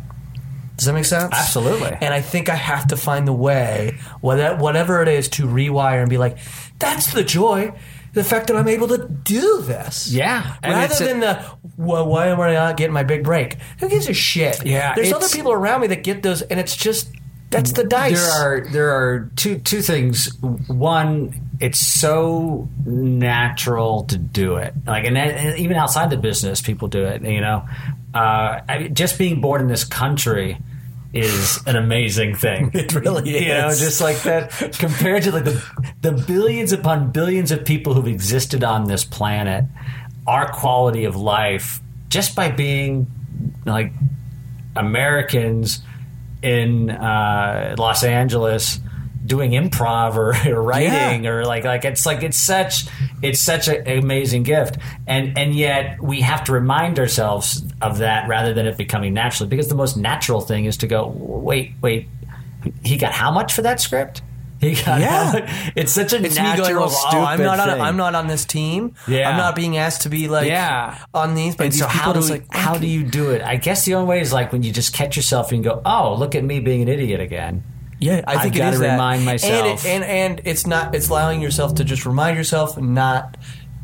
Does 0.75 0.85
that 0.85 0.93
make 0.93 1.05
sense? 1.05 1.33
Absolutely. 1.33 1.97
And 2.01 2.13
I 2.13 2.21
think 2.21 2.49
I 2.49 2.55
have 2.55 2.89
to 2.89 2.97
find 2.97 3.27
the 3.27 3.33
way, 3.33 3.97
whatever 4.21 4.61
whatever 4.61 5.01
it 5.01 5.07
is, 5.07 5.27
to 5.29 5.47
rewire 5.47 6.01
and 6.01 6.09
be 6.09 6.19
like, 6.19 6.37
that's 6.77 7.13
the 7.13 7.23
joy. 7.23 7.73
The 8.13 8.23
fact 8.23 8.47
that 8.47 8.55
I'm 8.55 8.67
able 8.67 8.87
to 8.87 9.07
do 9.07 9.61
this. 9.61 10.11
Yeah. 10.11 10.55
And 10.63 10.73
Rather 10.73 11.03
a- 11.03 11.07
than 11.07 11.19
the, 11.19 11.45
well, 11.77 12.07
why 12.07 12.27
am 12.27 12.39
I 12.41 12.53
not 12.53 12.77
getting 12.77 12.93
my 12.93 13.03
big 13.03 13.23
break? 13.23 13.57
Who 13.79 13.89
gives 13.89 14.09
a 14.09 14.13
shit? 14.13 14.65
Yeah, 14.65 14.95
There's 14.95 15.07
it's- 15.09 15.23
other 15.23 15.31
people 15.35 15.51
around 15.51 15.81
me 15.81 15.87
that 15.87 16.03
get 16.03 16.23
those, 16.23 16.41
and 16.41 16.59
it's 16.59 16.75
just, 16.75 17.09
that's 17.49 17.71
the 17.73 17.83
dice. 17.85 18.19
There 18.21 18.33
are 18.41 18.67
there 18.71 18.89
are 18.95 19.31
two 19.37 19.59
two 19.59 19.81
things. 19.81 20.29
One, 20.67 21.33
it's 21.61 21.79
so 21.79 22.67
natural 22.85 24.03
to 24.05 24.17
do 24.17 24.55
it. 24.57 24.73
Like, 24.85 25.05
and, 25.05 25.17
and 25.17 25.57
even 25.57 25.77
outside 25.77 26.09
the 26.09 26.17
business, 26.17 26.61
people 26.61 26.87
do 26.89 27.05
it. 27.05 27.21
You 27.23 27.39
know, 27.41 27.63
uh, 28.13 28.59
I 28.67 28.79
mean, 28.79 28.95
just 28.95 29.17
being 29.17 29.39
born 29.41 29.61
in 29.61 29.67
this 29.67 29.83
country 29.85 30.57
is 31.19 31.61
an 31.65 31.75
amazing 31.75 32.35
thing. 32.35 32.71
It 32.77 32.93
really 32.93 33.35
is. 33.35 33.41
You 33.41 33.47
know, 33.49 33.69
just 33.69 34.01
like 34.01 34.21
that 34.23 34.51
compared 34.79 35.23
to 35.23 35.31
like 35.31 35.45
the 35.45 35.63
the 36.01 36.11
billions 36.11 36.71
upon 36.71 37.11
billions 37.11 37.51
of 37.51 37.65
people 37.65 37.93
who've 37.93 38.07
existed 38.07 38.63
on 38.63 38.85
this 38.85 39.03
planet, 39.03 39.65
our 40.25 40.51
quality 40.51 41.05
of 41.05 41.15
life 41.15 41.81
just 42.09 42.35
by 42.35 42.51
being 42.51 43.07
like 43.65 43.91
Americans 44.75 45.81
in 46.41 46.89
uh, 46.89 47.75
Los 47.77 48.03
Angeles 48.03 48.79
doing 49.27 49.51
improv 49.51 50.15
or, 50.15 50.33
or 50.51 50.61
writing 50.61 51.23
Yeah. 51.25 51.29
or 51.31 51.45
like 51.45 51.63
like 51.65 51.85
it's 51.85 52.05
like 52.05 52.23
it's 52.23 52.37
such 52.37 52.85
it's 53.21 53.39
such 53.41 53.67
a- 53.67 53.85
an 53.87 53.99
amazing 53.99 54.43
gift 54.43 54.77
and 55.05 55.37
and 55.37 55.53
yet 55.53 56.01
we 56.01 56.21
have 56.21 56.43
to 56.45 56.51
remind 56.53 56.97
ourselves 56.97 57.61
of 57.81 57.97
that 57.99 58.27
rather 58.29 58.53
than 58.53 58.65
it 58.65 58.77
becoming 58.77 59.13
naturally 59.13 59.49
because 59.49 59.67
the 59.67 59.75
most 59.75 59.97
natural 59.97 60.41
thing 60.41 60.65
is 60.65 60.77
to 60.77 60.87
go 60.87 61.07
wait 61.17 61.73
wait 61.81 62.07
he 62.83 62.97
got 62.97 63.11
how 63.11 63.31
much 63.31 63.53
for 63.53 63.61
that 63.61 63.79
script 63.79 64.21
he 64.59 64.73
got 64.73 64.99
Yeah. 64.99 65.25
how 65.25 65.33
much? 65.33 65.43
it's 65.75 65.91
such 65.91 66.13
a 66.13 66.23
it's 66.23 66.35
me 66.35 66.41
natural 66.41 66.65
going, 66.65 66.75
well, 66.77 66.89
stupid 66.89 67.17
oh, 67.17 67.25
I'm 67.25 67.39
not 67.43 67.59
on. 67.59 67.69
thing. 67.69 67.81
I'm 67.81 67.95
not 67.97 68.15
on 68.15 68.25
this 68.25 68.43
team. 68.43 68.95
Yeah. 69.07 69.29
I'm 69.29 69.37
not 69.37 69.55
being 69.55 69.77
asked 69.77 70.01
to 70.01 70.09
be 70.09 70.27
like 70.27 70.47
Yeah. 70.47 70.97
on 71.13 71.35
these. 71.35 71.55
But 71.55 71.65
and 71.65 71.73
these 71.73 71.79
so 71.81 71.85
people 71.87 72.01
how 72.01 72.13
do, 72.13 72.21
we- 72.21 72.27
like 72.29 72.45
how 72.49 72.75
do 72.75 72.87
you 72.87 73.03
do 73.03 73.29
it? 73.29 73.43
I 73.43 73.57
guess 73.57 73.85
the 73.85 73.93
only 73.93 74.07
way 74.09 74.19
is 74.19 74.33
like 74.33 74.51
when 74.51 74.63
you 74.63 74.71
just 74.71 74.93
catch 74.93 75.15
yourself 75.15 75.51
and 75.51 75.63
go, 75.63 75.79
"Oh, 75.85 76.15
look 76.17 76.33
at 76.33 76.43
me 76.43 76.59
being 76.59 76.81
an 76.81 76.87
idiot 76.87 77.19
again." 77.21 77.63
Yeah, 77.99 78.21
I 78.27 78.35
I've 78.35 78.41
think 78.43 78.55
it 78.55 78.59
gotta 78.59 78.77
that. 78.77 78.91
remind 78.93 79.25
myself. 79.25 79.53
and, 79.53 79.67
it, 79.79 79.85
and 79.85 80.03
and 80.03 80.41
it's 80.45 80.67
not. 80.67 80.93
It's 80.93 81.09
allowing 81.09 81.41
yourself 81.41 81.75
to 81.75 81.83
just 81.83 82.05
remind 82.05 82.37
yourself, 82.37 82.77
not 82.79 83.37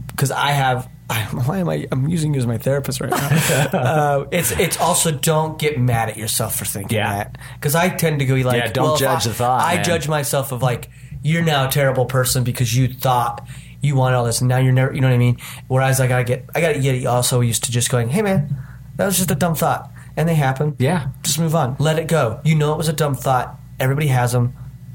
because 0.08 0.30
I 0.32 0.52
have. 0.52 0.88
I, 1.10 1.22
why 1.46 1.58
am 1.60 1.68
I? 1.70 1.88
I'm 1.92 2.08
using 2.08 2.34
you 2.34 2.40
as 2.40 2.46
my 2.48 2.58
therapist 2.58 3.02
right 3.02 3.10
now. 3.10 3.18
uh, 3.80 4.28
it's 4.32 4.52
it's 4.52 4.80
also 4.80 5.12
don't 5.12 5.58
get 5.58 5.80
mad 5.80 6.10
at 6.10 6.18
yourself 6.18 6.56
for 6.56 6.66
thinking 6.66 6.96
Yeah. 6.98 7.16
that 7.16 7.38
because 7.56 7.74
I 7.76 7.90
tend 7.90 8.20
to 8.20 8.26
go 8.26 8.36
like, 8.36 8.58
Yeah, 8.58 8.72
don't 8.72 8.84
well, 8.86 8.98
judge 8.98 9.26
I, 9.26 9.30
the 9.30 9.34
thought, 9.34 9.62
I 9.64 9.76
man. 9.76 9.84
judge 9.84 10.08
myself 10.08 10.52
of 10.52 10.62
like 10.62 10.90
you're 11.24 11.42
now 11.44 11.68
a 11.68 11.72
terrible 11.72 12.06
person 12.06 12.44
because 12.44 12.76
you 12.76 12.88
thought 12.94 13.48
you 13.82 13.96
wanted 13.96 14.16
all 14.16 14.26
this 14.26 14.42
and 14.42 14.48
now 14.48 14.58
you're 14.60 14.72
never. 14.74 14.94
You 14.94 15.02
know 15.02 15.08
what 15.10 15.16
I 15.16 15.18
mean? 15.18 15.38
Whereas 15.68 16.00
I 16.00 16.08
gotta 16.08 16.24
get 16.24 16.46
I 16.54 16.62
gotta 16.62 16.80
get 16.80 17.04
also 17.08 17.42
used 17.42 17.64
to 17.66 17.72
just 17.72 17.90
going, 17.90 18.10
hey 18.10 18.22
man, 18.22 18.56
that 18.98 19.06
was 19.08 19.18
just 19.18 19.32
a 19.32 19.36
dumb 19.36 19.56
thought, 19.56 19.92
and 20.16 20.30
they 20.30 20.36
happen. 20.36 20.76
Yeah. 20.78 21.08
just 21.24 21.40
move 21.40 21.56
on. 21.56 21.76
Let 21.80 21.98
it 21.98 22.08
go. 22.08 22.40
You 22.46 22.54
know 22.56 22.74
it 22.74 22.78
was 22.78 22.88
a 22.90 22.94
dumb 22.94 23.16
thought. 23.16 23.60
Everybody 23.84 24.08
has 24.08 24.32
them. 24.32 24.54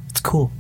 It's 0.08 0.20
cool. 0.20 0.50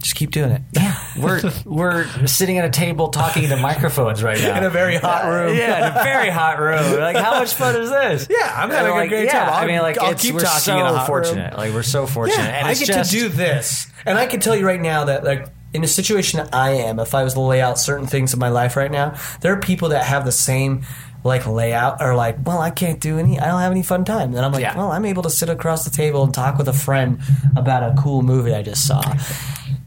Just 0.00 0.16
keep 0.16 0.32
doing 0.32 0.50
it. 0.50 0.62
Yeah, 0.72 1.00
we're 1.16 1.40
we're 1.64 2.26
sitting 2.26 2.58
at 2.58 2.64
a 2.64 2.70
table 2.70 3.10
talking 3.10 3.44
into 3.44 3.56
microphones 3.56 4.20
right 4.20 4.40
now 4.40 4.58
In 4.58 4.64
a 4.64 4.70
very 4.70 4.96
hot 4.96 5.26
room. 5.26 5.56
Yeah, 5.56 5.86
in 5.86 5.96
a 5.96 6.02
very 6.02 6.30
hot 6.30 6.58
room. 6.58 6.98
Like, 6.98 7.14
how 7.14 7.38
much 7.38 7.54
fun 7.54 7.80
is 7.80 7.88
this? 7.88 8.26
Yeah, 8.28 8.52
I'm 8.52 8.70
having 8.70 8.98
a 8.98 9.06
great 9.06 9.26
yeah, 9.26 9.44
time. 9.44 9.54
I'll- 9.54 9.62
I 9.62 9.66
mean, 9.68 9.78
like, 9.78 9.98
I'll 9.98 10.10
it's, 10.10 10.22
keep 10.22 10.34
we're 10.34 10.40
talking 10.40 10.60
so 10.60 10.72
hot 10.72 10.96
room. 10.96 11.06
fortunate. 11.06 11.56
Like, 11.56 11.72
we're 11.72 11.84
so 11.84 12.06
fortunate. 12.08 12.42
Yeah, 12.42 12.58
and 12.58 12.66
I 12.66 12.74
get 12.74 12.88
just, 12.88 13.12
to 13.12 13.16
do 13.16 13.28
this, 13.28 13.86
and 14.04 14.18
I 14.18 14.26
can 14.26 14.40
tell 14.40 14.56
you 14.56 14.66
right 14.66 14.80
now 14.80 15.04
that 15.04 15.22
like 15.22 15.46
in 15.72 15.82
the 15.82 15.88
situation 15.88 16.38
that 16.38 16.52
I 16.52 16.70
am, 16.72 16.98
if 16.98 17.14
I 17.14 17.22
was 17.22 17.34
to 17.34 17.40
lay 17.40 17.60
out 17.60 17.78
certain 17.78 18.08
things 18.08 18.34
in 18.34 18.40
my 18.40 18.48
life 18.48 18.76
right 18.76 18.90
now, 18.90 19.14
there 19.40 19.52
are 19.52 19.60
people 19.60 19.90
that 19.90 20.04
have 20.04 20.24
the 20.24 20.32
same 20.32 20.82
like 21.24 21.46
layout 21.46 22.00
or 22.02 22.14
like, 22.16 22.36
well, 22.44 22.58
I 22.60 22.70
can't 22.70 22.98
do 23.00 23.18
any, 23.18 23.38
I 23.38 23.46
don't 23.46 23.60
have 23.60 23.70
any 23.72 23.82
fun 23.82 24.04
time. 24.04 24.34
And 24.34 24.44
I'm 24.44 24.52
like, 24.52 24.62
Yeah. 24.62 24.76
well, 24.76 24.90
I'm 24.90 25.04
able 25.04 25.22
to 25.22 25.30
sit 25.30 25.48
across 25.48 25.84
the 25.84 25.90
table 25.90 26.24
and 26.24 26.34
talk 26.34 26.58
with 26.58 26.68
a 26.68 26.72
friend 26.72 27.20
about 27.56 27.82
a 27.82 27.94
cool 28.00 28.22
movie 28.22 28.54
I 28.54 28.62
just 28.62 28.86
saw. 28.86 29.00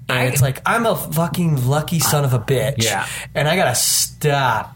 And 0.08 0.20
I- 0.20 0.24
it's 0.26 0.42
like 0.42 0.62
I'm 0.66 0.86
a 0.86 0.96
fucking 0.96 1.68
lucky 1.68 2.00
son 2.00 2.24
of 2.26 2.34
a 2.34 2.40
bitch. 2.40 2.84
Yeah. 2.84 3.06
and 3.34 3.48
I 3.48 3.56
gotta 3.56 3.76
stop 3.76 4.76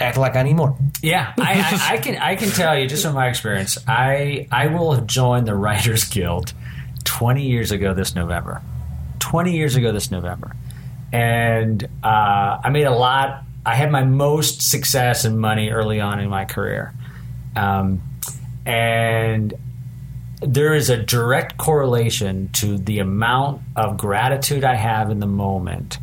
acting 0.00 0.20
like 0.22 0.34
I 0.36 0.42
need 0.44 0.54
more. 0.54 0.76
Yeah, 1.02 1.32
I, 1.38 1.52
I, 1.90 1.94
I 1.94 1.96
can 1.98 2.16
I 2.16 2.36
can 2.36 2.48
tell 2.50 2.78
you 2.78 2.86
just 2.88 3.04
from 3.04 3.14
my 3.14 3.28
experience, 3.28 3.76
I 3.86 4.48
I 4.50 4.68
will 4.68 4.92
have 4.92 5.06
joined 5.06 5.46
the 5.46 5.54
Writers 5.54 6.04
Guild 6.04 6.52
20 7.04 7.46
years 7.46 7.70
ago 7.70 7.92
this 7.92 8.14
November. 8.14 8.62
20 9.20 9.52
years 9.52 9.76
ago 9.76 9.92
this 9.92 10.10
November. 10.10 10.52
And 11.12 11.86
uh, 12.02 12.58
I 12.64 12.70
made 12.70 12.84
a 12.84 12.90
lot. 12.90 13.44
I 13.66 13.74
had 13.74 13.90
my 13.90 14.04
most 14.04 14.62
success 14.62 15.24
and 15.24 15.38
money 15.38 15.70
early 15.70 16.00
on 16.00 16.20
in 16.20 16.28
my 16.28 16.44
career. 16.44 16.92
Um, 17.56 18.02
and 18.66 19.54
there 20.40 20.74
is 20.74 20.90
a 20.90 20.96
direct 20.96 21.56
correlation 21.56 22.50
to 22.52 22.76
the 22.76 22.98
amount 22.98 23.62
of 23.76 23.96
gratitude 23.96 24.64
I 24.64 24.74
have 24.74 25.10
in 25.10 25.20
the 25.20 25.26
moment 25.26 25.98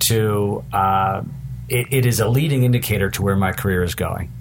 to 0.00 0.64
uh, 0.72 1.22
it, 1.68 1.86
it 1.90 2.06
is 2.06 2.20
a 2.20 2.28
leading 2.28 2.64
indicator 2.64 3.10
to 3.10 3.22
where 3.22 3.36
my 3.36 3.52
career 3.52 3.82
is 3.82 3.94
going. 3.94 4.32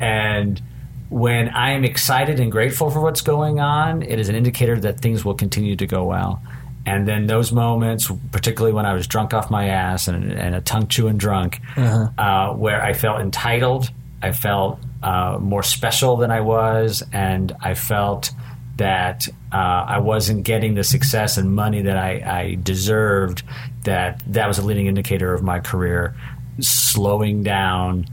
And 0.00 0.60
when 1.08 1.48
I 1.48 1.70
am 1.70 1.84
excited 1.84 2.40
and 2.40 2.50
grateful 2.50 2.90
for 2.90 3.00
what's 3.00 3.20
going 3.20 3.60
on, 3.60 4.02
it 4.02 4.18
is 4.18 4.28
an 4.28 4.34
indicator 4.34 4.78
that 4.80 5.00
things 5.00 5.24
will 5.24 5.34
continue 5.34 5.76
to 5.76 5.86
go 5.86 6.04
well. 6.04 6.42
And 6.86 7.08
then 7.08 7.26
those 7.26 7.50
moments, 7.52 8.10
particularly 8.30 8.74
when 8.74 8.84
I 8.86 8.92
was 8.92 9.06
drunk 9.06 9.32
off 9.32 9.50
my 9.50 9.68
ass 9.68 10.06
and, 10.08 10.30
and 10.32 10.54
a 10.54 10.60
tongue 10.60 10.88
chewing 10.88 11.16
drunk, 11.16 11.60
uh, 11.76 12.50
where 12.54 12.82
I 12.82 12.92
felt 12.92 13.20
entitled, 13.20 13.90
I 14.22 14.32
felt 14.32 14.78
uh, 15.02 15.38
more 15.40 15.62
special 15.62 16.16
than 16.16 16.30
I 16.30 16.40
was, 16.40 17.02
and 17.12 17.54
I 17.60 17.74
felt 17.74 18.30
that 18.76 19.28
uh, 19.52 19.56
I 19.56 19.98
wasn't 19.98 20.44
getting 20.44 20.74
the 20.74 20.84
success 20.84 21.36
and 21.38 21.54
money 21.54 21.82
that 21.82 21.96
I, 21.96 22.40
I 22.40 22.54
deserved. 22.62 23.42
That 23.84 24.22
that 24.32 24.48
was 24.48 24.58
a 24.58 24.62
leading 24.62 24.86
indicator 24.86 25.32
of 25.32 25.42
my 25.42 25.60
career 25.60 26.14
slowing 26.60 27.42
down. 27.42 28.06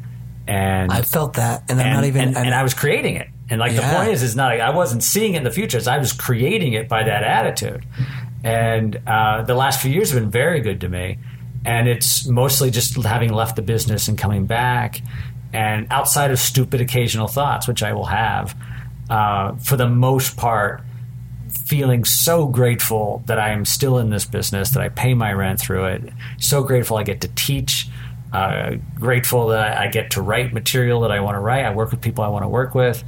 And 0.48 0.92
I 0.92 1.02
felt 1.04 1.34
that, 1.34 1.64
and 1.70 1.80
I'm 1.80 1.94
not 1.94 2.04
even. 2.06 2.22
and, 2.30 2.38
and 2.38 2.54
I 2.54 2.64
was 2.64 2.74
creating 2.74 3.16
it. 3.16 3.28
And 3.50 3.60
like 3.60 3.72
Yeah. 3.74 3.90
the 3.90 3.96
point 3.98 4.10
is, 4.12 4.24
is 4.24 4.36
not 4.36 4.60
I 4.60 4.70
wasn't 4.72 5.04
seeing 5.04 5.34
it 5.34 5.38
in 5.38 5.44
the 5.44 5.52
future. 5.52 5.80
I 5.88 5.98
was 5.98 6.14
creating 6.14 6.74
it 6.74 6.88
by 6.90 7.04
that 7.04 7.24
attitude. 7.24 7.86
And 8.44 9.00
uh, 9.08 9.44
the 9.44 9.56
last 9.56 9.82
few 9.82 9.92
years 9.92 10.12
have 10.12 10.22
been 10.22 10.32
very 10.32 10.62
good 10.62 10.82
to 10.82 10.90
me. 10.90 11.18
And 11.64 11.88
it's 11.88 12.28
mostly 12.28 12.72
just 12.72 12.96
having 13.04 13.32
left 13.32 13.56
the 13.56 13.62
business 13.62 14.08
and 14.08 14.18
coming 14.18 14.46
back. 14.46 15.02
And 15.54 15.88
outside 15.92 16.32
of 16.32 16.40
stupid 16.40 16.82
occasional 16.82 17.28
thoughts, 17.28 17.68
which 17.68 17.84
I 17.84 17.94
will 17.94 18.06
have, 18.06 18.56
uh, 19.10 19.56
for 19.56 19.76
the 19.76 19.88
most 19.88 20.38
part, 20.38 20.82
feeling 21.68 22.04
so 22.06 22.48
grateful 22.48 23.24
that 23.28 23.38
I 23.40 23.50
am 23.50 23.66
still 23.66 23.98
in 23.98 24.10
this 24.10 24.26
business, 24.26 24.72
that 24.72 24.82
I 24.82 24.90
pay 24.90 25.14
my 25.14 25.34
rent 25.34 25.60
through 25.60 25.86
it. 25.86 26.14
So 26.40 26.64
grateful 26.64 26.98
I 26.98 27.04
get 27.04 27.22
to 27.22 27.28
teach. 27.30 27.88
Uh, 28.34 28.76
grateful 28.96 29.48
that 29.48 29.78
I 29.78 29.88
get 29.88 30.12
to 30.12 30.22
write 30.22 30.54
material 30.54 31.02
that 31.02 31.12
I 31.12 31.20
want 31.20 31.36
to 31.36 31.40
write. 31.40 31.66
I 31.66 31.76
work 31.76 31.92
with 31.92 32.00
people 32.00 32.24
I 32.24 32.30
want 32.30 32.44
to 32.44 32.48
work 32.48 32.74
with, 32.74 33.04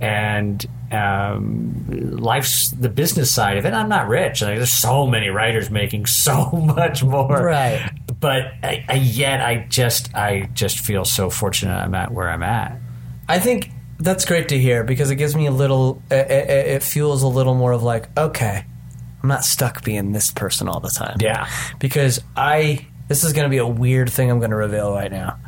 and 0.00 0.64
um, 0.92 1.84
life's 2.18 2.70
the 2.70 2.88
business 2.88 3.32
side 3.32 3.56
of 3.56 3.64
it. 3.64 3.72
I'm 3.72 3.88
not 3.88 4.08
rich. 4.08 4.42
Like, 4.42 4.56
there's 4.56 4.70
so 4.70 5.06
many 5.06 5.28
writers 5.28 5.70
making 5.70 6.06
so 6.06 6.50
much 6.50 7.02
more, 7.02 7.28
Right. 7.28 7.90
But 8.18 8.46
I, 8.62 8.84
I, 8.88 8.94
yet, 8.94 9.40
I 9.40 9.66
just, 9.68 10.14
I 10.14 10.48
just 10.54 10.80
feel 10.80 11.04
so 11.04 11.28
fortunate. 11.28 11.74
I'm 11.74 11.94
at 11.94 12.12
where 12.12 12.30
I'm 12.30 12.42
at. 12.42 12.78
I 13.28 13.38
think 13.38 13.70
that's 13.98 14.24
great 14.24 14.48
to 14.48 14.58
hear 14.58 14.84
because 14.84 15.10
it 15.10 15.16
gives 15.16 15.34
me 15.36 15.46
a 15.46 15.50
little. 15.50 16.02
It, 16.10 16.30
it, 16.30 16.48
it 16.48 16.82
feels 16.82 17.22
a 17.22 17.28
little 17.28 17.54
more 17.54 17.72
of 17.72 17.82
like, 17.82 18.08
okay, 18.18 18.64
I'm 19.22 19.28
not 19.28 19.44
stuck 19.44 19.84
being 19.84 20.12
this 20.12 20.30
person 20.30 20.68
all 20.68 20.80
the 20.80 20.88
time. 20.90 21.18
Yeah. 21.20 21.48
Because 21.78 22.20
I. 22.36 22.86
This 23.08 23.22
is 23.22 23.32
going 23.32 23.44
to 23.44 23.50
be 23.50 23.58
a 23.58 23.66
weird 23.66 24.10
thing 24.10 24.30
I'm 24.32 24.40
going 24.40 24.50
to 24.50 24.56
reveal 24.56 24.92
right 24.92 25.12
now. 25.12 25.38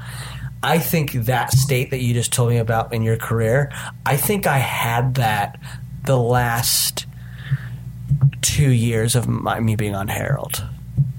I 0.62 0.78
think 0.78 1.12
that 1.12 1.52
state 1.52 1.90
that 1.90 2.00
you 2.00 2.14
just 2.14 2.32
told 2.32 2.50
me 2.50 2.58
about 2.58 2.92
in 2.92 3.02
your 3.02 3.16
career, 3.16 3.72
I 4.04 4.16
think 4.16 4.46
I 4.46 4.58
had 4.58 5.14
that 5.14 5.60
the 6.04 6.16
last 6.16 7.06
two 8.42 8.70
years 8.70 9.14
of 9.14 9.28
my, 9.28 9.60
me 9.60 9.76
being 9.76 9.94
on 9.94 10.08
Harold. 10.08 10.64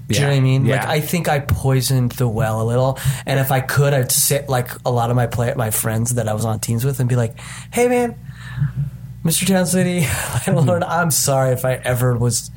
Do 0.08 0.16
you 0.16 0.22
know 0.22 0.28
what 0.28 0.36
I 0.36 0.40
mean? 0.40 0.66
Like 0.66 0.82
Yeah. 0.82 0.90
I 0.90 1.00
think 1.00 1.28
I 1.28 1.38
poisoned 1.38 2.12
the 2.12 2.26
well 2.26 2.60
a 2.60 2.64
little, 2.64 2.98
and 3.26 3.38
if 3.38 3.52
I 3.52 3.60
could, 3.60 3.94
I'd 3.94 4.10
sit 4.10 4.48
like 4.48 4.70
a 4.84 4.90
lot 4.90 5.10
of 5.10 5.16
my 5.16 5.28
play 5.28 5.54
my 5.56 5.70
friends 5.70 6.14
that 6.14 6.28
I 6.28 6.34
was 6.34 6.44
on 6.44 6.58
teams 6.58 6.84
with 6.84 6.98
and 6.98 7.08
be 7.08 7.14
like, 7.14 7.38
"Hey, 7.72 7.86
man, 7.86 8.16
Mr. 9.24 9.46
Town 9.46 9.66
City, 9.66 10.06
Lord, 10.52 10.82
I'm 10.82 11.12
sorry 11.12 11.52
if 11.52 11.64
I 11.64 11.74
ever 11.74 12.16
was 12.16 12.50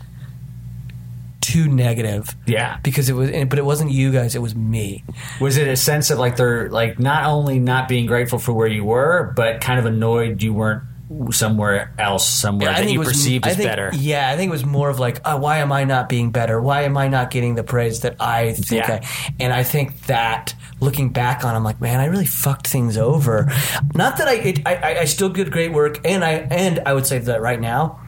too 1.53 1.67
negative." 1.67 2.35
Yeah. 2.47 2.77
because 2.83 3.09
it 3.09 3.13
was, 3.13 3.29
but 3.49 3.57
it 3.59 3.65
wasn't 3.65 3.91
you 3.91 4.11
guys; 4.11 4.35
it 4.35 4.41
was 4.41 4.55
me. 4.55 5.03
Was 5.41 5.57
it 5.57 5.67
a 5.67 5.75
sense 5.75 6.09
of 6.11 6.19
like 6.19 6.35
they're 6.37 6.69
like 6.69 6.99
not 6.99 7.25
only 7.25 7.59
not 7.59 7.87
being 7.87 8.05
grateful 8.05 8.39
for 8.39 8.53
where 8.53 8.67
you 8.67 8.83
were, 8.83 9.33
but 9.35 9.61
kind 9.61 9.79
of 9.79 9.85
annoyed 9.85 10.41
you 10.43 10.53
weren't 10.53 10.83
somewhere 11.31 11.93
else, 11.99 12.27
somewhere 12.27 12.71
that 12.73 12.89
you 12.89 12.97
was- 12.99 13.09
perceived 13.09 13.45
as 13.45 13.55
think- 13.57 13.69
better? 13.69 13.91
Yeah, 13.93 14.29
I 14.31 14.35
think 14.37 14.49
it 14.49 14.51
was 14.51 14.65
more 14.65 14.89
of 14.89 14.99
like, 14.99 15.19
oh, 15.25 15.37
why 15.37 15.57
am 15.59 15.71
I 15.71 15.83
not 15.83 16.09
being 16.09 16.31
better? 16.31 16.59
Why 16.59 16.83
am 16.83 16.97
I 16.97 17.07
not 17.07 17.29
getting 17.29 17.53
the 17.55 17.63
praise 17.63 17.99
that 17.99 18.15
I 18.19 18.53
think 18.53 18.87
Yeah. 18.87 18.99
I? 19.03 19.33
And 19.39 19.53
I 19.53 19.61
think 19.63 20.07
that 20.07 20.55
looking 20.79 21.09
back 21.09 21.45
on, 21.45 21.55
I'm 21.55 21.63
like, 21.63 21.79
man, 21.79 21.99
I 21.99 22.05
really 22.05 22.25
fucked 22.25 22.67
things 22.67 22.97
over. 22.97 23.51
Not 23.93 24.17
that 24.17 24.27
I, 24.27 24.33
it, 24.35 24.59
I, 24.65 24.75
I- 24.75 24.99
I 25.01 25.05
still 25.05 25.29
did 25.29 25.51
great 25.51 25.71
work, 25.71 25.99
and 26.05 26.23
I, 26.25 26.31
and 26.49 26.79
I 26.85 26.93
would 26.93 27.05
say 27.05 27.19
that 27.19 27.41
right 27.41 27.59
now, 27.61 27.99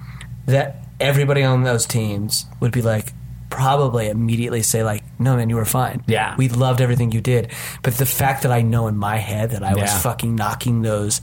that 0.47 0.87
everybody 0.99 1.43
on 1.43 1.61
those 1.63 1.85
teams 1.85 2.45
would 2.59 2.71
be 2.71 2.81
like. 2.81 3.13
Probably 3.55 4.09
immediately 4.09 4.61
say 4.61 4.83
like, 4.83 5.03
"No, 5.19 5.35
man, 5.37 5.49
you 5.49 5.55
were 5.55 5.65
fine. 5.65 6.03
Yeah. 6.07 6.35
we 6.37 6.49
loved 6.49 6.81
everything 6.81 7.11
you 7.11 7.21
did." 7.21 7.51
But 7.83 7.95
the 7.95 8.05
fact 8.05 8.43
that 8.43 8.51
I 8.51 8.61
know 8.61 8.87
in 8.87 8.97
my 8.97 9.17
head 9.17 9.51
that 9.51 9.63
I 9.63 9.73
was 9.75 9.91
fucking 10.01 10.35
knocking 10.35 10.81
those, 10.81 11.21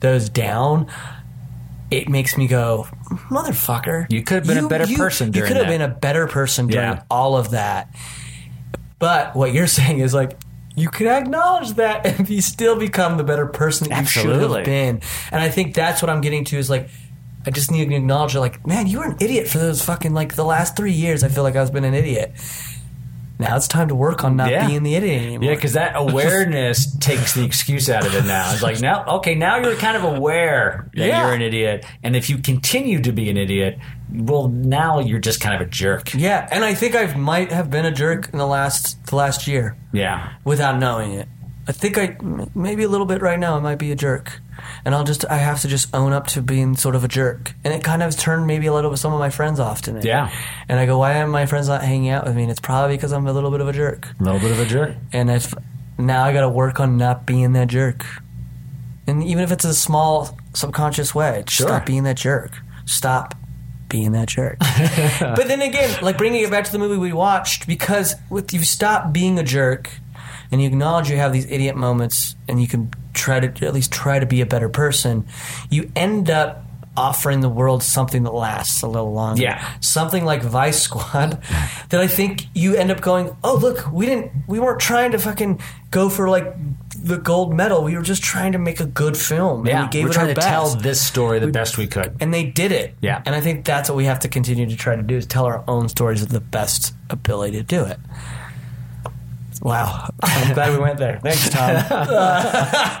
those 0.00 0.28
down, 0.28 0.86
it 1.90 2.08
makes 2.08 2.36
me 2.36 2.46
go, 2.46 2.86
motherfucker. 3.30 4.06
You 4.10 4.22
could 4.22 4.38
have 4.38 4.46
been 4.46 4.64
a 4.64 4.68
better 4.68 4.86
person 4.96 5.32
You 5.32 5.42
could 5.42 5.56
have 5.56 5.66
been 5.66 5.80
a 5.80 5.88
better 5.88 6.26
person 6.26 6.66
during 6.68 6.92
Yeah. 6.92 7.02
all 7.10 7.36
of 7.36 7.50
that. 7.50 7.92
But 8.98 9.34
what 9.34 9.52
you're 9.52 9.66
saying 9.78 9.98
is 9.98 10.14
like, 10.14 10.38
you 10.76 10.88
can 10.88 11.06
acknowledge 11.08 11.70
that 11.74 12.06
and 12.18 12.28
you 12.28 12.40
still 12.40 12.76
become 12.78 13.16
the 13.16 13.24
better 13.24 13.46
person 13.46 13.88
that 13.88 14.00
you 14.02 14.06
should 14.06 14.40
have 14.40 14.64
been. 14.64 15.00
And 15.32 15.40
I 15.42 15.48
think 15.48 15.74
that's 15.74 16.00
what 16.02 16.10
I'm 16.10 16.20
getting 16.20 16.44
to 16.46 16.58
is 16.58 16.70
like, 16.70 16.88
I 17.46 17.50
just 17.50 17.70
need 17.70 17.88
to 17.88 17.94
acknowledge 17.94 18.34
it. 18.34 18.40
Like, 18.40 18.66
man, 18.66 18.86
you 18.86 18.98
were 18.98 19.06
an 19.06 19.16
idiot 19.20 19.48
for 19.48 19.58
those 19.58 19.82
fucking 19.82 20.12
like 20.12 20.34
the 20.34 20.44
last 20.44 20.76
three 20.76 20.92
years. 20.92 21.24
I 21.24 21.28
feel 21.28 21.42
like 21.42 21.56
I've 21.56 21.72
been 21.72 21.84
an 21.84 21.94
idiot. 21.94 22.32
Now 23.38 23.56
it's 23.56 23.66
time 23.68 23.88
to 23.88 23.94
work 23.94 24.22
on 24.22 24.36
not 24.36 24.50
Yeah. 24.50 24.66
being 24.66 24.82
the 24.82 24.94
idiot 24.96 25.22
anymore. 25.22 25.48
Yeah, 25.48 25.54
because 25.54 25.72
that 25.72 25.92
awareness 25.96 26.94
takes 26.98 27.32
the 27.32 27.42
excuse 27.42 27.88
out 27.88 28.04
of 28.06 28.14
it 28.14 28.26
now. 28.26 28.52
It's 28.52 28.62
like 28.62 28.82
now, 28.82 29.02
okay, 29.16 29.34
now 29.34 29.56
you're 29.56 29.76
kind 29.76 29.96
of 29.96 30.04
aware 30.04 30.90
that 30.94 31.06
Yeah. 31.06 31.24
you're 31.24 31.34
an 31.34 31.40
idiot, 31.40 31.86
and 32.02 32.14
if 32.14 32.28
you 32.28 32.36
continue 32.36 33.00
to 33.00 33.12
be 33.12 33.30
an 33.30 33.38
idiot, 33.38 33.78
well, 34.12 34.48
now 34.48 34.98
you're 34.98 35.20
just 35.20 35.40
kind 35.40 35.54
of 35.54 35.66
a 35.66 35.70
jerk. 35.70 36.12
yeah, 36.12 36.46
and 36.52 36.62
I 36.66 36.74
think 36.74 36.94
I 36.94 37.06
might 37.14 37.50
have 37.50 37.70
been 37.70 37.86
a 37.86 37.92
jerk 37.92 38.28
in 38.30 38.38
the 38.38 38.46
last 38.46 39.06
the 39.06 39.16
last 39.16 39.46
year. 39.46 39.74
Yeah, 39.94 40.32
without 40.44 40.78
knowing 40.78 41.12
it. 41.14 41.26
I 41.68 41.72
think 41.72 41.98
I 41.98 42.16
maybe 42.54 42.82
a 42.82 42.88
little 42.88 43.06
bit 43.06 43.22
right 43.22 43.38
now 43.38 43.56
I 43.56 43.60
might 43.60 43.76
be 43.78 43.92
a 43.92 43.96
jerk, 43.96 44.40
and 44.84 44.94
I'll 44.94 45.04
just 45.04 45.24
I 45.30 45.36
have 45.36 45.60
to 45.60 45.68
just 45.68 45.94
own 45.94 46.12
up 46.12 46.26
to 46.28 46.42
being 46.42 46.74
sort 46.76 46.94
of 46.96 47.04
a 47.04 47.08
jerk, 47.08 47.52
and 47.62 47.72
it 47.72 47.84
kind 47.84 48.02
of 48.02 48.16
turned 48.16 48.46
maybe 48.46 48.66
a 48.66 48.72
little 48.72 48.90
bit 48.90 48.96
some 48.98 49.12
of 49.12 49.18
my 49.20 49.30
friends 49.30 49.60
off 49.60 49.82
to 49.82 49.92
me. 49.92 50.00
Yeah. 50.02 50.30
and 50.68 50.78
I 50.80 50.86
go, 50.86 50.98
why 50.98 51.12
am 51.12 51.30
my 51.30 51.46
friends 51.46 51.68
not 51.68 51.82
hanging 51.82 52.08
out 52.10 52.24
with 52.24 52.34
me? 52.34 52.42
And 52.42 52.50
it's 52.50 52.60
probably 52.60 52.96
because 52.96 53.12
I'm 53.12 53.26
a 53.26 53.32
little 53.32 53.50
bit 53.50 53.60
of 53.60 53.68
a 53.68 53.72
jerk, 53.72 54.08
a 54.18 54.22
little 54.24 54.40
bit 54.40 54.50
of 54.52 54.58
a 54.58 54.64
jerk. 54.66 54.96
and 55.12 55.30
if 55.30 55.54
now 55.98 56.24
I 56.24 56.32
got 56.32 56.40
to 56.40 56.48
work 56.48 56.80
on 56.80 56.96
not 56.96 57.26
being 57.26 57.52
that 57.52 57.68
jerk, 57.68 58.04
and 59.06 59.22
even 59.22 59.44
if 59.44 59.52
it's 59.52 59.64
a 59.64 59.74
small 59.74 60.36
subconscious 60.54 61.14
way, 61.14 61.44
Sure. 61.46 61.68
stop 61.68 61.86
being 61.86 62.02
that 62.04 62.16
jerk. 62.16 62.52
Stop 62.86 63.34
being 63.88 64.12
that 64.12 64.28
jerk. 64.28 64.56
but 65.20 65.46
then 65.46 65.60
again, 65.62 65.98
like 66.02 66.16
bringing 66.16 66.42
it 66.42 66.50
back 66.50 66.64
to 66.64 66.72
the 66.72 66.78
movie 66.78 66.96
we 66.96 67.12
watched, 67.12 67.66
because 67.66 68.14
with 68.30 68.52
you 68.52 68.64
stop 68.64 69.12
being 69.12 69.38
a 69.38 69.42
jerk 69.42 69.90
and 70.52 70.60
you 70.60 70.66
acknowledge 70.68 71.10
you 71.10 71.16
have 71.16 71.32
these 71.32 71.46
idiot 71.50 71.76
moments 71.76 72.36
and 72.48 72.60
you 72.60 72.66
can 72.68 72.90
try 73.14 73.40
to 73.40 73.66
at 73.66 73.74
least 73.74 73.92
try 73.92 74.18
to 74.18 74.26
be 74.26 74.40
a 74.40 74.46
better 74.46 74.68
person, 74.68 75.26
you 75.70 75.90
end 75.96 76.30
up 76.30 76.64
offering 76.96 77.40
the 77.40 77.48
world 77.48 77.82
something 77.84 78.24
that 78.24 78.34
lasts 78.34 78.82
a 78.82 78.86
little 78.88 79.12
longer. 79.12 79.40
Yeah. 79.42 79.64
Something 79.80 80.24
like 80.24 80.42
Vice 80.42 80.82
Squad 80.82 81.40
that 81.88 82.00
I 82.00 82.08
think 82.08 82.46
you 82.54 82.74
end 82.74 82.90
up 82.90 83.00
going, 83.00 83.34
"Oh, 83.44 83.54
look, 83.56 83.90
we 83.92 84.06
didn't 84.06 84.32
we 84.48 84.58
weren't 84.58 84.80
trying 84.80 85.12
to 85.12 85.18
fucking 85.18 85.60
go 85.90 86.08
for 86.10 86.28
like 86.28 86.52
the 87.02 87.16
gold 87.16 87.54
medal. 87.54 87.82
We 87.84 87.96
were 87.96 88.02
just 88.02 88.22
trying 88.22 88.52
to 88.52 88.58
make 88.58 88.80
a 88.80 88.86
good 88.86 89.16
film. 89.16 89.60
and 89.60 89.68
Yeah, 89.68 89.82
we 89.84 89.88
gave 89.88 90.04
we're 90.04 90.10
it 90.10 90.14
trying 90.14 90.28
our 90.28 90.34
to 90.34 90.40
best. 90.40 90.48
tell 90.48 90.74
this 90.74 91.00
story 91.00 91.38
the 91.38 91.46
best 91.46 91.78
we 91.78 91.86
could. 91.86 92.16
and 92.20 92.34
they 92.34 92.44
did 92.44 92.72
it. 92.72 92.94
Yeah. 93.00 93.22
And 93.24 93.34
I 93.34 93.40
think 93.40 93.64
that's 93.64 93.88
what 93.88 93.96
we 93.96 94.04
have 94.04 94.18
to 94.20 94.28
continue 94.28 94.66
to 94.66 94.76
try 94.76 94.96
to 94.96 95.02
do 95.02 95.16
is 95.16 95.24
tell 95.26 95.46
our 95.46 95.64
own 95.68 95.88
stories 95.88 96.20
with 96.20 96.30
the 96.30 96.40
best 96.40 96.92
ability 97.08 97.56
to 97.56 97.62
do 97.62 97.84
it. 97.84 97.98
Wow. 99.60 100.08
I'm 100.22 100.54
glad 100.54 100.72
we 100.72 100.78
went 100.78 100.98
there. 100.98 101.20
Thanks, 101.22 101.48
Tom. 101.50 103.00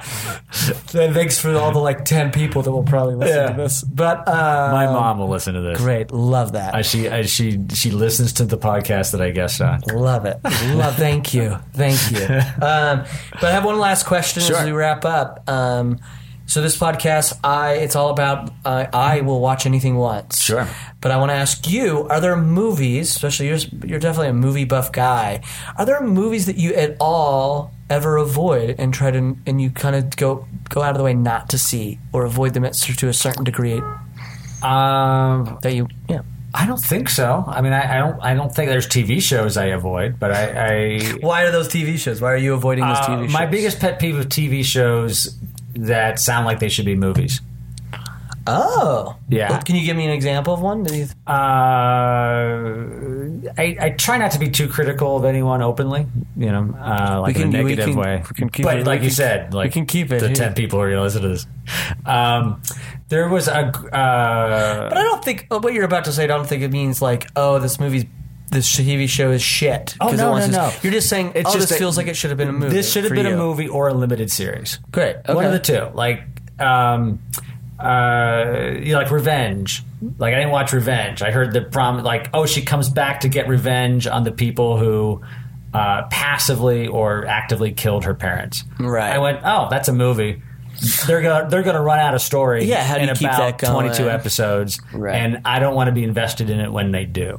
Uh, 0.92 1.12
thanks 1.12 1.38
for 1.38 1.54
all 1.54 1.70
the 1.70 1.78
like 1.78 2.04
10 2.04 2.32
people 2.32 2.60
that 2.62 2.70
will 2.72 2.82
probably 2.82 3.14
listen 3.14 3.36
Yeah. 3.36 3.50
to 3.52 3.56
this. 3.56 3.82
But 3.84 4.26
uh, 4.26 4.70
My 4.72 4.86
mom 4.86 5.20
will 5.20 5.28
listen 5.28 5.54
to 5.54 5.60
this. 5.60 5.78
great. 5.78 6.10
Love 6.10 6.52
that. 6.52 6.74
Uh, 6.74 6.82
she 6.82 7.08
uh, 7.08 7.22
she 7.22 7.60
she 7.72 7.92
listens 7.92 8.32
to 8.34 8.44
the 8.44 8.58
podcast 8.58 9.12
that 9.12 9.22
I 9.22 9.30
guest 9.30 9.60
on. 9.60 9.80
Love 9.92 10.26
it. 10.26 10.38
Love. 10.74 10.96
Thank 10.96 11.32
you. 11.32 11.56
Thank 11.72 12.00
you. 12.10 12.26
Um, 12.60 13.04
but 13.34 13.44
I 13.44 13.52
have 13.52 13.64
one 13.64 13.78
last 13.78 14.04
question 14.06 14.42
Sure. 14.42 14.56
as 14.56 14.64
we 14.66 14.72
wrap 14.72 15.04
up. 15.04 15.48
Um, 15.48 15.98
So 16.50 16.60
this 16.60 16.76
podcast, 16.76 17.38
I 17.44 17.74
it's 17.74 17.94
all 17.94 18.10
about 18.10 18.52
uh, 18.64 18.86
I 18.92 19.20
will 19.20 19.40
watch 19.40 19.66
anything 19.66 19.94
once. 19.94 20.42
Sure. 20.42 20.66
But 21.00 21.12
I 21.12 21.16
want 21.16 21.30
to 21.30 21.36
ask 21.36 21.70
you: 21.70 22.08
Are 22.08 22.20
there 22.20 22.34
movies, 22.34 23.10
especially 23.10 23.46
you're 23.46 23.58
you're 23.86 24.00
definitely 24.00 24.30
a 24.30 24.32
movie 24.32 24.64
buff 24.64 24.90
guy? 24.90 25.42
Are 25.78 25.86
there 25.86 26.00
movies 26.00 26.46
that 26.46 26.56
you 26.56 26.74
at 26.74 26.96
all 26.98 27.72
ever 27.88 28.16
avoid 28.16 28.74
and 28.80 28.92
try 28.92 29.12
to 29.12 29.36
and 29.46 29.62
you 29.62 29.70
kind 29.70 29.94
of 29.94 30.16
go 30.16 30.44
go 30.68 30.82
out 30.82 30.90
of 30.90 30.98
the 30.98 31.04
way 31.04 31.14
not 31.14 31.48
to 31.50 31.58
see 31.58 32.00
or 32.12 32.24
avoid 32.24 32.54
them 32.54 32.64
at, 32.64 32.72
to 32.74 33.06
a 33.06 33.12
certain 33.12 33.44
degree 33.44 33.80
Um, 34.60 35.56
that 35.62 35.72
you 35.72 35.86
yeah. 36.08 36.22
I 36.52 36.66
don't 36.66 36.82
think 36.82 37.10
so. 37.10 37.44
I 37.46 37.60
mean, 37.60 37.72
I, 37.72 37.94
I 37.94 37.98
don't. 37.98 38.20
I 38.20 38.34
don't 38.34 38.52
think 38.52 38.70
there's 38.70 38.88
TV 38.88 39.22
shows 39.22 39.56
I 39.56 39.66
avoid, 39.66 40.18
but 40.18 40.32
I. 40.32 40.98
I 40.98 41.00
Why 41.20 41.44
are 41.44 41.52
those 41.52 41.68
TV 41.68 41.96
shows? 41.96 42.20
Why 42.20 42.32
are 42.32 42.36
you 42.36 42.54
avoiding 42.54 42.84
those 42.88 42.96
uh, 42.98 43.06
TV 43.06 43.22
shows? 43.26 43.32
my 43.32 43.46
biggest 43.46 43.78
pet 43.78 44.00
peeve 44.00 44.18
of 44.18 44.26
TV 44.26 44.64
shows 44.64 45.38
that 45.74 46.18
sound 46.18 46.46
like 46.46 46.58
they 46.58 46.68
should 46.68 46.86
be 46.86 46.96
movies. 46.96 47.40
oh 48.46 49.16
Yeah. 49.28 49.50
Well, 49.50 49.62
can 49.62 49.76
you 49.76 49.84
give 49.84 49.96
me 49.96 50.04
an 50.06 50.10
example 50.12 50.54
of 50.54 50.60
one? 50.60 50.82
Do 50.82 50.96
you- 50.96 51.06
Uh, 51.26 51.32
I, 53.58 53.76
I 53.80 53.90
try 53.90 54.16
not 54.18 54.30
to 54.32 54.38
be 54.38 54.48
too 54.48 54.68
critical 54.68 55.16
of 55.16 55.24
anyone 55.24 55.62
openly, 55.62 56.06
you 56.36 56.50
know, 56.50 56.74
uh, 56.80 57.20
like 57.20 57.36
We 57.36 57.42
in 57.42 57.48
a 57.48 57.52
negative 57.62 57.86
can- 57.90 57.96
way. 57.96 58.22
we 58.28 58.34
can 58.34 58.48
keep 58.50 58.64
but 58.64 58.78
it- 58.78 58.86
like 58.86 59.00
you 59.02 59.08
can- 59.08 59.14
said, 59.16 59.54
like 59.54 59.66
we 59.66 59.70
can 59.72 59.86
keep 59.86 60.10
it 60.12 60.20
The 60.20 60.28
here. 60.28 60.34
ten 60.36 60.54
people 60.54 60.78
who 60.78 60.84
are 60.84 60.88
going 60.90 60.98
to 60.98 61.02
listen 61.02 61.22
to 61.22 61.28
this. 61.28 61.46
Um, 62.06 62.62
there 63.08 63.28
was 63.28 63.46
a. 63.48 63.58
Uh, 63.68 64.88
But 64.88 64.98
I 64.98 65.02
don't 65.02 65.24
think 65.24 65.46
uh, 65.50 65.58
what 65.60 65.72
you're 65.74 65.84
about 65.84 66.04
to 66.06 66.12
say. 66.12 66.24
I 66.24 66.26
don't 66.26 66.46
think 66.46 66.62
it 66.62 66.70
means 66.72 67.00
like, 67.02 67.28
oh, 67.36 67.58
this 67.58 67.78
movie's 67.78 68.04
this 68.50 68.68
TV 68.76 69.08
show 69.08 69.30
is 69.30 69.42
shit. 69.42 69.94
Oh, 70.00 70.06
'cause 70.10 70.14
it 70.14 70.22
no, 70.22 70.30
wants 70.32 70.48
no, 70.48 70.66
no. 70.68 70.72
You're 70.82 70.92
just 70.92 71.08
saying, 71.08 71.32
It's 71.34 71.48
oh, 71.50 71.52
just 71.54 71.68
this 71.68 71.76
a- 71.76 71.78
feels 71.78 71.96
like 71.96 72.06
it 72.08 72.14
should 72.16 72.30
have 72.30 72.38
been 72.38 72.48
a 72.48 72.52
movie. 72.52 72.74
This 72.74 72.90
should 72.92 73.04
have 73.04 73.10
for 73.10 73.14
been 73.14 73.26
a 73.26 73.30
you. 73.30 73.36
movie 73.36 73.68
or 73.68 73.88
a 73.88 73.94
limited 73.94 74.30
series. 74.30 74.78
Great. 74.90 75.16
One 75.26 75.44
of 75.44 75.52
the 75.52 75.58
two. 75.60 75.88
Like, 75.94 76.22
um, 76.58 77.20
uh, 77.78 78.72
you 78.80 78.92
know, 78.92 78.98
like 78.98 79.10
Revenge. 79.10 79.82
Like, 80.18 80.34
I 80.34 80.38
didn't 80.38 80.50
watch 80.52 80.72
Revenge. 80.72 81.22
I 81.22 81.30
heard 81.30 81.52
the 81.52 81.62
prom, 81.62 82.02
like, 82.02 82.28
oh, 82.34 82.46
she 82.46 82.62
comes 82.62 82.88
back 82.88 83.20
to 83.20 83.28
get 83.28 83.48
revenge 83.48 84.06
on 84.06 84.24
the 84.24 84.32
people 84.32 84.76
who 84.78 85.20
uh, 85.72 86.02
passively 86.10 86.86
or 86.88 87.26
actively 87.26 87.72
killed 87.72 88.04
her 88.04 88.14
parents. 88.14 88.64
Right. 88.78 89.12
I 89.12 89.18
went, 89.18 89.40
oh, 89.44 89.68
that's 89.70 89.88
a 89.88 89.92
movie. 89.92 90.42
They're 91.06 91.20
gonna 91.20 91.46
they're 91.50 91.62
gonna 91.62 91.82
run 91.82 91.98
out 91.98 92.14
of 92.14 92.22
story. 92.22 92.64
Yeah, 92.64 92.82
how 92.82 92.94
do 92.94 93.02
in 93.02 93.08
you 93.08 93.14
keep 93.14 93.28
about 93.28 93.38
that 93.38 93.58
going? 93.58 93.72
twenty 93.74 93.94
two 93.94 94.08
episodes, 94.08 94.80
Right. 94.94 95.14
and 95.14 95.42
I 95.44 95.58
don't 95.58 95.74
want 95.74 95.88
to 95.88 95.92
be 95.92 96.04
invested 96.04 96.48
in 96.48 96.58
it 96.58 96.72
when 96.72 96.90
they 96.90 97.04
do, 97.04 97.38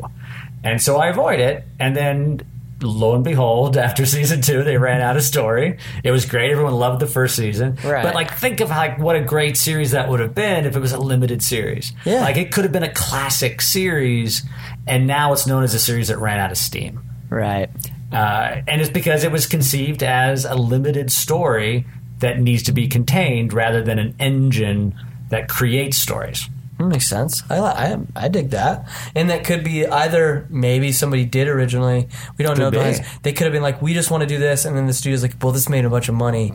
and 0.64 0.82
so 0.82 0.98
I 0.98 1.08
avoid 1.08 1.40
it. 1.40 1.64
And 1.80 1.96
then 1.96 2.42
lo 2.82 3.16
and 3.16 3.24
behold, 3.24 3.78
after 3.88 4.06
season 4.06 4.42
two, 4.42 4.64
they 4.64 4.78
ran 4.78 5.02
out 5.02 5.18
of 5.18 5.24
story. 5.24 5.78
It 6.04 6.12
was 6.12 6.26
great. 6.26 6.52
Everyone 6.52 6.74
loved 6.74 7.00
the 7.00 7.08
first 7.08 7.36
season. 7.36 7.78
Right. 7.84 8.04
But 8.04 8.16
like, 8.16 8.34
think 8.38 8.60
of 8.60 8.70
like 8.70 9.00
what 9.00 9.16
a 9.16 9.22
great 9.22 9.58
series 9.58 9.92
that 9.92 10.10
would 10.10 10.20
have 10.20 10.36
been 10.36 10.66
if 10.66 10.76
it 10.76 10.80
was 10.80 10.92
a 10.92 11.00
limited 11.00 11.44
series. 11.44 11.94
Yeah. 12.06 12.22
Like 12.22 12.38
it 12.38 12.52
could 12.52 12.64
have 12.64 12.74
been 12.74 12.84
a 12.84 12.94
classic 12.94 13.62
series, 13.62 14.44
and 14.88 15.08
now 15.08 15.34
it's 15.34 15.48
known 15.48 15.64
as 15.64 15.74
a 15.74 15.80
series 15.80 16.08
that 16.10 16.18
ran 16.18 16.40
out 16.40 16.52
of 16.52 16.58
steam. 16.58 17.02
Right. 17.30 17.70
Uh, 18.12 18.62
and 18.68 18.82
it's 18.82 18.90
because 18.90 19.24
it 19.24 19.32
was 19.32 19.48
conceived 19.48 20.04
as 20.04 20.44
a 20.44 20.56
limited 20.56 21.12
story 21.12 21.86
that 22.20 22.40
needs 22.40 22.64
to 22.64 22.72
be 22.72 22.88
contained 22.88 23.54
rather 23.54 23.82
than 23.82 24.00
an 24.00 24.16
engine 24.20 24.94
that 25.30 25.48
creates 25.48 25.98
stories. 25.98 26.50
That 26.82 26.88
makes 26.88 27.08
sense. 27.08 27.44
I, 27.50 27.60
I 27.60 27.98
I 28.16 28.28
dig 28.28 28.50
that, 28.52 28.90
and 29.16 29.30
that 29.30 29.44
could 29.44 29.64
be 29.64 29.86
either 29.86 30.48
maybe 30.50 30.92
somebody 30.92 31.26
did 31.26 31.48
originally. 31.48 32.08
We 32.38 32.44
don't 32.44 32.58
know. 32.58 32.72
Could 32.72 32.80
be. 32.80 32.80
Behind, 32.80 33.06
they 33.22 33.34
could 33.34 33.46
have 33.46 33.54
been 33.54 33.62
like, 33.62 33.82
we 33.82 33.94
just 33.94 34.10
want 34.10 34.22
to 34.22 34.28
do 34.28 34.40
this, 34.40 34.66
and 34.66 34.76
then 34.76 34.88
the 34.88 34.94
studio's 34.94 35.22
like, 35.22 35.36
well, 35.42 35.52
this 35.52 35.70
made 35.70 35.86
a 35.86 35.90
bunch 35.90 36.10
of 36.10 36.16
money. 36.16 36.54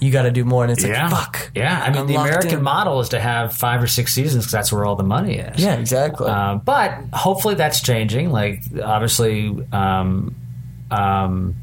You 0.00 0.10
got 0.10 0.22
to 0.22 0.30
do 0.30 0.44
more, 0.44 0.64
and 0.64 0.72
it's 0.72 0.82
like, 0.82 0.94
fuck. 1.10 1.50
Yeah, 1.54 1.82
I 1.82 1.90
mean, 1.90 2.00
I'm 2.00 2.06
the 2.06 2.14
American 2.14 2.58
in. 2.58 2.62
model 2.62 3.00
is 3.00 3.10
to 3.10 3.20
have 3.20 3.52
five 3.52 3.82
or 3.82 3.86
six 3.86 4.14
seasons 4.14 4.44
because 4.44 4.52
that's 4.52 4.72
where 4.72 4.86
all 4.86 4.96
the 4.96 5.02
money 5.02 5.38
is. 5.38 5.62
Yeah, 5.62 5.74
exactly. 5.74 6.28
Uh, 6.28 6.56
but 6.56 6.98
hopefully 7.12 7.54
that's 7.56 7.82
changing. 7.82 8.30
Like, 8.30 8.62
obviously, 8.82 9.48
um, 9.72 10.34
um, 10.90 11.56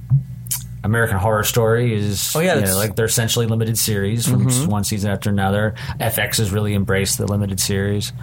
American 0.86 1.18
Horror 1.18 1.44
Story 1.44 1.94
is. 1.94 2.34
Oh, 2.36 2.40
yeah, 2.40 2.56
you 2.56 2.62
know, 2.62 2.68
Mm-hmm. 2.68 2.78
like 2.78 2.96
they're 2.96 3.06
essentially 3.06 3.48
limited 3.48 3.78
series 3.78 4.28
from 4.28 4.48
just 4.48 4.68
one 4.68 4.84
season 4.84 5.12
after 5.12 5.30
another. 5.30 5.74
FX 6.00 6.38
has 6.38 6.52
really 6.52 6.74
embraced 6.74 7.18
the 7.18 7.26
limited 7.28 7.60
series. 7.60 8.14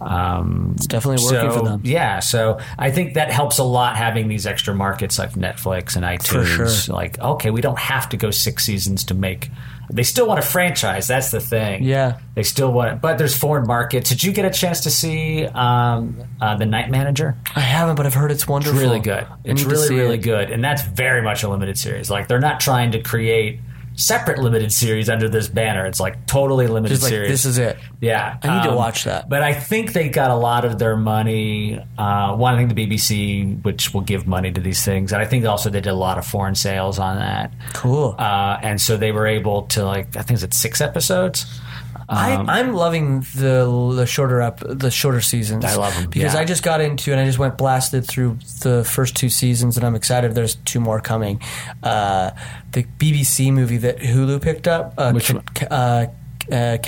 Um, 0.00 0.72
it's 0.76 0.86
definitely 0.86 1.24
working 1.24 1.50
so, 1.50 1.58
for 1.58 1.64
them. 1.64 1.80
Yeah, 1.84 2.20
so 2.20 2.58
I 2.78 2.90
think 2.90 3.14
that 3.14 3.30
helps 3.30 3.58
a 3.58 3.64
lot 3.64 3.96
having 3.96 4.28
these 4.28 4.46
extra 4.46 4.74
markets 4.74 5.18
like 5.18 5.32
Netflix 5.32 5.96
and 5.96 6.04
iTunes. 6.04 6.86
sure. 6.86 6.94
Like, 6.94 7.18
okay, 7.18 7.50
we 7.50 7.60
don't 7.60 7.78
have 7.78 8.08
to 8.10 8.16
go 8.16 8.30
six 8.30 8.64
seasons 8.64 9.04
to 9.04 9.14
make. 9.14 9.50
They 9.90 10.02
still 10.02 10.26
want 10.26 10.38
a 10.38 10.42
franchise. 10.42 11.06
That's 11.06 11.30
the 11.30 11.40
thing. 11.40 11.82
Yeah. 11.82 12.20
they 12.34 12.42
still 12.42 12.70
want 12.72 12.92
it. 12.92 13.00
But 13.00 13.16
there's 13.16 13.36
foreign 13.36 13.66
markets. 13.66 14.10
Did 14.10 14.22
you 14.22 14.32
get 14.32 14.44
a 14.44 14.50
chance 14.50 14.82
to 14.82 14.90
see 14.90 15.46
um, 15.46 16.22
uh, 16.40 16.56
the 16.56 16.66
Night 16.66 16.90
Manager? 16.90 17.36
I 17.56 17.60
haven't, 17.60 17.96
but 17.96 18.04
I've 18.04 18.14
heard 18.14 18.30
it's 18.30 18.46
wonderful. 18.46 18.78
It's 18.78 18.86
really 18.86 19.00
good. 19.00 19.26
It's 19.44 19.64
really 19.64 19.94
really 19.94 20.16
it. 20.16 20.22
good, 20.22 20.50
and 20.50 20.62
that's 20.62 20.82
very 20.82 21.22
much 21.22 21.42
a 21.42 21.48
limited 21.48 21.78
series. 21.78 22.10
Like 22.10 22.28
they're 22.28 22.38
not 22.38 22.60
trying 22.60 22.92
to 22.92 23.02
create 23.02 23.60
separate 23.98 24.38
limited 24.38 24.72
series 24.72 25.10
under 25.10 25.28
this 25.28 25.48
banner. 25.48 25.84
It's 25.84 25.98
like 26.00 26.26
totally 26.26 26.68
limited 26.68 26.94
Just 26.94 27.02
like 27.02 27.10
series. 27.10 27.30
this 27.30 27.44
is 27.44 27.58
it. 27.58 27.76
Yeah, 28.00 28.38
I 28.42 28.56
need 28.56 28.62
to 28.62 28.70
um, 28.70 28.76
watch 28.76 29.04
that. 29.04 29.28
But 29.28 29.42
I 29.42 29.52
think 29.52 29.92
they 29.92 30.08
got 30.08 30.30
a 30.30 30.36
lot 30.36 30.64
of 30.64 30.78
their 30.78 30.96
money. 30.96 31.84
Uh, 31.98 32.36
one, 32.36 32.54
I 32.54 32.58
think 32.58 32.74
the 32.74 32.86
BBC, 32.86 33.62
which 33.64 33.92
will 33.92 34.00
give 34.00 34.26
money 34.26 34.52
to 34.52 34.60
these 34.60 34.84
things, 34.84 35.12
and 35.12 35.20
I 35.20 35.26
think 35.26 35.44
also 35.44 35.68
they 35.68 35.80
did 35.80 35.90
a 35.90 35.94
lot 35.94 36.16
of 36.16 36.24
foreign 36.24 36.54
sales 36.54 36.98
on 36.98 37.18
that. 37.18 37.52
Cool. 37.74 38.14
Uh, 38.18 38.58
and 38.62 38.80
so 38.80 38.96
they 38.96 39.10
were 39.10 39.26
able 39.26 39.62
to 39.62 39.84
like, 39.84 40.16
I 40.16 40.22
think 40.22 40.40
it's 40.40 40.56
six 40.56 40.80
episodes. 40.80 41.60
I, 42.10 42.34
I'm 42.58 42.72
loving 42.72 43.20
the 43.34 43.92
the 43.94 44.06
shorter 44.06 44.40
up 44.40 44.60
the 44.66 44.90
shorter 44.90 45.20
seasons. 45.20 45.64
I 45.64 45.74
love 45.74 45.94
'em, 45.96 46.08
because 46.08 46.34
yeah. 46.34 46.40
I 46.40 46.44
just 46.44 46.62
got 46.62 46.80
into 46.80 47.12
and 47.12 47.20
I 47.20 47.26
just 47.26 47.38
went 47.38 47.58
blasted 47.58 48.06
through 48.06 48.38
the 48.62 48.82
first 48.84 49.14
two 49.14 49.28
seasons, 49.28 49.76
and 49.76 49.84
I'm 49.86 49.94
excited. 49.94 50.34
There's 50.34 50.54
two 50.54 50.80
more 50.80 51.00
coming. 51.00 51.40
Uh, 51.82 52.30
the 52.72 52.84
BBC 52.98 53.52
movie 53.52 53.76
that 53.78 53.98
Hulu 53.98 54.40
picked 54.40 54.66
up, 54.66 54.94
uh, 54.96 55.12
Which 55.12 55.28
ca- 55.28 55.34
one? 55.34 55.44
ca- 55.54 55.66
uh, 55.70 56.06
uh, 56.50 56.78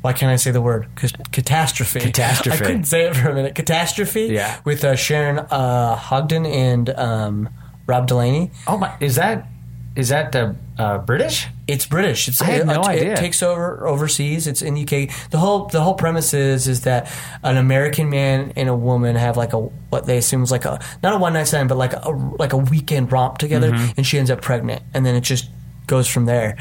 Why 0.00 0.12
can't 0.12 0.30
I 0.32 0.36
say 0.36 0.50
the 0.50 0.60
word? 0.60 0.88
Catastrophe. 1.30 2.00
Catastrophe. 2.00 2.58
I 2.64 2.66
couldn't 2.66 2.84
say 2.84 3.02
it 3.06 3.14
for 3.16 3.28
a 3.30 3.34
minute. 3.34 3.54
Catastrophe. 3.54 4.26
Yeah. 4.26 4.58
With 4.64 4.84
uh, 4.84 4.96
Sharon 4.96 5.38
uh, 5.38 5.94
Horgan 5.96 6.46
and 6.46 6.90
um, 6.90 7.48
Rob 7.86 8.06
Delaney. 8.08 8.50
Oh 8.66 8.76
my, 8.76 8.92
is 9.00 9.14
that 9.16 9.46
is 9.94 10.08
that 10.08 10.34
uh, 10.34 10.52
uh, 10.78 10.98
British? 10.98 11.46
It's 11.66 11.86
British. 11.86 12.28
It's, 12.28 12.40
I 12.42 12.46
had 12.46 12.60
it, 12.62 12.66
no 12.66 12.80
it, 12.82 12.86
idea. 12.86 13.12
It 13.12 13.16
takes 13.16 13.42
over 13.42 13.86
overseas. 13.86 14.46
It's 14.46 14.62
in 14.62 14.76
UK. 14.76 15.10
The 15.30 15.38
whole 15.38 15.66
the 15.66 15.80
whole 15.80 15.94
premise 15.94 16.34
is 16.34 16.68
is 16.68 16.82
that 16.82 17.10
an 17.42 17.56
American 17.56 18.10
man 18.10 18.52
and 18.56 18.68
a 18.68 18.74
woman 18.76 19.16
have 19.16 19.36
like 19.36 19.52
a 19.52 19.58
what 19.58 20.06
they 20.06 20.18
assume 20.18 20.42
is 20.42 20.50
like 20.50 20.64
a 20.64 20.78
not 21.02 21.14
a 21.14 21.18
one 21.18 21.32
night 21.32 21.44
stand, 21.44 21.68
but 21.68 21.78
like 21.78 21.92
a 21.94 22.10
like 22.10 22.52
a 22.52 22.58
weekend 22.58 23.10
romp 23.10 23.38
together, 23.38 23.70
Mm-hmm. 23.72 23.92
and 23.96 24.06
she 24.06 24.18
ends 24.18 24.30
up 24.30 24.42
pregnant, 24.42 24.82
and 24.94 25.04
then 25.04 25.14
it 25.14 25.22
just 25.22 25.48
goes 25.86 26.06
from 26.08 26.24
there. 26.26 26.56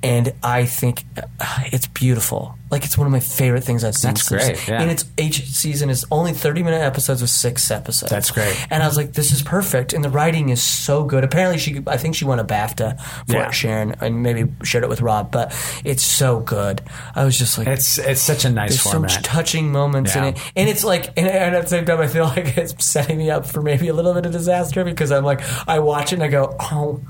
And 0.00 0.32
I 0.44 0.64
think 0.64 1.02
uh, 1.16 1.64
it's 1.72 1.88
beautiful. 1.88 2.54
Like 2.70 2.84
it's 2.84 2.96
one 2.96 3.06
of 3.08 3.12
my 3.12 3.18
favorite 3.18 3.64
things 3.64 3.82
I've 3.82 3.96
seen. 3.96 4.10
That's 4.10 4.26
since- 4.26 4.44
great, 4.44 4.68
yeah. 4.68 4.80
And 4.80 4.90
it's 4.92 5.04
each 5.18 5.42
season 5.48 5.90
is 5.90 6.04
only 6.12 6.32
thirty 6.34 6.62
minute 6.62 6.82
episodes 6.82 7.20
with 7.20 7.30
six 7.30 7.68
episodes. 7.70 8.10
That's 8.10 8.30
great. 8.30 8.54
And 8.70 8.80
I 8.82 8.86
was 8.86 8.96
like, 8.96 9.14
this 9.14 9.32
is 9.32 9.42
perfect. 9.42 9.92
And 9.94 10.04
the 10.04 10.10
writing 10.10 10.50
is 10.50 10.62
so 10.62 11.02
good. 11.02 11.24
Apparently, 11.24 11.58
she, 11.58 11.82
I 11.88 11.96
think 11.96 12.14
she 12.14 12.24
won 12.26 12.38
a 12.38 12.44
BAFTA 12.44 13.00
for 13.26 13.32
Yeah. 13.32 13.48
it, 13.48 13.54
Sharon, 13.54 13.96
and 14.00 14.22
maybe 14.22 14.52
shared 14.62 14.84
it 14.84 14.88
with 14.90 15.00
Rob. 15.00 15.32
But 15.32 15.50
it's 15.84 16.04
so 16.04 16.40
good. 16.40 16.80
I 17.16 17.24
was 17.24 17.36
just 17.36 17.58
like, 17.58 17.66
It's 17.66 17.98
it's 17.98 18.20
such 18.22 18.44
a 18.44 18.50
nice 18.50 18.70
there's 18.70 18.82
so 18.82 18.90
format. 18.92 19.14
much 19.14 19.22
touching 19.24 19.72
moments 19.72 20.14
in 20.14 20.22
it, 20.24 20.38
and 20.54 20.68
it's 20.68 20.84
like, 20.84 21.06
and, 21.16 21.26
and 21.26 21.56
at 21.56 21.62
the 21.62 21.68
same 21.68 21.86
time, 21.86 22.00
I 22.00 22.06
feel 22.06 22.24
like 22.36 22.56
it's 22.56 22.84
setting 22.84 23.18
me 23.18 23.30
up 23.30 23.46
for 23.46 23.62
maybe 23.62 23.88
a 23.88 23.94
little 23.94 24.14
bit 24.14 24.26
of 24.26 24.32
disaster 24.32 24.84
because 24.84 25.10
I'm 25.10 25.24
like, 25.24 25.40
I 25.66 25.80
watch 25.80 26.12
it 26.12 26.16
and 26.16 26.22
I 26.22 26.28
go, 26.28 26.54
oh, 26.60 27.00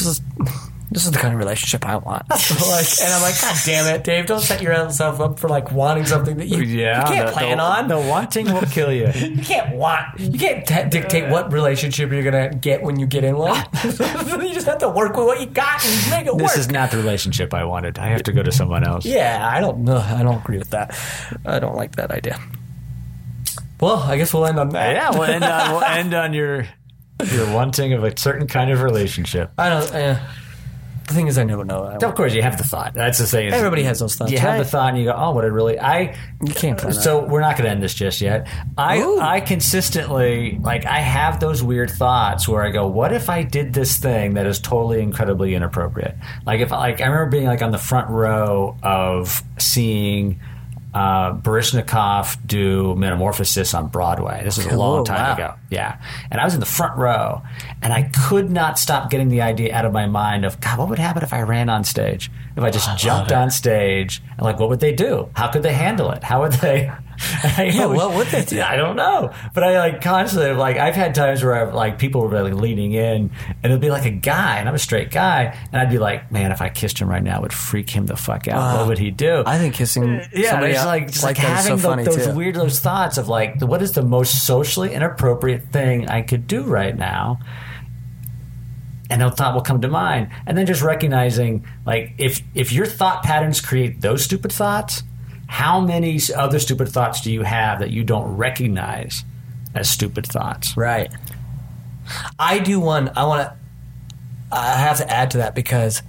is. 0.00 0.20
This 0.94 1.06
is 1.06 1.10
the 1.10 1.18
kind 1.18 1.34
of 1.34 1.40
relationship 1.40 1.84
I 1.84 1.96
want. 1.96 2.30
like, 2.30 2.86
and 3.02 3.12
I'm 3.12 3.20
like, 3.20 3.40
God 3.40 3.56
damn 3.66 3.92
it, 3.92 4.04
Dave! 4.04 4.26
Don't 4.26 4.38
set 4.38 4.62
yourself 4.62 5.18
up 5.18 5.40
for 5.40 5.48
like 5.48 5.72
wanting 5.72 6.06
something 6.06 6.36
that 6.36 6.46
you, 6.46 6.58
yeah, 6.58 7.00
you 7.00 7.14
can't 7.16 7.26
the, 7.26 7.32
plan 7.32 7.56
the, 7.58 7.64
on. 7.64 7.88
The 7.88 7.98
wanting 7.98 8.46
will 8.46 8.60
kill 8.62 8.92
you. 8.92 9.10
You 9.24 9.42
can't 9.42 9.74
want. 9.74 10.20
You 10.20 10.38
can't 10.38 10.64
t- 10.64 10.88
dictate 10.88 11.28
what 11.30 11.52
relationship 11.52 12.12
you're 12.12 12.22
gonna 12.22 12.54
get 12.54 12.84
when 12.84 13.00
you 13.00 13.06
get 13.06 13.24
in 13.24 13.36
one. 13.36 13.56
you 13.82 14.54
just 14.54 14.66
have 14.66 14.78
to 14.78 14.88
work 14.88 15.16
with 15.16 15.26
what 15.26 15.40
you 15.40 15.46
got 15.46 15.84
and 15.84 16.10
make 16.10 16.26
it 16.26 16.38
This 16.38 16.52
work. 16.52 16.58
is 16.58 16.70
not 16.70 16.92
the 16.92 16.98
relationship 16.98 17.52
I 17.52 17.64
wanted. 17.64 17.98
I 17.98 18.06
have 18.06 18.22
to 18.24 18.32
go 18.32 18.44
to 18.44 18.52
someone 18.52 18.86
else. 18.86 19.04
yeah, 19.04 19.50
I 19.52 19.58
don't 19.60 19.78
know. 19.78 19.96
I 19.96 20.22
don't 20.22 20.36
agree 20.36 20.58
with 20.58 20.70
that. 20.70 20.96
I 21.44 21.58
don't 21.58 21.74
like 21.74 21.96
that 21.96 22.12
idea. 22.12 22.38
Well, 23.80 23.98
I 23.98 24.16
guess 24.16 24.32
we'll 24.32 24.46
end 24.46 24.60
on 24.60 24.68
that. 24.68 24.94
Yeah, 24.94 25.10
we'll 25.10 25.24
end 25.24 25.42
on 25.42 25.72
we'll 25.72 25.82
end 25.82 26.14
on 26.14 26.32
your 26.34 26.68
your 27.32 27.52
wanting 27.52 27.94
of 27.94 28.04
a 28.04 28.16
certain 28.16 28.46
kind 28.46 28.70
of 28.70 28.80
relationship. 28.82 29.50
I 29.58 29.68
don't. 29.70 29.92
Uh, 29.92 30.20
the 31.06 31.14
thing 31.14 31.26
is, 31.26 31.38
I 31.38 31.44
never 31.44 31.64
know. 31.64 31.84
I 31.84 31.94
Of 31.96 32.14
course, 32.14 32.34
you 32.34 32.42
have 32.42 32.56
the 32.58 32.64
thought. 32.64 32.94
That's 32.94 33.18
the 33.18 33.26
thing. 33.26 33.52
Everybody 33.52 33.82
has 33.84 33.98
those 33.98 34.16
thoughts, 34.16 34.32
You 34.32 34.38
have 34.38 34.50
right? 34.54 34.58
the 34.58 34.64
thought, 34.64 34.90
and 34.90 34.98
you 34.98 35.04
go, 35.04 35.14
"Oh, 35.16 35.32
what 35.32 35.44
it 35.44 35.48
really." 35.52 35.78
I 35.78 36.16
You 36.42 36.54
can't 36.54 36.78
plan 36.78 36.92
that. 36.94 37.00
So 37.00 37.24
we're 37.24 37.40
not 37.40 37.56
going 37.56 37.64
to 37.64 37.70
end 37.70 37.82
this 37.82 37.94
just 37.94 38.20
yet. 38.20 38.46
I 38.78 38.98
Ooh. 38.98 39.20
I 39.20 39.40
consistently 39.40 40.58
like 40.62 40.86
I 40.86 41.00
have 41.00 41.40
those 41.40 41.62
weird 41.62 41.90
thoughts 41.90 42.48
where 42.48 42.62
I 42.62 42.70
go, 42.70 42.86
"What 42.86 43.12
if 43.12 43.28
I 43.28 43.42
did 43.42 43.74
this 43.74 43.96
thing 43.98 44.34
that 44.34 44.46
is 44.46 44.58
totally 44.58 45.02
incredibly 45.02 45.54
inappropriate?" 45.54 46.16
Like 46.46 46.60
if 46.60 46.70
like 46.70 47.00
I 47.00 47.06
remember 47.06 47.30
being 47.30 47.46
like 47.46 47.62
on 47.62 47.70
the 47.70 47.78
front 47.78 48.08
row 48.10 48.76
of 48.82 49.42
seeing. 49.58 50.40
Uh, 50.94 51.34
Baryshnikov 51.34 52.38
do 52.46 52.94
Metamorphosis 52.94 53.74
on 53.74 53.88
Broadway. 53.88 54.42
This 54.44 54.58
is 54.58 54.66
a 54.66 54.70
Oh, 54.74 54.78
long 54.78 55.04
time 55.04 55.16
wow. 55.18 55.34
ago. 55.34 55.54
Yeah. 55.70 55.98
And 56.30 56.40
I 56.40 56.44
was 56.44 56.54
in 56.54 56.60
the 56.60 56.66
front 56.66 56.96
row 56.96 57.42
and 57.82 57.92
I 57.92 58.04
could 58.28 58.48
not 58.50 58.78
stop 58.78 59.10
getting 59.10 59.28
the 59.28 59.42
idea 59.42 59.74
out 59.74 59.84
of 59.84 59.92
my 59.92 60.06
mind 60.06 60.44
of, 60.44 60.60
God, 60.60 60.78
what 60.78 60.88
would 60.88 61.00
happen 61.00 61.24
if 61.24 61.32
I 61.32 61.42
ran 61.42 61.68
on 61.68 61.82
stage? 61.82 62.30
If 62.56 62.62
I 62.62 62.70
just 62.70 62.96
jumped 63.04 63.32
on 63.32 63.50
stage 63.50 64.22
and 64.30 64.42
like, 64.42 64.60
what 64.60 64.68
would 64.68 64.78
they 64.80 64.92
do? 64.92 65.30
How 65.34 65.48
could 65.48 65.64
they 65.64 65.72
handle 65.72 66.10
it? 66.12 66.22
How 66.22 66.42
would 66.42 66.52
they? 66.52 66.92
Yeah, 67.58 67.84
oh, 67.84 67.94
what 67.94 68.14
would 68.14 68.26
they 68.28 68.44
do? 68.44 68.60
I 68.60 68.76
don't 68.76 68.96
know. 68.96 69.32
But 69.52 69.64
I 69.64 69.78
like 69.78 70.00
constantly, 70.00 70.52
like, 70.52 70.76
I've 70.76 70.94
had 70.94 71.14
times 71.14 71.42
where 71.44 71.54
I've 71.54 71.74
like 71.74 71.98
people 71.98 72.22
were 72.22 72.28
really 72.28 72.52
leaning 72.52 72.92
in 72.92 73.30
and 73.62 73.64
it'd 73.64 73.80
be 73.80 73.90
like 73.90 74.06
a 74.06 74.10
guy 74.10 74.58
and 74.58 74.68
I'm 74.68 74.74
a 74.74 74.78
straight 74.78 75.10
guy. 75.10 75.56
And 75.72 75.80
I'd 75.80 75.90
be 75.90 75.98
like, 75.98 76.32
man, 76.32 76.52
if 76.52 76.60
I 76.62 76.68
kissed 76.70 76.98
him 76.98 77.08
right 77.08 77.22
now, 77.22 77.38
it 77.38 77.42
would 77.42 77.52
freak 77.52 77.90
him 77.90 78.06
the 78.06 78.16
fuck 78.16 78.48
out. 78.48 78.78
what 78.78 78.88
would 78.88 78.98
he 78.98 79.10
do? 79.10 79.42
I 79.46 79.58
think 79.58 79.74
kissing 79.74 80.22
Yeah, 80.32 80.60
it's 80.62 80.78
out 80.80 80.86
like 80.86 81.06
just 81.08 81.22
like 81.22 81.36
like, 81.38 81.46
having 81.46 81.78
so 81.78 81.88
funny 81.88 82.04
those 82.04 82.26
too. 82.26 82.34
weird 82.34 82.54
those 82.54 82.80
thoughts 82.80 83.18
of 83.18 83.28
like, 83.28 83.60
what 83.60 83.82
is 83.82 83.92
the 83.92 84.02
most 84.02 84.44
socially 84.46 84.92
inappropriate 84.94 85.64
thing 85.72 86.08
I 86.08 86.22
could 86.22 86.46
do 86.46 86.62
right 86.62 86.96
now? 86.96 87.40
And 89.10 89.22
a 89.22 89.30
thought 89.30 89.54
will 89.54 89.60
come 89.62 89.82
to 89.82 89.88
mind, 89.88 90.30
and 90.46 90.56
then 90.56 90.64
just 90.66 90.80
recognizing 90.82 91.66
like 91.84 92.14
if 92.16 92.40
if 92.54 92.72
your 92.72 92.86
thought 92.86 93.22
patterns 93.22 93.60
create 93.60 94.00
those 94.00 94.24
stupid 94.24 94.50
thoughts, 94.50 95.02
how 95.54 95.78
many 95.78 96.18
other 96.34 96.58
stupid 96.58 96.88
thoughts 96.88 97.20
do 97.20 97.32
you 97.32 97.44
have 97.44 97.78
that 97.78 97.90
you 97.90 98.02
don't 98.02 98.36
recognize 98.36 99.22
as 99.72 99.88
stupid 99.88 100.26
thoughts? 100.26 100.76
Right. 100.76 101.12
I 102.40 102.58
do 102.58 102.80
one. 102.80 103.12
I 103.16 103.24
want 103.24 103.48
to. 103.48 103.56
I 104.50 104.72
have 104.72 104.96
to 104.96 105.08
add 105.08 105.30
to 105.30 105.38
that 105.38 105.54
because 105.54 106.02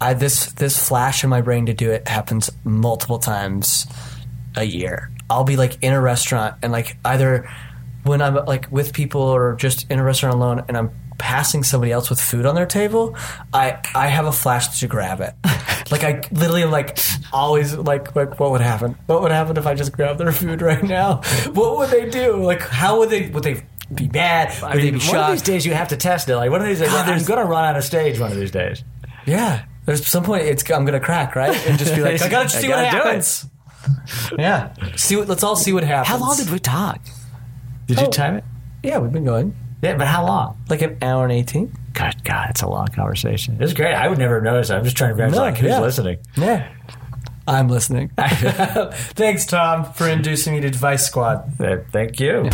I 0.00 0.14
this 0.14 0.52
this 0.52 0.88
flash 0.88 1.24
in 1.24 1.30
my 1.30 1.40
brain 1.40 1.66
to 1.66 1.74
do 1.74 1.90
it 1.90 2.06
happens 2.06 2.48
multiple 2.62 3.18
times 3.18 3.88
a 4.54 4.62
year. 4.62 5.10
I'll 5.28 5.42
be 5.42 5.56
like 5.56 5.76
in 5.82 5.92
a 5.92 6.00
restaurant 6.00 6.54
and 6.62 6.70
like 6.70 6.96
either 7.04 7.50
when 8.04 8.22
I'm 8.22 8.36
like 8.36 8.70
with 8.70 8.92
people 8.92 9.22
or 9.22 9.56
just 9.56 9.90
in 9.90 9.98
a 9.98 10.04
restaurant 10.04 10.36
alone 10.36 10.64
and 10.68 10.76
I'm 10.76 10.92
passing 11.20 11.62
somebody 11.62 11.92
else 11.92 12.10
with 12.10 12.20
food 12.20 12.46
on 12.46 12.54
their 12.56 12.66
table, 12.66 13.14
I 13.52 13.78
I 13.94 14.08
have 14.08 14.26
a 14.26 14.32
flash 14.32 14.80
to 14.80 14.88
grab 14.88 15.20
it. 15.20 15.34
like 15.92 16.02
I 16.02 16.22
literally 16.32 16.62
am 16.64 16.70
like 16.72 16.98
always 17.32 17.76
like 17.76 18.16
like 18.16 18.40
what 18.40 18.50
would 18.50 18.60
happen? 18.60 18.96
What 19.06 19.22
would 19.22 19.30
happen 19.30 19.56
if 19.56 19.66
I 19.66 19.74
just 19.74 19.92
grabbed 19.92 20.18
their 20.18 20.32
food 20.32 20.62
right 20.62 20.82
now? 20.82 21.20
What 21.52 21.76
would 21.78 21.90
they 21.90 22.08
do? 22.10 22.42
Like 22.42 22.62
how 22.62 22.98
would 22.98 23.10
they 23.10 23.28
would 23.28 23.44
they 23.44 23.62
be 23.94 24.08
mad? 24.08 24.48
Would 24.62 24.70
I 24.70 24.76
they 24.76 24.90
mean, 24.90 24.98
be 25.00 25.06
one 25.06 25.16
of 25.18 25.30
these 25.32 25.42
days 25.42 25.66
you 25.66 25.74
have 25.74 25.88
to 25.88 25.96
test 25.96 26.28
it. 26.28 26.36
Like 26.36 26.50
one 26.50 26.60
of 26.60 26.66
these 26.66 26.78
days, 26.80 26.88
God, 26.90 27.08
I'm 27.08 27.22
going 27.24 27.40
to 27.40 27.44
run 27.44 27.64
out 27.64 27.76
of 27.76 27.82
stage 27.84 28.18
one 28.20 28.30
of 28.32 28.38
these 28.38 28.52
days. 28.52 28.82
Yeah. 29.26 29.64
There's 29.84 30.06
some 30.06 30.22
point 30.24 30.44
it's 30.44 30.68
I'm 30.70 30.84
gonna 30.84 31.00
crack, 31.00 31.34
right? 31.36 31.56
And 31.66 31.78
just 31.78 31.94
be 31.94 32.00
like, 32.02 32.20
I 32.22 32.28
gotta 32.28 32.48
see 32.48 32.68
what 32.68 32.76
gotta 32.76 32.86
it. 32.86 32.90
happens. 33.04 33.46
Yeah. 34.38 34.72
See 34.96 35.16
what 35.16 35.28
let's 35.28 35.42
all 35.42 35.56
see 35.56 35.72
what 35.72 35.84
happens. 35.84 36.08
How 36.08 36.18
long 36.18 36.36
did 36.36 36.50
we 36.50 36.58
talk? 36.58 37.00
Did 37.86 37.98
you 38.00 38.06
Oh. 38.06 38.10
time 38.10 38.36
it? 38.36 38.44
Yeah, 38.82 38.98
we've 38.98 39.12
been 39.12 39.24
going. 39.24 39.54
Yeah, 39.82 39.96
but 39.96 40.06
how 40.06 40.26
long? 40.26 40.58
Like 40.68 40.82
an 40.82 40.98
hour 41.02 41.24
and 41.24 41.32
eighteen. 41.32 41.72
God, 41.94 42.22
God, 42.24 42.50
it's 42.50 42.62
a 42.62 42.68
long 42.68 42.86
conversation. 42.88 43.56
It's 43.60 43.72
great. 43.72 43.94
I 43.94 44.08
would 44.08 44.18
never 44.18 44.34
have 44.34 44.44
noticed. 44.44 44.70
I'm 44.70 44.84
just 44.84 44.96
trying 44.96 45.10
to 45.10 45.14
figure 45.14 45.26
out 45.26 45.32
No, 45.32 45.38
like, 45.38 45.56
who's 45.56 45.70
yeah. 45.70 45.80
listening. 45.80 46.18
Yeah. 46.36 46.70
I'm 47.48 47.68
listening. 47.68 48.10
Thanks, 48.18 49.44
Tom, 49.46 49.84
for 49.92 50.06
introducing 50.08 50.54
me 50.54 50.60
to 50.60 50.70
the 50.70 50.78
Vice 50.78 51.04
Squad. 51.06 51.52
Thank 51.90 52.20
you. 52.20 52.48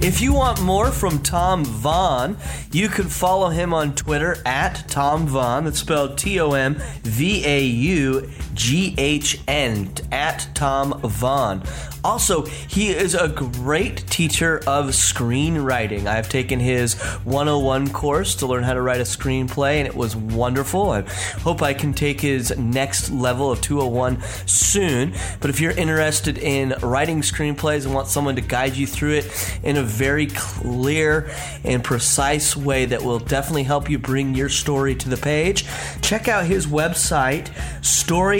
If 0.00 0.20
you 0.20 0.34
want 0.34 0.60
more 0.60 0.90
from 0.90 1.20
Tom 1.22 1.64
Vaughan, 1.64 2.36
you 2.72 2.88
can 2.90 3.04
follow 3.08 3.48
him 3.48 3.72
on 3.72 3.94
Twitter 3.94 4.36
at 4.44 4.86
Tom 4.86 5.26
Vaughan. 5.26 5.64
That's 5.64 5.78
spelled 5.78 6.18
T 6.18 6.38
O 6.40 6.52
M 6.52 6.74
V 7.02 7.42
A 7.46 7.60
U 7.64 8.30
G 8.54 8.94
H 8.96 9.40
N, 9.46 9.92
at 10.10 10.48
Tom 10.54 11.00
Vaughan. 11.00 11.62
Also, 12.04 12.44
he 12.44 12.90
is 12.90 13.14
a 13.14 13.28
great 13.28 14.06
teacher 14.08 14.58
of 14.66 14.88
screenwriting. 14.88 16.06
I've 16.06 16.28
taken 16.28 16.60
his 16.60 16.94
101 17.24 17.90
course 17.90 18.34
to 18.36 18.46
learn 18.46 18.62
how 18.62 18.74
to 18.74 18.82
write 18.82 19.00
a 19.00 19.04
screenplay, 19.04 19.76
and 19.78 19.86
it 19.86 19.94
was 19.94 20.14
wonderful. 20.14 20.90
I 20.90 21.00
hope 21.40 21.62
I 21.62 21.72
can 21.72 21.94
take 21.94 22.20
his 22.20 22.56
next 22.58 23.10
level 23.10 23.50
of 23.50 23.62
201 23.62 24.20
soon. 24.46 25.14
But 25.40 25.48
if 25.48 25.60
you're 25.60 25.72
interested 25.72 26.36
in 26.36 26.74
writing 26.82 27.22
screenplays 27.22 27.86
and 27.86 27.94
want 27.94 28.08
someone 28.08 28.36
to 28.36 28.42
guide 28.42 28.76
you 28.76 28.86
through 28.86 29.14
it 29.14 29.58
in 29.62 29.78
a 29.78 29.82
very 29.82 30.26
clear 30.26 31.30
and 31.64 31.82
precise 31.82 32.54
way 32.54 32.84
that 32.84 33.02
will 33.02 33.18
definitely 33.18 33.62
help 33.62 33.88
you 33.88 33.98
bring 33.98 34.34
your 34.34 34.50
story 34.50 34.94
to 34.94 35.08
the 35.08 35.16
page, 35.16 35.64
check 36.02 36.28
out 36.28 36.44
his 36.44 36.66
website, 36.66 37.48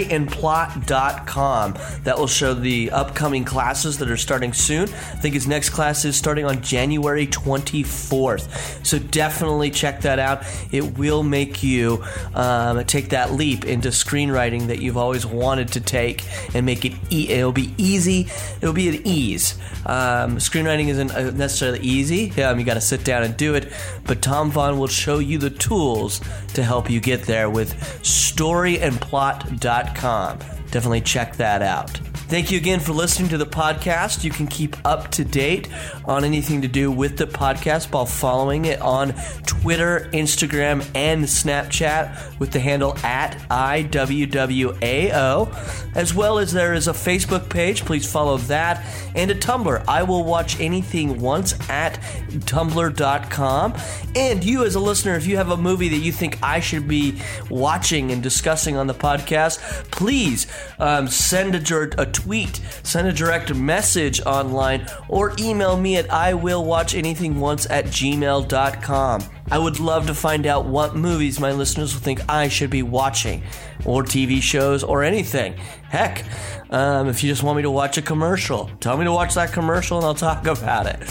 storyandplot.com. 0.09 1.75
That 2.03 2.17
will 2.17 2.27
show 2.27 2.53
the 2.53 2.91
upcoming 2.91 3.45
classes 3.45 3.97
that 3.99 4.09
are 4.09 4.17
starting 4.17 4.53
soon. 4.53 4.83
I 4.83 5.17
think 5.17 5.33
his 5.33 5.47
next 5.47 5.71
class 5.71 6.05
is 6.05 6.15
starting 6.15 6.45
on 6.45 6.61
January 6.61 7.27
24th. 7.27 8.85
So 8.85 8.99
definitely 8.99 9.71
check 9.71 10.01
that 10.01 10.19
out. 10.19 10.43
It 10.71 10.97
will 10.97 11.23
make 11.23 11.63
you 11.63 12.03
um, 12.33 12.83
take 12.85 13.09
that 13.09 13.33
leap 13.33 13.65
into 13.65 13.89
screenwriting 13.89 14.67
that 14.67 14.79
you've 14.79 14.97
always 14.97 15.25
wanted 15.25 15.69
to 15.73 15.81
take 15.81 16.23
and 16.53 16.65
make 16.65 16.85
it. 16.85 16.93
E- 17.09 17.29
it'll 17.29 17.51
be 17.51 17.73
easy. 17.77 18.27
It'll 18.61 18.73
be 18.73 18.89
an 18.89 19.01
ease. 19.05 19.57
Um, 19.85 20.37
screenwriting 20.37 20.87
isn't 20.89 21.11
uh, 21.11 21.31
necessarily 21.31 21.79
easy. 21.79 22.31
Um, 22.41 22.59
you 22.59 22.65
got 22.65 22.75
to 22.75 22.81
sit 22.81 23.03
down 23.03 23.23
and 23.23 23.35
do 23.37 23.55
it. 23.55 23.71
But 24.05 24.21
Tom 24.21 24.51
Vaughan 24.51 24.77
will 24.77 24.87
show 24.87 25.19
you 25.19 25.37
the 25.37 25.49
tools 25.49 26.21
to 26.53 26.63
help 26.63 26.89
you 26.89 26.99
get 26.99 27.23
there 27.23 27.49
with 27.49 27.73
storyandplot.com. 28.01 29.94
Definitely 30.71 31.01
check 31.01 31.35
that 31.37 31.61
out. 31.61 31.99
Thank 32.27 32.49
you 32.49 32.57
again 32.57 32.79
for 32.79 32.91
listening 32.91 33.29
to 33.29 33.37
the 33.37 33.45
podcast. 33.45 34.23
You 34.23 34.31
can 34.31 34.47
keep 34.47 34.75
up 34.83 35.11
to 35.11 35.23
date 35.23 35.69
on 36.05 36.23
anything 36.23 36.63
to 36.63 36.67
do 36.67 36.91
with 36.91 37.19
the 37.19 37.27
podcast 37.27 37.91
by 37.91 38.03
following 38.05 38.65
it 38.65 38.81
on 38.81 39.13
Twitter, 39.45 40.09
Instagram, 40.11 40.83
and 40.95 41.25
Snapchat 41.25 42.39
with 42.39 42.51
the 42.51 42.59
handle 42.59 42.97
at 43.03 43.37
IWWAO, 43.51 43.95
as 45.95 46.15
well 46.15 46.39
as 46.39 46.51
there 46.51 46.73
is 46.73 46.87
a 46.87 46.93
Facebook 46.93 47.47
page. 47.47 47.85
Please 47.85 48.11
follow 48.11 48.37
that 48.37 48.83
and 49.13 49.29
a 49.29 49.35
Tumblr. 49.35 49.85
I 49.87 50.01
will 50.01 50.23
watch 50.23 50.59
anything 50.59 51.21
once 51.21 51.53
at 51.69 52.01
tumblr.com. 52.29 53.75
And 54.15 54.43
you, 54.43 54.65
as 54.65 54.73
a 54.73 54.79
listener, 54.79 55.13
if 55.13 55.27
you 55.27 55.37
have 55.37 55.51
a 55.51 55.57
movie 55.57 55.89
that 55.89 55.97
you 55.97 56.11
think 56.11 56.39
I 56.41 56.59
should 56.59 56.87
be 56.87 57.21
watching 57.51 58.11
and 58.11 58.23
discussing 58.23 58.77
on 58.77 58.87
the 58.87 58.95
podcast, 58.95 59.59
please 59.91 60.47
um, 60.79 61.07
send 61.07 61.53
a, 61.53 62.01
a 62.01 62.14
tweet, 62.15 62.61
send 62.83 63.07
a 63.07 63.13
direct 63.13 63.53
message 63.53 64.21
online, 64.21 64.87
or 65.09 65.33
email 65.37 65.77
me 65.77 65.97
at 65.97 66.07
iwillwatchanythingonce 66.07 67.67
at 67.69 67.85
gmail.com. 67.85 69.23
I 69.51 69.59
would 69.59 69.79
love 69.79 70.07
to 70.07 70.15
find 70.15 70.47
out 70.47 70.65
what 70.65 70.95
movies 70.95 71.39
my 71.39 71.51
listeners 71.51 71.93
will 71.93 72.01
think 72.01 72.21
I 72.27 72.47
should 72.47 72.71
be 72.71 72.81
watching, 72.81 73.43
or 73.85 74.03
TV 74.03 74.41
shows, 74.41 74.83
or 74.83 75.03
anything. 75.03 75.53
Heck, 75.89 76.23
um, 76.71 77.07
if 77.07 77.23
you 77.23 77.29
just 77.29 77.43
want 77.43 77.57
me 77.57 77.63
to 77.63 77.71
watch 77.71 77.97
a 77.97 78.01
commercial, 78.01 78.71
tell 78.79 78.97
me 78.97 79.03
to 79.03 79.11
watch 79.11 79.35
that 79.35 79.51
commercial 79.51 79.97
and 79.97 80.05
I'll 80.05 80.15
talk 80.15 80.47
about 80.47 80.87
it. 80.87 81.03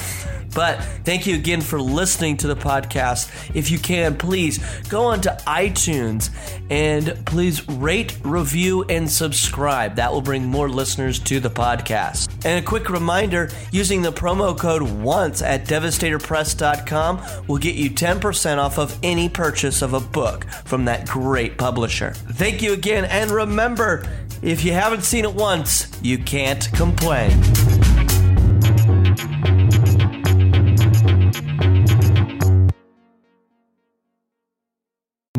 But 0.55 0.83
thank 1.05 1.27
you 1.27 1.35
again 1.35 1.61
for 1.61 1.81
listening 1.81 2.37
to 2.39 2.47
the 2.47 2.57
podcast. 2.57 3.31
If 3.55 3.71
you 3.71 3.79
can, 3.79 4.17
please 4.17 4.59
go 4.89 5.05
on 5.05 5.21
to 5.23 5.37
iTunes 5.47 6.31
and 6.71 7.25
please 7.27 7.69
rate, 7.69 8.17
review, 8.23 8.85
and 8.85 9.11
subscribe. 9.11 9.97
That 9.97 10.13
will 10.13 10.23
bring 10.23 10.45
more 10.45 10.69
listeners 10.69 11.19
to 11.21 11.41
the 11.41 11.51
podcast. 11.51 12.31
And 12.45 12.63
a 12.63 12.67
quick 12.67 12.89
reminder 12.89 13.51
using 13.73 14.03
the 14.03 14.13
promo 14.13 14.57
code 14.59 14.83
ONCE 14.83 15.43
at 15.43 15.67
devastatorpress.com 15.67 17.47
will 17.49 17.59
get 17.59 17.75
you 17.75 17.91
10% 17.91 18.59
off 18.59 18.79
of 18.79 18.99
any 19.03 19.29
purchase 19.29 19.83
of 19.83 19.93
a 19.93 20.01
book 20.01 20.45
from 20.65 20.85
that 20.87 21.09
great 21.09 21.59
publisher. 21.59 22.13
Thank 22.15 22.63
you 22.63 22.73
again, 22.73 23.05
and 23.05 23.31
remember 23.31 24.09
if 24.43 24.65
you 24.65 24.73
haven't 24.73 25.05
seen 25.05 25.25
it 25.25 25.35
once, 25.35 25.91
you 26.03 26.19
can't 26.19 26.71
complain. 26.73 27.41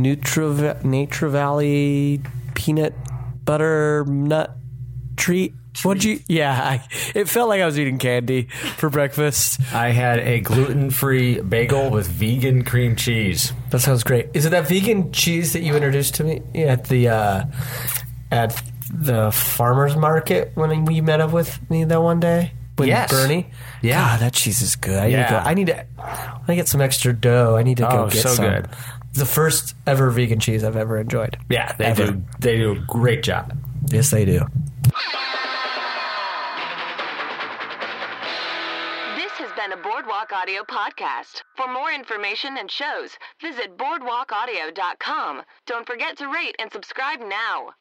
Nutra 0.10 0.84
Nature 0.84 1.30
Valley 1.30 2.22
peanut 2.54 2.94
butter 3.44 4.06
nut 4.08 4.56
treat 5.18 5.54
What'd 5.84 6.06
you? 6.06 6.22
Yeah, 6.30 6.54
I, 6.54 6.88
it 7.14 7.28
felt 7.28 7.50
like 7.50 7.60
I 7.60 7.66
was 7.66 7.78
eating 7.78 7.98
candy 7.98 8.44
for 8.78 8.90
breakfast. 8.90 9.60
I 9.74 9.90
had 9.90 10.20
a 10.20 10.40
gluten-free 10.40 11.42
bagel 11.42 11.90
with 11.90 12.08
vegan 12.08 12.64
cream 12.64 12.96
cheese. 12.96 13.52
That 13.72 13.80
sounds 13.82 14.06
great. 14.06 14.30
Is 14.34 14.46
it 14.46 14.52
that 14.52 14.70
vegan 14.70 15.12
cheese 15.12 15.52
that 15.52 15.64
you 15.64 15.76
introduced 15.76 16.16
to 16.16 16.24
me 16.24 16.42
at 16.64 16.86
the 16.86 17.10
uh, 17.10 17.44
at 18.32 18.64
the 18.90 19.34
farmers 19.34 19.98
market 19.98 20.52
when 20.56 20.86
we 20.86 21.02
met 21.02 21.20
up 21.20 21.32
with 21.32 21.60
me 21.70 21.84
that 21.84 22.02
one 22.02 22.22
day? 22.22 22.54
With 22.78 22.88
Yes. 22.90 23.10
Bernie. 23.12 23.50
Yeah. 23.82 24.00
God, 24.02 24.20
that 24.22 24.34
cheese 24.34 24.62
is 24.62 24.76
good. 24.78 24.98
I 24.98 25.08
need 25.08 25.12
to 25.14 25.18
Yeah. 25.18 25.30
go. 25.30 25.38
I 25.50 25.54
need 25.56 25.68
to. 25.68 25.86
I 25.98 26.38
need 26.40 26.48
to 26.48 26.56
get 26.56 26.68
some 26.70 26.82
extra 26.82 27.14
dough. 27.14 27.56
I 27.58 27.64
need 27.64 27.78
to 27.78 27.84
go 27.84 27.90
Oh, 28.06 28.10
get 28.10 28.22
so 28.24 28.30
some. 28.30 28.46
good. 28.46 28.68
It's 29.16 29.22
the 29.22 29.26
first 29.34 29.76
ever 29.88 30.10
vegan 30.10 30.42
cheese 30.42 30.62
I've 30.66 30.76
ever 30.76 30.98
enjoyed. 31.00 31.38
Yeah, 31.50 31.72
they 31.78 31.86
Ever. 31.86 32.12
do. 32.12 32.24
They 32.40 32.58
do 32.58 32.74
a 32.74 32.80
great 32.80 33.24
job. 33.24 33.58
Yes, 33.88 34.12
they 34.12 34.26
do. 34.26 34.40
This 39.16 39.32
has 39.40 39.50
been 39.56 39.72
a 39.72 39.82
Boardwalk 39.82 40.34
Audio 40.34 40.64
podcast. 40.64 41.44
For 41.56 41.72
more 41.72 41.94
information 41.94 42.58
and 42.58 42.70
shows, 42.70 43.12
visit 43.42 43.78
boardwalkaudio.com. 43.78 45.44
Don't 45.66 45.88
forget 45.88 46.18
to 46.18 46.28
rate 46.28 46.58
and 46.60 46.70
subscribe 46.70 47.22
now. 47.22 47.76